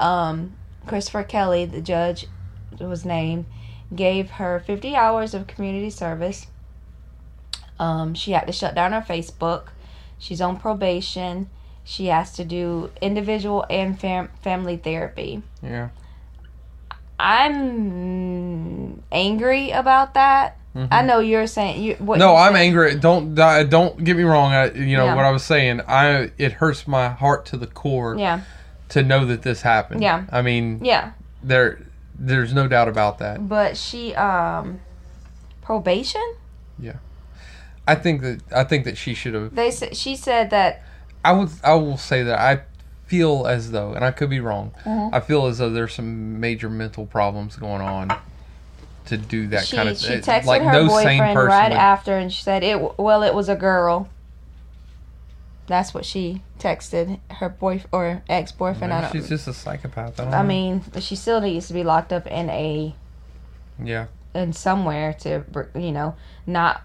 um, 0.04 0.56
Christopher 0.86 1.22
Kelly, 1.24 1.64
the 1.66 1.80
judge, 1.80 2.26
was 2.80 3.04
named, 3.04 3.44
gave 3.94 4.30
her 4.30 4.60
50 4.66 4.96
hours 4.96 5.34
of 5.34 5.46
community 5.46 5.90
service. 5.90 6.46
Um, 7.78 8.14
she 8.14 8.32
had 8.32 8.46
to 8.46 8.52
shut 8.52 8.74
down 8.74 8.92
her 8.92 9.00
Facebook. 9.00 9.68
She's 10.18 10.40
on 10.40 10.58
probation. 10.58 11.48
She 11.84 12.06
has 12.06 12.32
to 12.34 12.44
do 12.44 12.90
individual 13.00 13.64
and 13.70 13.98
fam- 13.98 14.30
family 14.42 14.76
therapy. 14.76 15.42
Yeah. 15.62 15.88
I'm 17.20 19.02
angry 19.12 19.70
about 19.70 20.14
that. 20.14 20.56
I 20.74 21.02
know 21.02 21.18
you're 21.18 21.48
saying 21.48 21.82
you. 21.82 21.94
What 21.96 22.20
Mm-hmm. 22.20 22.28
No, 22.28 22.36
I'm 22.36 22.52
saying- 22.52 22.68
angry. 22.68 22.94
Don't 22.96 23.34
don't 23.34 24.04
get 24.04 24.16
me 24.16 24.22
wrong. 24.22 24.52
I, 24.52 24.70
you 24.72 24.96
know 24.96 25.06
Yeah. 25.06 25.14
what 25.16 25.24
I 25.24 25.30
was 25.30 25.42
saying. 25.42 25.80
I 25.88 26.30
it 26.38 26.52
hurts 26.52 26.86
my 26.86 27.08
heart 27.08 27.44
to 27.46 27.56
the 27.56 27.66
core 27.66 28.16
Yeah, 28.16 28.40
to 28.90 29.02
know 29.02 29.24
that 29.26 29.42
this 29.42 29.62
happened. 29.62 30.00
Yeah. 30.02 30.24
I 30.30 30.42
mean, 30.42 30.84
yeah, 30.84 31.12
there 31.42 31.80
there's 32.16 32.54
no 32.54 32.68
doubt 32.68 32.86
about 32.88 33.18
that. 33.18 33.48
but 33.48 33.76
she 33.76 34.14
um 34.14 34.80
probation. 35.60 36.34
Yeah. 36.78 36.96
I 37.88 37.96
think 37.96 38.22
that 38.22 38.40
I 38.54 38.62
think 38.62 38.84
that 38.84 38.96
she 38.96 39.12
should 39.14 39.34
have. 39.34 39.54
They 39.54 39.72
said 39.72 39.96
she 39.96 40.14
said 40.14 40.50
that 40.50 40.82
I 41.24 41.32
would 41.32 41.50
I 41.64 41.74
will 41.74 41.96
say 41.96 42.22
that 42.22 42.38
I 42.38 42.60
feel 43.10 43.44
as 43.48 43.72
though, 43.72 43.92
and 43.92 44.04
I 44.04 44.12
could 44.12 44.30
be 44.30 44.38
wrong. 44.38 44.70
Mhm. 44.86 45.10
I 45.12 45.18
feel 45.18 45.46
as 45.46 45.58
though 45.58 45.68
there's 45.68 45.92
some 45.94 46.38
major 46.38 46.70
mental 46.70 47.06
problems 47.06 47.56
going 47.56 47.82
on 47.82 48.16
to 49.06 49.16
do 49.16 49.48
that 49.48 49.66
she 49.66 49.74
kind 49.76 49.88
of 49.88 49.98
thing. 49.98 50.22
she 50.22 50.30
texted 50.30 50.44
like 50.44 50.62
her 50.62 50.72
no 50.72 50.86
sane 50.88 51.18
boyfriend 51.18 51.36
right 51.48 51.70
would- 51.70 51.76
after, 51.78 52.16
and 52.16 52.32
she 52.32 52.40
said 52.42 52.62
it. 52.62 52.98
Well, 52.98 53.24
it 53.24 53.34
was 53.34 53.48
a 53.48 53.56
girl. 53.56 54.08
That's 55.66 55.92
what 55.92 56.04
she 56.04 56.42
texted 56.58 57.18
her 57.30 57.48
boy 57.48 57.82
or 57.92 58.22
ex 58.28 58.52
boyfriend. 58.52 58.92
I 58.92 59.00
don't. 59.02 59.12
she's 59.12 59.28
just 59.28 59.48
a 59.48 59.52
psychopath. 59.52 60.18
I, 60.20 60.24
don't 60.24 60.34
I 60.34 60.42
mean, 60.44 60.82
but 60.92 61.02
she 61.02 61.16
still 61.16 61.40
needs 61.40 61.66
to 61.68 61.74
be 61.74 61.82
locked 61.82 62.12
up 62.12 62.26
in 62.28 62.48
a 62.50 62.94
yeah, 63.82 64.06
in 64.34 64.52
somewhere 64.52 65.14
to 65.20 65.44
you 65.74 65.90
know 65.92 66.14
not 66.46 66.82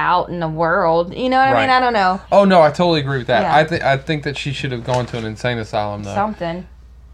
out 0.00 0.28
in 0.30 0.40
the 0.40 0.48
world. 0.48 1.14
You 1.14 1.28
know 1.28 1.38
what 1.38 1.48
I 1.48 1.60
mean? 1.60 1.70
I 1.70 1.78
don't 1.80 1.92
know 1.92 2.20
Oh 2.32 2.44
no, 2.44 2.62
I 2.62 2.70
totally 2.70 3.00
agree 3.00 3.18
with 3.18 3.26
that. 3.28 3.42
Yeah. 3.42 3.56
I 3.56 3.64
think 3.64 3.82
I 3.82 3.96
think 3.96 4.24
that 4.24 4.36
she 4.36 4.52
should 4.52 4.72
have 4.72 4.84
gone 4.84 5.06
to 5.06 5.18
an 5.18 5.24
insane 5.24 5.58
asylum 5.58 6.02
though. 6.02 6.14
something, 6.14 6.66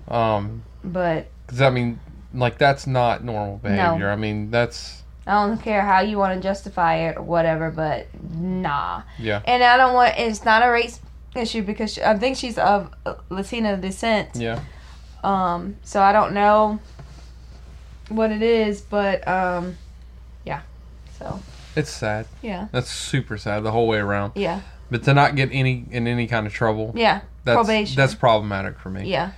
Um, 0.09 0.62
but 0.85 1.27
because 1.46 1.61
I 1.61 1.70
mean, 1.70 2.01
like 2.33 2.59
that's 2.59 2.87
not 2.87 3.25
normal 3.25 3.59
behavior. 3.59 4.11
I 4.11 4.16
mean, 4.16 4.51
that's 4.51 5.03
I 5.27 5.33
don't 5.46 5.61
care 5.61 5.83
how 5.83 6.01
you 6.01 6.18
want 6.18 6.40
to 6.40 6.40
justify 6.49 7.09
it 7.09 7.16
or 7.16 7.22
whatever. 7.22 7.70
But 7.70 8.07
nah. 8.33 9.03
yeah, 9.18 9.42
And 9.44 9.62
I 9.62 9.77
don't 9.77 9.94
want. 9.94 10.14
It's 10.16 10.44
not 10.44 10.64
a 10.64 10.70
race 10.70 11.01
issue 11.35 11.62
because 11.62 11.94
she, 11.94 12.03
I 12.03 12.16
think 12.16 12.37
she's 12.37 12.59
of 12.59 12.90
uh, 13.05 13.14
Latina 13.29 13.77
descent. 13.77 14.31
yeah. 14.37 14.61
Um, 15.25 15.77
so 15.83 16.01
I 16.01 16.12
don't 16.12 16.33
know 16.35 16.79
what 18.09 18.31
it 18.31 18.42
is, 18.42 18.81
but 18.81 19.27
um, 19.27 19.77
yeah. 20.44 20.61
So 21.18 21.40
It's 21.77 21.91
sad. 21.91 22.27
yeah, 22.43 22.69
That's 22.73 22.91
super 22.91 23.37
sad 23.39 23.62
the 23.62 23.71
whole 23.73 23.87
way 23.87 23.99
around. 23.99 24.33
yeah, 24.35 24.62
But 24.91 25.05
to 25.05 25.15
not 25.15 25.37
get 25.37 25.51
any 25.53 25.85
in 25.91 26.07
any 26.07 26.27
kind 26.27 26.47
of 26.47 26.53
trouble, 26.53 26.93
yeah. 26.97 27.21
that's 27.45 27.57
Probation. 27.57 27.97
that's 27.97 28.15
problematic 28.15 28.79
for 28.79 28.91
me. 28.91 29.09
Yeah, 29.11 29.33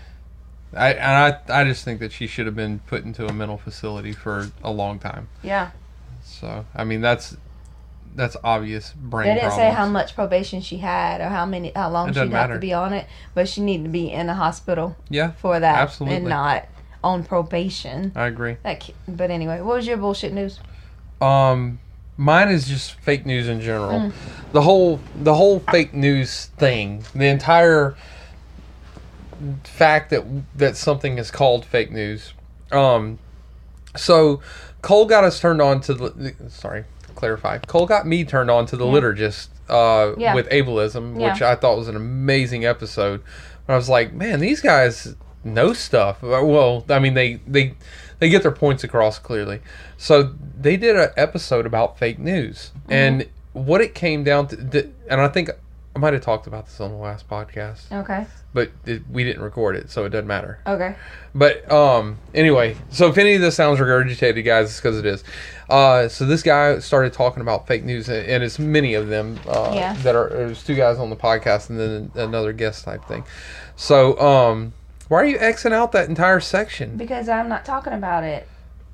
I 0.74 0.92
and 0.94 1.36
I 1.48 1.60
I 1.60 1.64
just 1.64 1.84
think 1.84 2.00
that 2.00 2.12
she 2.12 2.26
should 2.26 2.46
have 2.46 2.56
been 2.56 2.78
put 2.86 3.04
into 3.04 3.26
a 3.26 3.32
mental 3.32 3.58
facility 3.58 4.12
for 4.12 4.50
a 4.62 4.70
long 4.70 4.98
time. 4.98 5.28
Yeah. 5.42 5.70
So 6.22 6.64
I 6.74 6.84
mean 6.84 7.00
that's 7.00 7.36
that's 8.14 8.36
obvious 8.44 8.92
brain. 8.92 9.28
They 9.28 9.34
didn't 9.40 9.52
say 9.52 9.70
how 9.70 9.86
much 9.88 10.14
probation 10.14 10.60
she 10.60 10.78
had 10.78 11.20
or 11.20 11.28
how 11.28 11.46
many 11.46 11.72
how 11.74 11.90
long 11.90 12.08
she'd 12.08 12.14
doesn't 12.14 12.32
have 12.32 12.50
to 12.52 12.58
be 12.58 12.72
on 12.72 12.92
it, 12.92 13.06
but 13.34 13.48
she 13.48 13.60
needed 13.60 13.84
to 13.84 13.88
be 13.90 14.10
in 14.12 14.28
a 14.28 14.34
hospital 14.34 14.96
Yeah, 15.08 15.32
for 15.32 15.58
that 15.58 15.78
absolutely. 15.78 16.16
and 16.16 16.26
not 16.28 16.66
on 17.02 17.22
probation. 17.24 18.12
I 18.16 18.26
agree. 18.26 18.56
That 18.62 18.88
but 19.08 19.30
anyway, 19.30 19.60
what 19.60 19.76
was 19.76 19.86
your 19.86 19.96
bullshit 19.98 20.32
news? 20.32 20.58
Um, 21.20 21.78
mine 22.18 22.48
is 22.50 22.68
just 22.68 22.92
fake 23.00 23.24
news 23.24 23.48
in 23.48 23.62
general. 23.62 24.00
Mm. 24.00 24.12
The 24.52 24.60
whole 24.62 25.00
the 25.14 25.34
whole 25.34 25.60
fake 25.60 25.94
news 25.94 26.46
thing, 26.58 27.04
the 27.14 27.26
entire 27.26 27.96
fact 29.64 30.10
that 30.10 30.24
that 30.56 30.76
something 30.76 31.16
is 31.18 31.30
called 31.30 31.64
fake 31.64 31.90
news. 31.92 32.34
Um, 32.72 33.18
so 33.96 34.40
Cole 34.82 35.06
got 35.06 35.24
us 35.24 35.40
turned 35.40 35.62
on 35.62 35.80
to 35.82 35.94
the 35.94 36.34
sorry, 36.48 36.84
clarify. 37.14 37.58
Cole 37.58 37.86
got 37.86 38.06
me 38.06 38.24
turned 38.24 38.50
on 38.50 38.66
to 38.66 38.76
the 38.76 38.86
Yeah. 38.86 38.92
liturgist 38.92 39.48
uh, 39.68 40.14
Yeah. 40.18 40.34
with 40.34 40.48
ableism, 40.48 41.18
Yeah. 41.20 41.32
which 41.32 41.42
I 41.42 41.54
thought 41.54 41.76
was 41.76 41.88
an 41.88 41.96
amazing 41.96 42.64
episode. 42.64 43.20
And 43.66 43.74
I 43.74 43.76
was 43.76 43.88
like, 43.88 44.12
man, 44.12 44.40
these 44.40 44.60
guys 44.60 45.14
know 45.44 45.72
stuff. 45.72 46.22
Well, 46.22 46.84
I 46.88 46.98
mean, 46.98 47.14
they 47.14 47.40
they 47.46 47.74
they 48.18 48.28
get 48.28 48.42
their 48.42 48.50
points 48.52 48.84
across 48.84 49.18
clearly. 49.18 49.60
So 49.96 50.34
they 50.60 50.76
did 50.76 50.96
an 50.96 51.10
episode 51.16 51.66
about 51.66 51.98
fake 51.98 52.18
news, 52.18 52.72
Mm-hmm. 52.74 52.92
and 52.92 53.28
what 53.52 53.80
it 53.80 53.94
came 53.94 54.22
down 54.24 54.46
to, 54.48 54.90
and 55.10 55.20
I 55.20 55.28
think 55.28 55.50
I 55.96 55.98
might 55.98 56.12
have 56.12 56.22
talked 56.22 56.46
about 56.46 56.66
this 56.66 56.80
on 56.80 56.90
the 56.92 56.96
last 56.96 57.28
podcast, 57.28 57.90
Okay. 57.90 58.24
but 58.54 58.70
it, 58.86 59.02
we 59.10 59.24
didn't 59.24 59.42
record 59.42 59.74
it, 59.74 59.90
so 59.90 60.04
it 60.04 60.10
doesn't 60.10 60.28
matter. 60.28 60.60
Okay. 60.64 60.94
But 61.34 61.70
um, 61.72 62.18
anyway, 62.34 62.76
so 62.90 63.08
if 63.08 63.18
any 63.18 63.34
of 63.34 63.40
this 63.40 63.56
sounds 63.56 63.80
regurgitated, 63.80 64.44
guys, 64.44 64.66
it's 64.66 64.76
because 64.76 64.96
it 64.98 65.06
is. 65.06 65.24
Uh, 65.68 66.06
so 66.08 66.24
this 66.24 66.42
guy 66.42 66.78
started 66.78 67.12
talking 67.14 67.40
about 67.40 67.66
fake 67.66 67.82
news, 67.84 68.08
and 68.08 68.44
it's 68.44 68.60
many 68.60 68.94
of 68.94 69.08
them 69.08 69.40
uh, 69.48 69.72
Yeah. 69.74 69.94
that 70.02 70.14
are. 70.14 70.28
There's 70.28 70.62
two 70.62 70.76
guys 70.76 70.98
on 70.98 71.10
the 71.10 71.16
podcast, 71.16 71.68
and 71.70 71.80
then 71.80 72.12
another 72.14 72.52
guest 72.52 72.84
type 72.84 73.04
thing. 73.06 73.24
So 73.74 74.18
um, 74.20 74.72
why 75.08 75.18
are 75.22 75.24
you 75.24 75.38
xing 75.38 75.72
out 75.72 75.92
that 75.92 76.08
entire 76.08 76.40
section? 76.40 76.96
Because 76.96 77.28
I'm 77.28 77.48
not 77.48 77.64
talking 77.64 77.92
about 77.92 78.24
it. 78.24 78.46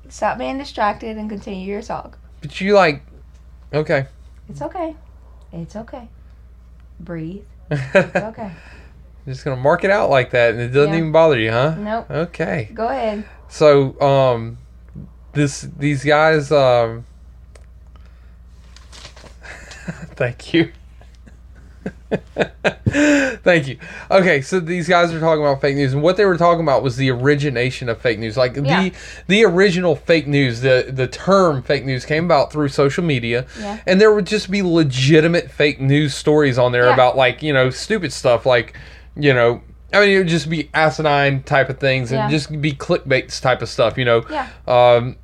Stop 0.09 0.37
being 0.37 0.57
distracted 0.57 1.17
and 1.17 1.29
continue 1.29 1.65
your 1.67 1.81
talk. 1.81 2.17
But 2.41 2.59
you 2.61 2.73
like, 2.73 3.01
okay. 3.73 4.07
It's 4.49 4.61
okay. 4.61 4.95
It's 5.51 5.75
okay. 5.75 6.07
Breathe. 6.99 7.43
It's 7.71 7.95
okay. 8.15 8.51
Just 9.25 9.43
gonna 9.43 9.55
mark 9.59 9.83
it 9.83 9.89
out 9.89 10.09
like 10.11 10.29
that, 10.31 10.51
and 10.51 10.59
it 10.61 10.67
doesn't 10.69 10.91
Yeah. 10.93 10.99
even 10.99 11.11
bother 11.11 11.39
you, 11.39 11.51
huh? 11.51 11.75
Nope. 11.77 12.11
Okay. 12.11 12.69
Go 12.73 12.87
ahead. 12.87 13.25
So, 13.47 13.99
um, 13.99 14.59
this 15.33 15.61
these 15.77 16.03
guys, 16.03 16.51
um, 16.51 17.05
thank 20.15 20.53
you. 20.53 20.71
Thank 23.43 23.67
you. 23.67 23.77
Okay, 24.09 24.41
so 24.41 24.59
these 24.59 24.87
guys 24.87 25.13
are 25.13 25.19
talking 25.19 25.43
about 25.43 25.61
fake 25.61 25.75
news, 25.75 25.93
and 25.93 26.01
what 26.01 26.17
they 26.17 26.25
were 26.25 26.37
talking 26.37 26.63
about 26.63 26.81
was 26.83 26.95
the 26.97 27.11
origination 27.11 27.89
of 27.89 27.99
fake 28.01 28.19
news. 28.19 28.37
Like 28.37 28.55
Yeah. 28.55 28.83
the 28.83 28.93
the 29.27 29.43
original 29.45 29.95
fake 29.95 30.27
news, 30.27 30.61
the 30.61 30.85
the 30.89 31.07
term 31.07 31.61
fake 31.61 31.85
news 31.85 32.05
came 32.05 32.25
about 32.25 32.51
through 32.51 32.69
social 32.69 33.03
media, 33.03 33.45
Yeah. 33.59 33.79
and 33.85 33.99
there 33.99 34.13
would 34.13 34.25
just 34.25 34.49
be 34.49 34.61
legitimate 34.61 35.51
fake 35.51 35.79
news 35.81 36.15
stories 36.15 36.57
on 36.57 36.71
there 36.71 36.85
Yeah. 36.87 36.93
about 36.93 37.17
like 37.17 37.43
you 37.43 37.53
know 37.53 37.69
stupid 37.69 38.11
stuff, 38.13 38.45
like 38.45 38.77
you 39.15 39.33
know. 39.33 39.61
I 39.93 39.99
mean, 40.01 40.09
it 40.09 40.17
would 40.17 40.27
just 40.27 40.49
be 40.49 40.69
asinine 40.73 41.43
type 41.43 41.69
of 41.69 41.79
things, 41.79 42.11
and 42.11 42.19
Yeah. 42.19 42.29
just 42.29 42.59
be 42.61 42.73
clickbait 42.73 43.39
type 43.41 43.61
of 43.61 43.69
stuff, 43.69 43.97
you 43.97 44.03
know. 44.05 44.23
Yeah. 44.29 44.47
Um, 44.67 45.15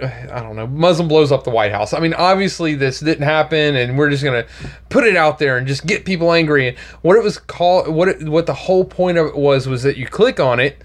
I 0.32 0.40
don't 0.40 0.56
know. 0.56 0.66
Muslim 0.66 1.08
blows 1.08 1.32
up 1.32 1.44
the 1.44 1.50
White 1.50 1.72
House. 1.72 1.92
I 1.92 2.00
mean, 2.00 2.14
obviously 2.14 2.74
this 2.74 3.00
didn't 3.00 3.24
happen, 3.24 3.76
and 3.76 3.98
we're 3.98 4.10
just 4.10 4.24
gonna 4.24 4.46
put 4.88 5.04
it 5.04 5.16
out 5.16 5.38
there 5.38 5.58
and 5.58 5.66
just 5.66 5.86
get 5.86 6.04
people 6.04 6.32
angry. 6.32 6.68
And 6.68 6.78
what 7.02 7.16
it 7.16 7.22
was 7.22 7.38
called, 7.38 7.88
what 7.88 8.08
it, 8.08 8.28
what 8.28 8.46
the 8.46 8.54
whole 8.54 8.84
point 8.84 9.18
of 9.18 9.26
it 9.26 9.36
was, 9.36 9.66
was 9.66 9.82
that 9.82 9.96
you 9.96 10.06
click 10.06 10.40
on 10.40 10.60
it, 10.60 10.82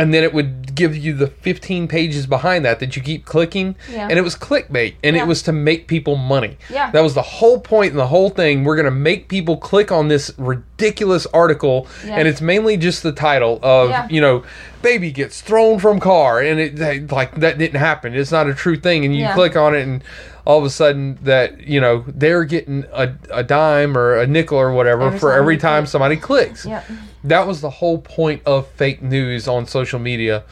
and 0.00 0.14
then 0.14 0.24
it 0.24 0.32
would 0.32 0.74
give 0.74 0.96
you 0.96 1.12
the 1.12 1.26
15 1.26 1.86
pages 1.88 2.26
behind 2.26 2.64
that 2.64 2.80
that 2.80 2.96
you 2.96 3.02
keep 3.02 3.24
clicking, 3.26 3.74
Yeah. 3.92 4.08
and 4.08 4.18
it 4.18 4.22
was 4.22 4.34
clickbait, 4.34 4.94
and 5.04 5.14
Yeah. 5.16 5.22
it 5.22 5.28
was 5.28 5.42
to 5.42 5.52
make 5.52 5.86
people 5.88 6.16
money. 6.16 6.56
Yeah. 6.72 6.90
That 6.90 7.02
was 7.02 7.14
the 7.14 7.22
whole 7.22 7.60
point 7.60 7.90
and 7.90 7.98
the 7.98 8.06
whole 8.06 8.30
thing. 8.30 8.64
We're 8.64 8.76
gonna 8.76 8.90
make 8.90 9.28
people 9.28 9.56
click 9.58 9.92
on 9.92 10.08
this 10.08 10.30
ridiculous 10.38 11.26
article, 11.34 11.86
Yeah. 12.06 12.16
and 12.16 12.26
it's 12.28 12.40
mainly 12.40 12.76
just 12.76 13.02
the 13.02 13.12
title 13.12 13.58
of 13.62 13.92
you 14.10 14.20
know, 14.20 14.42
baby 14.82 15.10
gets 15.10 15.40
thrown 15.42 15.78
from 15.78 16.00
car, 16.00 16.40
and 16.40 16.58
it 16.58 17.10
like 17.12 17.34
that 17.36 17.58
didn't 17.58 17.78
happen. 17.78 18.14
It's 18.14 18.32
not 18.32 18.48
a 18.48 18.54
true 18.54 18.76
thing, 18.76 19.04
and 19.04 19.14
you 19.14 19.28
click 19.34 19.56
on 19.56 19.74
it, 19.74 19.82
and 19.82 20.02
all 20.46 20.58
of 20.58 20.64
a 20.64 20.70
sudden 20.70 21.18
that 21.22 21.60
you 21.68 21.78
know 21.80 22.02
they're 22.08 22.44
getting 22.44 22.84
a, 22.94 23.10
a 23.30 23.42
dime 23.44 23.96
or 23.96 24.16
a 24.16 24.26
nickel 24.26 24.56
or 24.58 24.72
whatever 24.72 25.02
Every 25.08 25.18
for 25.18 25.32
every 25.34 25.58
time 25.58 25.82
click. 25.82 25.90
somebody 25.90 26.16
clicks. 26.16 26.64
Yep. 26.64 26.84
That 27.24 27.46
was 27.46 27.60
the 27.60 27.70
whole 27.70 27.98
point 27.98 28.42
of 28.46 28.66
fake 28.68 29.02
news 29.02 29.46
on 29.48 29.66
social 29.66 29.98
media. 29.98 30.44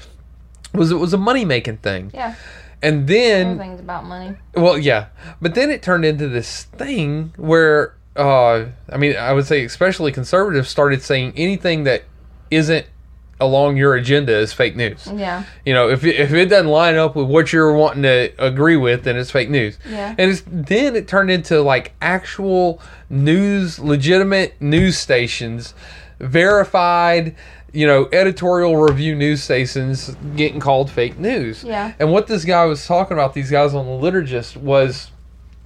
Was 0.74 0.90
it 0.90 0.96
was 0.96 1.12
a 1.14 1.18
money 1.18 1.44
making 1.46 1.78
thing, 1.78 2.10
Yeah. 2.12 2.34
and 2.82 3.06
then 3.08 3.52
Everything's 3.52 3.80
about 3.80 4.04
money. 4.04 4.34
well, 4.54 4.76
yeah, 4.76 5.06
but 5.40 5.54
then 5.54 5.70
it 5.70 5.82
turned 5.82 6.04
into 6.04 6.28
this 6.28 6.64
thing 6.64 7.32
where, 7.38 7.94
uh, 8.16 8.66
I 8.92 8.96
mean, 8.98 9.16
I 9.16 9.32
would 9.32 9.46
say 9.46 9.64
especially 9.64 10.12
conservatives 10.12 10.68
started 10.68 11.02
saying 11.02 11.32
anything 11.36 11.84
that 11.84 12.04
isn't 12.50 12.84
along 13.40 13.76
your 13.76 13.94
agenda 13.94 14.36
is 14.36 14.52
fake 14.52 14.74
news. 14.76 15.08
Yeah. 15.14 15.44
You 15.64 15.72
know, 15.72 15.88
if 15.88 16.04
it, 16.04 16.16
if 16.16 16.32
it 16.32 16.46
doesn't 16.46 16.66
line 16.68 16.96
up 16.96 17.14
with 17.14 17.28
what 17.28 17.52
you're 17.52 17.72
wanting 17.72 18.02
to 18.02 18.30
agree 18.36 18.76
with, 18.76 19.04
then 19.04 19.16
it's 19.16 19.30
fake 19.30 19.48
news. 19.48 19.78
Yeah. 19.88 20.14
And 20.18 20.32
it's, 20.32 20.42
then 20.46 20.96
it 20.96 21.06
turned 21.06 21.30
into 21.30 21.62
like 21.62 21.92
actual 22.02 22.80
news, 23.08 23.78
legitimate 23.78 24.60
news 24.60 24.98
stations, 24.98 25.72
verified, 26.20 27.36
you 27.72 27.86
know, 27.86 28.08
editorial 28.12 28.76
review 28.76 29.14
news 29.14 29.42
stations 29.42 30.16
getting 30.36 30.60
called 30.60 30.90
fake 30.90 31.18
news. 31.18 31.64
Yeah. 31.64 31.92
And 31.98 32.12
what 32.12 32.26
this 32.26 32.44
guy 32.44 32.64
was 32.64 32.86
talking 32.86 33.14
about, 33.14 33.34
these 33.34 33.50
guys 33.50 33.74
on 33.74 33.86
the 33.86 34.10
liturgist, 34.10 34.56
was 34.56 35.10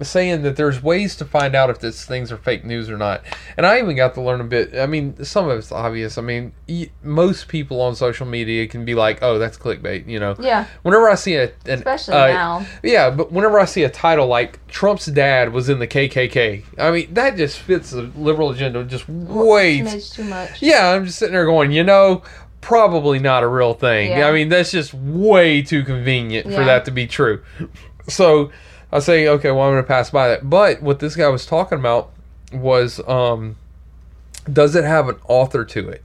saying 0.09 0.41
that 0.43 0.55
there's 0.55 0.81
ways 0.81 1.15
to 1.17 1.25
find 1.25 1.55
out 1.55 1.69
if 1.69 1.79
these 1.79 2.05
things 2.05 2.31
are 2.31 2.37
fake 2.37 2.63
news 2.65 2.89
or 2.89 2.97
not. 2.97 3.23
And 3.57 3.65
I 3.65 3.79
even 3.79 3.95
got 3.95 4.13
to 4.15 4.21
learn 4.21 4.41
a 4.41 4.45
bit. 4.45 4.75
I 4.75 4.85
mean, 4.85 5.23
some 5.23 5.47
of 5.47 5.57
it's 5.57 5.71
obvious. 5.71 6.17
I 6.17 6.21
mean, 6.21 6.53
most 7.03 7.47
people 7.47 7.81
on 7.81 7.95
social 7.95 8.25
media 8.25 8.67
can 8.67 8.85
be 8.85 8.95
like, 8.95 9.19
"Oh, 9.21 9.39
that's 9.39 9.57
clickbait," 9.57 10.07
you 10.07 10.19
know. 10.19 10.35
Yeah. 10.39 10.67
Whenever 10.83 11.09
I 11.09 11.15
see 11.15 11.35
a, 11.35 11.45
an, 11.65 11.79
Especially 11.79 12.13
uh, 12.15 12.27
now. 12.27 12.65
yeah, 12.83 13.09
but 13.09 13.31
whenever 13.31 13.59
I 13.59 13.65
see 13.65 13.83
a 13.83 13.89
title 13.89 14.27
like 14.27 14.65
Trump's 14.67 15.05
dad 15.07 15.53
was 15.53 15.69
in 15.69 15.79
the 15.79 15.87
KKK, 15.87 16.63
I 16.77 16.91
mean 16.91 17.13
that 17.13 17.37
just 17.37 17.59
fits 17.59 17.91
the 17.91 18.03
liberal 18.17 18.51
agenda 18.51 18.83
just 18.83 19.07
way. 19.07 19.81
too 19.99 20.23
much. 20.23 20.61
yeah, 20.61 20.89
I'm 20.91 21.05
just 21.05 21.19
sitting 21.19 21.33
there 21.33 21.45
going, 21.45 21.71
you 21.71 21.83
know, 21.83 22.23
probably 22.63 23.19
not 23.19 23.43
a 23.43 23.47
real 23.47 23.73
thing. 23.73 24.11
Yeah. 24.11 24.27
I 24.27 24.31
mean, 24.31 24.49
that's 24.49 24.71
just 24.71 24.93
way 24.93 25.61
too 25.61 25.83
convenient 25.83 26.45
for 26.45 26.63
that 26.63 26.85
to 26.85 26.91
be 26.91 27.05
true. 27.05 27.43
So 28.07 28.51
I 28.91 28.99
say, 28.99 29.27
okay, 29.27 29.51
well, 29.51 29.61
I'm 29.61 29.73
going 29.73 29.83
to 29.83 29.87
pass 29.87 30.11
by 30.11 30.27
that. 30.29 30.49
But 30.49 30.81
what 30.81 30.99
this 30.99 31.15
guy 31.15 31.27
was 31.29 31.45
talking 31.45 31.79
about 31.79 32.11
was, 32.51 32.99
um, 33.07 33.55
does 34.51 34.75
it 34.75 34.83
have 34.83 35.09
an 35.09 35.15
author 35.27 35.65
to 35.65 35.89
it? 35.89 36.03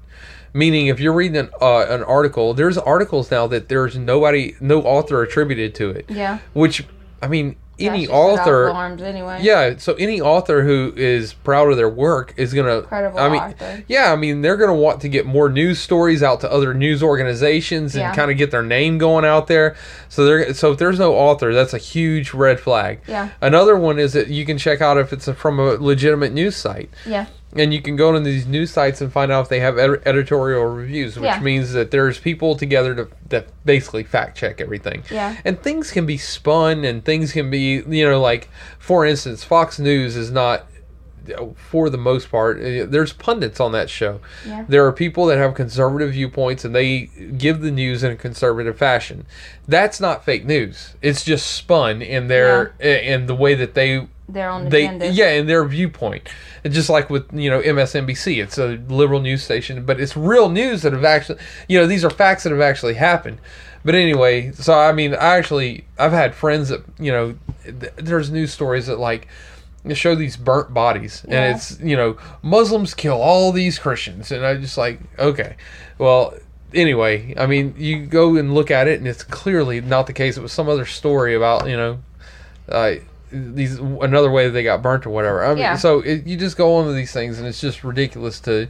Meaning, 0.54 0.86
if 0.86 0.98
you're 0.98 1.12
reading 1.12 1.36
an, 1.36 1.50
uh, 1.60 1.86
an 1.88 2.02
article, 2.02 2.54
there's 2.54 2.78
articles 2.78 3.30
now 3.30 3.46
that 3.48 3.68
there's 3.68 3.96
nobody, 3.96 4.56
no 4.60 4.82
author 4.82 5.22
attributed 5.22 5.74
to 5.76 5.90
it. 5.90 6.06
Yeah. 6.08 6.38
Which, 6.54 6.86
I 7.20 7.28
mean, 7.28 7.56
any 7.78 8.08
author, 8.08 8.70
anyway. 9.02 9.38
yeah. 9.42 9.74
So 9.78 9.94
any 9.94 10.20
author 10.20 10.62
who 10.62 10.92
is 10.96 11.32
proud 11.32 11.70
of 11.70 11.76
their 11.76 11.88
work 11.88 12.34
is 12.36 12.52
gonna. 12.54 12.82
Credible 12.82 13.18
I 13.18 13.28
mean, 13.28 13.40
author. 13.40 13.84
yeah. 13.88 14.12
I 14.12 14.16
mean, 14.16 14.42
they're 14.42 14.56
gonna 14.56 14.74
want 14.74 15.00
to 15.02 15.08
get 15.08 15.26
more 15.26 15.48
news 15.48 15.78
stories 15.78 16.22
out 16.22 16.40
to 16.40 16.52
other 16.52 16.74
news 16.74 17.02
organizations 17.02 17.94
and 17.94 18.02
Yeah. 18.02 18.14
kind 18.14 18.30
of 18.30 18.36
get 18.36 18.50
their 18.50 18.62
name 18.62 18.98
going 18.98 19.24
out 19.24 19.46
there. 19.46 19.76
So 20.08 20.24
they're 20.24 20.54
so 20.54 20.72
if 20.72 20.78
there's 20.78 20.98
no 20.98 21.14
author, 21.14 21.52
that's 21.54 21.74
a 21.74 21.78
huge 21.78 22.34
red 22.34 22.58
flag. 22.60 23.00
Yeah. 23.06 23.28
Another 23.40 23.76
one 23.76 23.98
is 23.98 24.12
that 24.14 24.28
you 24.28 24.44
can 24.44 24.58
check 24.58 24.80
out 24.80 24.96
if 24.98 25.12
it's 25.12 25.28
a, 25.28 25.34
from 25.34 25.58
a 25.58 25.72
legitimate 25.74 26.32
news 26.32 26.56
site. 26.56 26.90
Yeah. 27.06 27.26
And 27.56 27.72
you 27.72 27.80
can 27.80 27.96
go 27.96 28.12
to 28.12 28.20
these 28.20 28.46
news 28.46 28.70
sites 28.70 29.00
and 29.00 29.10
find 29.10 29.32
out 29.32 29.42
if 29.44 29.48
they 29.48 29.60
have 29.60 29.78
ed- 29.78 30.02
editorial 30.04 30.64
reviews, 30.66 31.16
which 31.16 31.24
Yeah. 31.24 31.40
means 31.40 31.72
that 31.72 31.90
there's 31.90 32.18
people 32.18 32.56
together 32.56 32.94
to 32.94 33.08
that 33.30 33.46
basically 33.64 34.04
fact 34.04 34.36
check 34.36 34.60
everything. 34.60 35.02
Yeah. 35.10 35.34
And 35.44 35.60
things 35.62 35.90
can 35.90 36.04
be 36.04 36.18
spun 36.18 36.84
and 36.84 37.04
things 37.04 37.32
can 37.32 37.50
be, 37.50 37.82
you 37.88 38.04
know, 38.08 38.20
like 38.20 38.48
for 38.78 39.06
instance, 39.06 39.44
Fox 39.44 39.78
News 39.78 40.14
is 40.14 40.30
not 40.30 40.66
for 41.56 41.90
the 41.90 41.98
most 41.98 42.30
part 42.30 42.56
uh, 42.58 42.86
there's 42.88 43.12
pundits 43.12 43.60
on 43.60 43.72
that 43.72 43.90
show. 43.90 44.18
Yeah. 44.46 44.64
There 44.66 44.86
are 44.86 44.92
people 44.92 45.26
that 45.26 45.36
have 45.36 45.54
conservative 45.54 46.12
viewpoints 46.12 46.64
and 46.64 46.74
they 46.74 47.10
give 47.36 47.60
the 47.60 47.70
news 47.70 48.02
in 48.02 48.10
a 48.12 48.16
conservative 48.16 48.78
fashion. 48.78 49.26
That's 49.66 50.00
not 50.00 50.24
fake 50.24 50.46
news. 50.46 50.94
It's 51.02 51.24
just 51.24 51.46
spun 51.50 52.00
in 52.02 52.28
their 52.28 52.68
in 52.80 53.26
the 53.26 53.34
way 53.34 53.54
that 53.54 53.74
they 53.74 54.06
their 54.28 54.50
own 54.50 54.68
they 54.68 54.84
agenda. 54.84 55.08
yeah 55.08 55.30
in 55.30 55.46
their 55.46 55.64
viewpoint 55.64 56.28
and 56.62 56.72
just 56.74 56.90
like 56.90 57.08
with 57.08 57.26
you 57.32 57.48
know 57.48 57.60
msnbc 57.62 58.42
it's 58.42 58.58
a 58.58 58.76
liberal 58.88 59.20
news 59.20 59.42
station 59.42 59.84
but 59.86 59.98
it's 60.00 60.16
real 60.16 60.48
news 60.50 60.82
that 60.82 60.92
have 60.92 61.04
actually 61.04 61.38
you 61.68 61.78
know 61.78 61.86
these 61.86 62.04
are 62.04 62.10
facts 62.10 62.42
that 62.42 62.50
have 62.52 62.60
actually 62.60 62.94
happened 62.94 63.38
but 63.84 63.94
anyway 63.94 64.52
so 64.52 64.74
i 64.78 64.92
mean 64.92 65.14
i 65.14 65.36
actually 65.36 65.84
i've 65.98 66.12
had 66.12 66.34
friends 66.34 66.68
that 66.68 66.82
you 66.98 67.10
know 67.10 67.34
th- 67.64 67.92
there's 67.96 68.30
news 68.30 68.52
stories 68.52 68.86
that 68.86 68.98
like 68.98 69.28
show 69.94 70.14
these 70.14 70.36
burnt 70.36 70.74
bodies 70.74 71.22
and 71.24 71.32
Yeah. 71.32 71.54
it's 71.54 71.80
you 71.80 71.96
know 71.96 72.18
muslims 72.42 72.92
kill 72.92 73.20
all 73.22 73.52
these 73.52 73.78
christians 73.78 74.30
and 74.30 74.44
i 74.44 74.54
just 74.56 74.76
like 74.76 75.00
okay 75.18 75.56
well 75.96 76.34
anyway 76.74 77.32
i 77.38 77.46
mean 77.46 77.74
you 77.78 78.04
go 78.04 78.36
and 78.36 78.52
look 78.52 78.70
at 78.70 78.86
it 78.88 78.98
and 78.98 79.08
it's 79.08 79.22
clearly 79.22 79.80
not 79.80 80.06
the 80.06 80.12
case 80.12 80.36
it 80.36 80.42
was 80.42 80.52
some 80.52 80.68
other 80.68 80.84
story 80.84 81.34
about 81.34 81.66
you 81.66 81.76
know 81.76 81.98
uh, 82.68 82.96
these 83.30 83.78
another 83.78 84.30
way 84.30 84.46
that 84.46 84.52
they 84.52 84.62
got 84.62 84.82
burnt 84.82 85.06
or 85.06 85.10
whatever. 85.10 85.44
I 85.44 85.48
mean, 85.50 85.58
Yeah. 85.58 85.76
so 85.76 86.00
it, 86.00 86.26
you 86.26 86.36
just 86.36 86.56
go 86.56 86.76
on 86.76 86.86
with 86.86 86.96
these 86.96 87.12
things, 87.12 87.38
and 87.38 87.46
it's 87.46 87.60
just 87.60 87.84
ridiculous 87.84 88.40
to 88.40 88.68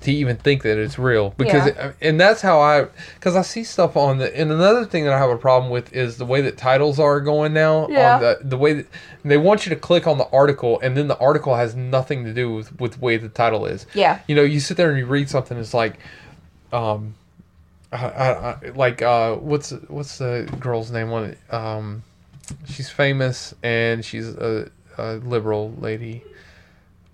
to 0.00 0.12
even 0.12 0.36
think 0.36 0.62
that 0.64 0.76
it's 0.76 0.98
real 0.98 1.32
because, 1.38 1.66
Yeah. 1.66 1.86
it, 1.88 1.96
and 2.02 2.20
that's 2.20 2.42
how 2.42 2.60
I 2.60 2.86
because 3.14 3.36
I 3.36 3.42
see 3.42 3.64
stuff 3.64 3.96
on 3.96 4.18
the. 4.18 4.38
And 4.38 4.52
another 4.52 4.84
thing 4.84 5.04
that 5.04 5.14
I 5.14 5.18
have 5.18 5.30
a 5.30 5.38
problem 5.38 5.70
with 5.72 5.94
is 5.94 6.18
the 6.18 6.26
way 6.26 6.42
that 6.42 6.58
titles 6.58 6.98
are 7.00 7.20
going 7.20 7.54
now. 7.54 7.88
Yeah. 7.88 8.16
On 8.16 8.20
the 8.20 8.38
the 8.42 8.58
way 8.58 8.72
that 8.74 8.86
they 9.24 9.38
want 9.38 9.64
you 9.64 9.70
to 9.70 9.76
click 9.80 10.06
on 10.06 10.18
the 10.18 10.28
article, 10.30 10.78
and 10.80 10.96
then 10.96 11.08
the 11.08 11.16
article 11.18 11.54
has 11.56 11.74
nothing 11.74 12.24
to 12.24 12.34
do 12.34 12.52
with 12.54 12.78
with 12.78 12.92
the 12.94 13.00
way 13.00 13.16
the 13.16 13.28
title 13.30 13.64
is. 13.64 13.86
Yeah. 13.94 14.18
You 14.26 14.34
know, 14.34 14.42
you 14.42 14.60
sit 14.60 14.76
there 14.76 14.90
and 14.90 14.98
you 14.98 15.06
read 15.06 15.30
something. 15.30 15.56
It's 15.56 15.72
like, 15.72 15.94
um, 16.72 17.14
I, 17.90 18.06
I, 18.06 18.30
I, 18.50 18.56
like 18.74 19.00
uh, 19.00 19.36
what's 19.36 19.70
what's 19.88 20.18
the 20.18 20.52
girl's 20.60 20.90
name 20.90 21.12
on 21.12 21.24
it? 21.24 21.38
Um, 21.50 22.02
she's 22.66 22.90
famous 22.90 23.54
and 23.62 24.04
she's 24.04 24.28
a, 24.28 24.70
a 24.98 25.14
liberal 25.16 25.72
lady. 25.78 26.22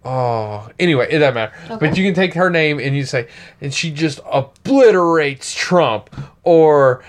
Oh, 0.05 0.69
anyway, 0.79 1.09
it 1.11 1.19
doesn't 1.19 1.35
matter. 1.35 1.53
Okay. 1.67 1.89
But 1.89 1.99
you 1.99 2.05
can 2.05 2.15
take 2.15 2.33
her 2.35 2.49
name 2.49 2.81
and 2.81 2.97
you 2.97 3.05
say, 3.05 3.29
and 3.61 3.73
she 3.73 3.91
just 3.91 4.19
obliterates 4.25 5.53
Trump, 5.55 6.09
or 6.43 7.05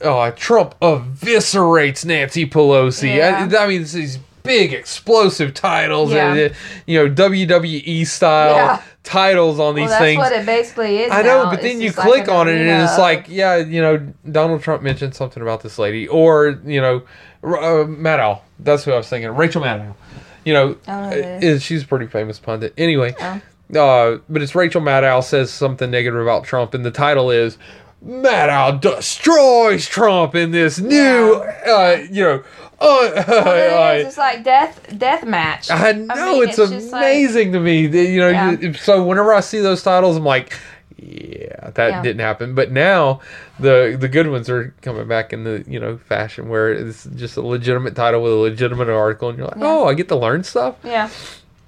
uh, 0.00 0.32
Trump 0.32 0.74
eviscerates 0.80 2.04
Nancy 2.04 2.44
Pelosi. 2.46 3.14
Yeah. 3.16 3.48
I, 3.52 3.64
I 3.64 3.68
mean, 3.68 3.82
it's 3.82 3.92
these 3.92 4.18
big 4.42 4.72
explosive 4.72 5.54
titles, 5.54 6.10
Yeah. 6.12 6.34
and, 6.34 6.50
uh, 6.50 6.54
you 6.86 6.98
know, 6.98 7.14
WWE 7.14 8.04
style 8.06 8.56
Yeah. 8.56 8.82
Titles 9.04 9.58
on 9.58 9.74
these 9.74 9.82
Well, 9.82 9.90
that's 9.90 10.02
things. 10.02 10.18
what 10.18 10.32
it 10.32 10.46
basically 10.46 10.98
is. 10.98 11.10
I 11.10 11.22
know, 11.22 11.44
now. 11.44 11.50
but 11.50 11.54
It's 11.54 11.62
then 11.64 11.80
you 11.80 11.88
just 11.88 11.98
like 11.98 12.06
click 12.08 12.28
on 12.28 12.48
it 12.48 12.56
and 12.56 12.82
it's 12.82 12.98
like, 12.98 13.26
yeah, 13.28 13.56
you 13.56 13.80
know, 13.82 13.98
Donald 14.30 14.62
Trump 14.62 14.82
mentioned 14.82 15.14
something 15.14 15.42
about 15.42 15.62
this 15.62 15.78
lady, 15.78 16.06
or 16.08 16.60
you 16.64 16.80
know, 16.80 17.02
uh, 17.42 17.84
Maddow. 17.86 18.40
That's 18.60 18.84
who 18.84 18.92
I 18.92 18.96
was 18.96 19.08
thinking. 19.08 19.30
Rachel 19.30 19.62
Maddow. 19.62 19.94
You 20.44 20.54
know, 20.54 20.76
I 20.86 20.92
don't 20.92 21.10
know 21.10 21.16
who 21.16 21.40
that 21.40 21.56
uh, 21.56 21.58
she's 21.58 21.82
a 21.82 21.86
pretty 21.86 22.06
famous 22.06 22.38
pundit. 22.38 22.74
Anyway, 22.76 23.14
Oh. 23.20 23.40
uh, 23.78 24.18
but 24.28 24.42
it's 24.42 24.54
Rachel 24.54 24.80
Maddow 24.80 25.22
says 25.22 25.50
something 25.52 25.90
negative 25.90 26.20
about 26.20 26.44
Trump, 26.44 26.74
and 26.74 26.84
the 26.84 26.90
title 26.90 27.30
is 27.30 27.58
Maddow 28.04 28.80
destroys 28.80 29.86
Trump 29.86 30.34
in 30.34 30.50
this 30.50 30.78
new, 30.80 31.34
uh, 31.66 32.04
you 32.10 32.22
know, 32.24 32.42
uh, 32.80 33.22
Well, 33.28 33.96
it 33.96 34.04
uh. 34.04 34.06
It's 34.08 34.18
like 34.18 34.42
death, 34.42 34.98
death 34.98 35.24
match. 35.24 35.70
I 35.70 35.92
know 35.92 36.40
mean, 36.40 36.48
it's, 36.48 36.58
like- 36.58 36.70
amazing 37.00 37.52
to 37.52 37.60
me. 37.60 37.86
that, 37.86 38.04
You 38.04 38.18
know, 38.20 38.28
Yeah. 38.28 38.72
so 38.72 39.04
whenever 39.04 39.32
I 39.32 39.40
see 39.40 39.60
those 39.60 39.82
titles, 39.84 40.16
I'm 40.16 40.24
like, 40.24 40.52
yeah, 40.98 41.70
that 41.70 41.88
Yeah. 41.90 42.02
didn't 42.02 42.20
happen. 42.20 42.54
But 42.56 42.72
now 42.72 43.20
the 43.60 43.96
the 43.98 44.08
good 44.08 44.28
ones 44.28 44.50
are 44.50 44.74
coming 44.82 45.06
back 45.06 45.32
in 45.32 45.44
the 45.44 45.64
you 45.68 45.78
know 45.78 45.96
fashion 45.98 46.48
where 46.48 46.72
it's 46.72 47.04
just 47.14 47.36
a 47.36 47.40
legitimate 47.42 47.94
title 47.94 48.22
with 48.22 48.32
a 48.32 48.36
legitimate 48.36 48.88
article, 48.88 49.28
and 49.28 49.38
you're 49.38 49.46
like, 49.46 49.56
Yeah. 49.58 49.64
oh, 49.66 49.86
I 49.86 49.94
get 49.94 50.08
to 50.08 50.16
learn 50.16 50.42
stuff. 50.42 50.74
yeah. 50.82 51.08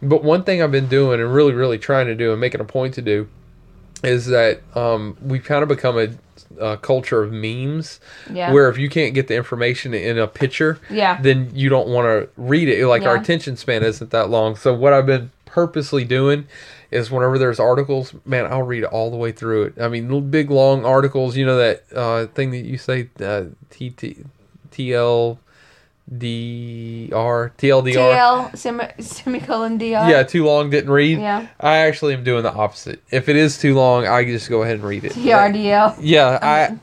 But 0.02 0.22
one 0.24 0.42
thing 0.42 0.62
I've 0.62 0.72
been 0.72 0.88
doing 0.88 1.20
and 1.20 1.32
really, 1.32 1.52
really 1.52 1.78
trying 1.78 2.06
to 2.06 2.14
do 2.16 2.32
and 2.32 2.40
making 2.40 2.60
a 2.60 2.64
point 2.64 2.94
to 2.94 3.02
do 3.02 3.28
is 4.02 4.26
that 4.26 4.60
um, 4.76 5.16
we've 5.22 5.44
kind 5.44 5.62
of 5.62 5.68
become 5.68 5.96
a, 5.98 6.08
a 6.60 6.76
culture 6.76 7.22
of 7.22 7.32
memes 7.32 8.00
Yeah. 8.32 8.52
where 8.52 8.68
if 8.68 8.78
you 8.78 8.88
can't 8.88 9.14
get 9.14 9.28
the 9.28 9.34
information 9.36 9.94
in 9.94 10.18
a 10.18 10.26
picture, 10.26 10.78
Yeah. 10.90 11.18
then 11.20 11.50
you 11.54 11.68
don't 11.68 11.88
want 11.88 12.06
to 12.06 12.28
read 12.36 12.68
it. 12.68 12.86
Like 12.86 13.02
our 13.04 13.16
attention 13.16 13.56
span 13.56 13.82
isn't 13.82 14.10
that 14.10 14.30
long. 14.30 14.56
So 14.56 14.74
what 14.74 14.92
I've 14.92 15.06
been 15.06 15.30
purposely 15.46 16.04
doing 16.04 16.46
is 16.90 17.10
whenever 17.10 17.38
there's 17.38 17.58
articles, 17.60 18.12
man, 18.24 18.46
I'll 18.46 18.62
read 18.62 18.84
all 18.84 19.10
the 19.10 19.16
way 19.16 19.32
through 19.32 19.64
it. 19.64 19.74
I 19.80 19.88
mean, 19.88 20.30
big 20.30 20.50
long 20.50 20.84
articles. 20.84 21.36
You 21.36 21.46
know 21.46 21.56
that 21.58 21.84
uh, 21.94 22.26
thing 22.26 22.50
that 22.52 22.64
you 22.64 22.78
say, 22.78 23.08
uh, 23.20 23.44
TT, 23.70 24.24
TL. 24.70 25.38
DR 26.10 27.50
TLDR. 27.56 27.94
TL 27.94 28.56
semi, 28.58 28.88
semicolon 29.00 29.78
DR. 29.78 30.08
Yeah, 30.08 30.22
too 30.22 30.44
long 30.44 30.70
didn't 30.70 30.90
read. 30.90 31.18
Yeah. 31.18 31.46
I 31.60 31.78
actually 31.78 32.14
am 32.14 32.24
doing 32.24 32.42
the 32.42 32.52
opposite. 32.52 33.02
If 33.10 33.28
it 33.28 33.36
is 33.36 33.58
too 33.58 33.74
long, 33.74 34.06
I 34.06 34.24
just 34.24 34.48
go 34.48 34.62
ahead 34.62 34.76
and 34.76 34.84
read 34.84 35.04
it. 35.04 35.12
TRDL. 35.12 35.96
Yeah, 36.00 36.38
I 36.42 36.78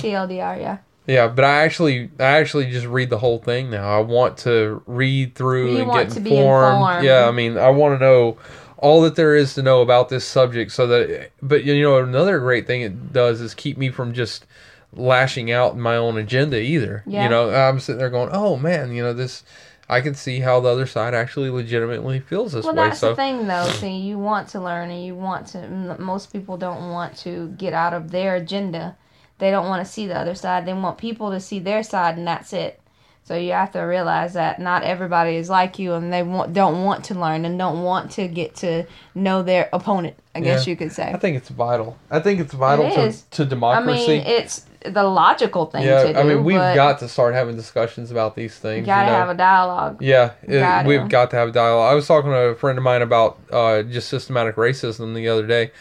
TLDR. 0.00 0.58
Yeah. 0.60 0.78
yeah, 1.06 1.28
but 1.28 1.44
I 1.44 1.62
actually 1.64 2.10
I 2.18 2.24
actually 2.38 2.70
just 2.70 2.86
read 2.86 3.10
the 3.10 3.18
whole 3.18 3.38
thing 3.38 3.70
now. 3.70 3.98
I 3.98 4.00
want 4.00 4.38
to 4.38 4.82
read 4.86 5.34
through 5.34 5.72
You 5.72 5.78
and 5.80 5.88
want 5.88 6.08
get 6.08 6.14
to 6.14 6.20
be 6.20 6.36
informed. 6.36 6.76
informed. 6.76 7.04
Yeah, 7.04 7.28
I 7.28 7.30
mean, 7.30 7.58
I 7.58 7.68
want 7.70 7.98
to 7.98 8.04
know 8.04 8.38
all 8.78 9.02
that 9.02 9.16
there 9.16 9.34
is 9.34 9.54
to 9.54 9.62
know 9.62 9.82
about 9.82 10.08
this 10.08 10.24
subject 10.24 10.70
so 10.70 10.86
that 10.86 11.32
but 11.42 11.64
you 11.64 11.82
know 11.82 11.98
another 11.98 12.38
great 12.38 12.64
thing 12.66 12.80
it 12.82 13.12
does 13.12 13.40
is 13.40 13.52
keep 13.52 13.76
me 13.76 13.90
from 13.90 14.14
just 14.14 14.46
lashing 14.92 15.50
out 15.50 15.76
my 15.76 15.96
own 15.96 16.16
agenda 16.16 16.58
either. 16.60 17.02
Yeah. 17.06 17.24
You 17.24 17.28
know, 17.28 17.50
I'm 17.54 17.80
sitting 17.80 17.98
there 17.98 18.10
going, 18.10 18.30
"Oh 18.32 18.56
man, 18.56 18.92
you 18.92 19.02
know 19.02 19.12
this 19.12 19.44
I 19.90 20.00
can 20.02 20.14
see 20.14 20.40
how 20.40 20.60
the 20.60 20.68
other 20.68 20.86
side 20.86 21.14
actually 21.14 21.48
legitimately 21.50 22.20
feels 22.20 22.52
this 22.52 22.64
Well, 22.64 22.74
way." 22.74 22.88
that's 22.88 23.00
so 23.00 23.10
the 23.10 23.16
thing, 23.16 23.46
though. 23.46 23.66
See, 23.68 23.96
you 23.96 24.18
want 24.18 24.48
to 24.50 24.60
learn, 24.60 24.90
and 24.90 25.04
you 25.04 25.14
want 25.14 25.46
to. 25.48 25.96
Most 25.98 26.32
people 26.32 26.56
don't 26.56 26.90
want 26.90 27.16
to 27.18 27.48
get 27.58 27.72
out 27.72 27.94
of 27.94 28.10
their 28.10 28.36
agenda. 28.36 28.96
They 29.38 29.50
don't 29.50 29.68
want 29.68 29.86
to 29.86 29.90
see 29.92 30.06
the 30.06 30.18
other 30.18 30.34
side. 30.34 30.66
They 30.66 30.74
want 30.74 30.98
people 30.98 31.30
to 31.30 31.40
see 31.40 31.58
their 31.60 31.82
side, 31.82 32.16
and 32.18 32.26
that's 32.26 32.52
it. 32.52 32.80
So 33.22 33.36
you 33.36 33.52
have 33.52 33.72
to 33.72 33.80
realize 33.80 34.32
that 34.32 34.58
not 34.58 34.82
everybody 34.84 35.36
is 35.36 35.50
like 35.50 35.78
you, 35.78 35.92
and 35.94 36.10
they 36.12 36.22
want, 36.22 36.54
don't 36.54 36.82
want 36.82 37.04
to 37.04 37.14
learn 37.14 37.44
and 37.44 37.58
don't 37.58 37.82
want 37.82 38.10
to 38.12 38.26
get 38.26 38.56
to 38.56 38.84
know 39.14 39.42
their 39.42 39.68
opponent. 39.72 40.16
I 40.34 40.40
guess 40.40 40.66
Yeah. 40.66 40.70
you 40.70 40.76
could 40.76 40.92
say. 40.92 41.12
I 41.12 41.18
think 41.18 41.36
it's 41.36 41.50
vital. 41.50 41.98
I 42.10 42.20
think 42.20 42.40
it's 42.40 42.54
vital 42.54 42.86
It 42.86 42.94
to, 42.94 43.30
to 43.30 43.42
I 43.42 43.46
democracy. 43.46 44.08
mean, 44.08 44.22
it's 44.26 44.64
the 44.84 45.02
logical 45.02 45.66
thing 45.66 45.82
yeah, 45.84 46.04
to 46.04 46.12
do. 46.12 46.18
I 46.18 46.22
mean, 46.22 46.44
we've 46.44 46.56
got 46.56 46.98
to 47.00 47.08
start 47.08 47.34
having 47.34 47.56
discussions 47.56 48.10
about 48.10 48.36
these 48.36 48.56
things. 48.56 48.80
you 48.80 48.86
gotta 48.86 49.06
you 49.06 49.12
know? 49.12 49.18
have 49.18 49.28
a 49.30 49.34
dialogue. 49.34 50.00
yeah, 50.00 50.32
it- 50.42 50.86
we've 50.86 51.08
got 51.08 51.30
to 51.30 51.36
have 51.36 51.48
a 51.48 51.52
dialogue. 51.52 51.90
I 51.90 51.94
was 51.94 52.06
talking 52.06 52.30
to 52.30 52.36
a 52.36 52.54
friend 52.54 52.78
of 52.78 52.84
mine 52.84 53.02
about 53.02 53.38
uh, 53.52 53.82
just 53.82 54.08
systematic 54.08 54.56
racism 54.56 55.14
the 55.14 55.28
other 55.28 55.46
day, 55.46 55.72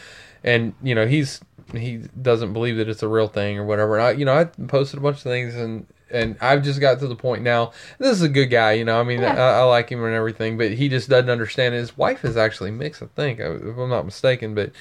and 0.44 0.74
you 0.82 0.96
know 0.96 1.06
he's 1.06 1.40
he 1.74 1.98
doesn't 2.22 2.54
believe 2.54 2.78
that 2.78 2.88
it's 2.90 3.04
a 3.04 3.08
real 3.08 3.28
thing 3.28 3.58
or 3.60 3.66
whatever. 3.66 3.98
And 3.98 4.08
I, 4.08 4.12
you 4.12 4.26
know, 4.26 4.38
I 4.38 4.46
posted 4.46 5.00
a 5.00 5.02
bunch 5.02 5.18
of 5.18 5.24
things 5.24 5.56
and. 5.56 5.86
And 6.10 6.38
I've 6.40 6.64
just 6.64 6.80
got 6.80 7.00
to 7.02 7.08
the 7.10 7.18
point 7.18 7.44
now. 7.44 7.74
This 8.00 8.12
is 8.14 8.22
a 8.22 8.30
good 8.30 8.46
guy, 8.46 8.72
you 8.72 8.86
know. 8.86 8.98
I 8.98 9.04
mean, 9.04 9.20
Yeah. 9.20 9.34
I, 9.34 9.60
I 9.60 9.64
like 9.64 9.90
him 9.90 10.02
and 10.06 10.14
everything, 10.14 10.58
but 10.58 10.72
he 10.72 10.88
just 10.88 11.10
doesn't 11.10 11.30
understand. 11.30 11.76
His 11.76 11.98
wife 11.98 12.24
is 12.24 12.38
actually 12.38 12.72
mixed, 12.72 13.04
I 13.04 13.08
think, 13.08 13.42
if 13.42 13.78
I'm 13.78 13.90
not 13.90 14.06
mistaken. 14.06 14.56
But 14.56 14.72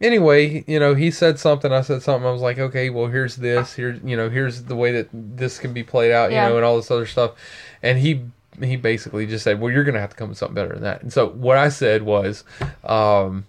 anyway, 0.00 0.64
you 0.66 0.78
know, 0.78 0.94
he 0.94 1.10
said 1.10 1.38
something, 1.38 1.72
I 1.72 1.80
said 1.80 2.02
something. 2.02 2.26
I 2.26 2.32
was 2.32 2.42
like, 2.42 2.58
okay, 2.58 2.90
well, 2.90 3.06
here's 3.06 3.36
this. 3.36 3.74
Here's 3.74 4.02
you 4.02 4.16
know, 4.16 4.28
here's 4.30 4.64
the 4.64 4.76
way 4.76 4.92
that 4.92 5.08
this 5.12 5.58
can 5.58 5.72
be 5.72 5.82
played 5.82 6.12
out, 6.12 6.30
you 6.30 6.36
Yeah. 6.36 6.48
know, 6.48 6.56
and 6.56 6.64
all 6.64 6.76
this 6.76 6.90
other 6.90 7.06
stuff. 7.06 7.32
And 7.82 7.98
he 7.98 8.22
he 8.62 8.76
basically 8.76 9.26
just 9.26 9.44
said, 9.44 9.60
well, 9.60 9.70
you're 9.72 9.84
gonna 9.84 10.00
have 10.00 10.10
to 10.10 10.16
come 10.16 10.30
with 10.30 10.38
something 10.38 10.54
better 10.54 10.72
than 10.74 10.82
that. 10.82 11.02
And 11.02 11.12
so 11.12 11.28
what 11.28 11.58
I 11.58 11.68
said 11.68 12.02
was, 12.02 12.42
um, 12.84 13.44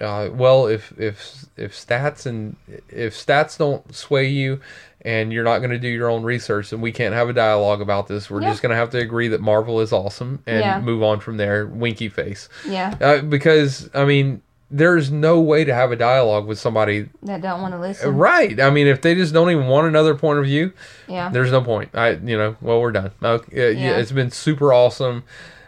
uh, 0.00 0.30
well, 0.32 0.66
if 0.66 0.92
if 0.98 1.44
if 1.56 1.72
stats 1.74 2.24
and 2.26 2.56
if 2.88 3.14
stats 3.14 3.58
don't 3.58 3.94
sway 3.94 4.26
you. 4.26 4.60
And 5.02 5.32
you're 5.32 5.44
not 5.44 5.60
going 5.60 5.70
to 5.70 5.78
do 5.78 5.88
your 5.88 6.10
own 6.10 6.24
research, 6.24 6.74
and 6.74 6.82
we 6.82 6.92
can't 6.92 7.14
have 7.14 7.30
a 7.30 7.32
dialogue 7.32 7.80
about 7.80 8.06
this. 8.06 8.30
We're 8.30 8.42
Yeah. 8.42 8.50
just 8.50 8.60
going 8.60 8.68
to 8.68 8.76
have 8.76 8.90
to 8.90 8.98
agree 8.98 9.28
that 9.28 9.40
Marvel 9.40 9.80
is 9.80 9.94
awesome 9.94 10.42
and 10.46 10.62
Yeah. 10.62 10.78
move 10.78 11.02
on 11.02 11.20
from 11.20 11.38
there. 11.38 11.64
Winky 11.64 12.10
face. 12.10 12.50
Yeah, 12.68 12.92
Uh, 13.00 13.22
because 13.22 13.88
I 13.94 14.04
mean, 14.04 14.42
there's 14.70 15.10
no 15.10 15.40
way 15.40 15.64
to 15.64 15.74
have 15.74 15.90
a 15.90 15.96
dialogue 15.96 16.46
with 16.46 16.58
somebody, 16.58 17.08
that 17.24 17.40
don't 17.42 17.60
want 17.60 17.74
to 17.74 17.80
listen. 17.80 18.16
right? 18.16 18.60
I 18.60 18.70
mean, 18.70 18.86
if 18.86 19.00
they 19.02 19.14
just 19.14 19.32
don't 19.34 19.50
even 19.50 19.66
want 19.66 19.86
another 19.88 20.14
point 20.14 20.38
of 20.38 20.44
view, 20.44 20.72
Yeah, 21.08 21.28
there's 21.28 21.50
no 21.50 21.60
point. 21.60 21.90
I, 21.94 22.10
you 22.10 22.36
know, 22.38 22.56
well, 22.60 22.80
we're 22.80 22.92
done. 22.92 23.10
Okay, 23.22 23.68
uh, 23.68 23.70
yeah, 23.70 23.90
Yeah. 23.90 23.96
it's 23.98 24.12
been 24.12 24.30
super 24.30 24.72
awesome, 24.72 25.24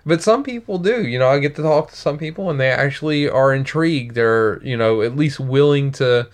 but 0.07 0.23
some 0.23 0.43
people 0.45 0.79
do. 0.79 1.03
You 1.07 1.19
know, 1.19 1.29
I 1.29 1.39
get 1.41 1.57
to 1.57 1.63
talk 1.63 1.91
to 1.91 1.97
some 1.97 2.17
people, 2.17 2.49
and 2.51 2.61
they 2.61 2.71
actually 2.71 3.29
are 3.29 3.53
intrigued. 3.53 4.15
They're, 4.15 4.63
you 4.63 4.77
know, 4.77 5.03
at 5.03 5.17
least 5.17 5.41
willing 5.41 5.91
to 5.93 6.29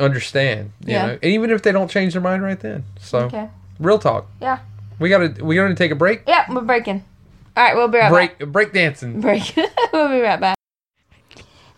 understand. 0.00 0.72
You 0.84 0.92
Yeah. 0.94 1.06
know, 1.06 1.12
and 1.14 1.24
even 1.24 1.50
if 1.50 1.62
they 1.62 1.72
don't 1.72 1.90
change 1.90 2.12
their 2.14 2.22
mind 2.22 2.42
right 2.42 2.58
then. 2.58 2.84
So, 3.00 3.20
okay. 3.20 3.48
real 3.78 3.98
talk. 3.98 4.26
Yeah. 4.40 4.58
We 4.98 5.08
gotta 5.08 5.34
we 5.44 5.54
gotta 5.56 5.74
take 5.74 5.90
a 5.90 5.96
break. 5.96 6.22
Yeah, 6.26 6.44
we're 6.52 6.60
breaking. 6.62 7.04
All 7.56 7.64
right, 7.64 7.74
we'll 7.76 7.88
be 7.88 7.98
right 7.98 8.10
back. 8.10 8.38
Break 8.38 8.52
break 8.52 8.72
dancing. 8.72 9.20
break. 9.20 9.52
we'll 9.92 10.08
be 10.08 10.20
right 10.20 10.40
back. 10.40 10.56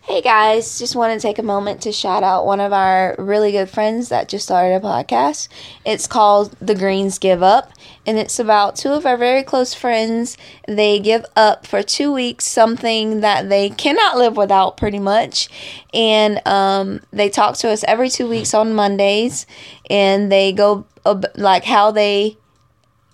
Hey 0.07 0.21
guys, 0.21 0.77
just 0.77 0.95
want 0.95 1.19
to 1.19 1.27
take 1.27 1.39
a 1.39 1.43
moment 1.43 1.81
to 1.81 1.91
shout 1.91 2.21
out 2.21 2.45
one 2.45 2.59
of 2.59 2.71
our 2.71 3.15
really 3.17 3.51
good 3.51 3.69
friends 3.71 4.09
that 4.09 4.29
just 4.29 4.45
started 4.45 4.75
a 4.75 4.79
podcast. 4.79 5.47
It's 5.83 6.05
called 6.05 6.55
The 6.61 6.75
Greens 6.75 7.17
Give 7.17 7.41
Up, 7.41 7.71
and 8.05 8.19
it's 8.19 8.37
about 8.37 8.75
two 8.75 8.89
of 8.91 9.07
our 9.07 9.17
very 9.17 9.41
close 9.41 9.73
friends. 9.73 10.37
They 10.67 10.99
give 10.99 11.25
up 11.35 11.65
for 11.65 11.81
two 11.81 12.13
weeks 12.13 12.45
something 12.45 13.21
that 13.21 13.49
they 13.49 13.71
cannot 13.71 14.15
live 14.17 14.37
without, 14.37 14.77
pretty 14.77 14.99
much. 14.99 15.49
And 15.91 16.39
um, 16.47 17.01
they 17.11 17.29
talk 17.29 17.57
to 17.57 17.69
us 17.69 17.83
every 17.87 18.09
two 18.09 18.29
weeks 18.29 18.53
on 18.53 18.75
Mondays, 18.75 19.47
and 19.89 20.31
they 20.31 20.53
go 20.53 20.85
ab- 21.03 21.31
like 21.35 21.63
how 21.65 21.89
they 21.89 22.37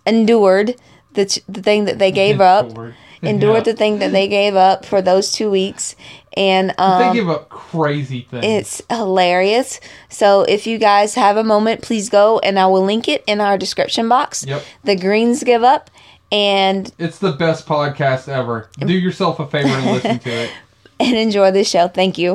endured 0.06 0.76
the, 1.14 1.26
t- 1.26 1.42
the 1.48 1.62
thing 1.62 1.86
that 1.86 2.00
they 2.00 2.12
gave 2.12 2.42
up 2.42 2.78
endured 3.24 3.56
Yeah. 3.68 3.72
the 3.72 3.74
thing 3.76 4.00
that 4.00 4.12
they 4.12 4.28
gave 4.28 4.56
up 4.56 4.84
for 4.84 5.02
those 5.02 5.32
two 5.32 5.50
weeks 5.52 5.96
and 6.38 6.74
um, 6.78 7.02
they 7.02 7.14
give 7.20 7.30
up 7.30 7.50
crazy 7.50 8.22
things. 8.30 8.46
it's 8.46 8.82
hilarious 8.90 9.80
so 10.10 10.42
if 10.44 10.66
you 10.66 10.78
guys 10.78 11.16
have 11.16 11.36
a 11.38 11.44
moment 11.44 11.82
please 11.82 12.10
go 12.10 12.40
and 12.40 12.58
i 12.58 12.66
will 12.66 12.84
link 12.84 13.08
it 13.10 13.24
in 13.28 13.42
our 13.42 13.58
description 13.58 14.08
box 14.08 14.46
Yep. 14.46 14.64
the 14.84 14.96
greens 14.96 15.44
give 15.44 15.64
up 15.64 15.90
and 16.32 16.94
It's 16.98 17.20
the 17.20 17.34
best 17.34 17.68
podcast 17.68 18.30
ever. 18.30 18.70
Do 18.80 18.94
yourself 18.94 19.42
a 19.42 19.48
favor 19.48 19.68
and 19.68 19.86
listen 19.92 20.20
to 20.20 20.30
it. 20.30 20.52
and 21.02 21.18
enjoy 21.18 21.52
the 21.52 21.64
show 21.66 21.88
thank 21.90 22.18
you 22.18 22.32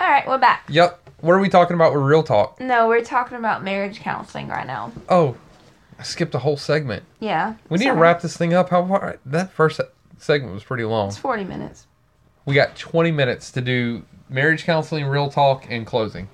all 0.00 0.08
right 0.10 0.26
we're 0.26 0.38
back 0.38 0.66
Yep. 0.68 1.02
What 1.20 1.32
are 1.32 1.38
we 1.38 1.48
talking 1.48 1.74
about 1.74 1.94
with 1.94 2.02
real 2.02 2.22
talk? 2.22 2.60
no 2.60 2.88
we're 2.88 3.04
talking 3.04 3.38
about 3.38 3.62
marriage 3.62 4.00
counseling 4.00 4.48
right 4.48 4.66
now 4.66 4.90
Oh, 5.08 5.36
I 5.98 6.02
skipped 6.02 6.34
a 6.34 6.38
whole 6.40 6.56
segment. 6.56 7.04
yeah 7.20 7.54
We 7.68 7.78
need 7.78 7.84
to 7.86 7.92
wrap 7.92 8.20
this 8.20 8.36
thing 8.36 8.52
up. 8.52 8.70
How 8.70 8.84
far? 8.84 9.18
That 9.24 9.52
first 9.52 9.80
segment 10.18 10.52
was 10.54 10.64
pretty 10.64 10.84
long. 10.84 11.08
it's 11.08 11.16
40 11.18 11.44
minutes 11.44 11.86
We 12.46 12.54
got 12.54 12.76
20 12.76 13.10
minutes 13.10 13.50
to 13.52 13.60
do 13.60 14.02
marriage 14.30 14.64
counseling, 14.64 15.04
real 15.04 15.28
talk, 15.28 15.66
and 15.68 15.84
closing. 15.86 16.28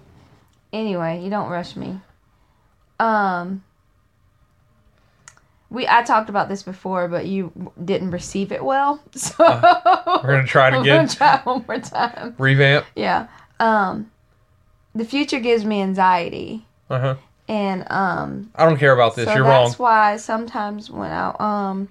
anyway 0.73 1.21
you 1.23 1.29
don't 1.31 1.51
rush 1.51 1.75
me 1.77 2.01
um 3.01 3.63
we 5.71 5.87
i 5.89 6.03
talked 6.03 6.29
about 6.31 6.49
this 6.49 6.63
before 6.63 7.09
but 7.09 7.27
you 7.27 7.73
didn't 7.85 8.11
receive 8.11 8.53
it 8.53 8.65
well 8.65 9.03
so 9.15 9.35
We're 9.39 10.23
gonna 10.23 10.47
try 10.47 10.69
it 10.69 10.75
again. 10.81 11.07
gonna 11.07 11.09
try 11.09 11.41
one 11.45 11.65
more 11.67 11.79
time 11.79 12.35
Revamp. 12.39 12.87
yeah 12.97 13.27
um 13.61 14.11
the 14.95 15.05
future 15.05 15.41
gives 15.41 15.65
me 15.65 15.81
anxiety 15.83 16.65
Uh 16.91 16.99
huh. 17.01 17.15
and 17.49 17.91
um 17.91 18.51
I 18.55 18.65
don't 18.67 18.79
care 18.79 18.93
about 18.93 19.17
this. 19.17 19.27
so 19.27 19.35
You're 19.35 19.45
wrong. 19.45 19.65
that's 19.67 19.79
why 19.79 20.17
sometimes 20.17 20.91
when 20.91 21.11
i 21.11 21.35
um 21.39 21.89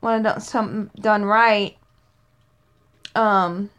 when 0.00 0.14
i 0.14 0.22
don't 0.30 0.40
something 0.40 0.90
done 1.00 1.24
right 1.24 1.76
um 3.14 3.70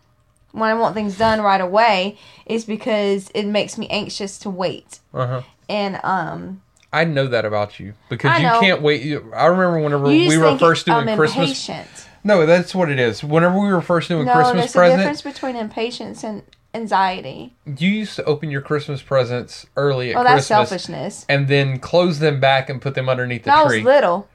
when 0.51 0.69
i 0.69 0.73
want 0.73 0.93
things 0.95 1.17
done 1.17 1.41
right 1.41 1.61
away 1.61 2.17
is 2.45 2.65
because 2.65 3.29
it 3.33 3.45
makes 3.45 3.77
me 3.77 3.87
anxious 3.89 4.37
to 4.39 4.49
wait 4.49 4.99
Uh 5.13 5.27
huh. 5.27 5.41
and 5.69 5.99
um 6.03 6.61
I 6.95 7.05
know 7.05 7.25
that 7.25 7.43
about 7.43 7.79
you 7.79 7.95
because 8.07 8.39
you 8.39 8.45
can't 8.47 8.83
wait. 8.83 9.01
I 9.35 9.47
remember 9.47 9.79
whenever 9.79 10.03
we 10.03 10.37
were 10.37 10.59
first 10.59 10.87
I'm 10.87 11.05
doing 11.07 11.17
Christmas. 11.17 11.47
impatient. 11.67 12.07
No, 12.23 12.45
that's 12.45 12.75
what 12.75 12.87
it 12.91 12.99
is. 12.99 13.23
Whenever 13.23 13.59
we 13.59 13.73
were 13.73 13.81
first 13.81 14.09
doing 14.09 14.25
No, 14.25 14.33
Christmas 14.33 14.53
there's 14.53 14.75
a 14.75 14.77
presents, 14.77 14.99
difference 15.01 15.21
between 15.23 15.55
impatience 15.55 16.23
and 16.23 16.43
anxiety. 16.75 17.53
you 17.65 17.89
used 17.89 18.15
to 18.17 18.23
open 18.25 18.51
your 18.51 18.61
Christmas 18.61 19.01
presents 19.01 19.65
early 19.75 20.11
at 20.13 20.17
Oh, 20.17 20.23
that's 20.23 20.47
Christmas 20.47 20.69
selfishness. 20.69 21.25
and 21.27 21.47
then 21.47 21.79
close 21.79 22.19
them 22.19 22.39
back 22.39 22.69
and 22.69 22.79
put 22.79 22.93
them 22.93 23.09
underneath 23.09 23.43
the 23.45 23.49
When 23.49 23.57
I 23.59 23.63
was 23.63 23.73
tree. 23.73 23.81
little. 23.83 24.27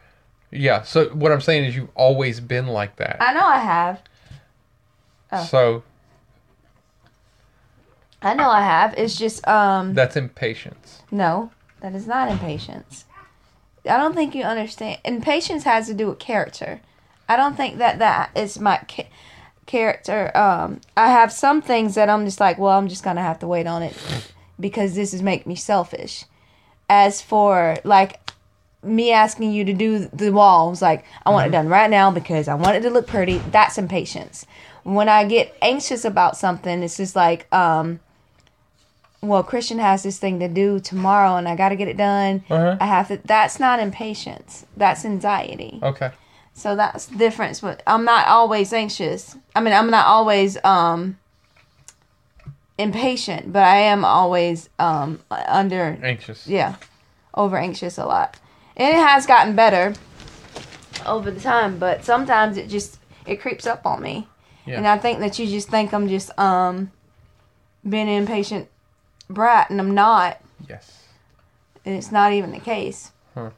Yeah. 0.50 0.82
So 0.82 1.10
what 1.10 1.30
I'm 1.30 1.40
saying 1.40 1.64
is 1.64 1.76
you've 1.76 1.90
always 1.94 2.40
been 2.40 2.66
like 2.66 2.96
that. 2.96 3.18
I 3.20 3.34
know 3.34 3.46
I 3.46 3.58
have. 3.58 4.02
Oh. 5.32 5.44
So 5.44 5.82
I 8.20 8.34
know 8.34 8.50
I 8.50 8.62
have. 8.62 8.94
It's 8.96 9.16
just 9.16 9.46
um 9.46 9.94
that's 9.94 10.16
impatience. 10.16 11.02
no, 11.10 11.50
that 11.80 11.94
is 11.94 12.06
not 12.06 12.30
impatience. 12.30 13.04
I 13.84 13.96
don't 13.96 14.14
think 14.14 14.34
you 14.34 14.42
understand. 14.42 14.98
Impatience 15.04 15.64
has 15.64 15.86
to 15.86 15.94
do 15.94 16.08
with 16.08 16.18
character. 16.18 16.80
I 17.28 17.36
don't 17.36 17.56
think 17.56 17.78
that 17.78 17.98
that 18.00 18.30
is 18.34 18.58
my 18.58 18.78
ca- 18.90 19.08
character. 19.66 20.36
Um, 20.36 20.80
I 20.96 21.08
have 21.08 21.32
some 21.32 21.62
things 21.62 21.94
that 21.94 22.08
I'm 22.10 22.24
just 22.24 22.40
like, 22.40 22.58
well, 22.58 22.76
I'm 22.76 22.88
just 22.88 23.04
gonna 23.04 23.22
have 23.22 23.38
to 23.40 23.46
wait 23.46 23.66
on 23.66 23.82
it 23.82 23.94
because 24.58 24.94
this 24.94 25.14
is 25.14 25.22
make 25.22 25.46
me 25.46 25.54
selfish. 25.54 26.24
As 26.90 27.20
for 27.22 27.76
like 27.84 28.18
me 28.82 29.12
asking 29.12 29.52
you 29.52 29.64
to 29.64 29.72
do 29.74 30.06
the 30.06 30.32
walls, 30.32 30.82
like 30.82 31.04
I 31.24 31.30
want 31.30 31.46
it 31.46 31.50
done 31.50 31.68
right 31.68 31.90
now 31.90 32.10
because 32.10 32.48
I 32.48 32.54
want 32.54 32.76
it 32.76 32.80
to 32.80 32.90
look 32.90 33.06
pretty. 33.06 33.38
That's 33.38 33.78
impatience. 33.78 34.44
When 34.84 35.08
I 35.08 35.24
get 35.24 35.56
anxious 35.62 36.04
about 36.04 36.36
something, 36.36 36.82
it's 36.82 36.96
just 36.96 37.14
like, 37.16 37.52
um, 37.52 38.00
well, 39.20 39.42
Christian 39.42 39.78
has 39.78 40.02
this 40.02 40.18
thing 40.18 40.38
to 40.40 40.48
do 40.48 40.78
tomorrow, 40.80 41.36
and 41.36 41.48
I 41.48 41.56
got 41.56 41.70
to 41.70 41.76
get 41.76 41.88
it 41.88 41.96
done. 41.96 42.44
Uh-huh. 42.48 42.76
I 42.80 42.86
have 42.86 43.08
to. 43.08 43.20
That's 43.24 43.58
not 43.58 43.80
impatience. 43.80 44.64
That's 44.76 45.04
anxiety. 45.04 45.80
Okay. 45.82 46.10
So 46.54 46.74
that's 46.76 47.06
the 47.06 47.16
difference. 47.18 47.60
But 47.60 47.82
I'm 47.86 48.04
not 48.04 48.26
always 48.28 48.72
anxious. 48.72 49.36
I 49.54 49.60
mean, 49.60 49.74
I'm 49.74 49.90
not 49.90 50.06
always 50.06 50.56
um 50.64 51.18
impatient, 52.78 53.52
but 53.52 53.62
I 53.64 53.78
am 53.78 54.04
always 54.04 54.68
um 54.78 55.20
under 55.30 55.98
Anxious. 56.02 56.46
yeah, 56.46 56.76
over 57.34 57.56
anxious 57.56 57.98
a 57.98 58.06
lot. 58.06 58.36
And 58.76 58.94
it 58.94 59.00
has 59.00 59.26
gotten 59.26 59.56
better 59.56 59.94
over 61.06 61.30
the 61.30 61.40
time, 61.40 61.78
but 61.78 62.04
sometimes 62.04 62.56
it 62.56 62.68
just 62.68 62.98
it 63.26 63.40
creeps 63.40 63.66
up 63.66 63.84
on 63.84 64.02
me. 64.02 64.28
Yeah. 64.68 64.76
And 64.76 64.86
I 64.86 64.98
think 64.98 65.20
that 65.20 65.38
you 65.38 65.46
just 65.46 65.68
think 65.68 65.92
I'm 65.92 66.08
just 66.08 66.36
um 66.38 66.90
being 67.88 68.08
an 68.08 68.14
impatient 68.22 68.68
brat 69.30 69.70
and 69.70 69.80
I'm 69.80 69.94
not. 69.94 70.40
Yes. 70.68 71.04
And 71.84 71.94
it's 71.96 72.12
not 72.12 72.32
even 72.32 72.50
the 72.52 72.58
case. 72.60 73.12
Huh. 73.34 73.50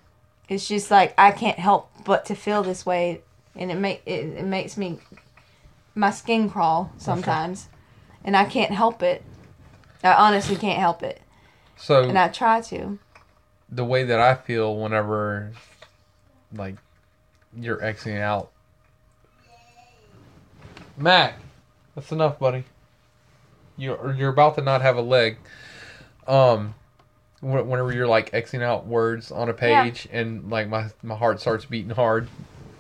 It's 0.49 0.69
just 0.69 0.91
like 0.91 1.15
I 1.19 1.31
can't 1.33 1.59
help 1.59 1.91
but 2.05 2.25
to 2.27 2.35
feel 2.35 2.63
this 2.63 2.85
way 2.87 3.23
and 3.57 3.71
it 3.71 3.77
make 3.77 4.03
it, 4.07 4.27
it 4.39 4.45
makes 4.45 4.77
me 4.77 4.99
my 5.95 6.11
skin 6.11 6.49
crawl 6.49 6.93
sometimes. 6.99 7.69
And 8.25 8.37
I 8.37 8.45
can't 8.45 8.71
help 8.73 9.03
it. 9.03 9.23
I 10.05 10.13
honestly 10.13 10.57
can't 10.57 10.79
help 10.79 11.03
it. 11.03 11.21
So 11.77 12.05
And 12.05 12.19
I 12.19 12.29
try 12.29 12.61
to. 12.61 12.99
the 13.71 13.85
way 13.85 14.05
that 14.05 14.21
I 14.21 14.35
feel 14.35 14.77
whenever 14.77 15.53
like 16.55 16.77
you're 17.57 17.83
exiting 17.83 18.19
out. 18.19 18.51
Mac, 21.01 21.39
that's 21.95 22.13
enough, 22.13 22.39
buddy. 22.39 22.65
You're 23.77 24.13
you're 24.15 24.29
about 24.31 24.57
to 24.57 24.63
not 24.63 24.83
have 24.83 24.97
a 24.97 25.03
leg. 25.03 25.39
Um, 26.27 26.75
whenever 27.41 27.93
you're 27.93 28.07
like 28.07 28.31
Xing 28.33 28.63
out 28.63 28.87
words 28.87 29.31
on 29.33 29.49
a 29.49 29.53
Yeah. 29.53 29.85
page 29.85 30.07
and 30.13 30.51
like 30.51 30.69
my 30.69 30.87
my 31.03 31.17
heart 31.17 31.41
starts 31.41 31.65
beating 31.65 31.91
hard 31.91 32.29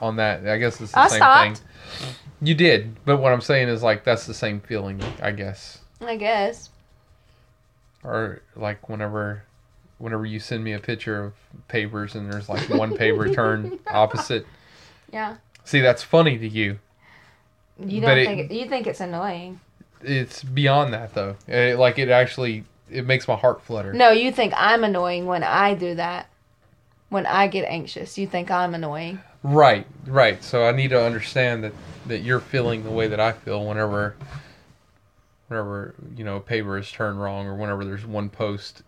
on 0.00 0.16
that, 0.16 0.46
I 0.46 0.58
guess 0.58 0.80
it's 0.80 0.92
the 0.92 1.00
I 1.00 1.08
same 1.08 1.18
stopped. 1.20 1.62
thing. 1.98 2.16
You 2.42 2.54
did, 2.54 2.96
but 3.04 3.18
what 3.18 3.32
I'm 3.32 3.40
saying 3.40 3.68
is 3.68 3.82
like 3.82 4.04
that's 4.04 4.26
the 4.26 4.34
same 4.34 4.60
feeling, 4.60 5.00
I 5.22 5.30
guess. 5.32 5.78
I 6.00 6.16
guess. 6.16 6.70
or 8.04 8.42
like 8.56 8.88
whenever 8.88 9.42
whenever 9.98 10.24
you 10.24 10.38
send 10.40 10.64
me 10.64 10.72
a 10.72 10.78
picture 10.78 11.22
of 11.22 11.34
papers 11.68 12.14
and 12.14 12.30
there's 12.32 12.48
like 12.48 12.66
one 12.70 12.94
paper 12.94 13.28
turned 13.28 13.78
opposite 13.90 14.46
Yeah. 15.12 15.36
see 15.64 15.80
that's 15.80 16.02
funny 16.02 16.38
to 16.38 16.48
you 16.48 16.78
You 17.84 18.00
don't 18.00 18.16
think 18.16 18.50
it, 18.50 18.54
you 18.54 18.68
think 18.68 18.86
it's 18.86 19.00
annoying. 19.00 19.60
it's 20.02 20.42
beyond 20.44 20.92
that 20.94 21.14
though 21.14 21.36
it, 21.46 21.78
like 21.78 21.98
it 21.98 22.08
actually 22.08 22.64
it 22.90 23.06
makes 23.06 23.26
my 23.28 23.36
heart 23.36 23.62
flutter 23.62 23.92
No, 23.92 24.10
you 24.10 24.32
think 24.32 24.52
I'm 24.56 24.82
annoying 24.84 25.26
when 25.26 25.42
I 25.44 25.74
do 25.74 25.94
that. 25.94 26.28
When 27.08 27.26
I 27.26 27.46
get 27.48 27.64
anxious, 27.68 28.16
you 28.18 28.26
think 28.26 28.50
I'm 28.50 28.74
annoying. 28.74 29.20
right 29.42 29.86
right 30.06 30.42
so 30.44 30.64
i 30.66 30.72
need 30.72 30.88
to 30.90 31.02
understand 31.02 31.64
that 31.64 31.72
that 32.06 32.18
you're 32.20 32.40
feeling 32.40 32.84
the 32.84 32.90
way 32.90 33.08
that 33.08 33.18
i 33.20 33.32
feel 33.32 33.64
whenever 33.66 34.14
whenever 35.48 35.94
you 36.16 36.24
know 36.24 36.36
a 36.36 36.40
paper 36.40 36.76
is 36.78 36.90
turned 36.92 37.20
wrong 37.20 37.46
or 37.46 37.54
whenever 37.54 37.84
there's 37.84 38.04
one 38.06 38.28
post 38.28 38.82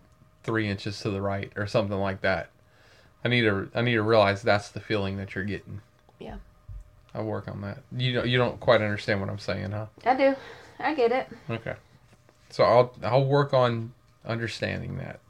three 0.44 0.68
inches 0.68 1.00
to 1.00 1.10
the 1.10 1.20
right 1.20 1.50
or 1.56 1.66
something 1.66 1.96
like 1.98 2.20
that 2.20 2.50
i 3.24 3.28
need 3.28 3.42
to 3.42 3.68
i 3.74 3.80
need 3.82 3.94
to 3.94 4.02
realize 4.02 4.42
that's 4.42 4.68
the 4.68 4.80
feeling 4.80 5.16
that 5.16 5.34
you're 5.34 5.44
getting 5.44 5.80
Yeah. 6.18 6.36
I'll 7.14 7.24
work 7.24 7.48
on 7.48 7.60
that 7.60 7.78
you 7.96 8.12
don't 8.12 8.28
you 8.28 8.38
don't 8.38 8.58
quite 8.60 8.80
understand 8.80 9.20
what 9.20 9.28
i'm 9.30 9.38
saying 9.38 9.70
huh 9.70 9.86
I 10.04 10.14
do. 10.16 10.34
I 10.78 10.94
get 10.94 11.12
it. 11.12 11.28
okay 11.50 11.74
so 12.50 12.64
i'll 12.64 12.94
i'll 13.02 13.24
work 13.26 13.52
on 13.54 13.92
understanding 14.24 14.96
that 14.98 15.20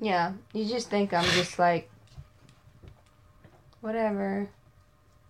Yeah. 0.00 0.32
You 0.52 0.64
just 0.66 0.88
think 0.90 1.12
I'm 1.12 1.24
just 1.34 1.58
like 1.58 1.90
whatever. 3.80 4.48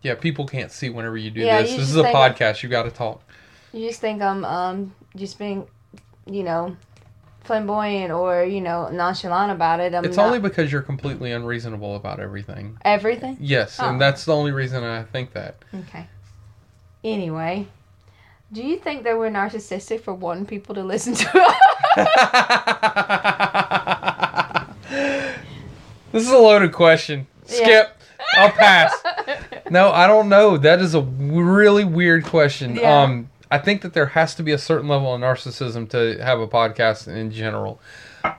yeah 0.02 0.14
people 0.14 0.46
can't 0.46 0.70
see 0.72 0.90
whenever 0.90 1.16
you 1.16 1.30
do 1.30 1.40
Yeah, 1.40 1.62
this 1.62 1.72
you 1.72 1.76
this 1.78 1.90
is 1.90 1.96
a 1.96 2.04
podcast 2.04 2.62
you 2.62 2.68
got 2.68 2.84
to 2.84 2.90
talk 2.90 3.22
You 3.72 3.86
just 3.88 4.00
think 4.00 4.22
I'm 4.22 4.44
um 4.44 4.94
just 5.16 5.38
being, 5.38 5.66
you 6.26 6.42
know, 6.42 6.76
flamboyant 7.48 8.12
or 8.12 8.44
you 8.44 8.60
know 8.60 8.88
nonchalant 8.90 9.50
about 9.50 9.80
it. 9.80 9.92
I'm 9.94 10.04
it's 10.04 10.16
not 10.16 10.26
only 10.26 10.38
because 10.38 10.70
you're 10.70 10.82
completely 10.82 11.32
unreasonable 11.32 11.96
about 11.96 12.20
everything 12.20 12.78
everything. 12.84 13.36
yes 13.40 13.78
Oh. 13.80 13.88
and 13.88 14.00
that's 14.00 14.24
the 14.24 14.34
only 14.36 14.52
reason 14.52 14.84
i 14.84 15.02
think 15.02 15.32
that 15.32 15.56
Okay. 15.74 16.06
Anyway, 17.04 17.66
Do 18.52 18.62
you 18.62 18.76
think 18.78 19.02
that 19.04 19.16
we're 19.18 19.30
narcissistic 19.30 20.00
for 20.02 20.12
wanting 20.14 20.46
people 20.46 20.74
to 20.74 20.82
listen 20.82 21.14
to 21.14 21.28
us? 21.38 21.54
this 26.12 26.22
is 26.26 26.30
a 26.30 26.38
loaded 26.38 26.72
question. 26.72 27.26
Skip. 27.46 27.96
I'll 28.36 28.50
pass. 28.50 28.92
No, 29.70 29.90
I 29.92 30.06
don't 30.06 30.30
know. 30.30 30.56
That 30.56 30.80
is 30.80 30.94
a 30.94 31.02
really 31.02 31.84
weird 31.84 32.24
question. 32.24 32.76
Yeah. 32.76 33.02
Um, 33.02 33.28
I 33.50 33.58
think 33.58 33.82
that 33.82 33.94
there 33.94 34.06
has 34.06 34.34
to 34.36 34.42
be 34.42 34.52
a 34.52 34.58
certain 34.58 34.88
level 34.88 35.14
of 35.14 35.20
narcissism 35.20 35.88
to 35.90 36.22
have 36.22 36.40
a 36.40 36.46
podcast 36.46 37.08
in 37.08 37.30
general. 37.30 37.80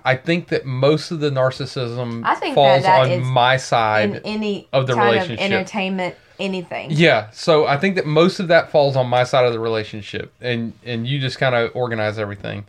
I 0.05 0.15
think 0.15 0.49
that 0.49 0.65
most 0.65 1.11
of 1.11 1.19
the 1.19 1.29
narcissism 1.29 2.23
I 2.25 2.35
think 2.35 2.53
that 2.53 2.55
falls 2.55 2.83
that 2.83 3.01
on 3.01 3.11
is 3.11 3.27
my 3.27 3.57
side. 3.57 4.09
In 4.09 4.15
any 4.25 4.67
of 4.73 4.87
the 4.87 4.93
kind 4.93 5.13
relationship. 5.13 5.45
of 5.45 5.51
entertainment, 5.51 6.15
anything. 6.39 6.91
Yeah, 6.91 7.29
so 7.31 7.65
I 7.65 7.77
think 7.77 7.95
that 7.95 8.05
most 8.05 8.39
of 8.39 8.49
that 8.49 8.71
falls 8.71 8.95
on 8.95 9.07
my 9.07 9.23
side 9.23 9.45
of 9.45 9.53
the 9.53 9.59
relationship, 9.59 10.33
and 10.41 10.73
and 10.85 11.07
you 11.07 11.19
just 11.19 11.37
kind 11.39 11.55
of 11.55 11.71
organize 11.75 12.19
everything. 12.19 12.65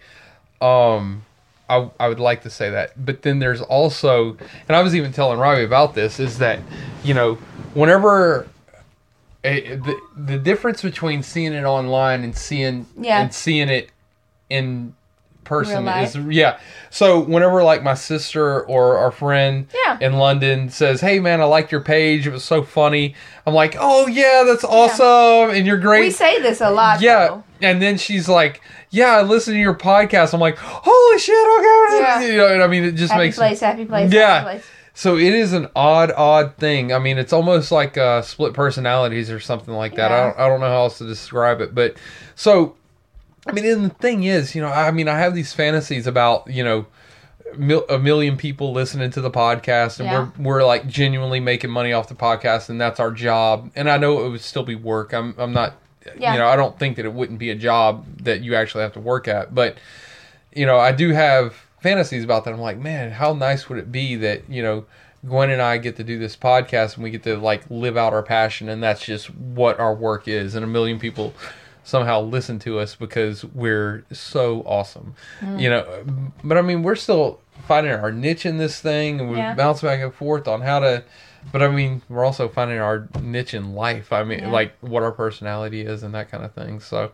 Um, 0.60 1.24
I 1.68 1.90
I 1.98 2.08
would 2.08 2.20
like 2.20 2.42
to 2.42 2.50
say 2.50 2.70
that, 2.70 3.04
but 3.04 3.22
then 3.22 3.38
there's 3.38 3.60
also, 3.60 4.36
and 4.68 4.76
I 4.76 4.82
was 4.82 4.94
even 4.94 5.12
telling 5.12 5.38
Robbie 5.38 5.64
about 5.64 5.94
this, 5.94 6.20
is 6.20 6.38
that 6.38 6.60
you 7.04 7.14
know 7.14 7.34
whenever. 7.74 8.46
Eh, 9.44 9.76
the 9.76 9.98
the 10.16 10.38
difference 10.38 10.82
between 10.82 11.22
seeing 11.22 11.52
it 11.52 11.64
online 11.64 12.24
and 12.24 12.36
seeing 12.36 12.86
Yeah. 12.98 13.20
and 13.22 13.32
seeing 13.34 13.68
it 13.68 13.90
in 14.48 14.94
person 15.44 15.88
is 15.88 16.14
yeah. 16.16 16.58
So 16.90 17.18
whenever 17.20 17.64
like 17.64 17.82
my 17.82 17.94
sister 17.94 18.62
or 18.66 18.98
our 18.98 19.10
friend 19.10 19.66
Yeah. 19.84 19.98
in 20.00 20.12
London 20.14 20.68
says, 20.70 21.00
"Hey 21.00 21.18
man, 21.18 21.40
I 21.40 21.44
liked 21.44 21.72
your 21.72 21.80
page. 21.80 22.26
It 22.26 22.30
was 22.32 22.44
so 22.44 22.62
funny." 22.62 23.14
I'm 23.46 23.54
like, 23.54 23.76
"Oh 23.78 24.06
yeah, 24.06 24.44
that's 24.46 24.62
awesome, 24.64 25.50
and 25.56 25.66
you're 25.66 25.78
great." 25.78 26.02
We 26.02 26.10
say 26.10 26.40
this 26.40 26.60
a 26.60 26.70
lot. 26.70 27.00
yeah, 27.00 27.26
though. 27.28 27.44
and 27.62 27.82
then 27.82 27.96
she's 27.98 28.28
like, 28.28 28.60
"Yeah, 28.90 29.16
I 29.16 29.22
listen 29.22 29.54
to 29.54 29.60
your 29.60 29.74
podcast." 29.74 30.34
I'm 30.34 30.40
like, 30.40 30.56
"Holy 30.58 31.18
shit, 31.18 31.34
okay." 31.58 32.00
Yeah. 32.00 32.20
You 32.20 32.36
know, 32.36 32.46
and 32.54 32.62
I 32.62 32.66
mean, 32.68 32.84
it 32.84 32.92
just 32.92 33.10
Happy 33.12 33.24
makes 33.24 33.36
place, 33.36 33.58
happy 33.60 33.86
place. 33.86 34.12
Yeah. 34.12 34.34
Happy 34.40 34.44
place. 34.44 34.66
So 35.00 35.16
it 35.16 35.32
is 35.32 35.54
an 35.54 35.66
odd, 35.74 36.12
odd 36.14 36.56
thing. 36.56 36.92
I 36.92 36.98
mean, 36.98 37.16
it's 37.16 37.32
almost 37.32 37.72
like 37.72 37.96
uh, 37.96 38.20
split 38.20 38.52
personalities 38.52 39.30
or 39.30 39.40
something 39.40 39.72
like 39.72 39.94
that. 39.94 40.12
I 40.12 40.24
don't, 40.26 40.38
I 40.38 40.46
don't 40.46 40.60
know 40.60 40.66
how 40.68 40.82
else 40.82 40.98
to 40.98 41.06
describe 41.06 41.62
it, 41.62 41.74
but 41.74 41.96
so 42.34 42.76
I 43.46 43.52
mean, 43.52 43.64
and 43.64 43.84
the 43.86 43.94
thing 43.94 44.24
is, 44.24 44.54
you 44.54 44.60
know, 44.60 44.68
I 44.68 44.90
mean, 44.90 45.08
I 45.08 45.16
have 45.18 45.34
these 45.34 45.54
fantasies 45.54 46.06
about, 46.06 46.46
you 46.50 46.62
know, 46.62 46.84
mil- 47.56 47.86
a 47.88 47.98
million 47.98 48.36
people 48.36 48.72
listening 48.72 49.10
to 49.12 49.22
the 49.22 49.30
podcast, 49.30 50.00
and 50.00 50.06
Yeah. 50.06 50.28
we're 50.38 50.44
we're 50.60 50.64
like 50.66 50.86
genuinely 50.86 51.40
making 51.40 51.70
money 51.70 51.94
off 51.94 52.08
the 52.08 52.14
podcast, 52.14 52.68
and 52.68 52.78
that's 52.78 53.00
our 53.00 53.10
job. 53.10 53.70
And 53.74 53.88
I 53.90 53.96
know 53.96 54.26
it 54.26 54.28
would 54.28 54.42
still 54.42 54.64
be 54.64 54.74
work. 54.74 55.14
I'm 55.14 55.34
I'm 55.38 55.54
not, 55.54 55.76
Yeah. 56.18 56.34
you 56.34 56.38
know, 56.38 56.46
I 56.46 56.56
don't 56.56 56.78
think 56.78 56.96
that 56.96 57.06
it 57.06 57.14
wouldn't 57.14 57.38
be 57.38 57.48
a 57.48 57.54
job 57.54 58.04
that 58.24 58.42
you 58.42 58.54
actually 58.54 58.82
have 58.82 58.92
to 58.92 59.00
work 59.00 59.26
at, 59.28 59.54
but 59.54 59.78
you 60.54 60.66
know, 60.66 60.78
I 60.78 60.92
do 60.92 61.10
have 61.12 61.54
fantasies 61.80 62.24
about 62.24 62.44
that. 62.44 62.54
I'm 62.54 62.60
like, 62.60 62.78
man, 62.78 63.10
how 63.12 63.32
nice 63.32 63.68
would 63.68 63.78
it 63.78 63.90
be 63.92 64.16
that 64.16 64.48
you 64.48 64.62
know. 64.62 64.84
Gwen 65.28 65.50
and 65.50 65.60
I 65.60 65.76
get 65.76 65.96
to 65.96 66.02
do 66.02 66.18
this 66.18 66.34
podcast 66.34 66.94
and 66.94 67.04
we 67.04 67.10
get 67.10 67.24
to 67.24 67.36
like 67.36 67.64
live 67.68 67.94
out 67.98 68.14
our 68.14 68.22
passion 68.22 68.70
and 68.70 68.82
that's 68.82 69.04
just 69.04 69.26
what 69.34 69.78
our 69.78 69.94
work 69.94 70.26
is 70.26 70.54
and 70.54 70.64
a 70.64 70.66
million 70.66 70.98
people 70.98 71.34
somehow 71.84 72.22
listen 72.22 72.58
to 72.60 72.78
us 72.78 72.94
because 72.94 73.44
we're 73.44 74.02
so 74.10 74.62
awesome. 74.62 75.14
Mm. 75.40 75.60
You 75.60 75.68
know, 75.68 76.04
but 76.42 76.56
I 76.56 76.62
mean, 76.62 76.82
we're 76.82 76.94
still 76.94 77.38
finding 77.68 77.92
our 77.92 78.10
niche 78.10 78.46
in 78.46 78.56
this 78.56 78.80
thing 78.80 79.20
and 79.20 79.30
we 79.30 79.36
Yeah. 79.36 79.52
bounce 79.52 79.82
back 79.82 80.00
and 80.00 80.14
forth 80.14 80.48
on 80.48 80.62
how 80.62 80.78
to 80.80 81.04
but 81.52 81.62
I 81.62 81.68
mean, 81.68 82.00
we're 82.08 82.24
also 82.24 82.48
finding 82.48 82.78
our 82.78 83.06
niche 83.20 83.52
in 83.52 83.74
life. 83.74 84.14
I 84.14 84.24
mean, 84.24 84.38
Yeah. 84.38 84.50
like 84.50 84.72
what 84.80 85.02
our 85.02 85.12
personality 85.12 85.82
is 85.82 86.02
and 86.02 86.14
that 86.14 86.30
kind 86.30 86.46
of 86.46 86.54
thing. 86.54 86.80
So 86.80 87.12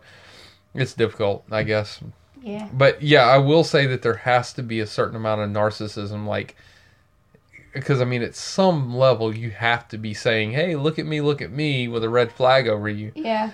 it's 0.73 0.93
difficult, 0.93 1.43
I 1.51 1.63
guess. 1.63 1.99
Yeah. 2.47 2.69
But 2.71 3.01
yeah, 3.01 3.23
I 3.23 3.37
will 3.39 3.63
say 3.63 3.85
that 3.87 4.01
there 4.01 4.15
has 4.15 4.53
to 4.53 4.63
be 4.63 4.79
a 4.79 4.87
certain 4.87 5.15
amount 5.15 5.41
of 5.41 5.49
narcissism, 5.49 6.25
like 6.25 6.55
because 7.73 8.01
I 8.01 8.05
mean, 8.05 8.23
at 8.23 8.35
some 8.35 8.95
level, 8.95 9.35
you 9.35 9.51
have 9.51 9.87
to 9.89 9.97
be 9.97 10.13
saying, 10.13 10.51
"Hey, 10.51 10.75
look 10.75 10.97
at 10.97 11.05
me, 11.05 11.21
look 11.21 11.41
at 11.41 11.51
me," 11.51 11.87
with 11.87 12.03
a 12.03 12.09
red 12.09 12.31
flag 12.31 12.67
over 12.67 12.87
you. 12.89 13.11
Yeah. 13.15 13.51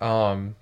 Um, 0.00 0.56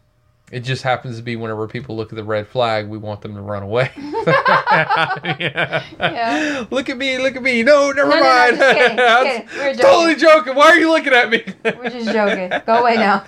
it 0.53 0.61
just 0.61 0.83
happens 0.83 1.16
to 1.16 1.22
be 1.22 1.35
whenever 1.35 1.66
people 1.66 1.97
look 1.97 2.12
at 2.12 2.16
the 2.16 2.22
red 2.24 2.47
flag, 2.47 2.87
we 2.87 2.99
want 2.99 3.22
them 3.22 3.35
to 3.35 3.41
run 3.41 3.62
away. 3.62 3.91
yeah. 3.97 5.83
Yeah. 5.99 6.64
Look 6.70 6.91
at 6.91 6.99
me, 6.99 7.16
look 7.18 7.35
at 7.37 7.43
me. 7.43 7.62
No, 7.62 7.91
never 7.93 8.11
No, 8.11 8.16
no, 8.16 8.22
no, 8.22 8.28
mind. 8.28 8.57
just 8.59 8.76
kidding, 8.76 8.97
just 8.99 9.11
I'm 9.11 9.24
kidding. 9.26 9.49
We 9.49 9.59
were 9.59 9.64
joking. 9.72 9.80
totally 9.80 10.14
joking. 10.16 10.55
Why 10.55 10.66
are 10.66 10.78
you 10.78 10.91
looking 10.91 11.12
at 11.14 11.30
me? 11.30 11.43
We're 11.64 11.89
just 11.91 12.12
joking. 12.12 12.53
Go 12.66 12.74
away 12.80 12.97
now. 12.97 13.24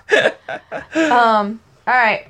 Um. 0.95 1.61
All 1.87 1.95
right. 1.95 2.27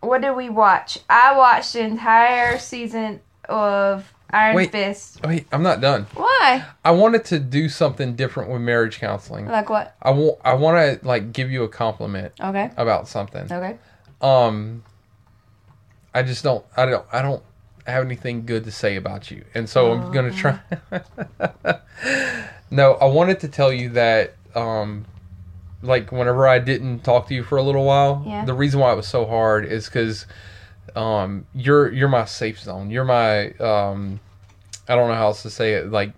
What 0.00 0.22
did 0.22 0.34
we 0.34 0.48
watch? 0.48 0.98
I 1.08 1.36
watched 1.36 1.74
the 1.74 1.80
entire 1.80 2.58
season 2.58 3.20
of 3.48 4.12
Iron 4.30 4.56
Wait. 4.56 4.72
Fist. 4.72 5.20
Wait, 5.24 5.46
I'm 5.52 5.62
not 5.62 5.80
done. 5.80 6.06
Why? 6.14 6.64
I 6.84 6.92
wanted 6.92 7.24
to 7.26 7.38
do 7.38 7.68
something 7.68 8.14
different 8.14 8.50
with 8.50 8.60
marriage 8.62 8.98
counseling. 8.98 9.46
Like 9.46 9.68
what? 9.68 9.94
I 10.00 10.10
want 10.12 10.38
I 10.44 10.54
want 10.54 11.00
to 11.00 11.06
like 11.06 11.32
give 11.32 11.50
you 11.50 11.64
a 11.64 11.68
compliment 11.68 12.32
Okay. 12.40 12.70
about 12.76 13.08
something. 13.08 13.50
Okay. 13.52 13.76
Um 14.22 14.84
I 16.14 16.22
just 16.22 16.42
don't 16.44 16.64
I 16.76 16.86
don't 16.86 17.04
I 17.12 17.22
don't 17.22 17.42
have 17.86 18.04
anything 18.04 18.46
good 18.46 18.64
to 18.64 18.70
say 18.70 18.96
about 18.96 19.30
you. 19.30 19.44
And 19.54 19.68
so 19.68 19.92
I'm 19.92 20.10
going 20.12 20.30
to 20.30 20.36
try 20.36 20.60
No, 22.70 22.92
I 22.94 23.06
wanted 23.06 23.40
to 23.40 23.48
tell 23.48 23.72
you 23.72 23.90
that 23.90 24.34
um 24.54 25.06
like 25.82 26.12
whenever 26.12 26.46
I 26.46 26.58
didn't 26.58 27.00
talk 27.00 27.28
to 27.28 27.34
you 27.34 27.42
for 27.42 27.58
a 27.58 27.62
little 27.62 27.84
while, 27.84 28.22
Yeah. 28.26 28.44
the 28.44 28.54
reason 28.54 28.80
why 28.80 28.92
it 28.92 28.96
was 28.96 29.08
so 29.08 29.26
hard 29.26 29.64
is 29.64 29.88
cuz 29.88 30.26
um 30.96 31.46
you're 31.54 31.92
you're 31.92 32.08
my 32.08 32.24
safe 32.24 32.60
zone. 32.60 32.90
You're 32.90 33.04
my 33.04 33.50
um 33.52 34.20
I 34.88 34.94
don't 34.96 35.08
know 35.08 35.14
how 35.14 35.26
else 35.26 35.42
to 35.42 35.50
say 35.50 35.74
it 35.74 35.90
like 35.90 36.12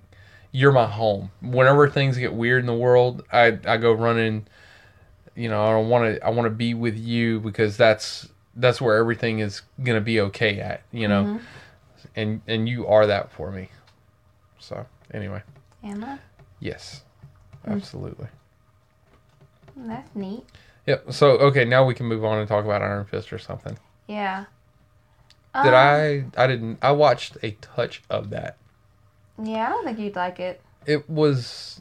you're 0.51 0.73
my 0.73 0.87
home. 0.87 1.31
Whenever 1.41 1.89
things 1.89 2.17
get 2.19 2.33
weird 2.35 2.61
in 2.61 2.67
the 2.67 2.75
world, 2.75 3.25
I 3.33 3.59
I 3.67 3.77
go 3.77 3.93
running 3.93 4.47
you 5.35 5.49
know, 5.49 5.65
I 5.65 5.71
don't 5.71 5.89
want 5.89 6.05
to 6.17 6.27
I 6.27 6.31
want 6.31 6.47
to 6.47 6.51
be 6.51 6.75
with 6.75 6.97
you 6.97 7.41
because 7.41 7.77
that's 7.77 8.29
that's 8.55 8.81
where 8.81 8.97
everything 8.97 9.39
is 9.39 9.63
going 9.83 9.97
to 9.97 10.03
be 10.03 10.21
okay 10.21 10.61
at, 10.61 10.83
you 10.93 11.09
know. 11.09 11.25
Mhm. 11.25 11.41
And 12.17 12.41
and 12.47 12.69
you 12.69 12.87
are 12.87 13.07
that 13.07 13.31
for 13.33 13.51
me. 13.51 13.69
So, 14.59 14.85
anyway, 15.13 15.43
I? 15.83 16.19
yes. 16.61 17.03
Mm. 17.67 17.73
Absolutely. 17.73 18.27
Hmm, 18.27 18.42
That's 19.77 20.15
neat. 20.15 20.45
Yep. 20.87 21.13
So, 21.13 21.31
okay, 21.39 21.65
now 21.65 21.85
we 21.85 21.95
can 21.95 22.07
move 22.07 22.25
on 22.25 22.39
and 22.39 22.49
talk 22.49 22.65
about 22.65 22.83
Iron 22.83 23.05
Fist 23.05 23.33
or 23.33 23.39
something. 23.39 23.79
Yeah. 24.07 24.47
Did 25.55 25.69
Um, 25.69 25.75
I 25.75 26.25
I 26.37 26.47
didn't 26.47 26.79
I 26.81 26.93
watched 26.93 27.37
a 27.43 27.53
touch 27.61 28.03
of 28.09 28.31
that. 28.31 28.57
Yeah, 29.43 29.67
I 29.67 29.69
don't 29.71 29.85
think 29.85 29.99
you'd 29.99 30.17
like 30.17 30.41
it. 30.41 30.63
It 30.87 31.09
was 31.09 31.81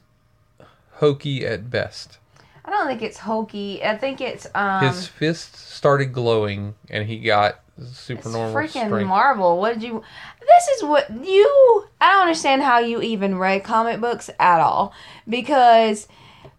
hokey 0.93 1.45
at 1.45 1.69
best. 1.69 2.17
I 2.63 2.69
don't 2.69 2.85
think 2.87 3.01
it's 3.01 3.17
hokey. 3.17 3.83
I 3.83 3.97
think 3.97 4.21
it's 4.21 4.45
um. 4.53 4.83
His 4.85 5.07
fist 5.07 5.55
started 5.55 6.13
glowing 6.13 6.75
and 6.89 7.07
he 7.07 7.19
got 7.19 7.61
it's 7.77 7.97
supernormal 7.97 8.53
freaking 8.53 8.87
strength. 8.87 9.07
Marvel. 9.07 9.57
What 9.57 9.73
did 9.75 9.83
you? 9.83 10.03
This 10.41 10.67
is 10.77 10.83
what 10.83 11.09
you. 11.09 11.87
I 11.99 12.11
don't 12.11 12.21
understand 12.23 12.61
how 12.63 12.79
you 12.79 13.01
even 13.01 13.37
read 13.37 13.63
comic 13.63 14.01
books 14.01 14.29
at 14.37 14.59
all 14.59 14.93
because 15.27 16.07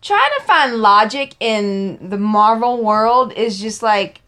trying 0.03 0.31
to 0.39 0.45
find 0.45 0.77
logic 0.77 1.35
in 1.41 2.11
the 2.11 2.19
Marvel 2.19 2.83
world 2.83 3.33
is 3.33 3.59
just 3.61 3.83
like 3.83 4.21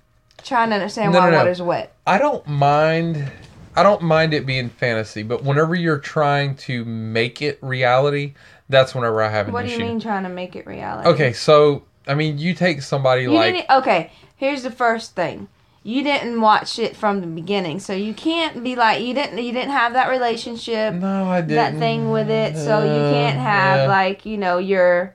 trying 0.43 0.71
to 0.71 0.77
understand 0.77 1.13
No, 1.13 1.19
why 1.19 1.27
no, 1.27 1.31
no. 1.33 1.39
water's 1.39 1.61
wet. 1.63 1.95
I 2.07 2.19
don't 2.19 2.47
mind 2.47 3.31
I 3.77 3.83
don't 3.83 4.03
mind 4.03 4.33
it 4.35 4.47
being 4.47 4.69
fantasy, 4.71 5.23
but 5.25 5.43
whenever 5.43 5.75
you're 5.75 5.99
trying 5.99 6.55
to 6.59 6.85
make 6.85 7.43
it 7.43 7.59
reality, 7.61 8.35
that's 8.69 8.95
whenever 8.95 9.21
I 9.21 9.29
have 9.31 9.49
an 9.49 9.53
What 9.53 9.63
do 9.67 9.73
issue. 9.73 9.81
you 9.81 9.87
mean 9.89 10.01
trying 10.01 10.23
to 10.23 10.29
make 10.29 10.55
it 10.55 10.65
reality? 10.67 11.09
Okay, 11.09 11.33
so 11.33 11.83
I 12.07 12.15
mean, 12.15 12.39
you 12.39 12.55
take 12.55 12.83
somebody 12.83 13.23
You 13.23 13.33
like. 13.33 13.69
Okay, 13.69 14.13
here's 14.37 14.63
the 14.63 14.71
first 14.71 15.17
thing. 15.17 15.49
You 15.83 16.03
didn't 16.03 16.41
watch 16.41 16.79
it 16.79 16.97
from 16.97 17.21
the 17.21 17.27
beginning, 17.27 17.81
so 17.81 17.93
you 17.93 18.15
can't 18.15 18.63
be 18.63 18.77
like 18.77 19.03
you 19.03 19.13
didn't. 19.13 19.39
You 19.43 19.53
didn't 19.53 19.73
have 19.73 19.95
that 19.95 20.09
relationship. 20.09 20.95
no, 20.95 21.25
I 21.27 21.41
didn't. 21.41 21.57
that 21.57 21.79
thing 21.79 22.11
with 22.11 22.31
it, 22.31 22.57
so 22.57 22.79
you 22.85 22.91
Uh, 22.91 23.13
can't 23.13 23.39
have 23.41 23.81
yeah. 23.81 23.89
like 23.89 24.25
you 24.25 24.37
know 24.39 24.59
your 24.59 25.15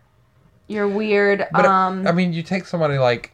your 0.70 0.88
weird 0.88 1.46
But 1.52 1.66
um 1.66 2.08
I 2.08 2.12
mean, 2.14 2.32
you 2.32 2.44
take 2.44 2.66
somebody 2.66 2.98
like 2.98 3.32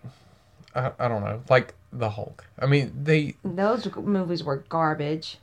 I, 0.74 0.92
I 0.98 1.08
don't 1.08 1.22
know, 1.22 1.42
like 1.50 1.74
the 1.94 2.10
Hulk. 2.10 2.46
I 2.60 2.66
mean, 2.66 2.92
they 3.04 3.36
those 3.44 3.88
movies 3.96 4.44
were 4.44 4.58
garbage. 4.70 5.38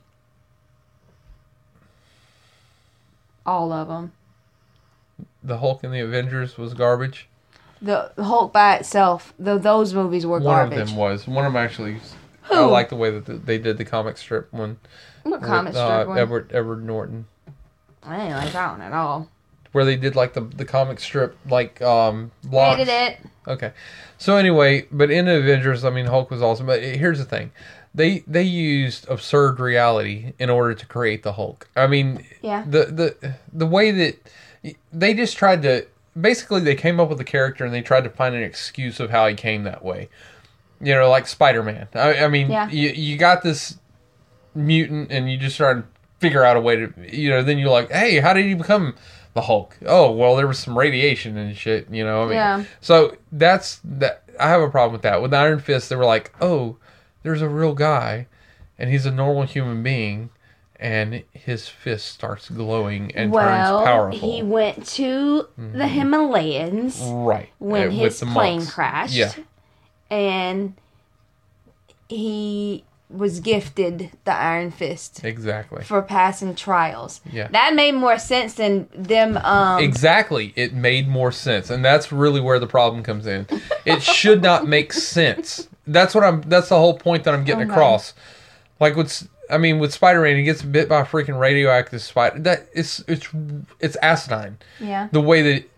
All 3.45 3.71
of 3.71 3.87
them. 3.87 4.13
the 5.43 5.57
Hulk 5.57 5.83
and 5.83 5.93
the 5.93 5.99
Avengers 5.99 6.57
was 6.57 6.73
garbage. 6.73 7.27
The 7.81 8.11
Hulk 8.17 8.53
by 8.53 8.75
itself, 8.77 9.33
though 9.37 9.57
those 9.57 9.93
movies 9.93 10.25
were 10.25 10.39
One 10.39 10.43
garbage. 10.43 10.79
of 10.79 10.87
them 10.87 10.97
was. 10.97 11.27
One 11.27 11.45
of 11.45 11.53
them 11.53 11.61
actually. 11.61 11.99
Who? 12.43 12.55
I 12.55 12.59
like 12.65 12.89
the 12.89 12.95
way 12.95 13.09
that 13.09 13.25
the, 13.25 13.33
they 13.33 13.57
did 13.57 13.77
the 13.77 13.85
comic 13.85 14.17
strip 14.17 14.51
one. 14.53 14.77
what 15.23 15.41
with, 15.41 15.49
comic 15.49 15.73
strip 15.73 15.85
uh, 15.85 16.05
one? 16.05 16.17
Edward 16.17 16.51
Edward 16.53 16.85
Norton. 16.85 17.25
I 18.03 18.17
didn't 18.17 18.37
like 18.37 18.53
that 18.53 18.71
one 18.71 18.81
at 18.81 18.93
all. 18.93 19.29
Where 19.73 19.83
they 19.85 19.95
did 19.97 20.15
like 20.15 20.33
the 20.33 20.41
the 20.41 20.65
comic 20.65 20.99
strip 20.99 21.35
like 21.49 21.81
um 21.81 22.31
blocks. 22.43 22.79
Hated 22.79 22.91
it. 22.91 23.17
Okay. 23.47 23.73
So 24.17 24.37
anyway, 24.37 24.87
but 24.91 25.11
in 25.11 25.27
Avengers, 25.27 25.83
I 25.83 25.89
mean 25.89 26.05
Hulk 26.05 26.31
was 26.31 26.41
awesome. 26.41 26.65
But 26.67 26.81
here's 26.81 27.19
the 27.19 27.25
thing. 27.25 27.51
They 27.93 28.23
they 28.25 28.43
used 28.43 29.07
absurd 29.09 29.59
reality 29.59 30.33
in 30.39 30.49
order 30.49 30.73
to 30.73 30.85
create 30.87 31.21
the 31.23 31.33
Hulk. 31.33 31.67
I 31.75 31.85
mean, 31.87 32.25
Yeah. 32.41 32.63
the 32.67 32.85
the 32.85 33.35
the 33.51 33.67
way 33.67 33.91
that 33.91 34.15
they 34.93 35.13
just 35.13 35.35
tried 35.37 35.61
to 35.63 35.85
basically 36.19 36.61
they 36.61 36.75
came 36.75 36.99
up 36.99 37.09
with 37.09 37.19
a 37.19 37.23
character 37.25 37.65
and 37.65 37.73
they 37.73 37.81
tried 37.81 38.03
to 38.05 38.09
find 38.09 38.33
an 38.33 38.43
excuse 38.43 38.99
of 38.99 39.09
how 39.09 39.27
he 39.27 39.35
came 39.35 39.63
that 39.63 39.83
way. 39.83 40.09
You 40.81 40.93
know, 40.93 41.09
like 41.09 41.27
Spider 41.27 41.61
Man. 41.63 41.87
I, 41.93 42.25
I 42.25 42.27
mean, 42.29 42.49
Yeah. 42.49 42.69
you 42.69 42.89
you 42.89 43.17
got 43.17 43.41
this 43.43 43.77
mutant 44.55 45.11
and 45.11 45.29
you 45.31 45.37
just 45.37 45.57
try 45.57 45.73
to 45.73 45.83
figure 46.19 46.43
out 46.43 46.55
a 46.55 46.61
way 46.61 46.75
to 46.77 46.93
you 47.11 47.29
know 47.29 47.41
then 47.43 47.57
you're 47.57 47.69
like 47.69 47.91
hey 47.91 48.19
how 48.21 48.31
did 48.33 48.45
he 48.45 48.53
become 48.53 48.95
the 49.33 49.41
hulk 49.41 49.77
oh 49.85 50.11
well 50.11 50.35
there 50.35 50.47
was 50.47 50.59
some 50.59 50.77
radiation 50.77 51.37
and 51.37 51.55
shit 51.57 51.89
you 51.89 52.03
know 52.03 52.21
I 52.23 52.25
mean, 52.25 52.33
Yeah. 52.35 52.63
so 52.81 53.17
that's 53.31 53.79
that 53.83 54.23
i 54.39 54.49
have 54.49 54.61
a 54.61 54.69
problem 54.69 54.93
with 54.93 55.01
that 55.03 55.21
with 55.21 55.33
iron 55.33 55.59
fist 55.59 55.89
they 55.89 55.95
were 55.95 56.05
like 56.05 56.33
oh 56.41 56.77
there's 57.23 57.41
a 57.41 57.49
real 57.49 57.73
guy 57.73 58.27
and 58.77 58.89
he's 58.89 59.05
a 59.05 59.11
normal 59.11 59.43
human 59.43 59.81
being 59.83 60.29
and 60.79 61.23
his 61.31 61.67
fist 61.69 62.07
starts 62.07 62.49
glowing 62.49 63.11
and 63.15 63.31
well, 63.31 63.79
turns 63.79 63.85
powerful 63.87 64.19
Mm-hmm. 64.19 64.35
he 64.35 64.43
went 64.43 64.85
to 64.87 65.47
the 65.57 65.87
Himalayas 65.87 66.99
right 67.01 67.49
when 67.59 67.87
uh, 67.87 67.91
his 67.91 68.19
plane 68.19 68.57
monks. 68.59 68.73
crashed. 68.73 69.13
yeah 69.15 69.31
And 70.11 70.75
he 72.09 72.83
was 73.13 73.39
gifted 73.39 74.09
the 74.25 74.33
Iron 74.33 74.71
Fist 74.71 75.23
exactly 75.23 75.83
for 75.83 76.01
passing 76.01 76.55
trials. 76.55 77.21
Yeah. 77.31 77.47
That 77.49 77.75
made 77.75 77.93
more 77.93 78.17
sense 78.17 78.55
than 78.55 78.87
them 78.93 79.37
um 79.37 79.79
Exactly. 79.83 80.51
It 80.55 80.73
made 80.73 81.07
more 81.07 81.31
sense. 81.31 81.69
And 81.69 81.85
that's 81.85 82.11
really 82.11 82.41
where 82.41 82.59
the 82.59 82.67
problem 82.67 83.03
comes 83.03 83.27
in. 83.27 83.45
It 83.85 84.01
should 84.01 84.41
not 84.41 84.67
make 84.67 84.93
sense. 84.93 85.67
That's 85.85 86.15
what 86.15 86.23
I'm 86.23 86.41
that's 86.41 86.69
the 86.69 86.77
whole 86.77 86.97
point 86.97 87.23
that 87.25 87.33
I'm 87.33 87.43
getting 87.43 87.63
Okay. 87.63 87.71
across. 87.71 88.13
Like 88.79 88.95
with 88.95 89.27
I 89.49 89.57
mean 89.57 89.79
with 89.79 89.93
Spider-Man 89.93 90.35
he 90.37 90.43
gets 90.43 90.61
bit 90.63 90.89
by 90.89 91.01
a 91.01 91.05
freaking 91.05 91.39
radioactive 91.39 92.01
spider. 92.01 92.39
That 92.39 92.67
it's 92.73 93.03
it's 93.07 93.27
it's 93.79 93.95
asinine. 93.97 94.57
Yeah. 94.79 95.09
The 95.11 95.21
way 95.21 95.41
that 95.43 95.69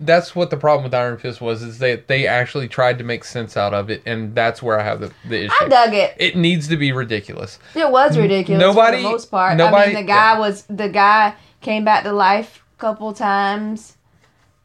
that's 0.00 0.34
what 0.34 0.50
the 0.50 0.56
problem 0.56 0.84
with 0.84 0.94
Iron 0.94 1.18
Fist 1.18 1.40
was 1.40 1.62
is 1.62 1.78
that 1.78 2.08
they 2.08 2.26
actually 2.26 2.68
tried 2.68 2.98
to 2.98 3.04
make 3.04 3.24
sense 3.24 3.56
out 3.56 3.72
of 3.74 3.90
it 3.90 4.02
and 4.06 4.34
that's 4.34 4.62
where 4.62 4.78
I 4.80 4.82
have 4.82 5.00
the, 5.00 5.12
the 5.28 5.44
issue. 5.44 5.54
I 5.60 5.68
dug 5.68 5.94
it. 5.94 6.14
it 6.18 6.36
needs 6.36 6.68
to 6.68 6.76
be 6.76 6.92
ridiculous. 6.92 7.58
It 7.74 7.90
was 7.90 8.16
ridiculous 8.18 8.60
Nobody- 8.60 8.98
for 8.98 9.02
the 9.02 9.08
most 9.10 9.30
part. 9.30 9.52
I 9.52 9.54
nobody- 9.54 9.94
mean, 9.94 10.04
the 10.06 10.08
guy 10.12 10.38
was 10.38 10.62
the 10.68 10.88
guy 10.88 11.34
came 11.60 11.84
back 11.84 12.04
to 12.04 12.12
life 12.12 12.64
a 12.76 12.80
couple 12.80 13.12
times 13.12 13.96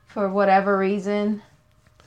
for 0.07 0.29
whatever 0.29 0.77
reason, 0.77 1.41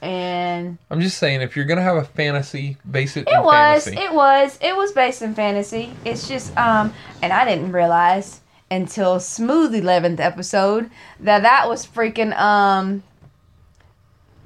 and 0.00 0.78
I'm 0.90 1.00
just 1.00 1.18
saying 1.18 1.42
if 1.42 1.56
you're 1.56 1.64
going 1.66 1.76
to 1.78 1.82
have 1.82 1.96
a 1.96 2.04
fantasy 2.04 2.76
base 2.90 3.16
it, 3.16 3.28
it 3.28 3.34
in 3.34 3.42
was 3.42 3.84
fantasy. 3.84 4.02
it 4.04 4.14
was 4.14 4.58
it 4.62 4.76
was 4.76 4.92
based 4.92 5.22
in 5.22 5.34
fantasy. 5.34 5.92
It's 6.04 6.26
just 6.28 6.56
um, 6.56 6.92
and 7.20 7.32
I 7.32 7.44
didn't 7.44 7.72
realize 7.72 8.40
until 8.70 9.18
smooth 9.20 9.74
eleventh 9.74 10.20
episode 10.20 10.90
that 11.20 11.42
that 11.42 11.68
was 11.68 11.86
freaking 11.86 12.36
um, 12.38 13.02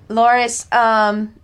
Loras 0.09 0.73
um, 0.75 1.35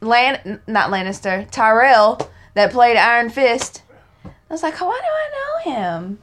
Lan 0.00 0.60
not 0.66 0.90
Lannister 0.90 1.48
Tyrell 1.50 2.18
that 2.54 2.72
played 2.72 2.96
Iron 2.96 3.30
Fist. 3.30 3.82
I 4.24 4.30
was 4.50 4.62
like, 4.62 4.80
why 4.80 5.00
do 5.00 5.06
I 5.06 5.70
know 5.70 5.72
him? 5.74 6.18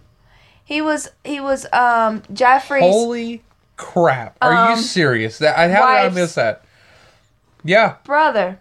He 0.63 0.81
was 0.81 1.09
he 1.23 1.39
was 1.39 1.65
um 1.73 2.21
Joffrey's 2.31 2.81
Holy 2.83 3.43
crap! 3.75 4.37
Are 4.41 4.53
you 4.53 4.73
Um, 4.73 4.79
serious? 4.79 5.39
That 5.39 5.57
I 5.57 5.67
how 5.69 5.87
did 5.87 6.11
I 6.11 6.13
miss 6.13 6.35
that? 6.35 6.63
Yeah, 7.63 7.95
brother, 8.05 8.59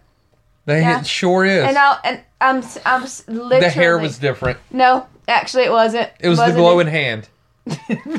that 0.65 0.79
Yeah. 0.79 1.01
sure 1.03 1.45
is. 1.45 1.63
and 1.65 1.77
I 1.77 1.97
and 2.03 2.21
I'm 2.41 2.63
I'm 2.85 3.03
literally 3.27 3.59
the 3.59 3.69
hair 3.69 3.97
was 3.97 4.17
different. 4.17 4.57
no, 4.71 5.05
actually 5.27 5.63
it 5.63 5.71
wasn't. 5.71 6.09
It 6.19 6.29
was 6.29 6.37
the 6.39 6.43
Wasn't 6.45 6.57
glowing 6.57 6.87
hand. 6.87 7.29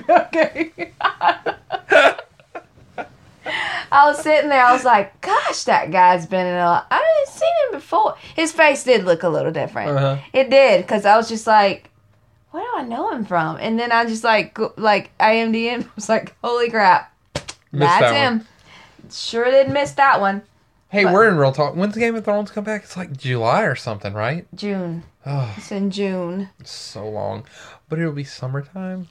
Okay. 0.08 0.72
I 3.92 4.06
was 4.06 4.20
sitting 4.22 4.48
there. 4.50 4.64
I 4.64 4.72
was 4.72 4.84
like, 4.84 5.20
"Gosh, 5.20 5.64
that 5.64 5.90
guy's 5.90 6.26
been 6.26 6.46
in 6.46 6.54
a 6.54 6.64
lot. 6.64 6.86
I 6.90 6.98
didn't 7.24 7.34
seen 7.36 7.48
him 7.66 7.72
before. 7.80 8.14
His 8.36 8.52
face 8.52 8.84
did 8.84 9.04
look 9.04 9.22
a 9.24 9.28
little 9.28 9.50
different. 9.50 9.90
Uh-huh. 9.90 10.16
It 10.32 10.50
did, 10.50 10.82
because 10.82 11.04
I 11.04 11.16
was 11.16 11.28
just 11.28 11.46
like, 11.46 11.90
where 12.52 12.62
do 12.62 12.70
I 12.76 12.82
know 12.84 13.10
him 13.10 13.24
from? 13.24 13.56
And 13.56 13.78
then 13.80 13.90
I 13.90 14.04
just 14.04 14.22
like 14.22 14.54
go- 14.54 14.74
like 14.76 15.10
IMDb 15.18 15.88
was 15.96 16.08
like, 16.08 16.34
holy 16.44 16.70
crap, 16.70 17.12
Missed 17.34 17.80
that's 17.80 18.00
that 18.02 18.14
him. 18.14 18.38
one. 18.38 18.46
Sure 19.10 19.44
didn't 19.50 19.72
miss 19.72 19.92
that 19.92 20.20
one. 20.20 20.42
Hey, 20.90 21.02
But- 21.04 21.12
we're 21.12 21.28
in 21.28 21.36
real 21.36 21.52
talk. 21.52 21.74
When's 21.74 21.96
Game 21.96 22.14
of 22.14 22.24
Thrones 22.24 22.50
come 22.52 22.62
back? 22.64 22.84
It's 22.84 22.96
like 22.96 23.16
July 23.16 23.62
or 23.62 23.74
something, 23.74 24.12
right? 24.12 24.46
June. 24.54 25.02
Oh, 25.26 25.52
It's 25.56 25.72
in 25.72 25.90
June. 25.90 26.48
it's 26.60 26.70
so 26.72 27.08
long. 27.08 27.44
But 27.88 27.98
it'll 27.98 28.12
be 28.12 28.24
summertime, 28.24 29.08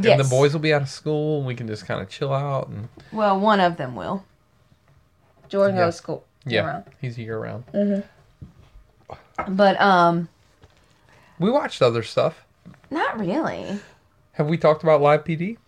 Yes. 0.00 0.18
and 0.18 0.24
the 0.24 0.30
boys 0.30 0.52
will 0.52 0.60
be 0.60 0.72
out 0.72 0.82
of 0.82 0.88
school, 0.88 1.38
and 1.38 1.46
we 1.46 1.54
can 1.54 1.66
just 1.66 1.86
kind 1.86 2.00
of 2.00 2.08
chill 2.08 2.32
out. 2.32 2.68
And 2.68 2.88
Well, 3.12 3.38
one 3.38 3.60
of 3.60 3.76
them 3.76 3.94
will. 3.94 4.24
Jordan 5.48 5.76
Yeah. 5.76 5.84
goes 5.84 5.94
to 5.96 5.98
school. 5.98 6.24
yeah, 6.46 6.64
around. 6.66 6.84
he's 7.00 7.18
year 7.18 7.38
round. 7.38 7.64
But 9.48 9.80
um, 9.80 10.28
We 11.38 11.50
watched 11.50 11.82
other 11.82 12.02
stuff. 12.02 12.44
not 12.90 13.18
really. 13.18 13.80
Have 14.32 14.46
we 14.48 14.56
talked 14.56 14.82
about 14.82 15.00
Live 15.02 15.24
PD? 15.24 15.58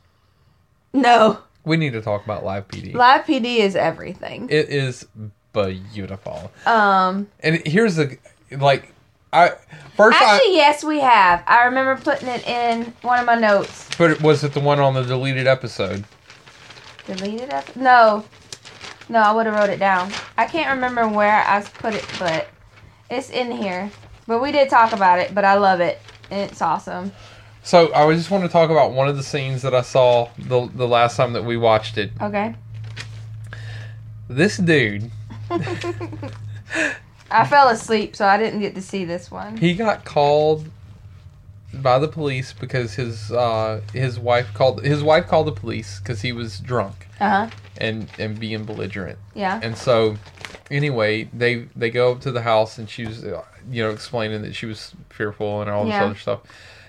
No. 0.93 1.39
We 1.64 1.77
need 1.77 1.93
to 1.95 2.01
talk 2.01 2.25
about 2.25 2.45
Live 2.45 2.68
PD. 2.68 2.95
Live 2.95 3.25
PD 3.27 3.59
is 3.59 3.75
everything. 3.77 4.49
It 4.51 4.68
is 4.68 5.07
beautiful. 5.53 6.51
Um, 6.66 7.29
And 7.41 7.57
here's 7.66 7.97
the 7.97 8.16
like 8.51 8.94
I 9.35 9.53
first 9.97 10.20
actually, 10.20 10.55
yes, 10.55 10.85
we 10.85 11.01
have. 11.01 11.43
I 11.47 11.64
remember 11.64 12.01
putting 12.01 12.28
it 12.28 12.47
in 12.47 12.93
one 13.03 13.18
of 13.18 13.26
my 13.26 13.35
notes. 13.35 13.89
I 13.93 13.97
but 13.99 14.22
was 14.22 14.45
it 14.45 14.55
the 14.55 14.61
one 14.61 14.78
on 14.78 14.95
the 14.95 15.03
deleted 15.03 15.47
episode? 15.47 16.05
Deleted 17.07 17.53
episode? 17.53 17.80
No. 17.80 18.24
No, 19.09 19.18
I 19.18 19.32
would 19.32 19.47
have 19.47 19.55
wrote 19.55 19.70
it 19.70 19.78
down. 19.78 20.12
I 20.39 20.47
can't 20.47 20.70
remember 20.74 21.09
where 21.09 21.45
I 21.47 21.61
put 21.62 21.95
it, 21.95 22.07
but 22.18 22.49
it's 23.11 23.28
in 23.30 23.51
here. 23.51 23.91
But 24.26 24.41
we 24.41 24.53
did 24.53 24.70
talk 24.70 24.93
about 24.93 25.18
it, 25.18 25.35
but 25.35 25.45
I 25.45 25.55
love 25.55 25.80
it. 25.80 26.01
And 26.30 26.51
it's 26.51 26.62
awesome. 26.62 27.12
So 27.62 27.93
I 27.95 28.14
just 28.14 28.30
want 28.30 28.45
to 28.45 28.49
talk 28.49 28.70
about 28.70 28.93
one 28.93 29.09
of 29.09 29.16
the 29.16 29.22
scenes 29.22 29.62
that 29.62 29.74
I 29.74 29.82
saw 29.82 30.28
the 30.39 30.68
the 30.74 30.87
last 30.87 31.16
time 31.16 31.32
that 31.32 31.45
we 31.45 31.57
watched 31.57 31.99
it. 31.99 32.12
Okay. 32.20 32.55
This 34.28 34.57
dude, 34.57 35.11
I 37.31 37.47
fell 37.47 37.68
asleep, 37.68 38.14
so 38.16 38.27
I 38.27 38.37
didn't 38.39 38.61
get 38.61 38.75
to 38.75 38.83
see 38.83 39.05
this 39.05 39.31
one. 39.31 39.57
he 39.57 39.75
got 39.75 40.05
called 40.05 40.66
by 41.72 41.99
the 41.99 42.07
police 42.09 42.53
because 42.53 42.95
his 42.95 43.33
uh 43.33 43.81
his 43.93 44.18
wife 44.18 44.55
called 44.55 44.85
his 44.85 45.03
wife 45.03 45.27
called 45.27 45.47
the 45.49 45.53
police 45.53 45.99
because 45.99 46.22
he 46.22 46.33
was 46.33 46.61
drunk 46.61 47.09
Uh 47.20 47.29
huh. 47.29 47.51
and 47.79 48.09
and 48.18 48.39
being 48.39 48.64
belligerent. 48.64 49.18
Yeah. 49.35 49.59
And 49.62 49.77
so, 49.77 50.16
anyway, 50.70 51.25
they 51.33 51.66
they 51.75 51.91
go 51.91 52.12
up 52.12 52.20
to 52.22 52.31
the 52.33 52.43
house, 52.43 52.79
and 52.79 52.89
she 52.89 53.05
was, 53.07 53.25
uh, 53.25 53.43
you 53.70 53.83
know, 53.83 53.91
explaining 53.91 54.43
that 54.43 54.55
she 54.55 54.66
was 54.66 54.95
fearful 55.11 55.61
and 55.62 55.70
all 55.70 55.85
this 55.85 55.95
Yeah. 55.95 56.05
other 56.05 56.14
stuff. 56.16 56.41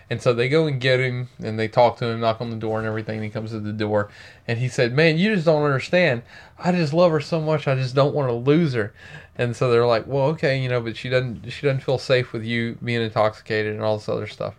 And 0.08 0.22
so 0.22 0.34
they 0.36 0.50
go 0.50 0.68
and 0.68 0.80
get 0.80 1.00
him, 1.00 1.30
and 1.44 1.58
they 1.58 1.68
talk 1.68 1.98
to 1.98 2.06
him, 2.06 2.20
knock 2.20 2.40
on 2.40 2.52
the 2.52 2.56
door, 2.58 2.78
and 2.78 2.86
everything. 2.88 3.16
And 3.16 3.24
he 3.26 3.32
comes 3.32 3.50
to 3.50 3.60
the 3.60 3.74
door, 3.74 4.10
and 4.48 4.60
he 4.60 4.68
said, 4.68 4.94
"Man, 4.94 5.18
you 5.18 5.34
just 5.34 5.48
don't 5.48 5.64
understand. 5.64 6.22
I 6.60 6.72
just 6.74 6.94
love 6.94 7.12
her 7.12 7.20
so 7.20 7.42
much. 7.42 7.68
I 7.68 7.74
just 7.74 7.96
don't 7.96 8.14
want 8.14 8.30
to 8.30 8.34
lose 8.34 8.74
her." 8.74 8.94
And 9.38 9.56
so 9.56 9.70
they're 9.70 9.86
like, 9.86 10.08
"Well, 10.08 10.28
okay, 10.28 10.62
you 10.62 10.70
know, 10.70 10.80
but 10.80 10.96
she 10.96 11.10
doesn't 11.10 11.50
she 11.52 11.66
doesn't 11.68 11.82
feel 11.82 11.98
safe 11.98 12.32
with 12.32 12.44
you 12.44 12.78
being 12.84 13.02
intoxicated 13.02 13.74
and 13.74 13.84
all 13.84 13.98
this 13.98 14.08
other 14.08 14.28
stuff." 14.28 14.56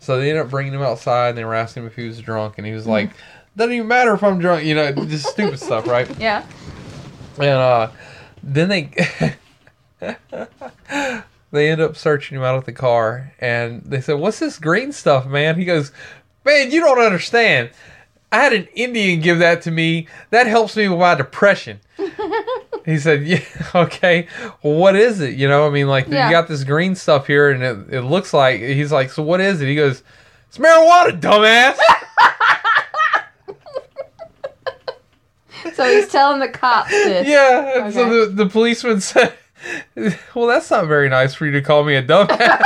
So 0.00 0.18
they 0.18 0.28
ended 0.30 0.44
up 0.44 0.50
bringing 0.50 0.74
him 0.74 0.82
outside, 0.82 1.30
and 1.30 1.38
they 1.38 1.44
were 1.44 1.54
asking 1.54 1.82
him 1.82 1.88
if 1.88 1.96
he 1.96 2.06
was 2.06 2.20
drunk, 2.20 2.58
and 2.58 2.66
he 2.66 2.72
was 2.72 2.86
like, 2.86 3.10
"Doesn't 3.56 3.72
even 3.72 3.88
matter 3.88 4.12
if 4.14 4.22
I'm 4.22 4.38
drunk, 4.38 4.64
you 4.64 4.74
know, 4.74 4.92
just 4.92 5.26
stupid 5.26 5.58
stuff, 5.58 5.86
right?" 5.86 6.08
Yeah. 6.20 6.44
And 7.38 7.46
uh, 7.46 7.90
then 8.42 8.68
they 8.68 8.90
they 11.50 11.70
end 11.70 11.80
up 11.80 11.96
searching 11.96 12.36
him 12.36 12.44
out 12.44 12.56
of 12.56 12.64
the 12.66 12.72
car, 12.72 13.32
and 13.38 13.82
they 13.84 14.00
said, 14.00 14.14
"What's 14.14 14.40
this 14.40 14.58
green 14.58 14.92
stuff, 14.92 15.26
man?" 15.26 15.56
He 15.56 15.64
goes, 15.64 15.90
"Man, 16.44 16.70
you 16.70 16.80
don't 16.80 16.98
understand. 16.98 17.70
I 18.30 18.42
had 18.42 18.52
an 18.52 18.68
Indian 18.74 19.20
give 19.20 19.38
that 19.38 19.62
to 19.62 19.70
me. 19.70 20.06
That 20.30 20.46
helps 20.46 20.76
me 20.76 20.88
with 20.88 20.98
my 20.98 21.14
depression." 21.14 21.80
He 22.88 22.98
said, 22.98 23.24
"Yeah, 23.24 23.40
okay. 23.74 24.26
Well, 24.62 24.74
what 24.74 24.96
is 24.96 25.20
it? 25.20 25.34
You 25.34 25.48
know, 25.48 25.66
I 25.66 25.70
mean, 25.70 25.88
like 25.88 26.08
Yeah. 26.08 26.26
you 26.26 26.32
got 26.32 26.48
this 26.48 26.64
green 26.64 26.94
stuff 26.94 27.26
here, 27.26 27.50
and 27.50 27.62
it, 27.62 27.94
it 27.96 28.00
looks 28.02 28.32
like." 28.32 28.60
He's 28.60 28.90
like, 28.92 29.10
"So 29.10 29.22
what 29.22 29.40
is 29.40 29.60
it?" 29.60 29.66
He 29.66 29.74
goes, 29.74 30.02
"It's 30.48 30.58
marijuana, 30.58 31.18
dumbass." 31.20 31.78
So 35.74 35.84
he's 35.84 36.08
telling 36.08 36.40
the 36.40 36.48
cops 36.48 36.90
this. 36.90 37.26
Yeah, 37.26 37.84
and 37.84 37.94
so 37.94 38.26
the, 38.26 38.32
the 38.32 38.46
policeman 38.48 39.00
said, 39.02 39.32
Well, 40.34 40.46
that's 40.46 40.70
not 40.70 40.86
very 40.86 41.08
nice 41.08 41.34
for 41.34 41.46
you 41.46 41.52
to 41.52 41.62
call 41.62 41.84
me 41.84 41.94
a 41.96 42.02
dumbass. 42.02 42.62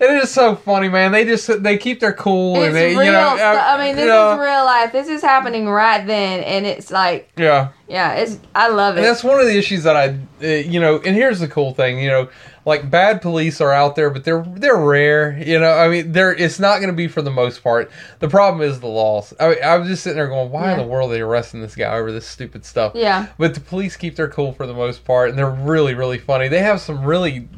It 0.00 0.10
is 0.22 0.30
so 0.30 0.56
funny, 0.56 0.88
man. 0.88 1.12
They 1.12 1.24
just 1.24 1.62
they 1.62 1.76
keep 1.76 2.00
their 2.00 2.12
cool 2.14 2.56
It's 2.56 2.68
and 2.68 2.74
they, 2.76 2.96
real 2.96 3.04
you 3.04 3.12
know. 3.12 3.36
stuff. 3.36 3.56
uh, 3.56 3.60
I 3.78 3.84
mean, 3.86 3.96
this 3.96 4.06
know, 4.06 4.32
is 4.32 4.38
real 4.38 4.64
life. 4.64 4.92
This 4.92 5.08
is 5.08 5.20
happening 5.22 5.68
right 5.68 6.06
then, 6.06 6.40
and 6.44 6.64
it's 6.66 6.90
like, 6.90 7.30
Yeah, 7.36 7.68
yeah, 7.86 8.14
it's. 8.14 8.38
I 8.54 8.68
love 8.68 8.96
and 8.96 9.04
it. 9.04 9.08
that's 9.08 9.22
one 9.22 9.38
of 9.38 9.46
the 9.46 9.56
issues 9.58 9.82
that 9.84 9.96
I, 9.96 10.16
uh, 10.42 10.46
you 10.46 10.80
know. 10.80 10.96
And 11.04 11.14
here's 11.14 11.40
the 11.40 11.48
cool 11.48 11.74
thing, 11.74 12.00
you 12.00 12.08
know, 12.08 12.30
like 12.64 12.90
bad 12.90 13.20
police 13.22 13.60
are 13.60 13.72
out 13.72 13.96
there, 13.96 14.10
but 14.10 14.24
they're 14.24 14.42
they're 14.54 14.76
rare. 14.76 15.36
You 15.38 15.58
know, 15.58 15.72
I 15.72 15.88
mean, 15.88 16.12
they're 16.12 16.32
it's 16.34 16.58
not 16.60 16.76
going 16.76 16.90
to 16.90 16.96
be 16.96 17.08
for 17.08 17.20
the 17.22 17.30
most 17.30 17.62
part. 17.62 17.90
The 18.20 18.28
problem 18.28 18.62
is 18.62 18.80
the 18.80 18.86
laws. 18.86 19.34
I, 19.40 19.56
I 19.56 19.76
was 19.76 19.88
just 19.88 20.02
sitting 20.02 20.16
there 20.16 20.28
going, 20.28 20.50
why 20.50 20.72
in 20.72 20.78
the 20.78 20.84
world 20.84 21.10
are 21.10 21.14
they 21.14 21.20
arresting 21.20 21.60
this 21.62 21.74
guy 21.74 21.94
over 21.96 22.12
this 22.12 22.26
stupid 22.26 22.64
stuff? 22.64 22.92
Yeah. 22.94 23.26
But 23.38 23.54
the 23.54 23.60
police 23.60 23.96
keep 23.96 24.14
their 24.16 24.28
cool 24.28 24.52
for 24.52 24.66
the 24.66 24.74
most 24.74 25.04
part, 25.04 25.30
and 25.30 25.38
they're 25.38 25.50
really, 25.50 25.94
really 25.94 26.18
funny. 26.18 26.48
They 26.48 26.60
have 26.60 26.80
some 26.80 27.02
really, 27.04 27.48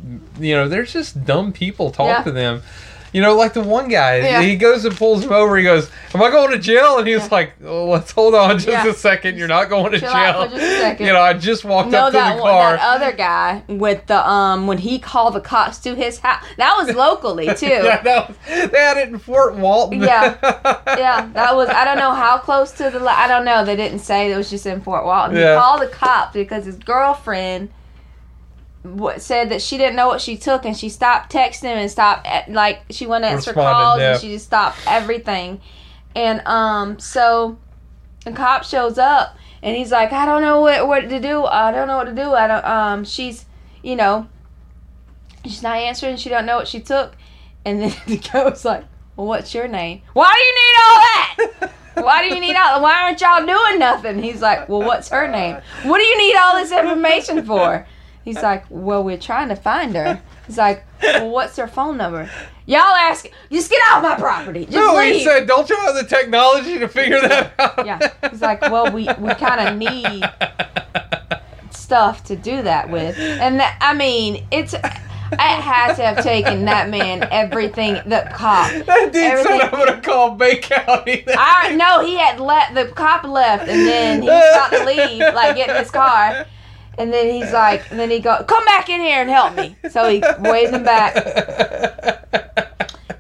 you 0.41 0.55
know, 0.55 0.69
there's 0.69 0.93
just 0.93 1.25
dumb 1.25 1.53
people 1.53 1.91
talking. 1.91 2.32
Yeah. 2.32 2.32
To 2.35 2.41
them. 2.41 2.63
You 3.15 3.21
know, 3.21 3.37
like 3.37 3.53
the 3.53 3.61
one 3.61 3.89
guy, 3.89 4.21
Yeah. 4.21 4.41
he 4.41 4.57
goes 4.57 4.87
and 4.87 4.97
pulls 4.97 5.23
him 5.23 5.33
over. 5.33 5.55
He 5.59 5.65
goes, 5.65 5.91
"Am 6.15 6.23
I 6.23 6.31
going 6.31 6.51
to 6.53 6.59
jail?" 6.59 6.97
And 6.97 7.07
he's 7.07 7.19
Yeah. 7.21 7.29
like, 7.31 7.53
oh, 7.63 7.85
"Let's 7.91 8.11
hold 8.11 8.35
on 8.35 8.53
just 8.57 8.69
Yeah. 8.69 8.87
a 8.87 8.95
second. 8.95 9.37
You're 9.37 9.49
not 9.49 9.69
going 9.69 9.93
to 9.93 10.01
Chill 10.01 10.11
jail." 10.11 10.45
just 10.47 10.57
a 10.57 10.79
second. 10.81 11.05
You 11.09 11.13
know, 11.13 11.21
I 11.21 11.35
just 11.35 11.63
walked 11.63 11.91
No, 11.91 12.05
up 12.07 12.07
to 12.07 12.13
that 12.15 12.37
the 12.37 12.43
one, 12.43 12.51
car. 12.53 12.73
that 12.73 12.81
other 12.83 13.13
guy 13.13 13.65
with 13.69 14.07
the 14.07 14.27
um 14.27 14.67
when 14.67 14.79
he 14.79 14.99
called 14.99 15.35
the 15.35 15.43
cops 15.43 15.77
to 15.81 15.95
his 15.95 16.21
house. 16.21 16.43
That 16.57 16.75
was 16.79 16.97
locally 16.97 17.53
too. 17.55 17.67
yeah, 17.67 18.01
that 18.03 18.29
was, 18.29 18.37
they 18.71 18.79
had 18.79 18.97
it 18.97 19.09
in 19.11 19.19
Fort 19.19 19.57
Walton. 19.57 20.01
Yeah. 20.01 20.33
yeah, 20.97 21.27
that 21.35 21.55
was. 21.55 21.69
I 21.69 21.85
don't 21.85 21.99
know 21.99 22.13
how 22.15 22.39
close 22.39 22.71
to 22.73 22.89
the. 22.89 22.99
I 23.11 23.29
don't 23.29 23.45
know. 23.45 23.63
They 23.63 23.77
didn't 23.77 23.99
say 23.99 24.33
it 24.33 24.37
was 24.39 24.49
just 24.49 24.65
in 24.65 24.81
Fort 24.81 25.05
Walton. 25.05 25.37
Yeah. 25.37 25.53
He 25.57 25.61
called 25.61 25.83
the 25.83 25.87
cops 25.89 26.33
because 26.33 26.65
his 26.65 26.77
girlfriend 26.77 27.69
said 29.19 29.51
that 29.51 29.63
she 29.63 29.79
didn't 29.79 29.97
know 29.97 30.09
what 30.09 30.21
she 30.21 30.37
took, 30.37 30.65
and 30.65 30.77
she 30.77 30.89
stopped 30.89 31.33
texting 31.33 31.65
and 31.65 31.91
stopped 31.91 32.27
eh, 32.27 32.45
like 32.49 32.83
she 32.91 33.07
wouldn't 33.07 33.25
answer 33.25 33.51
Responded, 33.51 33.73
calls, 33.73 34.01
yeah. 34.01 34.13
and 34.13 34.21
she 34.21 34.33
just 34.33 34.47
stopped 34.47 34.79
everything. 34.87 35.61
And 36.15 36.47
um, 36.47 36.99
so 36.99 37.59
the 38.25 38.33
cop 38.33 38.65
shows 38.65 38.99
up, 38.99 39.37
and 39.63 39.77
he's 39.77 39.93
like, 39.93 40.13
"I 40.13 40.27
don't 40.27 40.43
know 40.43 40.61
what 40.61 40.89
what 40.89 41.09
to 41.09 41.21
do. 41.21 41.45
I 41.45 41.71
don't 41.71 41.87
know 41.87 41.97
what 41.97 42.05
to 42.05 42.15
do. 42.15 42.33
I 42.33 42.47
don't." 42.47 42.65
Um, 42.65 43.05
she's, 43.05 43.47
you 43.83 43.97
know, 43.97 44.27
she's 45.45 45.63
not 45.63 45.77
answering. 45.77 46.17
She 46.17 46.29
don't 46.29 46.47
know 46.47 46.57
what 46.57 46.69
she 46.69 46.81
took, 46.81 47.15
and 47.65 47.81
then 47.81 47.95
the 48.07 48.19
guy's 48.19 48.65
like, 48.65 48.85
"Well, 49.17 49.27
what's 49.27 49.55
your 49.55 49.69
name? 49.69 50.03
Why 50.13 50.33
do 50.33 50.41
you 50.41 50.55
need 50.55 50.75
all 50.81 51.69
that?" 51.69 51.73
Why 51.95 52.27
do 52.27 52.35
you 52.35 52.41
need 52.41 52.57
all? 52.57 52.83
Why 52.83 53.03
aren't 53.03 53.21
y'all 53.21 53.45
doing 53.45 53.79
nothing? 53.79 54.23
He's 54.23 54.41
like, 54.41 54.67
well, 54.69 54.81
what's 54.81 55.11
her 55.11 55.29
name? 55.29 55.59
What 55.83 55.99
do 55.99 56.05
you 56.05 56.19
need 56.19 56.37
all 56.37 56.55
this 56.55 56.73
information 56.73 57.45
for? 57.45 57.87
He's 58.25 58.39
uh, 58.39 58.43
like, 58.43 58.65
well, 58.71 59.03
we're 59.03 59.19
trying 59.19 59.49
to 59.49 59.57
find 59.57 59.95
her. 59.97 60.21
He's 60.47 60.59
like, 60.59 60.85
well, 61.03 61.31
what's 61.31 61.57
her 61.57 61.67
phone 61.67 61.97
number? 61.97 62.31
Y'all 62.67 62.81
ask, 62.81 63.27
just 63.51 63.71
get 63.71 63.81
out 63.91 64.05
of 64.05 64.11
my 64.11 64.17
property. 64.17 64.65
Just 64.67 64.77
no, 64.77 64.95
leave. 64.95 65.15
he 65.17 65.25
said, 65.25 65.49
"Don't 65.49 65.69
you 65.69 65.77
have 65.81 65.95
the 65.97 66.05
technology 66.05 66.79
to 66.79 66.87
figure 66.87 67.21
that 67.21 67.53
out?" 67.59 67.85
Yeah. 67.87 67.99
He's 68.31 68.41
like, 68.41 68.61
well, 68.63 68.93
we 68.93 69.09
we 69.19 69.35
kind 69.35 69.69
of 69.69 69.77
need 69.77 70.23
stuff 71.71 72.25
to 72.25 72.37
do 72.37 72.63
that 72.63 72.91
with, 72.91 73.19
and 73.19 73.61
that, 73.61 73.79
I 73.81 73.95
mean, 73.95 74.47
it's. 74.51 74.75
It 75.35 75.41
had 75.41 75.95
to 75.95 76.03
have 76.03 76.23
taken 76.23 76.67
that 76.67 76.91
man 76.91 77.27
everything. 77.31 77.95
The 78.07 78.31
cop. 78.35 78.71
That 78.87 79.13
dude 79.15 79.23
Everything- 79.25 79.61
said, 79.61 79.73
"I'm 79.73 79.87
gonna 79.87 80.01
call 80.03 80.33
Bay 80.33 80.59
County." 80.59 81.25
I 81.27 81.75
know 81.75 82.05
he 82.05 82.17
had 82.17 82.39
let 82.39 82.75
the 82.75 82.93
cop 82.93 83.25
left, 83.25 83.67
and 83.67 83.87
then 83.87 84.21
he 84.21 84.29
was 84.29 84.55
about 84.55 84.71
to 84.79 84.85
leave, 84.85 85.21
like 85.35 85.57
get 85.57 85.71
in 85.71 85.77
his 85.77 85.91
car, 85.91 86.45
and 86.99 87.13
then 87.13 87.31
he's 87.31 87.53
like, 87.53 87.91
and 87.91 87.99
then 87.99 88.11
he 88.11 88.21
go, 88.21 88.43
come 88.45 88.65
back 88.65 88.89
in 88.89 89.01
here 89.01 89.21
and 89.21 89.31
help 89.31 89.55
me. 89.55 89.77
So 89.91 90.09
he 90.09 90.23
waved 90.39 90.75
him 90.75 90.85
back, 90.85 91.17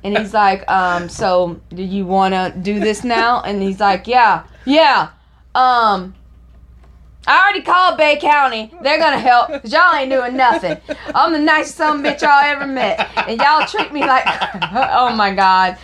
and 0.04 0.16
he's 0.16 0.34
like, 0.34 0.68
um, 0.70 1.08
so 1.08 1.60
do 1.70 1.82
you 1.82 2.06
want 2.06 2.34
to 2.34 2.58
do 2.60 2.80
this 2.80 3.04
now? 3.04 3.42
And 3.42 3.62
he's 3.62 3.80
like, 3.80 4.06
yeah, 4.06 4.44
yeah, 4.64 5.10
um. 5.54 6.14
I 7.24 7.40
already 7.40 7.62
called 7.62 7.98
Bay 7.98 8.18
County. 8.20 8.72
They're 8.82 8.98
gonna 8.98 9.16
help, 9.20 9.48
cause 9.62 9.72
y'all 9.72 9.94
ain't 9.94 10.10
doing 10.10 10.36
nothing. 10.36 10.76
I'm 11.14 11.32
the 11.32 11.38
nicest 11.38 11.76
son 11.76 12.02
bitch 12.02 12.20
y'all 12.20 12.42
ever 12.42 12.66
met, 12.66 13.08
and 13.28 13.40
y'all 13.40 13.64
treat 13.64 13.92
me 13.92 14.00
like, 14.00 14.24
oh 14.72 15.14
my 15.14 15.32
god, 15.32 15.78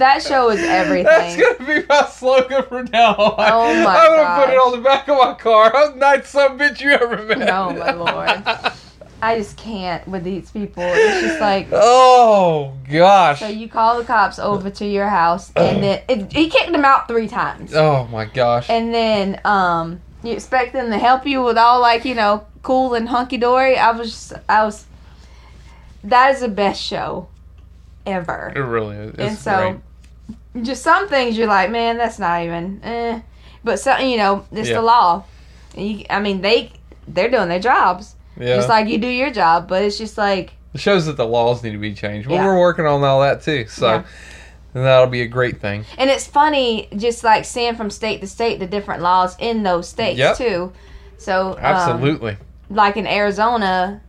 that 0.00 0.22
show 0.22 0.50
is 0.50 0.60
everything. 0.60 1.04
That's 1.04 1.36
gonna 1.58 1.80
be 1.80 1.86
my 1.88 2.06
slogan 2.06 2.64
from 2.64 2.86
now 2.92 3.14
on. 3.14 3.34
Oh 3.38 3.84
my 3.84 3.96
I'm 3.96 4.16
gonna 4.16 4.44
put 4.44 4.54
it 4.54 4.58
on 4.58 4.72
the 4.72 4.84
back 4.84 5.08
of 5.08 5.18
my 5.18 5.34
car. 5.34 5.74
I'm 5.74 6.24
son 6.24 6.58
bitch 6.58 6.80
you 6.80 6.90
ever 6.90 7.22
met. 7.22 7.48
Oh, 7.48 7.72
my 7.72 7.92
Lord. 7.92 8.74
I 9.22 9.36
just 9.36 9.56
can't 9.56 10.06
with 10.08 10.24
these 10.24 10.50
people. 10.50 10.82
It's 10.82 11.20
just 11.20 11.40
like 11.40 11.68
oh 11.72 12.74
gosh. 12.90 13.40
so 13.40 13.48
you 13.48 13.68
call 13.68 13.98
the 13.98 14.04
cops 14.04 14.38
over 14.38 14.70
to 14.70 14.86
your 14.86 15.08
house 15.08 15.52
and 15.54 15.82
then 15.82 16.02
it, 16.08 16.32
he 16.32 16.48
kicked 16.48 16.72
them 16.72 16.84
out 16.84 17.06
three 17.06 17.28
times. 17.28 17.74
Oh 17.74 18.08
my 18.10 18.24
gosh. 18.24 18.70
And 18.70 18.94
then 18.94 19.40
um 19.44 20.00
you 20.22 20.32
expect 20.32 20.72
them 20.72 20.90
to 20.90 20.98
help 20.98 21.26
you 21.26 21.42
with 21.42 21.56
all 21.56 21.80
like, 21.80 22.04
you 22.04 22.14
know, 22.14 22.46
cool 22.62 22.94
and 22.94 23.08
hunky 23.08 23.38
dory. 23.38 23.76
I 23.76 23.90
was 23.92 24.10
just, 24.10 24.32
I 24.48 24.64
was 24.64 24.86
that 26.04 26.34
is 26.34 26.40
the 26.40 26.48
best 26.48 26.82
show 26.82 27.28
ever. 28.06 28.52
it 28.56 28.60
really 28.60 28.96
is. 28.96 29.10
It's 29.10 29.20
and 29.20 29.38
so 29.38 29.82
just 30.62 30.82
some 30.82 31.08
things 31.08 31.36
you're 31.38 31.46
like, 31.46 31.70
man, 31.70 31.96
that's 31.96 32.18
not 32.18 32.42
even 32.42 32.80
eh. 32.82 33.20
But 33.62 33.78
some 33.78 34.00
you 34.06 34.16
know, 34.16 34.44
it's 34.52 34.68
Yeah. 34.68 34.76
the 34.76 34.82
law. 34.82 35.24
You, 35.76 36.04
I 36.10 36.20
mean 36.20 36.40
they 36.40 36.72
they're 37.08 37.30
doing 37.30 37.48
their 37.48 37.60
jobs. 37.60 38.14
Yeah. 38.38 38.56
just 38.56 38.68
like 38.68 38.88
you 38.88 38.98
do 38.98 39.06
your 39.08 39.30
job, 39.30 39.68
but 39.68 39.82
it's 39.82 39.98
just 39.98 40.16
like 40.16 40.52
it 40.72 40.80
shows 40.80 41.06
that 41.06 41.16
the 41.16 41.26
laws 41.26 41.62
need 41.62 41.72
to 41.72 41.78
be 41.78 41.94
changed. 41.94 42.28
But 42.28 42.34
Yeah. 42.36 42.44
we're 42.46 42.58
working 42.60 42.86
on 42.86 43.02
all 43.04 43.20
that 43.20 43.42
too. 43.42 43.66
So 43.68 43.86
Yeah. 43.88 44.02
that'll 44.72 45.08
be 45.08 45.22
a 45.22 45.26
great 45.28 45.60
thing. 45.60 45.84
and 45.98 46.08
it's 46.08 46.26
funny 46.26 46.88
just 46.96 47.22
like 47.24 47.44
seeing 47.44 47.74
from 47.74 47.90
state 47.90 48.20
to 48.20 48.26
state 48.26 48.58
the 48.60 48.66
different 48.66 49.02
laws 49.02 49.36
in 49.38 49.62
those 49.62 49.88
states 49.88 50.18
Yep. 50.18 50.36
too. 50.36 50.72
So 51.18 51.52
um, 51.52 51.58
Absolutely. 51.60 52.36
like 52.70 52.96
in 52.96 53.06
Arizona, 53.06 54.00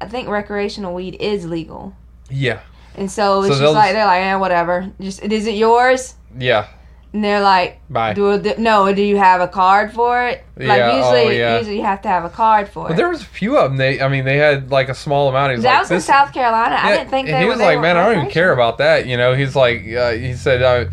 I 0.00 0.06
think 0.06 0.28
recreational 0.28 0.94
weed 0.94 1.16
is 1.20 1.44
legal. 1.46 1.92
yeah. 2.30 2.60
And 2.96 3.10
so 3.10 3.42
it's 3.42 3.56
So 3.56 3.60
just 3.60 3.74
like 3.74 3.92
they're 3.92 4.06
like, 4.06 4.22
eh, 4.22 4.34
whatever. 4.36 4.90
Just 5.00 5.22
is 5.22 5.46
it 5.46 5.54
yours? 5.54 6.14
Yeah. 6.38 6.68
And 7.12 7.22
they're 7.22 7.40
like, 7.40 7.80
Bye. 7.88 8.12
do 8.12 8.42
no? 8.58 8.92
Do 8.92 9.02
you 9.02 9.16
have 9.16 9.40
a 9.40 9.46
card 9.46 9.92
for 9.92 10.26
it? 10.26 10.44
Like 10.56 10.66
Yeah, 10.78 10.96
usually, 10.96 11.26
oh, 11.26 11.30
yeah. 11.30 11.58
usually 11.58 11.76
you 11.76 11.84
have 11.84 12.02
to 12.02 12.08
have 12.08 12.24
a 12.24 12.28
card 12.28 12.68
for 12.68 12.86
it. 12.86 12.88
But 12.88 12.94
it. 12.94 12.96
there 12.96 13.08
was 13.08 13.22
a 13.22 13.26
few 13.26 13.56
of 13.56 13.70
them. 13.70 13.76
They, 13.76 14.00
I 14.00 14.08
mean, 14.08 14.24
they 14.24 14.36
had 14.36 14.70
like 14.72 14.88
a 14.88 14.94
small 14.94 15.28
amount. 15.28 15.52
He 15.52 15.56
was 15.56 15.62
that 15.64 15.72
like, 15.72 15.80
was 15.82 15.90
in 15.92 16.00
South 16.00 16.32
Carolina. 16.32 16.76
I 16.80 16.96
didn't 16.96 17.10
think 17.10 17.28
they 17.28 17.38
he 17.38 17.44
was 17.44 17.58
they 17.58 17.66
like, 17.66 17.80
man, 17.80 17.96
I 17.96 18.06
don't 18.06 18.18
even 18.18 18.30
care 18.30 18.52
about 18.52 18.78
that. 18.78 19.06
You 19.06 19.16
know, 19.16 19.34
he's 19.34 19.54
like, 19.54 19.86
uh, 19.92 20.12
he 20.12 20.34
said, 20.34 20.62
uh, 20.62 20.90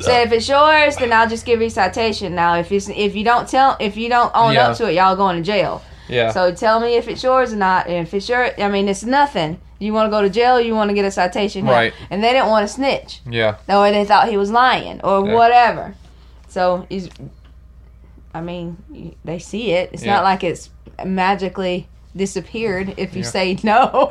Said 0.00 0.26
if 0.26 0.32
it's 0.32 0.48
yours, 0.48 0.96
then 0.96 1.12
I'll 1.12 1.28
just 1.28 1.46
give 1.46 1.60
you 1.60 1.68
a 1.68 1.70
citation. 1.70 2.34
Now, 2.34 2.56
if 2.56 2.72
it's 2.72 2.88
if 2.88 3.14
you 3.14 3.24
don't 3.24 3.48
tell, 3.48 3.76
if 3.80 3.96
you 3.96 4.08
don't 4.08 4.32
own 4.34 4.54
Yeah. 4.54 4.68
up 4.68 4.76
to 4.78 4.88
it, 4.88 4.94
y'all 4.94 5.14
going 5.16 5.36
to 5.36 5.42
jail. 5.42 5.82
yeah, 6.08 6.30
So 6.32 6.52
tell 6.52 6.80
me 6.80 6.96
if 6.96 7.06
it's 7.06 7.22
yours 7.22 7.52
or 7.52 7.56
not. 7.56 7.86
And 7.86 8.06
if 8.06 8.12
it's 8.12 8.28
your, 8.28 8.50
I 8.60 8.68
mean, 8.68 8.88
it's 8.88 9.04
nothing. 9.04 9.60
You 9.78 9.92
want 9.92 10.06
to 10.06 10.10
go 10.10 10.22
to 10.22 10.30
jail? 10.30 10.60
You 10.60 10.74
want 10.74 10.88
to 10.90 10.94
get 10.94 11.04
a 11.04 11.10
citation? 11.10 11.66
Right. 11.66 11.92
And 12.10 12.22
they 12.22 12.32
didn't 12.32 12.48
want 12.48 12.66
to 12.66 12.72
snitch, 12.72 13.20
yeah, 13.28 13.56
or 13.68 13.90
they 13.90 14.04
thought 14.04 14.28
he 14.28 14.36
was 14.36 14.50
lying, 14.50 15.00
or 15.02 15.26
Yeah. 15.26 15.34
whatever. 15.34 15.94
So 16.48 16.86
he's, 16.88 17.08
I 18.32 18.40
mean, 18.40 19.14
they 19.24 19.38
see 19.38 19.72
it. 19.72 19.90
It's 19.92 20.04
Yeah. 20.04 20.14
not 20.14 20.24
like 20.24 20.44
it's 20.44 20.70
magically 21.04 21.88
disappeared 22.16 22.94
if 22.96 23.14
you 23.16 23.22
Yeah. 23.22 23.28
say 23.28 23.58
no. 23.64 24.08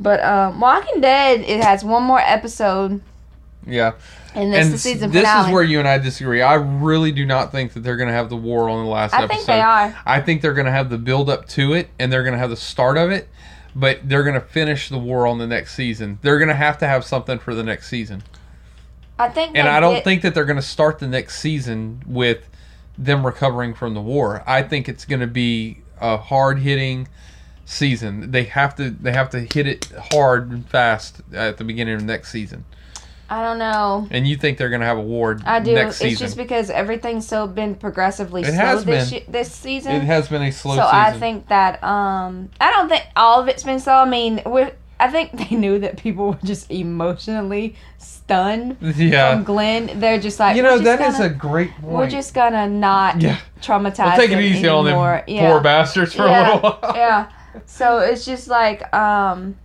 but 0.00 0.24
um, 0.24 0.60
Walking 0.60 1.00
Dead, 1.00 1.40
it 1.40 1.62
has 1.62 1.84
one 1.84 2.02
more 2.02 2.20
episode, 2.20 3.00
yeah. 3.66 3.92
and 4.34 4.52
this 4.52 4.60
is 4.60 4.64
and 4.66 4.74
the 4.74 4.78
season 4.78 5.10
this 5.10 5.22
finale. 5.22 5.48
is 5.48 5.52
where 5.52 5.62
you 5.62 5.78
and 5.78 5.86
I 5.88 5.98
disagree. 5.98 6.42
I 6.42 6.54
really 6.54 7.12
do 7.12 7.26
not 7.26 7.52
think 7.52 7.74
that 7.74 7.80
they're 7.80 7.96
going 7.96 8.08
to 8.08 8.14
have 8.14 8.30
the 8.30 8.36
war 8.36 8.68
on 8.68 8.84
the 8.84 8.90
last 8.90 9.14
I 9.14 9.18
episode. 9.24 9.34
think 9.36 9.46
they 9.46 9.60
are. 9.60 9.94
I 10.06 10.20
think 10.20 10.40
they're 10.42 10.54
going 10.54 10.66
to 10.66 10.72
have 10.72 10.90
the 10.90 10.98
build 10.98 11.28
up 11.30 11.46
to 11.50 11.74
it, 11.74 11.90
and 11.98 12.12
they're 12.12 12.22
going 12.22 12.32
to 12.34 12.38
have 12.38 12.50
the 12.50 12.56
start 12.56 12.96
of 12.96 13.10
it. 13.10 13.28
But 13.76 14.08
they're 14.08 14.22
going 14.22 14.40
to 14.40 14.46
finish 14.46 14.88
the 14.88 14.98
war 14.98 15.26
on 15.26 15.38
the 15.38 15.46
next 15.46 15.74
season. 15.74 16.18
They're 16.22 16.38
going 16.38 16.48
to 16.48 16.54
have 16.54 16.78
to 16.78 16.86
have 16.86 17.04
something 17.04 17.38
for 17.38 17.54
the 17.54 17.64
next 17.64 17.88
season. 17.88 18.22
I 19.18 19.28
think, 19.28 19.56
And 19.56 19.68
I 19.68 19.80
don't 19.80 19.94
get- 19.94 20.04
think 20.04 20.22
that 20.22 20.34
they're 20.34 20.44
going 20.44 20.56
to 20.56 20.62
start 20.62 20.98
the 20.98 21.08
next 21.08 21.38
season 21.40 22.02
with 22.06 22.48
them 22.96 23.24
recovering 23.26 23.74
from 23.74 23.94
the 23.94 24.00
war. 24.00 24.42
I 24.46 24.62
think 24.62 24.88
it's 24.88 25.04
going 25.04 25.20
to 25.20 25.26
be 25.26 25.78
a 26.00 26.16
hard 26.16 26.60
hitting 26.60 27.08
season. 27.64 28.30
They 28.30 28.44
have 28.44 28.74
to 28.76 28.90
they 28.90 29.12
have 29.12 29.30
to 29.30 29.40
hit 29.40 29.66
it 29.66 29.90
hard 30.12 30.50
and 30.50 30.68
fast 30.68 31.22
at 31.32 31.56
the 31.56 31.64
beginning 31.64 31.94
of 31.94 32.04
next 32.04 32.30
season. 32.30 32.64
I 33.34 33.42
don't 33.42 33.58
know. 33.58 34.06
And 34.10 34.26
you 34.28 34.36
think 34.36 34.58
they're 34.58 34.68
going 34.68 34.80
to 34.80 34.86
have 34.86 34.98
a 34.98 35.02
war 35.02 35.38
I 35.44 35.58
do. 35.60 35.74
next 35.74 36.00
It's 36.02 36.20
just 36.20 36.36
because 36.36 36.70
everything's 36.70 37.26
so 37.26 37.46
been 37.46 37.74
progressively 37.74 38.42
It 38.42 38.46
slow 38.46 38.54
has 38.54 38.84
this 38.84 39.10
been. 39.10 39.18
ye- 39.20 39.26
this 39.28 39.50
season. 39.52 39.92
it 39.92 40.02
has 40.02 40.28
been 40.28 40.42
a 40.42 40.52
slow 40.52 40.76
so 40.76 40.82
season. 40.84 40.96
I 40.96 41.12
think 41.18 41.48
that 41.48 41.82
um 41.82 42.50
I 42.60 42.70
don't 42.70 42.88
think 42.88 43.04
all 43.16 43.40
of 43.40 43.48
it's 43.48 43.64
been 43.64 43.80
slow. 43.80 43.94
I 43.94 44.08
mean, 44.08 44.40
we 44.46 44.66
I 45.00 45.08
think 45.10 45.32
they 45.50 45.56
knew 45.56 45.80
that 45.80 45.96
people 45.96 46.28
were 46.28 46.38
just 46.44 46.70
emotionally 46.70 47.74
stunned 47.98 48.76
yeah. 48.80 49.34
from 49.34 49.44
Glenn. 49.44 49.98
They're 49.98 50.20
just 50.20 50.38
like 50.38 50.56
You 50.56 50.62
know 50.62 50.78
that 50.78 51.00
is 51.00 51.14
gonna, 51.18 51.26
a 51.26 51.28
great 51.30 51.72
point. 51.72 51.84
we're 51.92 52.08
just 52.10 52.34
gonna 52.34 52.68
not 52.68 53.20
yeah. 53.20 53.38
traumatize 53.60 54.16
We'll 54.16 54.28
take 54.28 54.30
it 54.30 54.40
easy 54.40 54.68
on 54.68 54.84
them 54.84 55.22
yeah. 55.26 55.50
poor 55.50 55.60
bastards 55.60 56.14
for 56.14 56.26
Yeah, 56.26 56.52
a 56.52 56.54
little 56.54 56.70
while. 56.70 56.92
yeah. 56.96 57.30
So 57.66 57.98
it's 57.98 58.24
just 58.24 58.48
like 58.48 58.80
um 58.94 59.56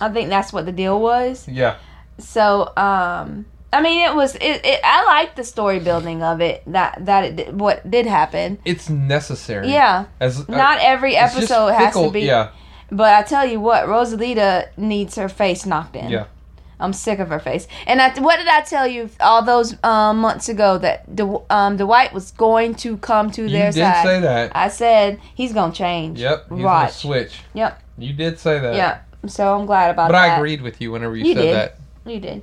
I 0.00 0.08
think 0.10 0.28
that's 0.28 0.52
what 0.52 0.66
the 0.66 0.72
deal 0.72 1.00
was. 1.00 1.46
Yeah. 1.48 1.76
So, 2.18 2.72
um, 2.76 3.46
I 3.72 3.82
mean, 3.82 4.04
it 4.08 4.14
was. 4.14 4.34
It, 4.36 4.64
it. 4.64 4.80
I 4.84 5.04
like 5.04 5.36
the 5.36 5.44
story 5.44 5.78
building 5.78 6.22
of 6.22 6.40
it. 6.40 6.62
That 6.66 7.04
that 7.06 7.24
it 7.24 7.36
did, 7.36 7.60
what 7.60 7.88
did 7.90 8.06
happen. 8.06 8.58
It's 8.64 8.88
necessary. 8.88 9.70
Yeah. 9.70 10.06
As 10.20 10.40
uh, 10.40 10.44
Not 10.48 10.78
every 10.80 11.16
episode 11.16 11.68
has 11.72 11.88
fickle- 11.88 12.06
to 12.06 12.10
be. 12.12 12.20
Yeah. 12.22 12.50
But 12.90 13.12
I 13.14 13.22
tell 13.22 13.46
you 13.46 13.60
what, 13.60 13.84
Rosalita 13.86 14.68
needs 14.78 15.16
her 15.16 15.28
face 15.28 15.66
knocked 15.66 15.94
in. 15.94 16.08
Yeah. 16.10 16.24
I'm 16.80 16.92
sick 16.92 17.18
of 17.18 17.28
her 17.28 17.40
face. 17.40 17.66
And 17.88 18.00
I, 18.00 18.18
what 18.20 18.36
did 18.38 18.46
I 18.46 18.60
tell 18.62 18.86
you 18.86 19.10
all 19.20 19.42
those 19.44 19.74
um, 19.84 20.20
months 20.20 20.48
ago 20.48 20.78
that 20.78 21.04
the 21.14 21.40
um, 21.50 21.76
Dwight 21.76 22.12
was 22.14 22.30
going 22.30 22.76
to 22.76 22.96
come 22.98 23.30
to 23.32 23.42
You 23.42 23.48
their 23.48 23.72
did 23.72 23.80
side? 23.80 24.04
say 24.04 24.20
that. 24.20 24.52
I 24.54 24.68
said 24.68 25.20
he's 25.34 25.52
gonna 25.52 25.72
change. 25.74 26.18
Yep. 26.20 26.46
He's 26.50 26.62
gonna 26.62 26.90
switch. 26.90 27.40
Yep. 27.54 27.82
You 27.98 28.12
did 28.14 28.38
say 28.38 28.60
that. 28.60 28.74
Yeah. 28.76 29.00
So 29.26 29.54
I'm 29.58 29.66
glad 29.66 29.90
about 29.90 30.08
But 30.08 30.12
that. 30.12 30.28
But 30.28 30.32
I 30.32 30.36
agreed 30.36 30.62
with 30.62 30.80
you 30.80 30.92
whenever 30.92 31.16
you, 31.16 31.24
You 31.24 31.34
said 31.34 31.42
did. 31.42 31.54
that. 31.54 31.78
You 32.06 32.20
did. 32.20 32.42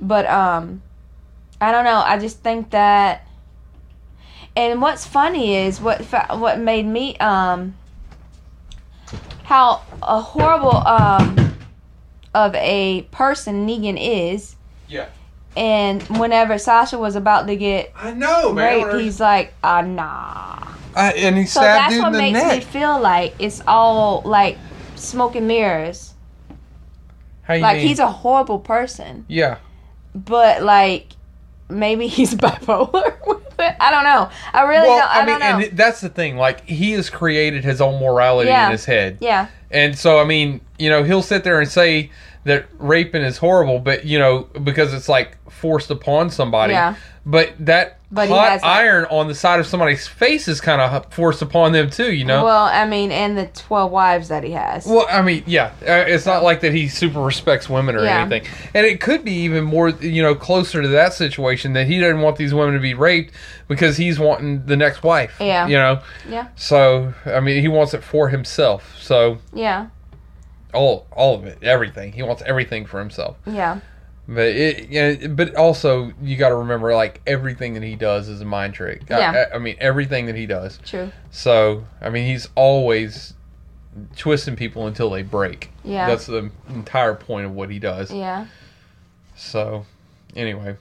But 0.00 0.26
um 0.26 0.82
I 1.60 1.72
don't 1.72 1.84
know. 1.84 2.02
I 2.04 2.18
just 2.18 2.40
think 2.42 2.70
that 2.70 3.26
and 4.56 4.80
what's 4.82 5.06
funny 5.06 5.56
is 5.56 5.80
what 5.80 6.04
fa- 6.04 6.28
what 6.36 6.58
made 6.58 6.86
me 6.86 7.16
um 7.18 7.74
how 9.44 9.82
a 10.02 10.20
horrible 10.20 10.76
um 10.86 11.54
of 12.34 12.54
a 12.54 13.02
person 13.10 13.66
Negan 13.66 13.98
is. 13.98 14.56
Yeah. 14.88 15.06
And 15.56 16.02
whenever 16.18 16.58
Sasha 16.58 16.96
was 16.98 17.16
about 17.16 17.46
to 17.48 17.56
get 17.56 17.92
I 17.96 18.12
know, 18.12 18.52
raped, 18.52 18.94
he's 18.94 19.18
like, 19.18 19.52
ah, 19.64 19.80
nah. 19.80 20.58
I, 20.94 21.12
and 21.12 21.36
he 21.36 21.44
So 21.46 21.60
stabbed 21.60 21.92
that's 21.92 22.02
what 22.02 22.12
makes 22.12 22.38
neck. 22.38 22.58
me 22.58 22.60
feel 22.64 23.00
like 23.00 23.34
it's 23.38 23.60
all 23.66 24.22
like 24.24 24.58
smoke 24.94 25.34
and 25.34 25.48
mirrors. 25.48 26.09
How 27.50 27.54
you 27.56 27.62
Like 27.62 27.78
mean? 27.78 27.88
he's 27.88 27.98
a 27.98 28.06
horrible 28.10 28.60
person. 28.60 29.24
yeah. 29.28 29.58
but 30.14 30.62
like 30.62 31.08
maybe 31.68 32.06
he's 32.16 32.34
bipolar. 32.34 33.16
I 33.58 33.90
don't 33.90 34.04
know. 34.04 34.30
I 34.54 34.62
really 34.62 34.88
well, 34.88 34.98
don't. 35.00 35.08
I, 35.08 35.20
I, 35.20 35.26
mean, 35.26 35.38
don't 35.38 35.62
and 35.70 35.76
that's 35.76 36.00
the 36.00 36.08
thing. 36.08 36.36
Like 36.36 36.64
he 36.66 36.92
has 36.92 37.10
created 37.10 37.64
his 37.64 37.80
own 37.80 38.00
morality 38.00 38.48
Yeah. 38.48 38.66
in 38.66 38.72
his 38.72 38.84
head, 38.86 39.18
yeah, 39.20 39.48
and 39.70 39.98
so 39.98 40.18
I 40.18 40.24
mean, 40.24 40.60
you 40.78 40.88
know, 40.88 41.02
he'll 41.02 41.22
sit 41.22 41.44
there 41.44 41.60
and 41.60 41.68
say 41.70 42.10
that 42.44 42.66
raping 42.78 43.22
is 43.22 43.38
horrible, 43.38 43.78
but 43.78 44.04
you 44.04 44.18
know, 44.18 44.48
because 44.62 44.94
it's 44.94 45.08
like 45.08 45.36
forced 45.50 45.90
upon 45.90 46.30
somebody. 46.30 46.72
Yeah. 46.72 46.94
But 47.26 47.52
that 47.66 47.98
But 48.10 48.30
hot 48.30 48.60
iron 48.64 49.04
on 49.10 49.28
the 49.28 49.34
side 49.34 49.60
of 49.60 49.66
somebody's 49.66 50.08
face 50.08 50.48
is 50.48 50.58
kind 50.58 50.80
of 50.80 51.12
forced 51.12 51.42
upon 51.42 51.72
them 51.72 51.90
too. 51.90 52.10
You 52.14 52.24
know. 52.24 52.42
Well, 52.44 52.64
I 52.64 52.86
mean, 52.86 53.12
and 53.12 53.36
the 53.36 53.46
twelve 53.48 53.92
wives 53.92 54.28
that 54.28 54.42
he 54.42 54.52
has. 54.52 54.86
Well, 54.86 55.06
I 55.10 55.20
mean, 55.20 55.44
yeah, 55.46 55.66
uh, 55.82 56.04
it's 56.08 56.24
not 56.24 56.42
like 56.42 56.62
that 56.62 56.72
he 56.72 56.88
super 56.88 57.20
respects 57.20 57.68
women 57.68 57.94
or 57.94 58.04
Yeah. 58.04 58.22
anything, 58.22 58.50
and 58.72 58.86
it 58.86 59.02
could 59.02 59.22
be 59.22 59.34
even 59.42 59.64
more, 59.64 59.90
you 59.90 60.22
know, 60.22 60.34
closer 60.34 60.80
to 60.80 60.88
that 60.88 61.12
situation 61.12 61.74
that 61.74 61.86
he 61.86 62.00
doesn't 62.00 62.22
want 62.22 62.36
these 62.36 62.54
women 62.54 62.72
to 62.72 62.80
be 62.80 62.94
raped 62.94 63.34
because 63.68 63.98
he's 63.98 64.18
wanting 64.18 64.64
the 64.64 64.76
next 64.78 65.02
wife. 65.02 65.34
Yeah. 65.38 65.66
you 65.66 65.76
know. 65.76 66.00
Yeah. 66.26 66.48
So 66.56 67.12
I 67.26 67.40
mean, 67.40 67.60
he 67.60 67.68
wants 67.68 67.92
it 67.92 68.02
for 68.02 68.30
himself. 68.30 68.96
So 68.98 69.38
yeah, 69.52 69.88
all 70.74 71.06
all 71.12 71.34
of 71.36 71.44
it, 71.44 71.58
everything. 71.62 72.12
He 72.12 72.22
wants 72.22 72.42
everything 72.46 72.86
for 72.86 72.98
himself. 72.98 73.36
yeah, 73.46 73.80
But 74.28 74.46
it, 74.48 74.88
yeah, 74.90 75.26
but 75.28 75.54
also 75.56 76.12
you 76.22 76.36
got 76.36 76.50
to 76.50 76.56
remember, 76.56 76.94
like 76.94 77.20
everything 77.26 77.74
that 77.74 77.82
he 77.82 77.96
does 77.96 78.28
is 78.28 78.40
a 78.40 78.44
mind 78.44 78.74
trick. 78.74 79.10
I- 79.10 79.18
Yeah. 79.18 79.44
I, 79.52 79.56
I 79.56 79.58
mean, 79.58 79.76
everything 79.80 80.26
that 80.26 80.36
he 80.36 80.46
does. 80.46 80.78
true. 80.84 81.10
So 81.30 81.84
I 82.00 82.10
mean, 82.10 82.26
he's 82.26 82.48
always 82.54 83.34
twisting 84.16 84.54
people 84.56 84.86
until 84.86 85.10
they 85.10 85.22
break. 85.22 85.70
Yeah, 85.84 86.06
That's 86.06 86.26
the 86.26 86.50
entire 86.68 87.14
point 87.14 87.46
of 87.46 87.52
what 87.52 87.70
he 87.70 87.78
does. 87.78 88.12
yeah. 88.12 88.46
So, 89.36 89.86
anyway, 90.36 90.76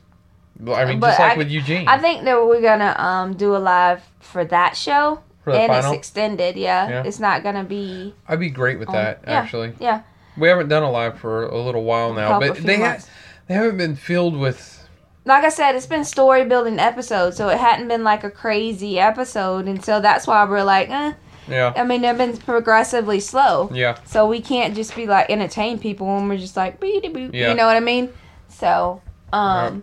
I 0.73 0.85
mean, 0.85 0.99
But 0.99 1.07
just 1.09 1.19
like 1.19 1.33
I- 1.33 1.37
with 1.37 1.49
Eugene. 1.49 1.87
I 1.87 1.97
think 1.97 2.23
that 2.25 2.35
we're 2.45 2.61
gonna 2.61 2.93
um 2.97 3.33
do 3.35 3.55
a 3.55 3.57
live 3.57 4.03
for 4.19 4.43
that 4.45 4.75
show, 4.75 5.21
for 5.49 5.57
the 5.57 5.59
and 5.61 5.71
final, 5.71 5.91
it's 5.91 5.99
extended. 5.99 6.55
Yeah. 6.55 6.89
Yeah. 6.89 7.03
it's 7.03 7.19
not 7.19 7.43
gonna 7.43 7.63
be. 7.63 8.13
I'd 8.27 8.39
be 8.39 8.49
great 8.49 8.79
with 8.79 8.89
um, 8.89 8.95
that. 8.95 9.21
yeah, 9.23 9.33
Actually, 9.33 9.73
Yeah, 9.79 10.01
we 10.37 10.47
haven't 10.47 10.69
done 10.69 10.83
a 10.83 10.91
live 10.91 11.19
for 11.19 11.45
a 11.45 11.57
little 11.57 11.83
while 11.83 12.13
now, 12.13 12.39
but 12.39 12.57
they 12.57 12.79
ha- 12.79 12.99
they 13.47 13.53
haven't 13.53 13.77
been 13.77 13.95
filled 13.95 14.37
with. 14.37 14.87
like 15.25 15.43
I 15.43 15.49
said, 15.49 15.75
it's 15.75 15.85
been 15.85 16.05
story 16.05 16.45
building 16.45 16.79
episodes, 16.79 17.37
so 17.37 17.49
it 17.49 17.57
hadn't 17.57 17.87
been 17.87 18.03
like 18.03 18.23
a 18.23 18.31
crazy 18.31 18.99
episode, 18.99 19.67
and 19.67 19.83
so 19.83 19.99
that's 19.99 20.27
why 20.27 20.43
we're 20.45 20.63
like, 20.63 20.89
eh. 20.89 21.13
Yeah, 21.47 21.73
I 21.75 21.83
mean, 21.83 22.01
they've 22.01 22.17
been 22.17 22.37
progressively 22.37 23.19
slow. 23.19 23.71
yeah, 23.73 23.97
So 24.05 24.27
we 24.27 24.39
can't 24.39 24.75
just 24.75 24.95
be 24.95 25.07
like 25.07 25.31
entertain 25.31 25.79
people 25.79 26.05
when 26.05 26.29
we're 26.29 26.37
just 26.37 26.55
like. 26.55 26.77
Yeah. 26.81 27.49
You 27.49 27.55
know 27.55 27.65
what 27.65 27.75
I 27.75 27.79
mean? 27.79 28.13
So, 28.49 29.01
um, 29.33 29.81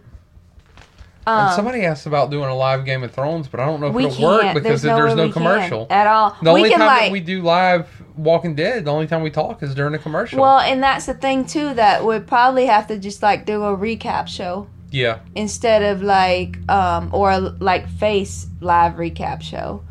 and 1.26 1.48
um 1.48 1.54
somebody 1.56 1.84
asked 1.84 2.06
about 2.06 2.30
doing 2.30 2.48
a 2.48 2.54
live 2.54 2.84
Game 2.84 3.02
of 3.02 3.10
Thrones, 3.12 3.48
but 3.48 3.60
I 3.60 3.66
don't 3.66 3.80
know 3.80 3.88
if 3.88 3.96
it'll 4.12 4.22
work 4.24 4.54
because 4.54 4.82
there's, 4.82 4.96
there's, 4.96 5.14
no 5.14 5.26
we 5.26 5.32
can 5.32 5.42
commercial. 5.42 5.86
at 5.90 6.06
all. 6.06 6.36
The 6.42 6.52
we 6.52 6.60
only 6.60 6.70
time 6.70 6.80
like 6.80 7.00
that 7.04 7.12
we 7.12 7.20
do 7.20 7.42
live 7.42 7.88
Walking 8.16 8.54
Dead, 8.54 8.84
the 8.84 8.92
only 8.92 9.06
time 9.06 9.22
we 9.22 9.30
talk 9.30 9.62
is 9.62 9.74
during 9.74 9.94
a 9.94 9.98
commercial. 9.98 10.40
well, 10.40 10.58
and 10.60 10.82
that's 10.82 11.06
the 11.06 11.14
thing 11.14 11.44
too 11.46 11.74
that 11.74 12.04
we'd 12.04 12.26
probably 12.26 12.66
have 12.66 12.86
to 12.88 12.98
just 12.98 13.22
like 13.22 13.44
do 13.44 13.62
a 13.64 13.76
recap 13.76 14.28
show 14.28 14.68
yeah, 14.90 15.18
instead 15.34 15.82
of 15.82 16.00
like 16.02 16.56
um 16.70 17.10
or 17.12 17.38
like 17.38 17.88
face 17.88 18.46
live 18.60 18.94
recap 18.94 19.42
show 19.42 19.82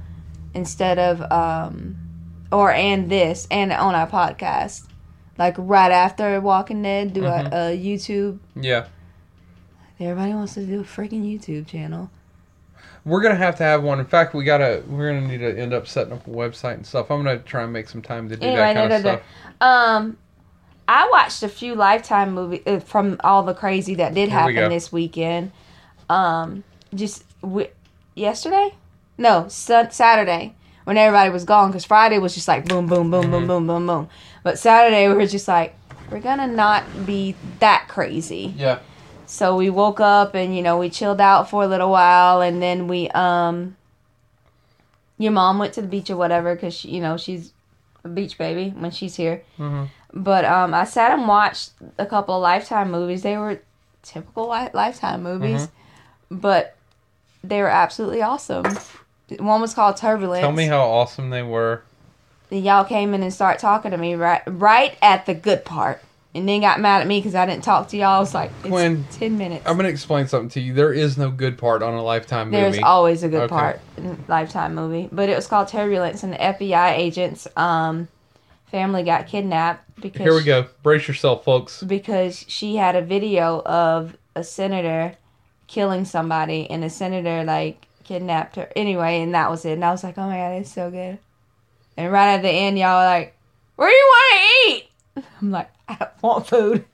instead 0.53 0.97
of 0.97 1.21
um 1.31 1.97
or 2.51 2.71
and 2.71 3.09
this 3.11 3.47
and 3.51 3.73
on 3.73 3.93
our 3.93 4.07
podcast 4.07 4.87
like 5.37 5.53
right 5.57 5.91
after 5.91 6.39
Walking 6.39 6.81
Dead 6.81 7.11
do 7.13 7.21
Mhm. 7.23 7.51
a, 7.51 7.55
a 7.73 7.77
YouTube. 7.77 8.39
yeah. 8.55 8.85
Everybody 9.99 10.33
wants 10.33 10.53
to 10.55 10.65
do 10.65 10.81
a 10.81 10.83
freaking 10.83 11.23
YouTube 11.23 11.67
channel. 11.67 12.09
We're 13.05 13.21
gonna 13.21 13.35
have 13.35 13.55
to 13.57 13.63
have 13.63 13.83
one. 13.83 13.99
In 13.99 14.05
fact, 14.05 14.33
we 14.33 14.43
gotta. 14.43 14.83
We're 14.87 15.13
gonna 15.13 15.27
need 15.27 15.37
to 15.37 15.57
end 15.57 15.73
up 15.73 15.87
setting 15.87 16.13
up 16.13 16.25
a 16.27 16.29
website 16.29 16.73
and 16.73 16.85
stuff. 16.85 17.11
I'm 17.11 17.23
gonna 17.23 17.37
try 17.39 17.63
and 17.63 17.71
make 17.71 17.87
some 17.87 18.01
time 18.01 18.27
to 18.29 18.35
do 18.35 18.45
Anyway, 18.47 18.61
that 18.61 18.73
kind 18.75 18.89
no, 18.89 18.95
of 18.97 19.03
no, 19.03 19.11
no. 19.11 19.17
stuff. 19.17 19.61
Um, 19.61 20.17
I 20.87 21.07
watched 21.11 21.43
a 21.43 21.47
few 21.49 21.75
Lifetime 21.75 22.33
movies 22.33 22.61
uh, 22.65 22.79
from 22.79 23.17
all 23.23 23.43
the 23.43 23.53
crazy 23.53 23.95
that 23.95 24.13
did 24.13 24.29
Here 24.29 24.45
we 24.45 24.53
happen 24.53 24.55
go. 24.55 24.69
this 24.69 24.91
weekend. 24.91 25.51
Um, 26.09 26.63
just 26.93 27.23
w- 27.41 27.69
yesterday? 28.15 28.73
No, 29.17 29.47
sun- 29.47 29.91
Saturday 29.91 30.55
when 30.83 30.97
everybody 30.97 31.29
was 31.31 31.43
gone 31.45 31.69
because 31.69 31.85
Friday 31.85 32.19
was 32.19 32.35
just 32.35 32.47
like 32.47 32.65
boom, 32.67 32.85
boom, 32.87 33.09
boom, 33.09 33.31
boom, 33.31 33.45
Mhm. 33.45 33.47
boom, 33.47 33.67
boom, 33.67 33.87
boom. 33.87 34.09
But 34.43 34.59
Saturday 34.59 35.07
we 35.07 35.13
were 35.15 35.25
just 35.25 35.47
like, 35.47 35.75
we're 36.11 36.19
gonna 36.19 36.47
not 36.47 37.05
be 37.05 37.35
that 37.59 37.85
crazy. 37.87 38.53
Yeah. 38.57 38.79
So 39.27 39.55
we 39.55 39.69
woke 39.69 39.99
up 39.99 40.35
and 40.35 40.55
you 40.55 40.61
know 40.61 40.77
we 40.77 40.89
chilled 40.89 41.19
out 41.21 41.49
for 41.49 41.63
a 41.63 41.67
little 41.67 41.91
while 41.91 42.41
and 42.41 42.61
then 42.61 42.87
we 42.87 43.09
um. 43.09 43.75
Your 45.17 45.31
mom 45.31 45.59
went 45.59 45.73
to 45.75 45.81
the 45.81 45.87
beach 45.87 46.09
or 46.09 46.17
whatever 46.17 46.55
because 46.55 46.83
you 46.83 46.99
know 47.01 47.15
she's 47.17 47.53
a 48.03 48.09
beach 48.09 48.37
baby 48.37 48.73
when 48.77 48.91
she's 48.91 49.15
here. 49.15 49.43
hmm 49.57 49.85
But 50.13 50.43
um, 50.45 50.73
I 50.73 50.83
sat 50.83 51.11
and 51.17 51.27
watched 51.27 51.71
a 51.97 52.05
couple 52.05 52.35
of 52.35 52.41
Lifetime 52.41 52.91
movies. 52.91 53.21
They 53.23 53.37
were 53.37 53.61
typical 54.03 54.49
li- 54.49 54.69
Lifetime 54.73 55.23
movies, 55.23 55.69
but 56.29 56.75
they 57.43 57.61
were 57.61 57.69
absolutely 57.69 58.21
awesome. 58.21 58.65
One 59.39 59.61
was 59.61 59.73
called 59.73 59.95
Turbulence. 59.97 60.41
Tell 60.41 60.51
me 60.51 60.65
how 60.65 60.81
awesome 60.81 61.29
they 61.29 61.41
were. 61.43 61.81
And 62.51 62.63
y'all 62.63 62.83
came 62.83 63.13
in 63.13 63.23
and 63.23 63.33
start 63.33 63.57
talking 63.59 63.91
to 63.91 63.97
me 63.97 64.15
right 64.15 64.41
right 64.45 64.97
at 65.01 65.25
the 65.25 65.33
good 65.33 65.63
part, 65.63 66.03
and 66.35 66.47
then 66.47 66.61
got 66.61 66.79
mad 66.79 67.01
at 67.01 67.07
me 67.07 67.19
because 67.19 67.33
I 67.33 67.45
didn't 67.47 67.63
talk 67.63 67.87
to 67.89 67.97
y'all. 67.97 68.21
It's 68.21 68.33
like 68.33 68.51
it's 68.61 68.69
When- 68.69 69.05
ten 69.11 69.37
minutes. 69.37 69.63
I'm 69.65 69.75
gonna 69.77 69.89
explain 69.89 70.27
something 70.27 70.49
to 70.49 70.59
you. 70.61 70.73
There 70.73 70.93
is 70.93 71.17
no 71.17 71.31
good 71.31 71.57
part 71.57 71.81
on 71.81 71.93
a 71.95 72.03
Lifetime 72.03 72.51
movie. 72.51 72.61
There's 72.61 72.83
always 72.83 73.23
a 73.23 73.29
good 73.29 73.43
Okay. 73.43 73.49
part 73.55 73.79
in 73.97 74.23
Lifetime 74.27 74.75
movie, 74.75 75.09
but 75.11 75.29
it 75.29 75.35
was 75.35 75.47
called 75.47 75.69
Turbulence, 75.69 76.21
and 76.23 76.33
the 76.33 76.37
FBI 76.41 76.91
agents 76.95 77.47
um 77.57 78.07
family 78.69 79.03
got 79.03 79.27
kidnapped 79.27 79.83
because 80.01 80.21
Here 80.21 80.33
we 80.35 80.43
go. 80.43 80.65
Brace 80.83 81.07
yourself, 81.07 81.43
folks. 81.45 81.81
because 81.81 82.43
she 82.47 82.75
had 82.75 82.95
a 82.95 83.01
video 83.01 83.61
of 83.65 84.17
a 84.35 84.43
senator 84.43 85.15
killing 85.67 86.03
somebody 86.05 86.69
and 86.69 86.83
the 86.83 86.89
senator 86.89 87.43
like 87.43 87.87
kidnapped 88.03 88.55
her 88.57 88.69
anyway 88.75 89.19
and 89.21 89.33
that 89.33 89.49
was 89.49 89.65
it 89.65 89.71
and 89.71 89.83
i 89.83 89.89
was 89.89 90.03
like 90.03 90.15
oh 90.17 90.27
my 90.27 90.35
god 90.37 90.49
it's 90.51 90.71
so 90.71 90.91
good 90.91 91.17
and 91.97 92.11
right 92.11 92.35
at 92.35 92.43
the 92.43 92.49
end 92.49 92.77
y'all 92.77 92.99
were 92.99 93.05
like 93.05 93.35
where 93.77 93.89
do 93.89 93.95
you 93.95 94.05
want 94.13 94.33
to 94.35 94.71
eat 94.71 95.23
i'm 95.41 95.49
like 95.49 95.69
i 95.87 95.95
don't 95.99 96.23
want 96.23 96.47
food 96.47 96.85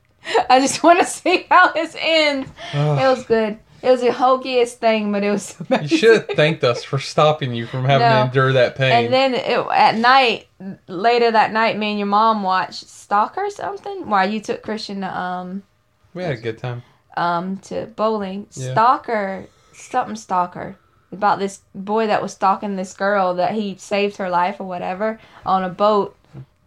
i 0.49 0.59
just 0.59 0.83
want 0.83 0.99
to 0.99 1.05
see 1.05 1.45
how 1.49 1.71
this 1.71 1.95
ends 1.99 2.49
it 2.73 3.07
was 3.07 3.25
good 3.25 3.57
it 3.81 3.89
was 3.89 4.01
the 4.01 4.09
hokiest 4.09 4.73
thing 4.75 5.11
but 5.11 5.23
it 5.23 5.31
was 5.31 5.55
you 5.81 5.87
should 5.87 6.15
have 6.17 6.27
thanked 6.37 6.63
us 6.63 6.83
for 6.83 6.99
stopping 6.99 7.53
you 7.55 7.65
from 7.65 7.83
having 7.85 8.07
No. 8.07 8.15
to 8.19 8.25
endure 8.25 8.53
that 8.53 8.75
pain. 8.75 9.05
and 9.05 9.13
then 9.13 9.33
it, 9.33 9.57
at 9.73 9.95
night 9.97 10.47
later 10.87 11.31
that 11.31 11.51
night 11.51 11.77
me 11.77 11.89
and 11.91 11.99
your 11.99 12.07
mom 12.07 12.43
watched 12.43 12.85
stalker 12.87 13.41
or 13.41 13.49
something 13.49 14.07
Why 14.07 14.25
you 14.25 14.39
took 14.39 14.61
christian 14.61 15.01
to 15.01 15.17
um 15.19 15.63
we 16.13 16.23
had 16.23 16.33
a 16.33 16.37
good 16.37 16.57
time. 16.59 16.83
um 17.17 17.57
to 17.57 17.85
bowling. 17.95 18.45
Yeah. 18.51 18.73
Stalker, 18.73 19.45
something 19.73 20.15
stalker 20.17 20.75
about 21.13 21.39
this 21.39 21.61
boy 21.73 22.07
that 22.07 22.21
was 22.21 22.33
stalking 22.33 22.75
this 22.75 22.93
girl 22.93 23.33
that 23.35 23.53
he 23.53 23.75
saved 23.77 24.17
her 24.17 24.29
life 24.29 24.59
or 24.59 24.65
whatever 24.65 25.19
on 25.45 25.63
a 25.63 25.69
boat 25.69 26.15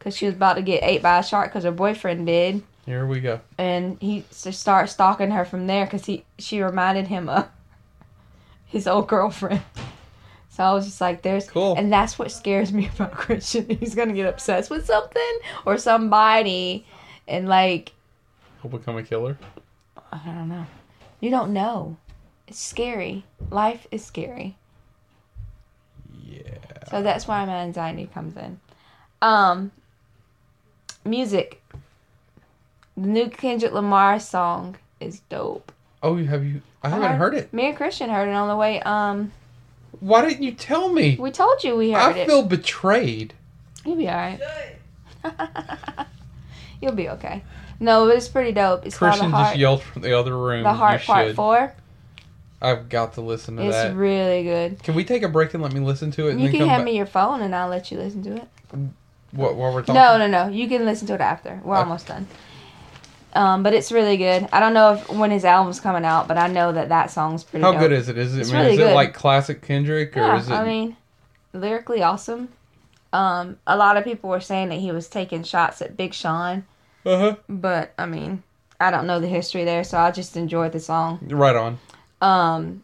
because 0.04 0.16
she 0.16 0.26
was 0.26 0.34
about 0.34 0.54
to 0.54 0.62
get 0.62 0.82
ate 0.84 1.00
by 1.00 1.18
a 1.18 1.22
shark 1.22 1.48
because 1.50 1.64
her 1.64 1.70
boyfriend 1.72 2.26
did. 2.26 2.62
Here 2.84 3.06
we 3.06 3.20
go. 3.20 3.40
and 3.56 3.96
he 4.02 4.26
starts 4.30 4.92
stalking 4.92 5.30
her 5.30 5.46
from 5.46 5.66
there 5.66 5.86
because 5.86 6.04
he 6.04 6.24
she 6.38 6.60
reminded 6.62 7.06
him 7.08 7.30
of 7.30 7.48
his 8.66 8.86
old 8.86 9.08
girlfriend. 9.08 9.62
So 10.50 10.62
I 10.62 10.72
was 10.74 10.84
just 10.84 11.00
like, 11.00 11.22
"There's," 11.22 11.48
Cool. 11.48 11.74
and 11.78 11.90
that's 11.90 12.18
what 12.18 12.30
scares 12.30 12.72
me 12.74 12.88
about 12.94 13.12
Christian. 13.24 13.68
He's 13.70 13.94
gonna 13.94 14.12
get 14.12 14.26
obsessed 14.28 14.70
with 14.70 14.84
something 14.84 15.38
or 15.64 15.78
somebody, 15.78 16.84
and 17.26 17.48
like 17.48 17.92
He'll 18.62 18.70
become 18.70 18.98
a 18.98 19.02
killer. 19.02 19.38
I 20.12 20.20
don't 20.26 20.48
know. 20.50 20.66
You 21.20 21.30
don't 21.30 21.52
know. 21.54 21.96
It's 22.46 22.60
scary. 22.60 23.24
Life 23.50 23.86
is 23.90 24.04
scary. 24.04 24.56
Yeah. 26.22 26.40
So 26.90 27.02
that's 27.02 27.26
why 27.26 27.44
my 27.46 27.56
anxiety 27.56 28.08
comes 28.12 28.36
in. 28.36 28.60
Um, 29.22 29.72
music. 31.04 31.60
The 32.96 33.06
new 33.08 33.28
Kendrick 33.28 33.72
Lamar 33.72 34.18
song 34.20 34.76
is 35.00 35.20
dope. 35.28 35.72
Oh, 36.02 36.16
you 36.16 36.26
have 36.26 36.44
you? 36.44 36.62
I 36.82 36.88
haven't 36.90 37.12
I- 37.12 37.16
heard 37.16 37.34
it. 37.34 37.52
Me 37.52 37.66
and 37.68 37.76
Christian 37.76 38.10
heard 38.10 38.28
it 38.28 38.34
on 38.34 38.48
the 38.48 38.56
way. 38.56 38.80
Um, 38.82 39.32
Why 40.00 40.26
didn't 40.28 40.42
you 40.42 40.52
tell 40.52 40.88
me? 40.92 41.16
we 41.18 41.30
told 41.30 41.64
you 41.64 41.76
we 41.76 41.92
heard 41.92 42.00
I 42.16 42.18
it. 42.18 42.22
I 42.22 42.26
feel 42.26 42.42
betrayed. 42.42 43.34
You'll 43.84 43.96
be 43.96 44.08
alright. 44.08 44.40
You'll 46.80 46.92
be 46.92 47.08
okay. 47.10 47.42
No, 47.80 48.06
but 48.06 48.16
it's 48.16 48.28
pretty 48.28 48.52
dope. 48.52 48.86
It's 48.86 48.96
Christian 48.98 49.20
called 49.22 49.32
the 49.32 49.36
Heart. 49.36 49.48
just 49.48 49.58
yelled 49.58 49.82
from 49.82 50.02
the 50.02 50.18
other 50.18 50.36
room. 50.36 50.62
the 50.62 50.72
Heart 50.72 51.00
you 51.00 51.06
Part 51.06 51.26
should. 51.28 51.36
Four. 51.36 51.74
I've 52.62 52.88
got 52.88 53.14
to 53.14 53.20
listen 53.20 53.56
to 53.56 53.62
It's 53.64 53.74
that. 53.74 53.88
It's 53.88 53.96
really 53.96 54.44
good. 54.44 54.82
Can 54.82 54.94
we 54.94 55.04
take 55.04 55.22
a 55.22 55.28
break 55.28 55.52
and 55.54 55.62
let 55.62 55.72
me 55.72 55.80
listen 55.80 56.10
to 56.12 56.28
it? 56.28 56.32
And 56.32 56.40
You 56.40 56.46
then 56.46 56.52
can 56.52 56.60
come 56.60 56.68
hand 56.68 56.80
back? 56.80 56.84
me 56.86 56.96
your 56.96 57.06
phone 57.06 57.40
and 57.42 57.54
I'll 57.54 57.68
let 57.68 57.90
you 57.90 57.98
listen 57.98 58.22
to 58.24 58.36
it. 58.36 58.48
What? 59.34 59.56
While 59.56 59.74
we're 59.74 59.82
talking? 59.82 59.94
No, 59.94 60.16
no, 60.18 60.26
no. 60.26 60.48
You 60.48 60.68
can 60.68 60.84
listen 60.84 61.06
to 61.08 61.14
it 61.14 61.20
after. 61.20 61.60
We're 61.64 61.74
Okay. 61.74 61.82
almost 61.82 62.06
done. 62.06 62.26
Um, 63.34 63.62
but 63.64 63.74
it's 63.74 63.90
really 63.90 64.16
good. 64.16 64.48
I 64.52 64.60
don't 64.60 64.74
know 64.74 64.94
if 64.94 65.10
when 65.10 65.30
his 65.32 65.44
album's 65.44 65.80
coming 65.80 66.04
out, 66.04 66.28
but 66.28 66.38
I 66.38 66.46
know 66.46 66.70
that 66.72 66.88
that 66.90 67.10
song's 67.10 67.42
pretty. 67.42 67.62
Good. 67.62 67.66
How 67.66 67.72
dope. 67.72 67.80
good 67.80 67.92
is 67.92 68.08
it? 68.08 68.16
Is 68.16 68.36
it? 68.36 68.40
It's 68.40 68.50
I 68.50 68.52
mean, 68.52 68.62
really 68.62 68.74
is 68.74 68.90
it 68.90 68.94
like 68.94 69.12
classic 69.12 69.60
Kendrick 69.62 70.16
or 70.16 70.20
Yeah, 70.20 70.38
is 70.38 70.48
it? 70.48 70.52
I 70.52 70.64
mean, 70.64 70.96
lyrically 71.52 72.02
awesome. 72.02 72.48
Um, 73.12 73.58
a 73.66 73.76
lot 73.76 73.96
of 73.96 74.04
people 74.04 74.30
were 74.30 74.40
saying 74.40 74.68
that 74.68 74.78
he 74.78 74.92
was 74.92 75.08
taking 75.08 75.42
shots 75.42 75.82
at 75.82 75.96
Big 75.96 76.14
Sean, 76.14 76.64
uh 77.04 77.18
huh. 77.18 77.36
but 77.48 77.92
I 77.98 78.06
mean, 78.06 78.42
I 78.80 78.90
don't 78.92 79.06
know 79.06 79.18
the 79.18 79.28
history 79.28 79.64
there, 79.64 79.82
so 79.84 79.98
I 79.98 80.10
just 80.12 80.36
enjoyed 80.36 80.72
the 80.72 80.80
song. 80.80 81.18
Right 81.22 81.56
on. 81.56 81.78
Um, 82.20 82.82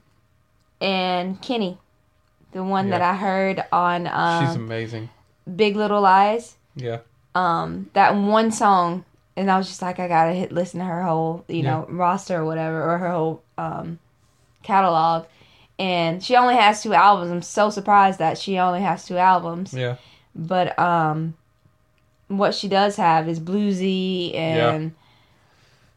and 0.81 1.41
Kenny, 1.43 1.79
the 2.53 2.65
one 2.65 2.91
that 2.91 3.03
I 3.03 3.15
heard 3.15 3.65
on 3.73 4.05
She's 4.05 4.57
um, 4.57 4.65
amazing. 4.65 5.11
Big 5.57 5.77
Little 5.77 6.01
Lies. 6.01 6.57
Yeah. 6.77 6.99
um 7.35 7.91
that 7.95 8.15
one 8.15 8.51
song 8.53 9.05
and 9.37 9.51
I 9.51 9.59
was 9.59 9.67
just 9.69 9.83
like 9.83 9.99
I 9.99 10.09
gotta 10.09 10.33
hit 10.33 10.53
listen 10.53 10.81
to 10.81 10.87
her 10.87 11.03
whole 11.03 11.45
you 11.49 11.63
know 11.63 11.87
roster 11.89 12.37
or 12.39 12.45
whatever 12.45 12.83
or 12.83 12.99
her 12.99 13.11
whole 13.11 13.43
um 13.59 13.99
catalog 14.63 15.27
and 15.79 16.23
she 16.23 16.37
only 16.37 16.55
has 16.57 16.83
two 16.83 16.93
albums 16.95 17.31
I'm 17.31 17.43
so 17.43 17.71
surprised 17.71 18.19
that 18.19 18.37
she 18.39 18.59
only 18.59 18.81
has 18.83 19.05
two 19.07 19.17
albums 19.17 19.73
Yeah. 19.75 19.97
but 20.35 20.79
um 20.79 21.35
what 22.29 22.55
she 22.55 22.69
does 22.69 22.97
have 22.97 23.29
is 23.29 23.41
bluesy 23.41 24.35
and 24.37 24.93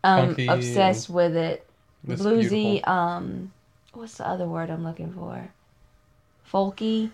I'm 0.04 0.30
Funky 0.30 0.48
obsessed 0.48 1.10
with 1.10 1.36
it 1.36 1.66
bluesy 2.08 2.50
beautiful. 2.82 2.90
um 2.94 3.52
what's 3.94 4.18
the 4.18 4.28
other 4.28 4.48
word 4.48 4.70
I'm 4.70 4.84
looking 4.84 5.14
for 5.14 5.50
folky 6.52 7.12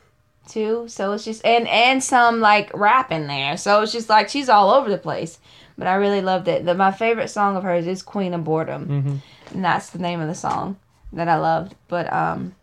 too. 0.47 0.85
So 0.87 1.11
it's 1.13 1.25
just 1.25 1.45
and 1.45 1.67
and 1.67 2.03
some 2.03 2.39
like 2.39 2.71
rap 2.73 3.11
in 3.11 3.27
there. 3.27 3.57
So 3.57 3.81
it's 3.81 3.91
just 3.91 4.09
like 4.09 4.29
she's 4.29 4.49
all 4.49 4.71
over 4.71 4.89
the 4.89 4.97
place. 4.97 5.39
But 5.77 5.87
I 5.87 5.95
really 5.95 6.21
loved 6.21 6.47
it. 6.49 6.65
The, 6.65 6.75
my 6.75 6.91
favorite 6.91 7.29
song 7.29 7.55
of 7.55 7.63
hers 7.63 7.87
is 7.87 8.01
Queen 8.01 8.33
of 8.33 8.43
Boredom. 8.43 8.87
Mm-hmm. 8.87 9.55
and 9.55 9.63
that's 9.65 9.89
the 9.91 9.99
name 9.99 10.19
of 10.19 10.27
the 10.27 10.35
song 10.35 10.77
that 11.13 11.27
I 11.27 11.37
loved. 11.37 11.75
But 11.87 12.11
um 12.11 12.55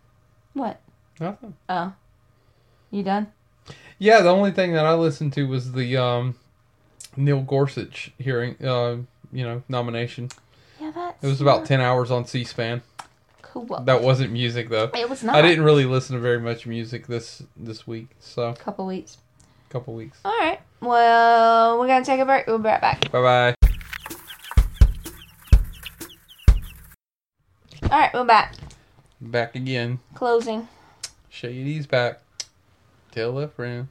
what? 0.53 0.81
Nothing. 1.21 1.55
oh. 1.69 1.93
You 2.91 3.03
done? 3.03 3.29
Yeah, 3.99 4.21
the 4.21 4.29
only 4.31 4.53
thing 4.53 4.73
that 4.75 4.85
I 4.87 4.95
listened 4.95 5.33
to 5.35 5.45
was 5.49 5.73
the 5.73 5.97
um, 5.97 6.35
Neil 7.17 7.41
Gorsuch 7.41 8.13
hearing, 8.19 8.57
uh, 8.63 8.97
you 9.33 9.45
know, 9.45 9.63
nomination. 9.69 10.29
yeah 10.81 10.93
that's 10.95 11.25
It 11.25 11.27
was 11.27 11.41
about 11.41 11.65
ten 11.67 11.81
hours 11.81 12.11
on 12.11 12.27
C-SPAN. 12.27 12.83
Cool 13.65 13.81
That 13.85 14.03
wasn't 14.03 14.33
music 14.33 14.69
though. 14.69 14.91
it 14.95 15.09
was 15.09 15.23
not 15.25 15.35
I 15.37 15.43
didn't 15.43 15.65
really 15.65 15.85
listen 15.85 16.17
to 16.17 16.21
very 16.21 16.41
much 16.41 16.67
music 16.67 17.07
this 17.07 17.43
this 17.57 17.87
week, 17.87 18.09
so 18.21 18.53
couple 18.55 18.87
weeks 18.87 19.19
a 19.69 19.73
couple 19.73 19.95
weeks. 19.95 20.19
all 20.25 20.33
right 20.39 20.61
well 20.81 21.79
we're 21.79 21.87
gonna 21.87 22.05
take 22.05 22.21
a 22.21 22.25
break 22.25 22.47
we'll 22.47 22.59
be 22.59 22.69
right 22.69 22.81
back 22.81 23.11
Bye 23.11 23.21
bye. 23.23 23.55
all 27.83 27.89
right 27.91 28.13
we're 28.15 28.25
back 28.25 28.55
Back 29.21 29.55
again. 29.57 29.99
closing 30.15 30.69
Shady's 31.31 31.87
back. 31.87 32.21
Tell 33.13 33.39
a 33.39 33.49
friend. 33.49 33.89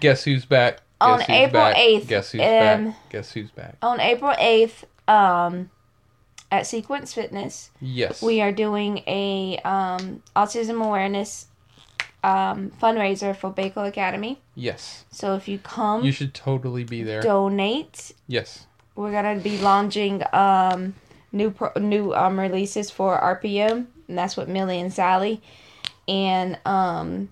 Guess 0.00 0.24
who's 0.24 0.44
back? 0.44 0.76
Guess 0.76 0.82
On 1.00 1.18
who's 1.20 1.28
April 1.28 1.62
back? 1.62 1.76
8th, 1.76 2.06
Guess 2.08 2.32
who's 2.32 2.40
um, 2.40 2.46
back? 2.46 2.94
Guess 3.10 3.32
who's 3.32 3.50
back? 3.52 3.76
on 3.82 4.00
April 4.00 4.32
8th 4.32 4.84
um, 5.08 5.70
at 6.52 6.66
Sequence 6.66 7.14
Fitness, 7.14 7.70
Yes. 7.80 8.22
we 8.22 8.40
are 8.42 8.52
doing 8.52 8.98
a 9.08 9.58
um, 9.64 10.22
autism 10.36 10.84
awareness 10.86 11.46
um, 12.22 12.70
fundraiser 12.80 13.34
for 13.34 13.50
Baco 13.50 13.88
Academy. 13.88 14.38
yes. 14.54 15.04
So 15.10 15.34
if 15.34 15.48
you 15.48 15.58
come, 15.58 16.04
You 16.04 16.12
should 16.12 16.34
totally 16.34 16.84
be 16.84 17.02
there. 17.02 17.22
donate. 17.22 18.12
Yes. 18.28 18.66
We're 18.94 19.10
gonna 19.10 19.40
be 19.40 19.56
launching 19.58 20.22
um, 20.34 20.94
new 21.32 21.50
pro- 21.50 21.72
new 21.80 22.12
um, 22.14 22.38
releases 22.38 22.90
for 22.90 23.18
RPM, 23.18 23.86
and 24.06 24.18
that's 24.18 24.36
what 24.36 24.48
Millie 24.50 24.78
and 24.78 24.92
Sally, 24.92 25.40
and 26.06 26.58
um, 26.66 27.30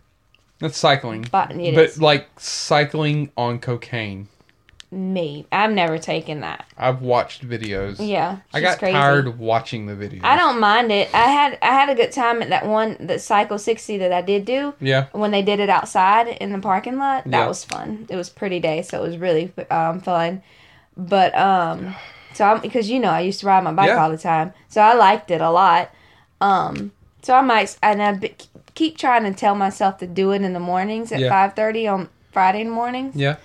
That's 0.59 0.79
cycling. 0.79 1.27
but 1.31 1.51
it 1.53 1.75
but 1.75 1.99
like 1.99 2.27
cycling 2.41 3.31
on 3.37 3.59
cocaine. 3.59 4.29
Me. 4.93 5.47
I've 5.53 5.71
never 5.73 5.99
taken 5.99 6.41
that. 6.41 6.65
I've 6.77 7.01
watched 7.01 7.49
videos. 7.49 7.97
Yeah, 7.99 8.39
I 8.53 8.61
got 8.61 8.79
crazy. 8.79 8.93
tired 8.95 9.39
watching 9.39 9.87
the 9.87 9.95
videos. 9.95 10.25
I 10.25 10.37
don't 10.37 10.59
mind 10.59 10.91
it. 10.91 11.09
I 11.15 11.29
had 11.29 11.59
I 11.63 11.67
had 11.67 11.89
a 11.91 11.95
good 11.95 12.11
time 12.13 12.43
at 12.43 12.49
that 12.49 12.67
one 12.67 12.97
the 12.99 13.19
cycle 13.19 13.59
sixty 13.59 13.99
that 13.99 14.13
I 14.13 14.21
did 14.23 14.45
do 14.45 14.75
Yeah. 14.81 15.07
when 15.13 15.31
they 15.31 15.43
did 15.43 15.61
it 15.61 15.69
outside 15.71 16.27
in 16.29 16.51
the 16.53 16.59
parking 16.59 16.99
lot. 16.99 17.25
That 17.25 17.39
Yeah. 17.41 17.47
was 17.49 17.65
fun. 17.65 18.07
It 18.11 18.17
was 18.17 18.29
pretty 18.29 18.59
day, 18.61 18.83
so 18.83 19.03
it 19.03 19.07
was 19.07 19.17
really 19.19 19.53
um, 19.71 20.01
fun. 20.01 20.43
But 20.97 21.37
um, 21.39 21.95
so 22.35 22.45
I'm 22.45 22.61
because 22.61 22.91
you 22.91 22.99
know 22.99 23.11
I 23.11 23.21
used 23.21 23.41
to 23.41 23.47
ride 23.47 23.63
my 23.63 23.73
bike 23.73 23.89
Yeah. 23.89 24.03
all 24.03 24.11
the 24.11 24.19
time, 24.19 24.53
so 24.69 24.81
I 24.81 24.95
liked 24.95 25.31
it 25.31 25.41
a 25.41 25.51
lot. 25.51 25.91
Um, 26.41 26.91
so 27.23 27.35
I 27.35 27.43
might 27.43 27.77
and 27.83 28.03
I 28.03 28.19
keep 28.75 28.99
trying 28.99 29.23
to 29.25 29.33
tell 29.39 29.55
myself 29.55 29.99
to 29.99 30.07
do 30.07 30.33
it 30.33 30.43
in 30.43 30.53
the 30.53 30.61
mornings 30.61 31.13
at 31.13 31.21
Yeah. 31.21 31.29
five 31.29 31.55
thirty 31.55 31.87
on 31.87 32.09
Friday 32.33 32.65
mornings, 32.65 33.15
Yeah. 33.15 33.37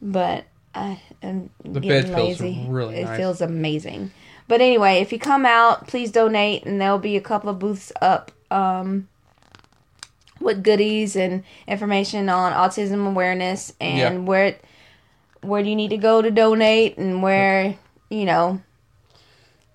but 0.00 0.44
I 0.74 1.00
am 1.22 1.50
The 1.64 1.80
getting 1.80 1.88
bed 2.12 2.14
feels 2.14 2.40
lazy. 2.40 2.66
really 2.68 2.96
it 2.96 3.04
nice. 3.04 3.16
feels 3.18 3.40
amazing. 3.40 4.10
But 4.48 4.60
anyway, 4.60 5.00
if 5.00 5.12
you 5.12 5.18
come 5.18 5.44
out, 5.46 5.86
please 5.86 6.10
donate, 6.10 6.64
and 6.64 6.80
there'll 6.80 6.98
be 6.98 7.16
a 7.16 7.20
couple 7.20 7.48
of 7.50 7.58
booths 7.58 7.92
up 8.00 8.32
um, 8.50 9.08
with 10.40 10.62
goodies 10.64 11.14
and 11.16 11.44
information 11.68 12.28
on 12.28 12.52
autism 12.52 13.06
awareness 13.08 13.72
and 13.80 13.98
Yeah. 13.98 14.16
where 14.18 14.56
where 15.42 15.62
do 15.62 15.68
you 15.68 15.74
need 15.76 15.88
to 15.90 15.96
go 15.96 16.22
to 16.22 16.30
donate 16.30 16.96
and 16.98 17.22
where 17.22 17.76
you 18.10 18.24
know 18.24 18.60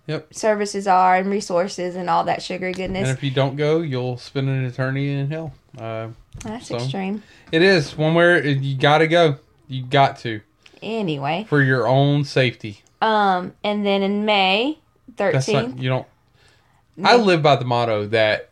Yep. 0.07 0.34
services 0.34 0.88
are 0.88 1.17
and 1.17 1.30
resources 1.30 1.95
and 1.97 2.09
all 2.09 2.23
that 2.23 2.41
sugary 2.41 2.72
goodness. 2.72 3.09
And 3.09 3.17
if 3.17 3.22
you 3.23 3.30
don't 3.31 3.57
go, 3.57 3.81
you'll 3.81 4.17
spend 4.17 4.47
an 4.47 4.63
eternity 4.63 5.11
in 5.11 5.30
hell. 5.30 5.53
Uh, 5.77 6.07
That's 6.43 6.67
so- 6.67 6.77
extreme. 6.77 7.23
it 7.51 7.61
is 7.61 7.97
one 7.97 8.13
where 8.15 8.41
you 8.45 8.77
got 8.77 8.99
to 8.99 9.07
go. 9.07 9.35
You 9.67 9.84
got 9.84 10.17
to 10.19 10.39
Anyway, 10.81 11.45
for 11.49 11.61
your 11.61 11.87
own 11.87 12.23
safety. 12.23 12.83
um, 13.01 13.53
and 13.63 13.85
then 13.85 14.01
in 14.01 14.25
May 14.25 14.77
thirteenth, 15.15 15.79
you 15.79 15.89
don't. 15.89 16.07
I 17.03 17.15
live 17.15 17.43
by 17.43 17.55
the 17.55 17.65
motto 17.65 18.07
that 18.07 18.49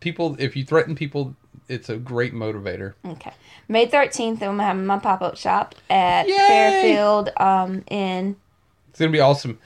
people, 0.00 0.36
if 0.38 0.56
you 0.56 0.64
threaten 0.64 0.94
people, 0.94 1.34
it's 1.68 1.88
a 1.88 1.96
great 1.96 2.32
motivator. 2.32 2.94
Okay. 3.04 3.32
May 3.68 3.86
13th, 3.86 4.40
I'm 4.42 4.58
having 4.58 4.86
my 4.86 4.98
pop 4.98 5.20
up 5.20 5.36
shop 5.36 5.74
at 5.90 6.28
Yay! 6.28 6.36
Fairfield 6.36 7.30
um, 7.36 7.84
in. 7.90 8.36
It's 8.90 8.98
gonna 8.98 9.10
be 9.10 9.20
awesome. 9.20 9.58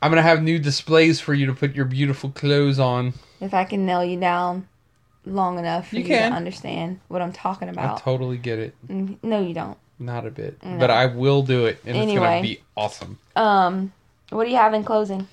I'm 0.00 0.10
gonna 0.10 0.22
have 0.22 0.42
new 0.42 0.58
displays 0.58 1.20
for 1.20 1.32
you 1.34 1.46
to 1.46 1.54
put 1.54 1.74
your 1.74 1.84
beautiful 1.86 2.30
clothes 2.30 2.78
on. 2.78 3.14
If 3.40 3.54
I 3.54 3.64
can 3.64 3.86
nail 3.86 4.04
you 4.04 4.20
down 4.20 4.68
long 5.24 5.58
enough 5.58 5.88
for 5.88 5.96
You 5.96 6.02
you, 6.02 6.08
can. 6.08 6.30
to 6.32 6.36
understand 6.36 7.00
what 7.08 7.22
I'm 7.22 7.32
talking 7.32 7.68
about. 7.68 7.98
I 7.98 8.00
totally 8.00 8.36
get 8.38 8.58
it. 8.58 8.74
Mm, 8.88 9.16
no, 9.22 9.40
you 9.40 9.54
don't. 9.54 9.78
Not 10.02 10.26
a 10.26 10.30
bit, 10.30 10.62
No. 10.64 10.78
but 10.78 10.90
I 10.90 11.06
will 11.06 11.42
do 11.42 11.66
it, 11.66 11.78
and 11.86 11.96
it's 11.96 12.12
gonna 12.12 12.42
be 12.42 12.60
awesome. 12.76 13.18
Um, 13.36 13.92
what 14.30 14.44
do 14.44 14.50
you 14.50 14.56
have 14.56 14.74
in 14.74 14.82
closing? 14.82 15.28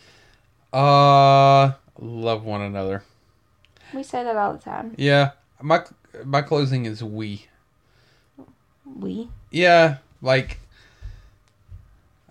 Uh, 0.72 1.72
love 1.98 2.44
one 2.46 2.62
another. 2.62 3.04
We 3.94 4.04
say 4.04 4.24
that 4.24 4.36
all 4.36 4.54
the 4.54 4.60
time. 4.60 4.94
Yeah, 4.96 5.32
my 5.60 5.84
my 6.24 6.44
closing 6.44 6.86
is 6.86 7.04
we. 7.04 7.48
We. 8.86 9.30
Yeah, 9.50 9.98
like 10.22 10.60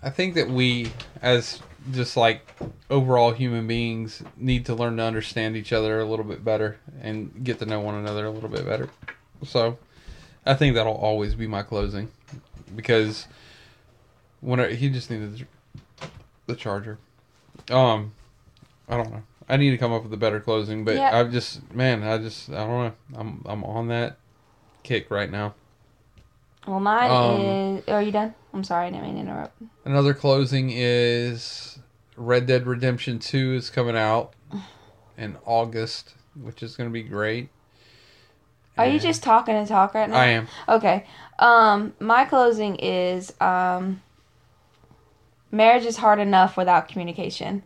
I 0.01 0.09
think 0.09 0.35
that 0.35 0.49
we, 0.49 0.93
as 1.21 1.59
just 1.91 2.15
like 2.15 2.47
overall 2.89 3.31
human 3.31 3.67
beings, 3.67 4.23
need 4.37 4.65
to 4.67 4.75
learn 4.75 4.95
to 4.97 5.03
understand 5.03 5.57
each 5.57 5.73
other 5.73 5.99
a 5.99 6.05
little 6.05 6.25
bit 6.25 6.45
better 6.45 6.77
and 7.01 7.43
get 7.43 7.59
to 7.59 7.65
know 7.65 7.81
one 7.81 7.95
another 7.95 8.25
a 8.25 8.31
little 8.31 8.49
bit 8.49 8.65
better. 8.65 8.89
So, 9.43 9.77
I 10.45 10.53
think 10.53 10.75
that'll 10.75 10.93
always 10.95 11.35
be 11.35 11.47
my 11.47 11.63
closing 11.63 12.09
because 12.75 13.27
when 14.41 14.59
I, 14.59 14.73
he 14.73 14.89
just 14.89 15.09
needed 15.09 15.45
the 16.45 16.55
charger. 16.55 16.97
Um, 17.69 18.13
I 18.87 18.97
don't 18.97 19.11
know. 19.11 19.23
I 19.47 19.57
need 19.57 19.71
to 19.71 19.77
come 19.77 19.91
up 19.91 20.03
with 20.03 20.13
a 20.13 20.17
better 20.17 20.39
closing, 20.39 20.85
but 20.85 20.95
Yeah. 20.95 21.17
I've 21.17 21.31
just 21.31 21.73
man, 21.73 22.03
I 22.03 22.17
just 22.17 22.49
I 22.49 22.65
don't 22.65 22.69
know. 22.85 22.93
I'm 23.15 23.43
I'm 23.45 23.63
on 23.63 23.87
that 23.87 24.17
kick 24.83 25.09
right 25.11 25.29
now. 25.29 25.55
Well, 26.67 26.79
mine 26.79 27.09
Um, 27.09 27.41
is. 27.41 27.87
Are 27.87 28.01
you 28.01 28.11
done? 28.11 28.33
I'm 28.53 28.63
sorry, 28.63 28.87
I 28.87 28.89
didn't 28.91 29.03
mean 29.05 29.15
to 29.15 29.21
interrupt. 29.21 29.61
Another 29.85 30.13
closing 30.13 30.69
is 30.71 31.79
Red 32.15 32.45
Dead 32.45 32.67
Redemption 32.67 33.17
2 33.19 33.53
is 33.53 33.69
coming 33.69 33.95
out 33.95 34.33
in 35.17 35.37
August, 35.45 36.15
which 36.39 36.61
is 36.61 36.75
going 36.75 36.89
to 36.89 36.93
be 36.93 37.03
great. 37.03 37.49
Are 38.79 38.87
you 38.87 38.99
just 38.99 39.21
talking 39.23 39.55
to 39.61 39.67
talk 39.67 39.93
right 39.93 40.09
now? 40.09 40.15
I 40.17 40.25
am. 40.27 40.47
Okay. 40.67 41.05
Um, 41.37 41.93
my 41.99 42.25
closing 42.25 42.75
is 42.77 43.33
um, 43.41 44.01
marriage 45.51 45.85
is 45.85 45.97
hard 45.97 46.19
enough 46.19 46.55
without 46.57 46.87
communication. 46.87 47.63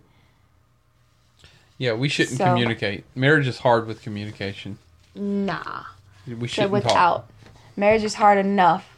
Yeah, 1.77 1.93
we 1.93 2.09
shouldn't 2.09 2.37
So- 2.37 2.45
communicate. 2.45 3.03
Marriage 3.15 3.47
is 3.47 3.59
hard 3.59 3.87
with 3.87 4.01
communication. 4.01 4.77
Nah. 5.15 5.83
We 6.27 6.47
shouldn't 6.47 6.71
without 6.71 6.93
talk. 6.93 7.29
marriage 7.75 8.03
is 8.03 8.15
hard 8.15 8.37
enough. 8.37 8.89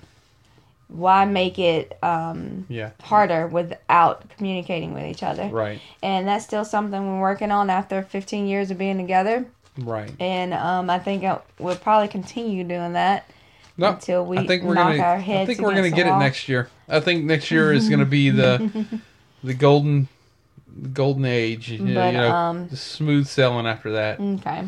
Why 0.87 1.25
make 1.25 1.57
it 1.57 1.97
um, 2.03 2.67
Yeah, 2.69 2.91
harder 3.01 3.47
without 3.47 4.29
communicating 4.37 4.93
with 4.93 5.03
each 5.05 5.23
other? 5.23 5.45
right, 5.47 5.81
And 6.03 6.27
that's 6.27 6.45
still 6.45 6.63
something 6.63 7.07
we're 7.07 7.21
working 7.21 7.49
on 7.51 7.69
after 7.71 8.03
15 8.03 8.45
years 8.45 8.69
of 8.69 8.77
being 8.77 8.97
together. 8.97 9.45
Right. 9.77 10.11
And 10.19 10.53
um, 10.53 10.89
I 10.89 10.99
think 10.99 11.23
uh, 11.23 11.39
we'll 11.59 11.75
probably 11.75 12.07
continue 12.07 12.63
doing 12.63 12.93
that 12.93 13.29
No, 13.77 13.89
until 13.89 14.25
we 14.25 14.37
I 14.37 14.47
think 14.47 14.63
we're 14.63 14.73
knock 14.75 14.91
gonna. 14.97 15.03
our 15.03 15.15
I 15.17 15.45
think 15.45 15.59
we're 15.59 15.75
gonna 15.75 15.89
get 15.91 16.07
it 16.07 16.17
next 16.17 16.47
year. 16.49 16.69
I 16.87 16.99
think 16.99 17.25
next 17.25 17.51
year 17.51 17.73
is 17.73 17.89
gonna 17.89 18.05
be 18.05 18.29
the 18.29 18.85
the 19.43 19.53
golden 19.53 20.07
golden 20.93 21.25
age. 21.25 21.69
You, 21.71 21.93
But, 21.93 22.11
know, 22.11 22.31
um, 22.31 22.69
smooth 22.75 23.27
sailing 23.27 23.65
after 23.67 23.91
that. 23.93 24.19
Okay. 24.19 24.65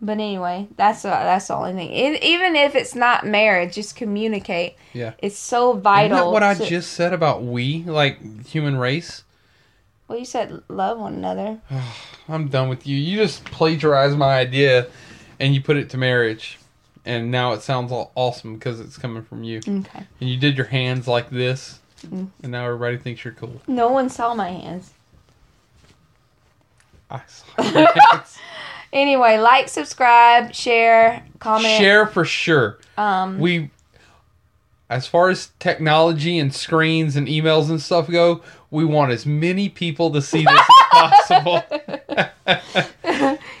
But 0.00 0.12
anyway, 0.12 0.68
that's 0.76 1.04
uh, 1.04 1.10
that's 1.10 1.48
the 1.48 1.54
only 1.56 1.72
thing. 1.72 1.90
It, 1.90 2.22
even 2.22 2.54
if 2.54 2.76
it's 2.76 2.94
not 2.94 3.26
marriage, 3.26 3.74
just 3.74 3.96
communicate. 3.96 4.76
Yeah. 4.92 5.14
It's 5.18 5.36
so 5.36 5.70
Isn't 5.72 5.82
vital. 5.82 6.16
that 6.18 6.30
what 6.32 6.42
I 6.44 6.54
just 6.54 6.92
said 6.92 7.12
about 7.12 7.42
we, 7.42 7.82
like 7.82 8.46
human 8.46 8.76
race? 8.76 9.24
Well, 10.08 10.18
you 10.18 10.24
said 10.24 10.62
love 10.68 10.98
one 10.98 11.14
another. 11.14 11.60
I'm 12.28 12.48
done 12.48 12.68
with 12.68 12.86
you. 12.86 12.96
You 12.96 13.18
just 13.18 13.44
plagiarized 13.44 14.16
my 14.16 14.38
idea 14.38 14.88
and 15.38 15.54
you 15.54 15.62
put 15.62 15.76
it 15.76 15.90
to 15.90 15.98
marriage. 15.98 16.58
And 17.04 17.30
now 17.30 17.52
it 17.52 17.62
sounds 17.62 17.92
all 17.92 18.12
awesome 18.14 18.54
because 18.54 18.80
it's 18.80 18.98
coming 18.98 19.22
from 19.22 19.44
you. 19.44 19.58
Okay. 19.58 20.06
And 20.20 20.28
you 20.28 20.36
did 20.36 20.56
your 20.56 20.66
hands 20.66 21.06
like 21.06 21.30
this. 21.30 21.80
Mm. 22.06 22.28
And 22.42 22.52
now 22.52 22.66
everybody 22.66 22.98
thinks 22.98 23.24
you're 23.24 23.34
cool. 23.34 23.60
No 23.66 23.88
one 23.88 24.08
saw 24.10 24.34
my 24.34 24.48
hands. 24.50 24.92
I 27.10 27.22
saw 27.26 27.62
your 27.78 27.88
hands. 28.10 28.38
Anyway, 28.92 29.38
like, 29.38 29.68
subscribe, 29.68 30.54
share, 30.54 31.24
comment. 31.38 31.78
Share 31.78 32.06
for 32.06 32.24
sure. 32.24 32.78
Um, 32.96 33.38
We, 33.38 33.70
as 34.88 35.06
far 35.06 35.28
as 35.28 35.50
technology 35.58 36.38
and 36.38 36.54
screens 36.54 37.14
and 37.16 37.26
emails 37.28 37.68
and 37.68 37.80
stuff 37.80 38.08
go, 38.10 38.42
we 38.70 38.84
want 38.84 39.12
as 39.12 39.24
many 39.26 39.68
people 39.68 40.10
to 40.12 40.20
see 40.22 40.44
this 40.44 40.60
as 40.60 40.90
possible. 41.26 41.62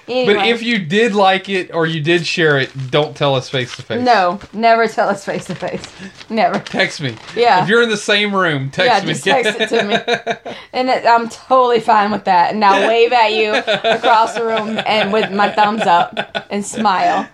anyway, 0.06 0.34
But 0.34 0.46
if 0.48 0.62
you 0.62 0.78
did 0.78 1.14
like 1.14 1.48
it 1.48 1.72
or 1.74 1.86
you 1.86 2.02
did 2.02 2.26
share 2.26 2.58
it, 2.58 2.90
don't 2.90 3.16
tell 3.16 3.34
us 3.34 3.48
face 3.48 3.74
to 3.76 3.82
face. 3.82 4.04
no, 4.04 4.38
never 4.52 4.86
tell 4.86 5.08
us 5.08 5.24
face 5.24 5.46
to 5.46 5.54
face. 5.54 5.82
Never. 6.28 6.58
Text 6.60 7.00
me. 7.00 7.16
Yeah. 7.34 7.62
If 7.62 7.68
you're 7.68 7.82
in 7.82 7.88
the 7.88 7.96
same 7.96 8.34
room, 8.34 8.70
text 8.70 9.02
Yeah, 9.02 9.06
me. 9.06 9.12
just 9.12 9.24
text 9.24 9.60
it 9.60 9.68
to 9.70 9.84
me. 9.84 10.54
And 10.72 10.88
it, 10.90 11.04
I'm 11.06 11.28
totally 11.28 11.80
fine 11.80 12.10
with 12.12 12.24
that. 12.24 12.52
And 12.54 12.64
I'll 12.64 12.86
wave 12.86 13.12
at 13.12 13.32
you 13.32 13.52
across 13.54 14.34
the 14.34 14.44
room 14.44 14.78
and 14.86 15.12
with 15.12 15.32
my 15.32 15.50
thumbs 15.50 15.82
up 15.82 16.46
and 16.50 16.64
smile. 16.64 17.26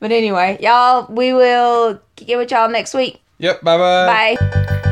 But 0.00 0.10
anyway, 0.12 0.58
y'all, 0.60 1.06
we 1.12 1.32
will 1.34 2.00
get 2.16 2.38
with 2.38 2.50
y'all 2.50 2.68
next 2.70 2.94
week. 2.94 3.20
yep. 3.38 3.60
Bye-bye. 3.62 4.36
Bye. 4.36 4.84